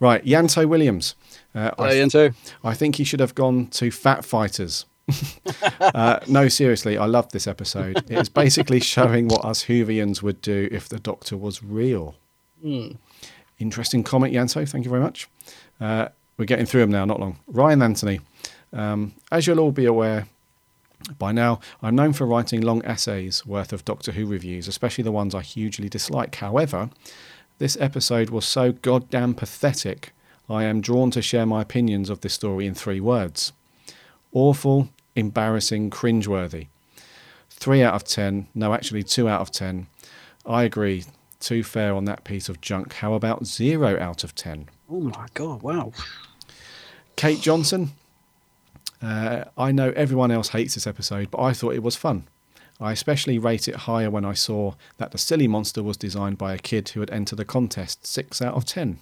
right. 0.00 0.24
Yanto 0.24 0.68
Williams. 0.68 1.14
Uh, 1.54 1.70
I, 1.78 1.88
Hello, 1.88 2.06
Yanto. 2.06 2.34
I 2.62 2.74
think 2.74 2.96
he 2.96 3.04
should 3.04 3.20
have 3.20 3.34
gone 3.34 3.66
to 3.68 3.90
Fat 3.90 4.24
Fighters. 4.24 4.84
uh, 5.80 6.20
no, 6.28 6.48
seriously, 6.48 6.98
I 6.98 7.06
loved 7.06 7.32
this 7.32 7.46
episode. 7.46 8.04
It's 8.10 8.28
basically 8.28 8.80
showing 8.80 9.28
what 9.28 9.44
us 9.44 9.64
Whovians 9.64 10.22
would 10.22 10.40
do 10.40 10.68
if 10.70 10.88
the 10.88 10.98
Doctor 10.98 11.36
was 11.36 11.62
real. 11.62 12.14
Interesting 13.58 14.02
comment, 14.04 14.34
Yanto. 14.34 14.68
Thank 14.68 14.84
you 14.84 14.90
very 14.90 15.02
much. 15.02 15.28
Uh, 15.80 16.08
we're 16.36 16.44
getting 16.44 16.66
through 16.66 16.82
them 16.82 16.90
now, 16.90 17.04
not 17.04 17.20
long. 17.20 17.38
Ryan 17.46 17.82
Anthony. 17.82 18.20
Um, 18.72 19.14
as 19.32 19.46
you'll 19.46 19.60
all 19.60 19.72
be 19.72 19.86
aware 19.86 20.26
by 21.18 21.32
now, 21.32 21.60
I'm 21.82 21.96
known 21.96 22.12
for 22.12 22.26
writing 22.26 22.60
long 22.60 22.84
essays 22.84 23.46
worth 23.46 23.72
of 23.72 23.84
Doctor 23.84 24.12
Who 24.12 24.26
reviews, 24.26 24.68
especially 24.68 25.04
the 25.04 25.12
ones 25.12 25.34
I 25.34 25.42
hugely 25.42 25.88
dislike. 25.88 26.34
However, 26.36 26.90
this 27.58 27.76
episode 27.80 28.30
was 28.30 28.46
so 28.46 28.72
goddamn 28.72 29.34
pathetic, 29.34 30.12
I 30.50 30.64
am 30.64 30.80
drawn 30.80 31.10
to 31.12 31.22
share 31.22 31.46
my 31.46 31.62
opinions 31.62 32.10
of 32.10 32.20
this 32.20 32.34
story 32.34 32.66
in 32.66 32.74
three 32.74 33.00
words 33.00 33.52
awful, 34.32 34.88
embarrassing, 35.18 35.90
cringeworthy. 35.90 36.68
Three 37.50 37.82
out 37.82 37.94
of 37.94 38.04
ten, 38.04 38.46
no, 38.54 38.72
actually, 38.72 39.02
two 39.02 39.28
out 39.28 39.40
of 39.40 39.50
ten. 39.50 39.88
I 40.46 40.62
agree, 40.62 41.04
too 41.40 41.62
fair 41.62 41.94
on 41.94 42.04
that 42.04 42.24
piece 42.24 42.48
of 42.48 42.60
junk. 42.60 42.94
How 42.94 43.14
about 43.14 43.46
zero 43.46 43.98
out 44.00 44.24
of 44.24 44.34
ten? 44.34 44.68
Oh 44.90 45.00
my 45.00 45.26
god! 45.34 45.62
Wow. 45.62 45.92
Kate 47.16 47.40
Johnson. 47.40 47.90
Uh, 49.02 49.44
I 49.56 49.72
know 49.72 49.92
everyone 49.94 50.30
else 50.30 50.48
hates 50.48 50.74
this 50.74 50.86
episode, 50.86 51.30
but 51.30 51.40
I 51.40 51.52
thought 51.52 51.74
it 51.74 51.82
was 51.82 51.96
fun. 51.96 52.26
I 52.80 52.92
especially 52.92 53.38
rate 53.38 53.66
it 53.66 53.74
higher 53.74 54.10
when 54.10 54.24
I 54.24 54.34
saw 54.34 54.74
that 54.98 55.10
the 55.10 55.18
silly 55.18 55.48
monster 55.48 55.82
was 55.82 55.96
designed 55.96 56.38
by 56.38 56.54
a 56.54 56.58
kid 56.58 56.90
who 56.90 57.00
had 57.00 57.10
entered 57.10 57.36
the 57.36 57.44
contest. 57.44 58.06
Six 58.06 58.40
out 58.40 58.54
of 58.54 58.64
ten. 58.64 59.00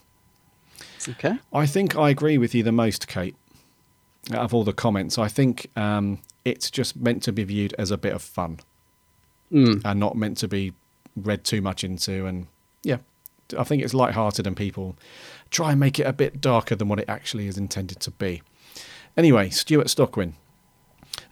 Okay. 1.08 1.38
I 1.52 1.66
think 1.66 1.94
I 1.96 2.10
agree 2.10 2.38
with 2.38 2.54
you 2.54 2.62
the 2.62 2.72
most, 2.72 3.06
Kate. 3.06 3.36
Out 4.32 4.42
of 4.42 4.52
all 4.54 4.64
the 4.64 4.72
comments, 4.72 5.18
I 5.18 5.28
think 5.28 5.70
um, 5.76 6.18
it's 6.44 6.70
just 6.70 6.96
meant 6.96 7.22
to 7.24 7.32
be 7.32 7.44
viewed 7.44 7.74
as 7.78 7.90
a 7.90 7.98
bit 7.98 8.12
of 8.12 8.22
fun 8.22 8.58
Mm. 9.52 9.82
and 9.84 10.00
not 10.00 10.16
meant 10.16 10.38
to 10.38 10.48
be 10.48 10.72
read 11.14 11.44
too 11.44 11.60
much 11.62 11.84
into. 11.84 12.26
And 12.26 12.48
yeah, 12.82 12.98
I 13.56 13.62
think 13.62 13.80
it's 13.84 13.94
light-hearted 13.94 14.44
and 14.44 14.56
people 14.56 14.96
try 15.50 15.70
and 15.70 15.78
make 15.78 16.00
it 16.00 16.06
a 16.06 16.12
bit 16.12 16.40
darker 16.40 16.74
than 16.74 16.88
what 16.88 16.98
it 16.98 17.08
actually 17.08 17.46
is 17.46 17.56
intended 17.56 18.00
to 18.00 18.10
be. 18.10 18.42
Anyway, 19.16 19.50
Stuart 19.50 19.86
Stockwin. 19.86 20.32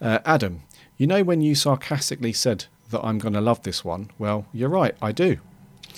Uh, 0.01 0.21
Adam, 0.25 0.63
you 0.97 1.09
know 1.09 1.25
when 1.25 1.41
you 1.41 1.57
sarcastically 1.57 2.33
said 2.33 2.67
that 2.91 3.05
I'm 3.05 3.19
going 3.19 3.35
to 3.35 3.41
love 3.41 3.65
this 3.65 3.85
one? 3.85 4.11
Well, 4.17 4.47
you're 4.53 4.69
right, 4.69 4.95
I 5.03 5.11
do. 5.11 5.39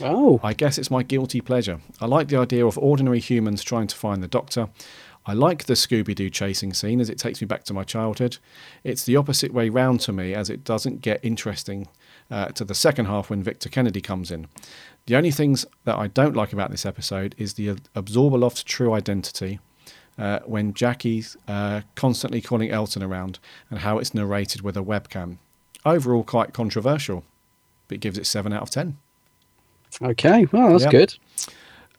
Oh. 0.01 0.40
I 0.43 0.55
guess 0.55 0.78
it's 0.78 0.90
my 0.90 1.02
guilty 1.02 1.43
pleasure. 1.43 1.81
I 2.01 2.06
like 2.06 2.28
the 2.28 2.39
idea 2.39 2.66
of 2.66 2.78
ordinary 2.78 3.20
humans 3.20 3.62
trying 3.62 3.89
to 3.89 3.97
find 3.97 4.23
the 4.23 4.28
doctor. 4.28 4.68
I 5.28 5.32
like 5.32 5.64
the 5.64 5.74
Scooby 5.74 6.14
Doo 6.14 6.30
chasing 6.30 6.72
scene 6.72 7.00
as 7.00 7.10
it 7.10 7.18
takes 7.18 7.40
me 7.40 7.46
back 7.46 7.64
to 7.64 7.74
my 7.74 7.82
childhood. 7.82 8.38
It's 8.84 9.04
the 9.04 9.16
opposite 9.16 9.52
way 9.52 9.68
round 9.68 10.00
to 10.02 10.12
me 10.12 10.34
as 10.34 10.48
it 10.48 10.62
doesn't 10.62 11.00
get 11.00 11.18
interesting 11.24 11.88
uh, 12.30 12.46
to 12.48 12.64
the 12.64 12.74
second 12.74 13.06
half 13.06 13.28
when 13.30 13.42
Victor 13.42 13.68
Kennedy 13.68 14.00
comes 14.00 14.30
in. 14.30 14.46
The 15.06 15.16
only 15.16 15.32
things 15.32 15.66
that 15.84 15.96
I 15.96 16.06
don't 16.06 16.36
like 16.36 16.52
about 16.52 16.70
this 16.70 16.86
episode 16.86 17.34
is 17.38 17.54
the 17.54 17.74
Abzorbaloff's 17.94 18.62
true 18.62 18.92
identity. 18.92 19.58
Uh, 20.18 20.40
when 20.46 20.72
Jackie's 20.72 21.36
uh, 21.46 21.82
constantly 21.94 22.40
calling 22.40 22.70
Elton 22.70 23.02
around 23.02 23.38
and 23.68 23.80
how 23.80 23.98
it's 23.98 24.14
narrated 24.14 24.62
with 24.62 24.74
a 24.74 24.82
webcam. 24.82 25.36
Overall, 25.84 26.24
quite 26.24 26.54
controversial, 26.54 27.22
but 27.86 27.96
it 27.96 28.00
gives 28.00 28.16
it 28.16 28.24
7 28.24 28.50
out 28.50 28.62
of 28.62 28.70
10. 28.70 28.96
Okay. 30.00 30.46
Well, 30.50 30.70
that's 30.70 30.84
Yep. 30.84 30.90
good. 30.90 31.14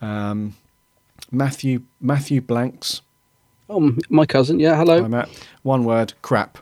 Um, 0.01 0.55
Matthew 1.31 1.83
Matthew 2.01 2.41
Blanks. 2.41 3.01
Oh, 3.69 3.95
my 4.09 4.25
cousin. 4.25 4.59
Yeah. 4.59 4.75
Hello. 4.75 5.03
I'm 5.03 5.13
at 5.13 5.29
one 5.63 5.83
word 5.83 6.13
crap. 6.21 6.57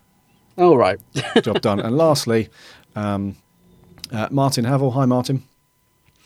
All 0.58 0.78
right. 0.78 1.00
Job 1.44 1.62
done. 1.62 1.80
and 1.80 1.98
lastly, 1.98 2.50
um, 2.96 3.36
uh, 4.12 4.28
Martin 4.32 4.66
Havel. 4.66 4.92
Hi, 4.92 5.06
Martin. 5.06 5.44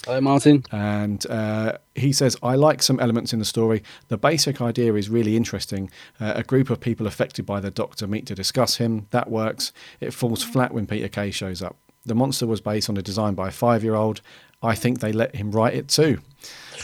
Hello, 0.05 0.21
Martin. 0.21 0.63
And 0.71 1.25
uh, 1.29 1.77
he 1.95 2.13
says, 2.13 2.37
I 2.41 2.55
like 2.55 2.81
some 2.81 2.99
elements 2.99 3.33
in 3.33 3.39
the 3.39 3.45
story. 3.45 3.83
The 4.07 4.17
basic 4.17 4.61
idea 4.61 4.93
is 4.93 5.09
really 5.09 5.35
interesting. 5.35 5.91
Uh, 6.19 6.33
a 6.35 6.43
group 6.43 6.69
of 6.69 6.79
people 6.79 7.05
affected 7.05 7.45
by 7.45 7.59
the 7.59 7.71
Doctor 7.71 8.07
meet 8.07 8.25
to 8.27 8.35
discuss 8.35 8.77
him. 8.77 9.07
That 9.11 9.29
works. 9.29 9.73
It 9.99 10.13
falls 10.13 10.43
flat 10.43 10.73
when 10.73 10.87
Peter 10.87 11.09
Kay 11.09 11.31
shows 11.31 11.61
up. 11.61 11.75
The 12.05 12.15
monster 12.15 12.47
was 12.47 12.61
based 12.61 12.89
on 12.89 12.95
a 12.95 13.01
design 13.01 13.33
by 13.33 13.49
a 13.49 13.51
five 13.51 13.83
year 13.83 13.95
old. 13.95 14.21
I 14.63 14.75
think 14.75 14.99
they 14.99 15.11
let 15.11 15.35
him 15.35 15.51
write 15.51 15.73
it 15.73 15.89
too. 15.89 16.19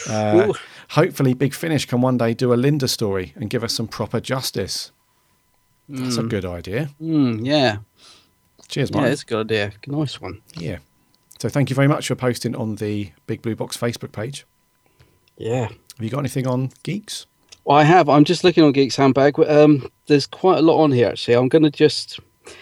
Uh. 0.09 0.51
Hopefully, 0.91 1.33
Big 1.33 1.53
Finish 1.53 1.85
can 1.85 2.01
one 2.01 2.17
day 2.17 2.33
do 2.33 2.53
a 2.53 2.55
Linda 2.55 2.87
story 2.87 3.33
and 3.35 3.49
give 3.49 3.63
us 3.63 3.73
some 3.73 3.87
proper 3.87 4.19
justice. 4.19 4.91
That's 5.87 6.17
a 6.17 6.23
good 6.23 6.45
idea. 6.45 6.89
Mm, 7.01 7.45
yeah. 7.45 7.77
Cheers, 8.67 8.89
Yeah, 8.89 8.95
Martin. 8.97 9.13
it's 9.13 9.21
a 9.21 9.25
good 9.25 9.39
idea. 9.45 9.71
Nice 9.87 10.19
one. 10.19 10.41
Yeah. 10.57 10.79
So 11.39 11.49
thank 11.49 11.69
you 11.69 11.75
very 11.75 11.87
much 11.87 12.07
for 12.07 12.15
posting 12.15 12.55
on 12.55 12.75
the 12.75 13.11
Big 13.27 13.41
Blue 13.43 13.55
Box 13.55 13.77
Facebook 13.77 14.11
page. 14.11 14.45
Yeah. 15.37 15.67
Have 15.67 15.77
you 16.01 16.09
got 16.09 16.19
anything 16.19 16.47
on 16.47 16.71
geeks? 16.83 17.27
Well, 17.65 17.77
I 17.77 17.83
have. 17.83 18.09
I'm 18.09 18.23
just 18.23 18.43
looking 18.43 18.63
on 18.63 18.71
Geeks 18.71 18.95
Handbag. 18.95 19.39
Um, 19.39 19.87
there's 20.07 20.25
quite 20.27 20.59
a 20.59 20.61
lot 20.61 20.81
on 20.83 20.91
here 20.91 21.07
actually. 21.09 21.35
I'm 21.35 21.49
going 21.49 21.63
to 21.63 21.71
just 21.71 22.19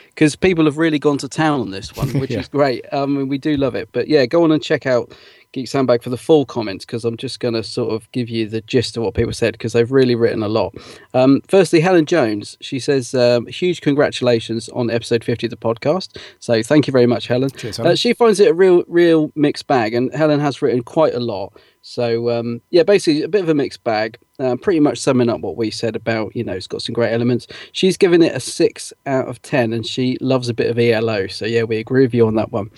because 0.08 0.36
people 0.36 0.66
have 0.66 0.78
really 0.78 1.00
gone 1.00 1.18
to 1.20 1.28
town 1.28 1.60
on 1.60 1.72
this 1.72 1.96
one, 1.96 2.08
which 2.20 2.32
Yeah. 2.32 2.40
is 2.40 2.48
great. 2.48 2.86
Um, 2.94 3.28
we 3.28 3.38
do 3.38 3.56
love 3.58 3.76
it. 3.76 3.90
But 3.92 4.08
yeah, 4.08 4.26
go 4.26 4.44
on 4.44 4.52
and 4.52 4.62
check 4.64 4.86
out 4.86 5.14
Geeks 5.54 5.72
Handbag 5.72 6.02
for 6.02 6.10
the 6.10 6.18
full 6.18 6.46
comments 6.46 6.84
because 6.84 7.06
I'm 7.06 7.16
just 7.16 7.40
going 7.40 7.54
to 7.54 7.64
sort 7.64 7.94
of 7.94 8.12
give 8.12 8.28
you 8.28 8.50
the 8.50 8.62
gist 8.62 8.98
of 8.98 9.04
what 9.04 9.14
people 9.14 9.32
said 9.34 9.54
because 9.54 9.74
they've 9.74 9.92
really 9.92 10.16
written 10.16 10.44
a 10.44 10.48
lot. 10.48 10.76
Um, 11.14 11.42
firstly, 11.48 11.80
Helen 11.80 12.06
Jones, 12.06 12.58
she 12.60 12.80
says, 12.80 13.14
um, 13.14 13.46
huge 13.46 13.82
congratulations 13.82 14.68
on 14.70 14.90
episode 14.90 15.24
50 15.24 15.48
of 15.48 15.52
the 15.52 15.58
podcast. 15.58 16.18
So 16.40 16.62
thank 16.64 16.88
you 16.88 16.92
very 16.92 17.06
much, 17.06 17.28
Helen. 17.28 17.52
Cheers, 17.52 17.78
Helen. 17.78 17.92
Uh, 17.92 17.96
she 17.96 18.14
finds 18.14 18.40
it 18.40 18.50
a 18.50 18.54
real, 18.54 18.84
real 18.88 19.32
mixed 19.36 19.68
bag, 19.68 19.94
and 19.94 20.14
Helen 20.14 20.40
has 20.40 20.62
written 20.62 20.82
quite 20.82 21.14
a 21.14 21.20
lot. 21.20 21.54
So 21.84 22.30
um, 22.30 22.62
yeah, 22.72 22.84
basically 22.84 23.24
a 23.24 23.28
bit 23.28 23.44
of 23.44 23.50
a 23.50 23.54
mixed 23.54 23.84
bag. 23.84 24.18
Uh, 24.40 24.56
pretty 24.56 24.80
much 24.80 24.98
summing 24.98 25.30
up 25.30 25.42
what 25.42 25.58
we 25.58 25.70
said 25.70 25.96
about 25.96 26.36
you 26.36 26.44
know 26.44 26.54
it's 26.54 26.66
got 26.66 26.82
some 26.82 26.94
great 26.94 27.14
elements. 27.14 27.46
She's 27.74 27.98
given 27.98 28.24
it 28.24 28.34
a 28.34 28.40
six 28.40 28.92
out 29.06 29.28
of 29.28 29.42
ten, 29.42 29.74
and 29.74 29.86
she 29.86 30.18
loves 30.22 30.50
a 30.50 30.54
bit 30.54 30.72
of 30.72 30.80
ELO. 30.80 31.28
So 31.28 31.46
yeah, 31.46 31.64
we 31.64 31.78
agree 31.78 32.02
with 32.02 32.14
you 32.14 32.26
on 32.26 32.36
that 32.36 32.52
one. 32.52 32.72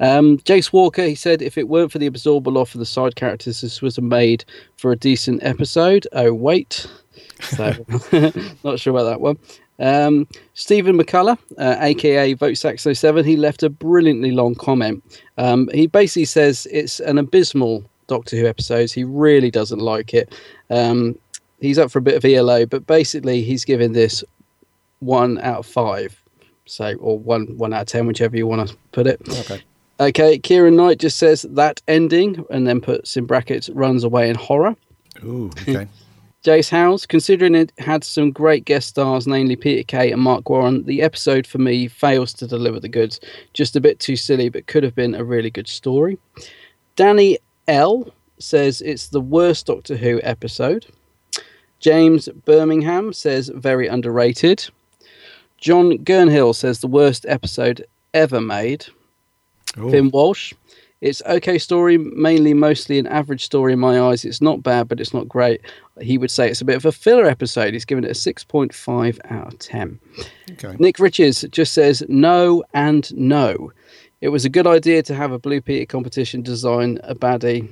Um, 0.00 0.38
Jace 0.38 0.72
Walker, 0.72 1.04
he 1.04 1.14
said, 1.14 1.42
if 1.42 1.58
it 1.58 1.68
weren't 1.68 1.92
for 1.92 1.98
the 1.98 2.08
Abzorbaloff 2.08 2.68
for 2.68 2.78
the 2.78 2.86
side 2.86 3.16
characters, 3.16 3.60
this 3.60 3.82
was 3.82 4.00
made 4.00 4.44
for 4.76 4.92
a 4.92 4.96
decent 4.96 5.42
episode. 5.42 6.06
Oh 6.12 6.32
wait, 6.32 6.86
so 7.40 7.72
not 8.64 8.78
sure 8.78 8.92
about 8.92 9.04
that 9.04 9.20
one. 9.20 9.38
Um, 9.80 10.26
Stephen 10.54 10.98
McCullough, 10.98 11.38
uh, 11.56 11.76
aka 11.80 12.34
VoteSaxo7, 12.34 13.24
he 13.24 13.36
left 13.36 13.62
a 13.62 13.70
brilliantly 13.70 14.32
long 14.32 14.54
comment. 14.54 15.02
Um, 15.36 15.68
he 15.72 15.86
basically 15.86 16.24
says 16.24 16.66
it's 16.70 17.00
an 17.00 17.18
abysmal 17.18 17.84
Doctor 18.08 18.36
Who 18.36 18.46
episode. 18.46 18.90
He 18.90 19.04
really 19.04 19.50
doesn't 19.50 19.78
like 19.78 20.14
it. 20.14 20.34
Um, 20.70 21.16
he's 21.60 21.78
up 21.78 21.90
for 21.90 22.00
a 22.00 22.02
bit 22.02 22.16
of 22.16 22.24
ELO, 22.24 22.66
but 22.66 22.86
basically 22.86 23.42
he's 23.42 23.64
giving 23.64 23.92
this 23.92 24.24
one 25.00 25.38
out 25.38 25.58
of 25.58 25.66
five. 25.66 26.20
So, 26.64 26.94
or 26.96 27.18
one 27.18 27.56
one 27.56 27.72
out 27.72 27.82
of 27.82 27.86
ten, 27.86 28.06
whichever 28.06 28.36
you 28.36 28.46
want 28.46 28.68
to 28.68 28.76
put 28.92 29.06
it. 29.06 29.20
Okay. 29.26 29.62
Okay, 30.00 30.38
Kieran 30.38 30.76
Knight 30.76 30.98
just 30.98 31.18
says 31.18 31.42
that 31.50 31.82
ending 31.88 32.44
and 32.50 32.66
then 32.66 32.80
puts 32.80 33.16
in 33.16 33.26
brackets 33.26 33.68
runs 33.70 34.04
away 34.04 34.30
in 34.30 34.36
horror. 34.36 34.76
Ooh, 35.24 35.50
okay. 35.62 35.88
Jace 36.44 36.70
Howes, 36.70 37.04
considering 37.04 37.56
it 37.56 37.72
had 37.78 38.04
some 38.04 38.30
great 38.30 38.64
guest 38.64 38.88
stars, 38.90 39.26
namely 39.26 39.56
Peter 39.56 39.82
Kay 39.82 40.12
and 40.12 40.22
Marc 40.22 40.48
Warren, 40.48 40.84
the 40.84 41.02
episode 41.02 41.48
for 41.48 41.58
me 41.58 41.88
fails 41.88 42.32
to 42.34 42.46
deliver 42.46 42.78
the 42.78 42.88
goods. 42.88 43.18
Just 43.54 43.74
a 43.74 43.80
bit 43.80 43.98
too 43.98 44.14
silly, 44.14 44.48
but 44.48 44.68
could 44.68 44.84
have 44.84 44.94
been 44.94 45.16
a 45.16 45.24
really 45.24 45.50
good 45.50 45.66
story. 45.66 46.16
Danny 46.94 47.38
L 47.66 48.08
says 48.38 48.80
it's 48.80 49.08
the 49.08 49.20
worst 49.20 49.66
Doctor 49.66 49.96
Who 49.96 50.20
episode. 50.22 50.86
James 51.80 52.28
Birmingham 52.44 53.12
says 53.12 53.50
very 53.54 53.88
underrated. 53.88 54.68
John 55.58 55.98
Gurnhill 55.98 56.54
says 56.54 56.80
the 56.80 56.86
worst 56.86 57.26
episode 57.28 57.84
ever 58.14 58.40
made. 58.40 58.86
Ooh. 59.78 59.90
Finn 59.90 60.10
Walsh. 60.10 60.54
It's 61.00 61.22
okay 61.26 61.58
story, 61.58 61.96
mainly 61.96 62.54
mostly 62.54 62.98
an 62.98 63.06
average 63.06 63.44
story 63.44 63.74
in 63.74 63.78
my 63.78 64.00
eyes. 64.00 64.24
It's 64.24 64.40
not 64.40 64.64
bad, 64.64 64.88
but 64.88 64.98
it's 64.98 65.14
not 65.14 65.28
great. 65.28 65.60
He 66.00 66.18
would 66.18 66.30
say 66.30 66.50
it's 66.50 66.60
a 66.60 66.64
bit 66.64 66.76
of 66.76 66.84
a 66.84 66.90
filler 66.90 67.26
episode. 67.26 67.72
He's 67.72 67.84
given 67.84 68.02
it 68.04 68.10
a 68.10 68.14
6.5 68.14 69.18
out 69.30 69.52
of 69.52 69.58
10. 69.60 70.00
Okay. 70.52 70.76
Nick 70.80 70.98
Richards 70.98 71.44
just 71.50 71.72
says 71.72 72.02
no 72.08 72.64
and 72.74 73.14
no. 73.16 73.72
It 74.20 74.30
was 74.30 74.44
a 74.44 74.48
good 74.48 74.66
idea 74.66 75.04
to 75.04 75.14
have 75.14 75.30
a 75.30 75.38
Blue 75.38 75.60
Peter 75.60 75.86
competition 75.86 76.42
design 76.42 76.98
a 77.04 77.14
baddie, 77.14 77.68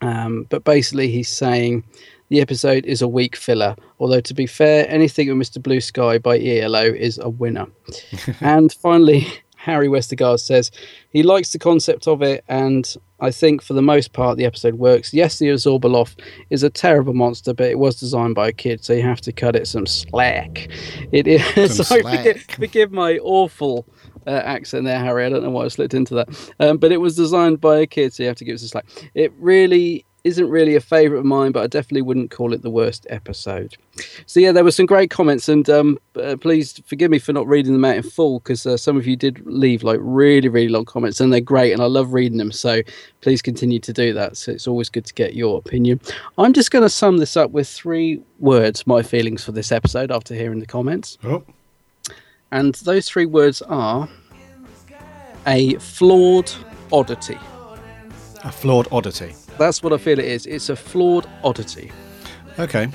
um, 0.00 0.46
but 0.50 0.64
basically 0.64 1.08
he's 1.08 1.28
saying 1.28 1.84
the 2.28 2.40
episode 2.40 2.84
is 2.84 3.02
a 3.02 3.06
weak 3.06 3.36
filler. 3.36 3.76
Although 4.00 4.20
to 4.22 4.34
be 4.34 4.48
fair, 4.48 4.88
anything 4.88 5.28
with 5.28 5.48
Mr. 5.48 5.62
Blue 5.62 5.80
Sky 5.80 6.18
by 6.18 6.40
ELO 6.40 6.82
is 6.82 7.18
a 7.18 7.28
winner. 7.28 7.66
and 8.40 8.72
finally, 8.72 9.28
Harry 9.62 9.86
Westergaard 9.86 10.40
says 10.40 10.72
he 11.10 11.22
likes 11.22 11.52
the 11.52 11.58
concept 11.58 12.08
of 12.08 12.20
it, 12.20 12.44
and 12.48 12.96
I 13.20 13.30
think 13.30 13.62
for 13.62 13.74
the 13.74 13.82
most 13.82 14.12
part 14.12 14.36
the 14.36 14.44
episode 14.44 14.74
works. 14.74 15.14
Yes, 15.14 15.38
the 15.38 15.46
Abzorbaloff 15.46 16.18
is 16.50 16.64
a 16.64 16.70
terrible 16.70 17.14
monster, 17.14 17.54
but 17.54 17.70
it 17.70 17.78
was 17.78 17.94
designed 18.00 18.34
by 18.34 18.48
a 18.48 18.52
kid, 18.52 18.84
so 18.84 18.92
you 18.92 19.02
have 19.02 19.20
to 19.20 19.32
cut 19.32 19.54
it 19.54 19.68
some 19.68 19.86
slack. 19.86 20.68
It 21.12 21.28
is. 21.28 21.42
Some 21.76 21.84
sorry, 21.84 22.02
slack. 22.02 22.18
forgive, 22.18 22.42
forgive 22.58 22.92
my 22.92 23.18
awful 23.18 23.86
uh, 24.26 24.30
accent 24.30 24.84
there, 24.84 24.98
Harry. 24.98 25.24
I 25.24 25.28
don't 25.28 25.44
know 25.44 25.50
why 25.50 25.64
I 25.64 25.68
slipped 25.68 25.94
into 25.94 26.14
that, 26.16 26.52
um, 26.58 26.78
but 26.78 26.90
it 26.90 27.00
was 27.00 27.14
designed 27.14 27.60
by 27.60 27.78
a 27.78 27.86
kid, 27.86 28.12
so 28.12 28.24
you 28.24 28.28
have 28.28 28.38
to 28.38 28.44
give 28.44 28.56
it 28.56 28.58
some 28.58 28.68
slack. 28.68 28.86
It 29.14 29.32
really 29.38 30.04
isn't 30.24 30.48
really 30.48 30.76
a 30.76 30.80
favourite 30.80 31.18
of 31.18 31.24
mine, 31.26 31.50
but 31.50 31.64
I 31.64 31.66
definitely 31.66 32.02
wouldn't 32.02 32.30
call 32.30 32.52
it 32.52 32.62
the 32.62 32.70
worst 32.70 33.06
episode. 33.10 33.76
So 34.26 34.38
yeah, 34.38 34.52
there 34.52 34.62
were 34.62 34.70
some 34.70 34.86
great 34.86 35.10
comments, 35.10 35.48
and 35.48 35.68
um, 35.68 35.98
uh, 36.14 36.36
please 36.40 36.80
forgive 36.86 37.10
me 37.10 37.18
for 37.18 37.32
not 37.32 37.46
reading 37.48 37.72
them 37.72 37.84
out 37.84 37.96
in 37.96 38.04
full 38.04 38.38
because 38.38 38.64
uh, 38.64 38.76
some 38.76 38.96
of 38.96 39.06
you 39.06 39.16
did 39.16 39.44
leave 39.44 39.82
like 39.82 39.98
really, 40.00 40.48
really 40.48 40.68
long 40.68 40.84
comments, 40.84 41.20
and 41.20 41.32
they're 41.32 41.40
great, 41.40 41.72
and 41.72 41.82
I 41.82 41.86
love 41.86 42.12
reading 42.12 42.38
them. 42.38 42.52
So 42.52 42.82
please 43.20 43.42
continue 43.42 43.80
to 43.80 43.92
do 43.92 44.12
that. 44.14 44.36
So 44.36 44.52
it's 44.52 44.68
always 44.68 44.88
good 44.88 45.04
to 45.06 45.14
get 45.14 45.34
your 45.34 45.58
opinion. 45.58 46.00
I'm 46.38 46.52
just 46.52 46.70
going 46.70 46.84
to 46.84 46.90
sum 46.90 47.16
this 47.18 47.36
up 47.36 47.50
with 47.50 47.68
three 47.68 48.22
words, 48.38 48.86
my 48.86 49.02
feelings 49.02 49.42
for 49.44 49.50
this 49.52 49.72
episode 49.72 50.12
after 50.12 50.34
hearing 50.34 50.60
the 50.60 50.66
comments, 50.66 51.18
Oh, 51.24 51.42
and 52.52 52.74
those 52.76 53.08
three 53.08 53.26
words 53.26 53.60
are 53.62 54.08
a 55.46 55.74
flawed 55.78 56.52
oddity. 56.92 57.38
a 58.44 58.52
flawed 58.52 58.86
oddity. 58.92 59.34
That's 59.58 59.82
what 59.82 59.92
I 59.92 59.98
feel 59.98 60.18
it 60.18 60.24
is. 60.24 60.46
It's 60.46 60.68
a 60.68 60.76
flawed 60.76 61.28
oddity. 61.44 61.92
Okay. 62.58 62.88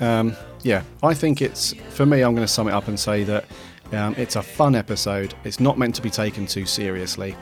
Um, 0.00 0.36
yeah, 0.62 0.82
I 1.02 1.14
think 1.14 1.42
it's 1.42 1.74
for 1.90 2.06
me. 2.06 2.22
I'm 2.22 2.34
going 2.34 2.46
to 2.46 2.52
sum 2.52 2.68
it 2.68 2.72
up 2.72 2.88
and 2.88 2.98
say 2.98 3.24
that 3.24 3.44
um, 3.92 4.14
it's 4.16 4.36
a 4.36 4.42
fun 4.42 4.74
episode. 4.74 5.34
It's 5.44 5.60
not 5.60 5.78
meant 5.78 5.94
to 5.96 6.02
be 6.02 6.10
taken 6.10 6.46
too 6.46 6.66
seriously, 6.66 7.36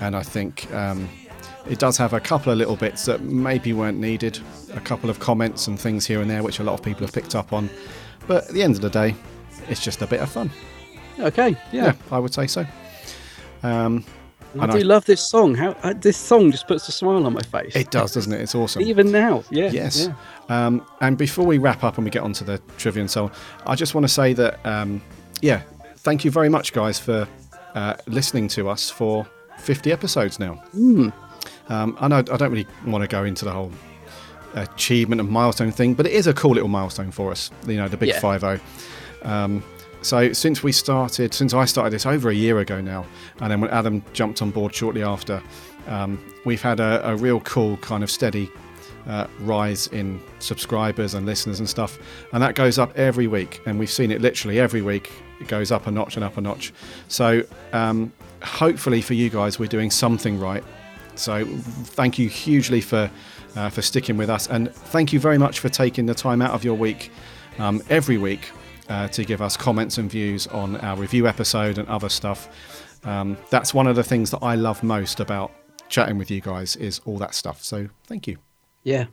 and 0.00 0.14
I 0.14 0.22
think 0.22 0.72
um, 0.72 1.08
it 1.68 1.78
does 1.78 1.96
have 1.96 2.12
a 2.12 2.20
couple 2.20 2.52
of 2.52 2.58
little 2.58 2.76
bits 2.76 3.04
that 3.06 3.22
maybe 3.22 3.72
weren't 3.72 3.98
needed. 3.98 4.38
A 4.74 4.80
couple 4.80 5.10
of 5.10 5.18
comments 5.20 5.66
and 5.66 5.78
things 5.78 6.06
here 6.06 6.20
and 6.20 6.30
there, 6.30 6.42
which 6.42 6.58
a 6.58 6.62
lot 6.62 6.74
of 6.74 6.82
people 6.82 7.02
have 7.02 7.12
picked 7.12 7.34
up 7.34 7.52
on. 7.52 7.70
But 8.26 8.48
at 8.48 8.54
the 8.54 8.62
end 8.62 8.76
of 8.76 8.82
the 8.82 8.90
day, 8.90 9.14
it's 9.68 9.82
just 9.82 10.02
a 10.02 10.06
bit 10.06 10.20
of 10.20 10.30
fun. 10.30 10.50
Okay, 11.18 11.50
yeah. 11.72 11.86
Yeah, 11.86 11.94
I 12.10 12.18
would 12.18 12.32
say 12.32 12.46
so. 12.46 12.64
Um, 13.62 14.04
I 14.58 14.66
do 14.66 14.78
I- 14.78 14.82
love 14.82 15.04
this 15.04 15.20
song. 15.20 15.54
How 15.54 15.70
uh, 15.82 15.92
this 15.94 16.16
song 16.16 16.50
just 16.50 16.66
puts 16.66 16.88
a 16.88 16.92
smile 16.92 17.24
on 17.26 17.32
my 17.32 17.40
face. 17.42 17.76
it 17.76 17.90
does, 17.90 18.12
doesn't 18.14 18.32
it? 18.32 18.40
It's 18.40 18.54
awesome. 18.54 18.82
Even 18.82 19.10
now, 19.12 19.44
yeah. 19.50 19.70
Yes. 19.70 20.08
yeah. 20.08 20.66
Um, 20.66 20.84
and 21.00 21.16
before 21.16 21.46
we 21.46 21.58
wrap 21.58 21.84
up 21.84 21.96
and 21.98 22.04
we 22.04 22.10
get 22.10 22.22
on 22.22 22.32
to 22.34 22.44
the 22.44 22.58
trivia 22.76 23.02
and 23.02 23.10
so 23.10 23.24
on, 23.24 23.32
I 23.66 23.74
just 23.76 23.94
want 23.94 24.04
to 24.04 24.12
say 24.12 24.32
that, 24.34 24.64
um, 24.66 25.00
yeah, 25.40 25.62
thank 25.98 26.24
you 26.24 26.30
very 26.30 26.48
much, 26.48 26.72
guys, 26.72 26.98
for 26.98 27.28
uh, 27.74 27.94
listening 28.06 28.48
to 28.48 28.68
us 28.68 28.90
for 28.90 29.26
50 29.58 29.92
episodes 29.92 30.38
now. 30.40 30.54
Hmm. 30.72 31.10
Um, 31.68 31.96
I 32.00 32.08
know 32.08 32.16
I 32.16 32.22
don't 32.22 32.50
really 32.50 32.66
want 32.86 33.02
to 33.02 33.08
go 33.08 33.22
into 33.24 33.44
the 33.44 33.52
whole 33.52 33.70
achievement 34.54 35.20
and 35.20 35.30
milestone 35.30 35.70
thing, 35.70 35.94
but 35.94 36.06
it 36.06 36.12
is 36.12 36.26
a 36.26 36.34
cool 36.34 36.52
little 36.52 36.68
milestone 36.68 37.12
for 37.12 37.30
us, 37.30 37.50
you 37.66 37.76
know, 37.76 37.86
the 37.88 37.96
big 37.96 38.08
Yeah. 38.08 38.18
5 38.20 38.40
0. 38.40 38.60
Um, 39.22 39.62
so 40.02 40.32
since 40.32 40.62
we 40.62 40.72
started, 40.72 41.34
since 41.34 41.52
I 41.52 41.64
started 41.64 41.92
this 41.92 42.06
over 42.06 42.30
a 42.30 42.34
year 42.34 42.58
ago 42.58 42.80
now, 42.80 43.04
and 43.40 43.50
then 43.50 43.60
when 43.60 43.70
Adam 43.70 44.02
jumped 44.12 44.40
on 44.42 44.50
board 44.50 44.74
shortly 44.74 45.02
after, 45.02 45.42
um, 45.88 46.18
we've 46.44 46.62
had 46.62 46.80
a, 46.80 47.10
a 47.10 47.16
real 47.16 47.40
cool 47.40 47.76
kind 47.78 48.02
of 48.02 48.10
steady 48.10 48.50
uh, 49.06 49.26
rise 49.40 49.88
in 49.88 50.20
subscribers 50.38 51.14
and 51.14 51.26
listeners 51.26 51.58
and 51.58 51.68
stuff, 51.68 51.98
and 52.32 52.42
that 52.42 52.54
goes 52.54 52.78
up 52.78 52.96
every 52.96 53.26
week, 53.26 53.60
and 53.66 53.78
we've 53.78 53.90
seen 53.90 54.10
it 54.10 54.20
literally 54.20 54.58
every 54.58 54.82
week. 54.82 55.12
It 55.40 55.48
goes 55.48 55.70
up 55.72 55.86
a 55.86 55.90
notch 55.90 56.16
and 56.16 56.24
up 56.24 56.36
a 56.36 56.40
notch. 56.40 56.72
So 57.08 57.42
um, 57.72 58.12
hopefully 58.42 59.00
for 59.02 59.14
you 59.14 59.30
guys, 59.30 59.58
we're 59.58 59.66
doing 59.66 59.90
something 59.90 60.38
right. 60.38 60.64
So 61.14 61.44
thank 61.44 62.18
you 62.18 62.28
hugely 62.28 62.80
for 62.80 63.10
uh, 63.56 63.68
for 63.68 63.82
sticking 63.82 64.16
with 64.16 64.30
us, 64.30 64.48
and 64.48 64.72
thank 64.72 65.12
you 65.12 65.20
very 65.20 65.36
much 65.36 65.58
for 65.58 65.68
taking 65.68 66.06
the 66.06 66.14
time 66.14 66.40
out 66.40 66.52
of 66.52 66.64
your 66.64 66.74
week 66.74 67.10
um, 67.58 67.82
every 67.90 68.16
week 68.16 68.52
uh, 68.90 69.08
to 69.08 69.24
give 69.24 69.40
us 69.40 69.56
comments 69.56 69.96
and 69.96 70.10
views 70.10 70.46
on 70.48 70.76
our 70.76 70.96
review 70.96 71.26
episode 71.26 71.78
and 71.78 71.88
other 71.88 72.10
stuff. 72.10 72.48
Um, 73.04 73.38
that's 73.48 73.72
one 73.72 73.86
of 73.86 73.96
the 73.96 74.04
things 74.04 74.30
that 74.32 74.40
I 74.42 74.56
love 74.56 74.82
most 74.82 75.20
about 75.20 75.52
chatting 75.88 76.18
with 76.18 76.30
you 76.30 76.42
guys 76.42 76.76
is 76.76 77.00
all 77.06 77.16
that 77.18 77.34
stuff. 77.34 77.62
So 77.64 77.88
thank 78.06 78.26
you, 78.26 78.36
Yeah. 78.84 79.06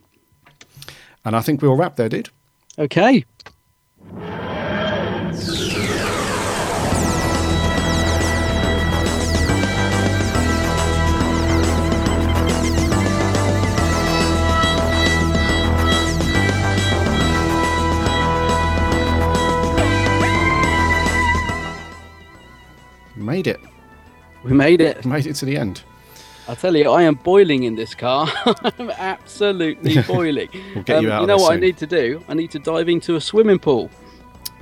and 1.24 1.36
I 1.36 1.42
think 1.42 1.62
we'll 1.62 1.76
wrap 1.78 1.96
there, 1.96 2.10
dude. 2.10 2.30
Okay. 2.78 3.24
Made 23.28 23.48
it, 23.48 23.60
We 24.46 24.54
made 24.54 24.80
it. 24.80 25.06
made 25.06 25.28
it 25.28 25.34
to 25.36 25.46
the 25.46 25.58
end. 25.58 25.82
I 26.48 26.56
tell 26.56 26.74
you, 26.78 26.90
I 26.90 27.04
am 27.04 27.16
boiling 27.16 27.64
in 27.64 27.76
this 27.76 27.94
car. 27.94 28.26
I'm 28.80 28.90
absolutely 28.92 30.02
boiling. 30.04 30.48
Um, 30.54 30.62
We'll 30.76 30.84
get 30.86 31.02
you 31.02 31.12
out 31.12 31.20
You 31.22 31.28
know 31.28 31.36
what 31.36 31.52
I 31.52 31.60
need 31.60 31.76
to 31.80 31.86
do? 31.86 32.24
I 32.30 32.34
need 32.34 32.52
to 32.52 32.60
dive 32.60 32.88
into 32.88 33.18
a 33.18 33.22
swimming 33.22 33.60
pool. 33.60 33.92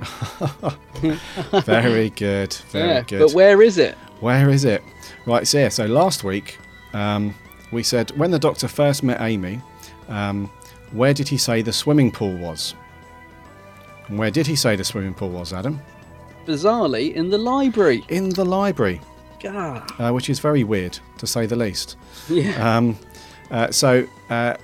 Very 1.64 2.10
good. 2.10 2.54
Very 2.72 2.88
yeah, 2.88 3.02
good. 3.02 3.20
but 3.20 3.32
where 3.34 3.62
is 3.62 3.78
it? 3.78 3.94
Where 4.18 4.50
is 4.50 4.64
it? 4.64 4.82
Right, 5.26 5.46
so 5.46 5.58
yeah, 5.58 5.68
so 5.68 5.86
last 5.86 6.24
week 6.24 6.58
um, 6.92 7.36
we 7.70 7.84
said 7.84 8.10
when 8.18 8.32
the 8.32 8.38
doctor 8.40 8.66
first 8.66 9.04
met 9.04 9.20
Amy, 9.20 9.60
um, 10.08 10.50
where 10.90 11.14
did 11.14 11.28
he 11.28 11.38
say 11.38 11.62
the 11.62 11.72
swimming 11.72 12.10
pool 12.10 12.36
was? 12.36 12.74
And 14.08 14.18
Where 14.18 14.32
did 14.32 14.48
he 14.48 14.56
say 14.56 14.74
the 14.74 14.84
swimming 14.84 15.14
pool 15.14 15.30
was, 15.30 15.52
Adam? 15.52 15.80
Bizarrely, 16.46 17.12
in 17.14 17.30
the 17.30 17.38
library. 17.38 18.04
In 18.08 18.28
the 18.30 18.44
library, 18.44 19.00
God. 19.42 19.90
uh, 19.98 20.12
which 20.12 20.30
is 20.30 20.38
very 20.38 20.64
weird 20.64 20.98
to 21.18 21.26
say 21.26 21.46
the 21.46 21.56
least. 21.56 21.96
Yeah. 22.28 22.76
Um, 22.76 22.98
uh, 23.50 23.70
so, 23.70 24.06
uh, 24.30 24.54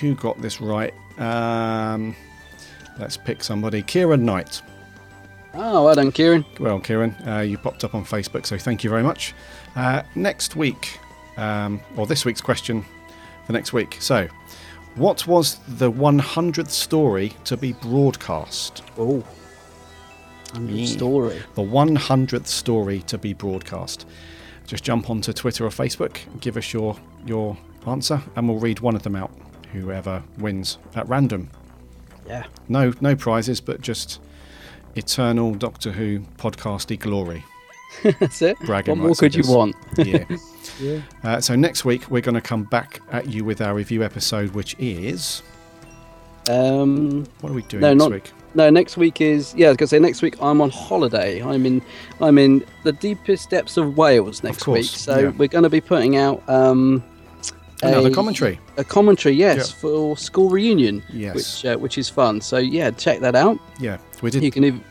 who 0.00 0.14
got 0.14 0.40
this 0.40 0.60
right? 0.60 0.94
Um, 1.18 2.14
let's 2.98 3.16
pick 3.16 3.42
somebody. 3.42 3.82
Kieran 3.82 4.24
Knight. 4.24 4.62
Oh, 5.54 5.84
well 5.84 5.94
done, 5.94 6.12
Kieran. 6.12 6.44
Well, 6.60 6.78
Kieran, 6.78 7.10
uh, 7.26 7.40
you 7.40 7.58
popped 7.58 7.82
up 7.84 7.94
on 7.94 8.04
Facebook, 8.04 8.46
so 8.46 8.56
thank 8.56 8.84
you 8.84 8.90
very 8.90 9.02
much. 9.02 9.34
Uh, 9.74 10.02
next 10.14 10.56
week, 10.56 10.98
um, 11.36 11.80
or 11.96 12.06
this 12.06 12.24
week's 12.24 12.40
question 12.40 12.84
for 13.46 13.52
next 13.52 13.72
week. 13.72 13.96
So, 13.98 14.28
what 14.94 15.26
was 15.26 15.58
the 15.66 15.90
100th 15.90 16.70
story 16.70 17.32
to 17.44 17.56
be 17.56 17.72
broadcast? 17.72 18.82
Oh. 18.98 19.24
Yeah. 20.58 20.86
Story. 20.86 21.40
The 21.54 21.62
100th 21.62 22.46
story 22.46 23.00
to 23.02 23.18
be 23.18 23.32
broadcast. 23.32 24.06
Just 24.66 24.84
jump 24.84 25.10
onto 25.10 25.32
Twitter 25.32 25.64
or 25.66 25.70
Facebook, 25.70 26.18
give 26.40 26.56
us 26.56 26.72
your 26.72 26.96
your 27.26 27.56
answer, 27.86 28.22
and 28.36 28.48
we'll 28.48 28.58
read 28.58 28.80
one 28.80 28.94
of 28.94 29.02
them 29.02 29.16
out. 29.16 29.30
Whoever 29.72 30.22
wins 30.38 30.78
at 30.94 31.08
random. 31.08 31.50
Yeah. 32.26 32.44
No, 32.68 32.92
no 33.00 33.14
prizes, 33.16 33.60
but 33.60 33.80
just 33.80 34.20
eternal 34.96 35.54
Doctor 35.54 35.92
Who 35.92 36.20
podcasty 36.38 36.98
glory. 36.98 37.44
That's 38.20 38.42
it. 38.42 38.58
Bragging 38.60 38.98
what 38.98 39.06
more 39.06 39.14
could 39.14 39.34
you 39.34 39.42
want? 39.46 39.74
yeah. 39.98 40.24
Yeah. 40.78 41.00
Uh, 41.24 41.40
so 41.40 41.56
next 41.56 41.84
week 41.84 42.10
we're 42.10 42.22
going 42.22 42.36
to 42.36 42.40
come 42.40 42.64
back 42.64 43.00
at 43.10 43.28
you 43.28 43.44
with 43.44 43.60
our 43.60 43.74
review 43.74 44.02
episode, 44.02 44.50
which 44.50 44.76
is 44.78 45.42
Um, 46.48 47.26
what 47.40 47.50
are 47.50 47.54
we 47.54 47.62
doing 47.62 47.82
no, 47.82 47.88
next 47.92 47.98
not 47.98 48.10
week? 48.12 48.30
No. 48.54 48.70
Next 48.70 48.96
week 48.96 49.20
is 49.20 49.54
yeah. 49.56 49.66
I 49.66 49.70
was 49.70 49.76
gonna 49.76 49.88
say 49.88 49.98
next 49.98 50.22
week 50.22 50.36
I'm 50.40 50.60
on 50.60 50.70
holiday. 50.70 51.42
I'm 51.42 51.64
in 51.66 51.82
I'm 52.20 52.38
in 52.38 52.64
the 52.82 52.92
deepest 52.92 53.50
depths 53.50 53.76
of 53.76 53.96
Wales 53.96 54.42
next 54.42 54.62
course, 54.62 54.78
week. 54.78 54.86
So 54.86 55.18
yeah. 55.18 55.28
we're 55.30 55.48
going 55.48 55.64
to 55.64 55.70
be 55.70 55.80
putting 55.80 56.16
out 56.16 56.42
um, 56.48 57.02
Another 57.82 58.08
a- 58.08 58.12
commentary. 58.12 58.58
A 58.76 58.84
commentary, 58.84 59.34
yes, 59.34 59.56
Yeah. 59.56 59.80
for 59.80 60.16
school 60.16 60.50
reunion. 60.50 61.02
Yes. 61.12 61.34
Which 61.34 61.64
uh, 61.64 61.76
which 61.78 61.96
is 61.98 62.08
fun. 62.08 62.40
So 62.40 62.58
yeah, 62.58 62.90
check 62.90 63.20
that 63.20 63.34
out. 63.34 63.58
Yeah, 63.78 63.98
we 64.22 64.30
did. 64.30 64.42
You 64.42 64.50
can 64.50 64.64
even 64.64 64.84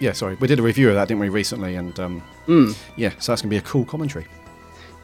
Yeah, 0.00 0.12
sorry, 0.12 0.34
we 0.36 0.48
did 0.48 0.58
a 0.58 0.62
review 0.62 0.88
of 0.88 0.94
that, 0.96 1.08
didn't 1.08 1.20
we, 1.20 1.28
recently? 1.28 1.76
And 1.76 1.98
um, 2.00 2.22
Mm. 2.46 2.76
yeah, 2.96 3.08
so 3.20 3.32
that's 3.32 3.40
going 3.40 3.48
to 3.48 3.54
be 3.54 3.56
a 3.56 3.62
cool 3.62 3.86
commentary. 3.86 4.26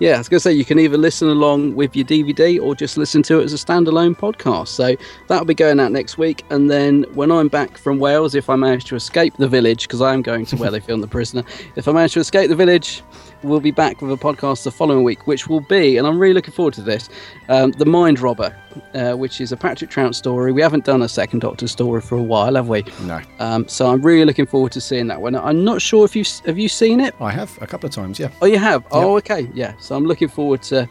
Yeah, 0.01 0.15
I 0.15 0.19
was 0.19 0.31
going 0.31 0.39
to 0.39 0.41
say 0.41 0.53
you 0.55 0.65
can 0.65 0.79
either 0.79 0.97
listen 0.97 1.29
along 1.29 1.75
with 1.75 1.95
your 1.95 2.07
DVD 2.07 2.59
or 2.59 2.75
just 2.75 2.97
listen 2.97 3.23
to 3.25 3.39
it 3.41 3.45
as 3.45 3.53
a 3.53 3.57
standalone 3.57 4.17
podcast. 4.17 4.69
So 4.69 4.97
that'll 5.27 5.45
be 5.45 5.53
going 5.53 5.79
out 5.79 5.93
next 5.93 6.17
week. 6.17 6.43
And 6.49 6.71
then 6.71 7.05
when 7.13 7.31
I'm 7.31 7.49
back 7.49 7.77
from 7.77 7.99
Wales, 7.99 8.35
if 8.35 8.49
I 8.49 8.57
manage 8.57 8.87
to 8.87 8.97
escape 8.97 9.37
the 9.37 9.47
village, 9.47 9.83
because 9.83 10.01
I 10.01 10.15
am 10.15 10.23
going 10.23 10.47
to 10.47 10.57
where 10.57 10.71
they 10.71 10.81
filmed 10.81 11.03
The 11.03 11.09
Prisoner, 11.09 11.45
if 11.77 11.87
I 11.87 11.93
manage 11.93 12.15
to 12.15 12.21
escape 12.21 12.49
the 12.49 12.57
village, 12.57 13.03
we'll 13.43 13.61
be 13.61 13.71
back 13.71 14.03
with 14.03 14.11
a 14.13 14.17
podcast 14.17 14.65
the 14.65 14.71
following 14.71 15.03
week, 15.05 15.27
which 15.27 15.47
will 15.49 15.61
be, 15.61 15.97
and 15.97 16.07
I'm 16.07 16.19
really 16.19 16.35
looking 16.35 16.53
forward 16.53 16.75
to 16.75 16.83
this, 16.83 17.09
um, 17.49 17.73
The 17.73 17.87
Mind 17.87 18.21
Robber, 18.21 18.55
uh, 18.95 19.13
which 19.13 19.41
is 19.41 19.53
a 19.53 19.57
Patrick 19.57 19.91
Troughton 19.91 20.15
story. 20.15 20.53
We 20.53 20.63
haven't 20.63 20.85
done 20.85 21.03
a 21.03 21.09
second 21.09 21.41
Doctor 21.41 21.67
story 21.69 22.01
for 22.01 22.17
a 22.19 22.23
while, 22.23 22.55
have 22.55 22.69
we? 22.69 22.85
No, 23.03 23.21
Um, 23.39 23.67
so 23.69 23.91
I'm 23.91 24.03
really 24.03 24.25
looking 24.25 24.47
forward 24.47 24.73
to 24.73 24.81
seeing 24.81 25.07
that 25.09 25.21
one. 25.21 25.35
I'm 25.35 25.65
not 25.65 25.81
sure 25.81 26.05
if 26.05 26.15
you 26.15 26.25
have 26.47 26.59
you 26.59 26.69
seen 26.69 27.01
it. 27.01 27.15
I 27.21 27.31
have 27.31 27.57
a 27.63 27.67
couple 27.67 27.87
of 27.89 27.95
times. 27.95 28.19
Yeah. 28.19 28.31
Oh, 28.43 28.47
you 28.47 28.59
have? 28.59 28.85
Oh, 28.91 29.17
okay. 29.19 29.49
Yeah. 29.55 29.73
So 29.79 29.97
I'm 29.97 30.05
looking 30.05 30.29
forward 30.29 30.63
to 30.65 30.89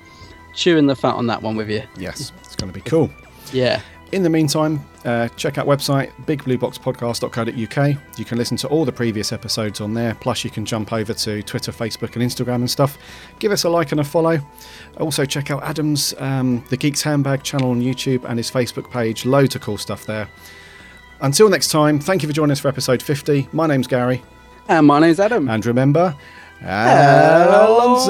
chewing 0.54 0.88
the 0.88 0.96
fat 0.96 1.14
on 1.16 1.28
that 1.28 1.42
one 1.42 1.56
with 1.56 1.70
you. 1.70 1.84
Yes, 1.98 2.32
it's 2.44 2.56
going 2.56 2.72
to 2.72 2.74
be 2.78 2.82
cool. 2.82 3.10
Yeah. 3.54 3.82
In 4.12 4.24
the 4.24 4.30
meantime, 4.30 4.84
uh, 5.06 5.28
check 5.30 5.60
out 5.60 5.68
website 5.68 6.12
bigblueboxpodcast.co.uk. 6.26 7.96
You 8.18 8.26
can 8.26 8.38
listen 8.40 8.58
to 8.58 8.68
all 8.68 8.84
the 8.84 8.92
previous 8.92 9.32
episodes 9.32 9.82
on 9.82 9.94
there. 9.94 10.16
Plus, 10.16 10.44
you 10.44 10.50
can 10.50 10.66
jump 10.66 10.92
over 10.92 11.14
to 11.14 11.44
Twitter, 11.44 11.72
Facebook, 11.72 12.16
and 12.16 12.24
Instagram 12.24 12.56
and 12.56 12.70
stuff. 12.72 12.98
Give 13.38 13.52
us 13.52 13.66
a 13.66 13.70
like 13.70 13.92
and 13.92 14.02
a 14.02 14.04
follow. 14.04 14.40
Also, 15.00 15.26
check 15.26 15.52
out 15.52 15.62
Adam's 15.64 16.16
um, 16.18 16.64
The 16.70 16.78
Geeks 16.78 17.04
Handbag 17.04 17.44
channel 17.44 17.70
on 17.70 17.82
YouTube 17.82 18.24
and 18.26 18.40
his 18.40 18.50
Facebook 18.50 18.90
page. 18.90 19.26
Loads 19.26 19.54
of 19.56 19.62
cool 19.62 19.78
stuff 19.78 20.06
there. 20.08 20.28
Until 21.22 21.48
next 21.50 21.68
time, 21.68 22.00
thank 22.00 22.24
you 22.24 22.28
for 22.30 22.34
joining 22.34 22.54
us 22.54 22.60
for 22.60 22.68
episode 22.70 23.04
50. 23.04 23.50
My 23.52 23.68
name's 23.68 23.86
Gary, 23.88 24.24
And 24.68 24.88
my 24.88 25.00
name's 25.00 25.20
Adam. 25.20 25.48
and 25.50 25.64
remember, 25.66 26.16
Allons-y! 26.64 28.08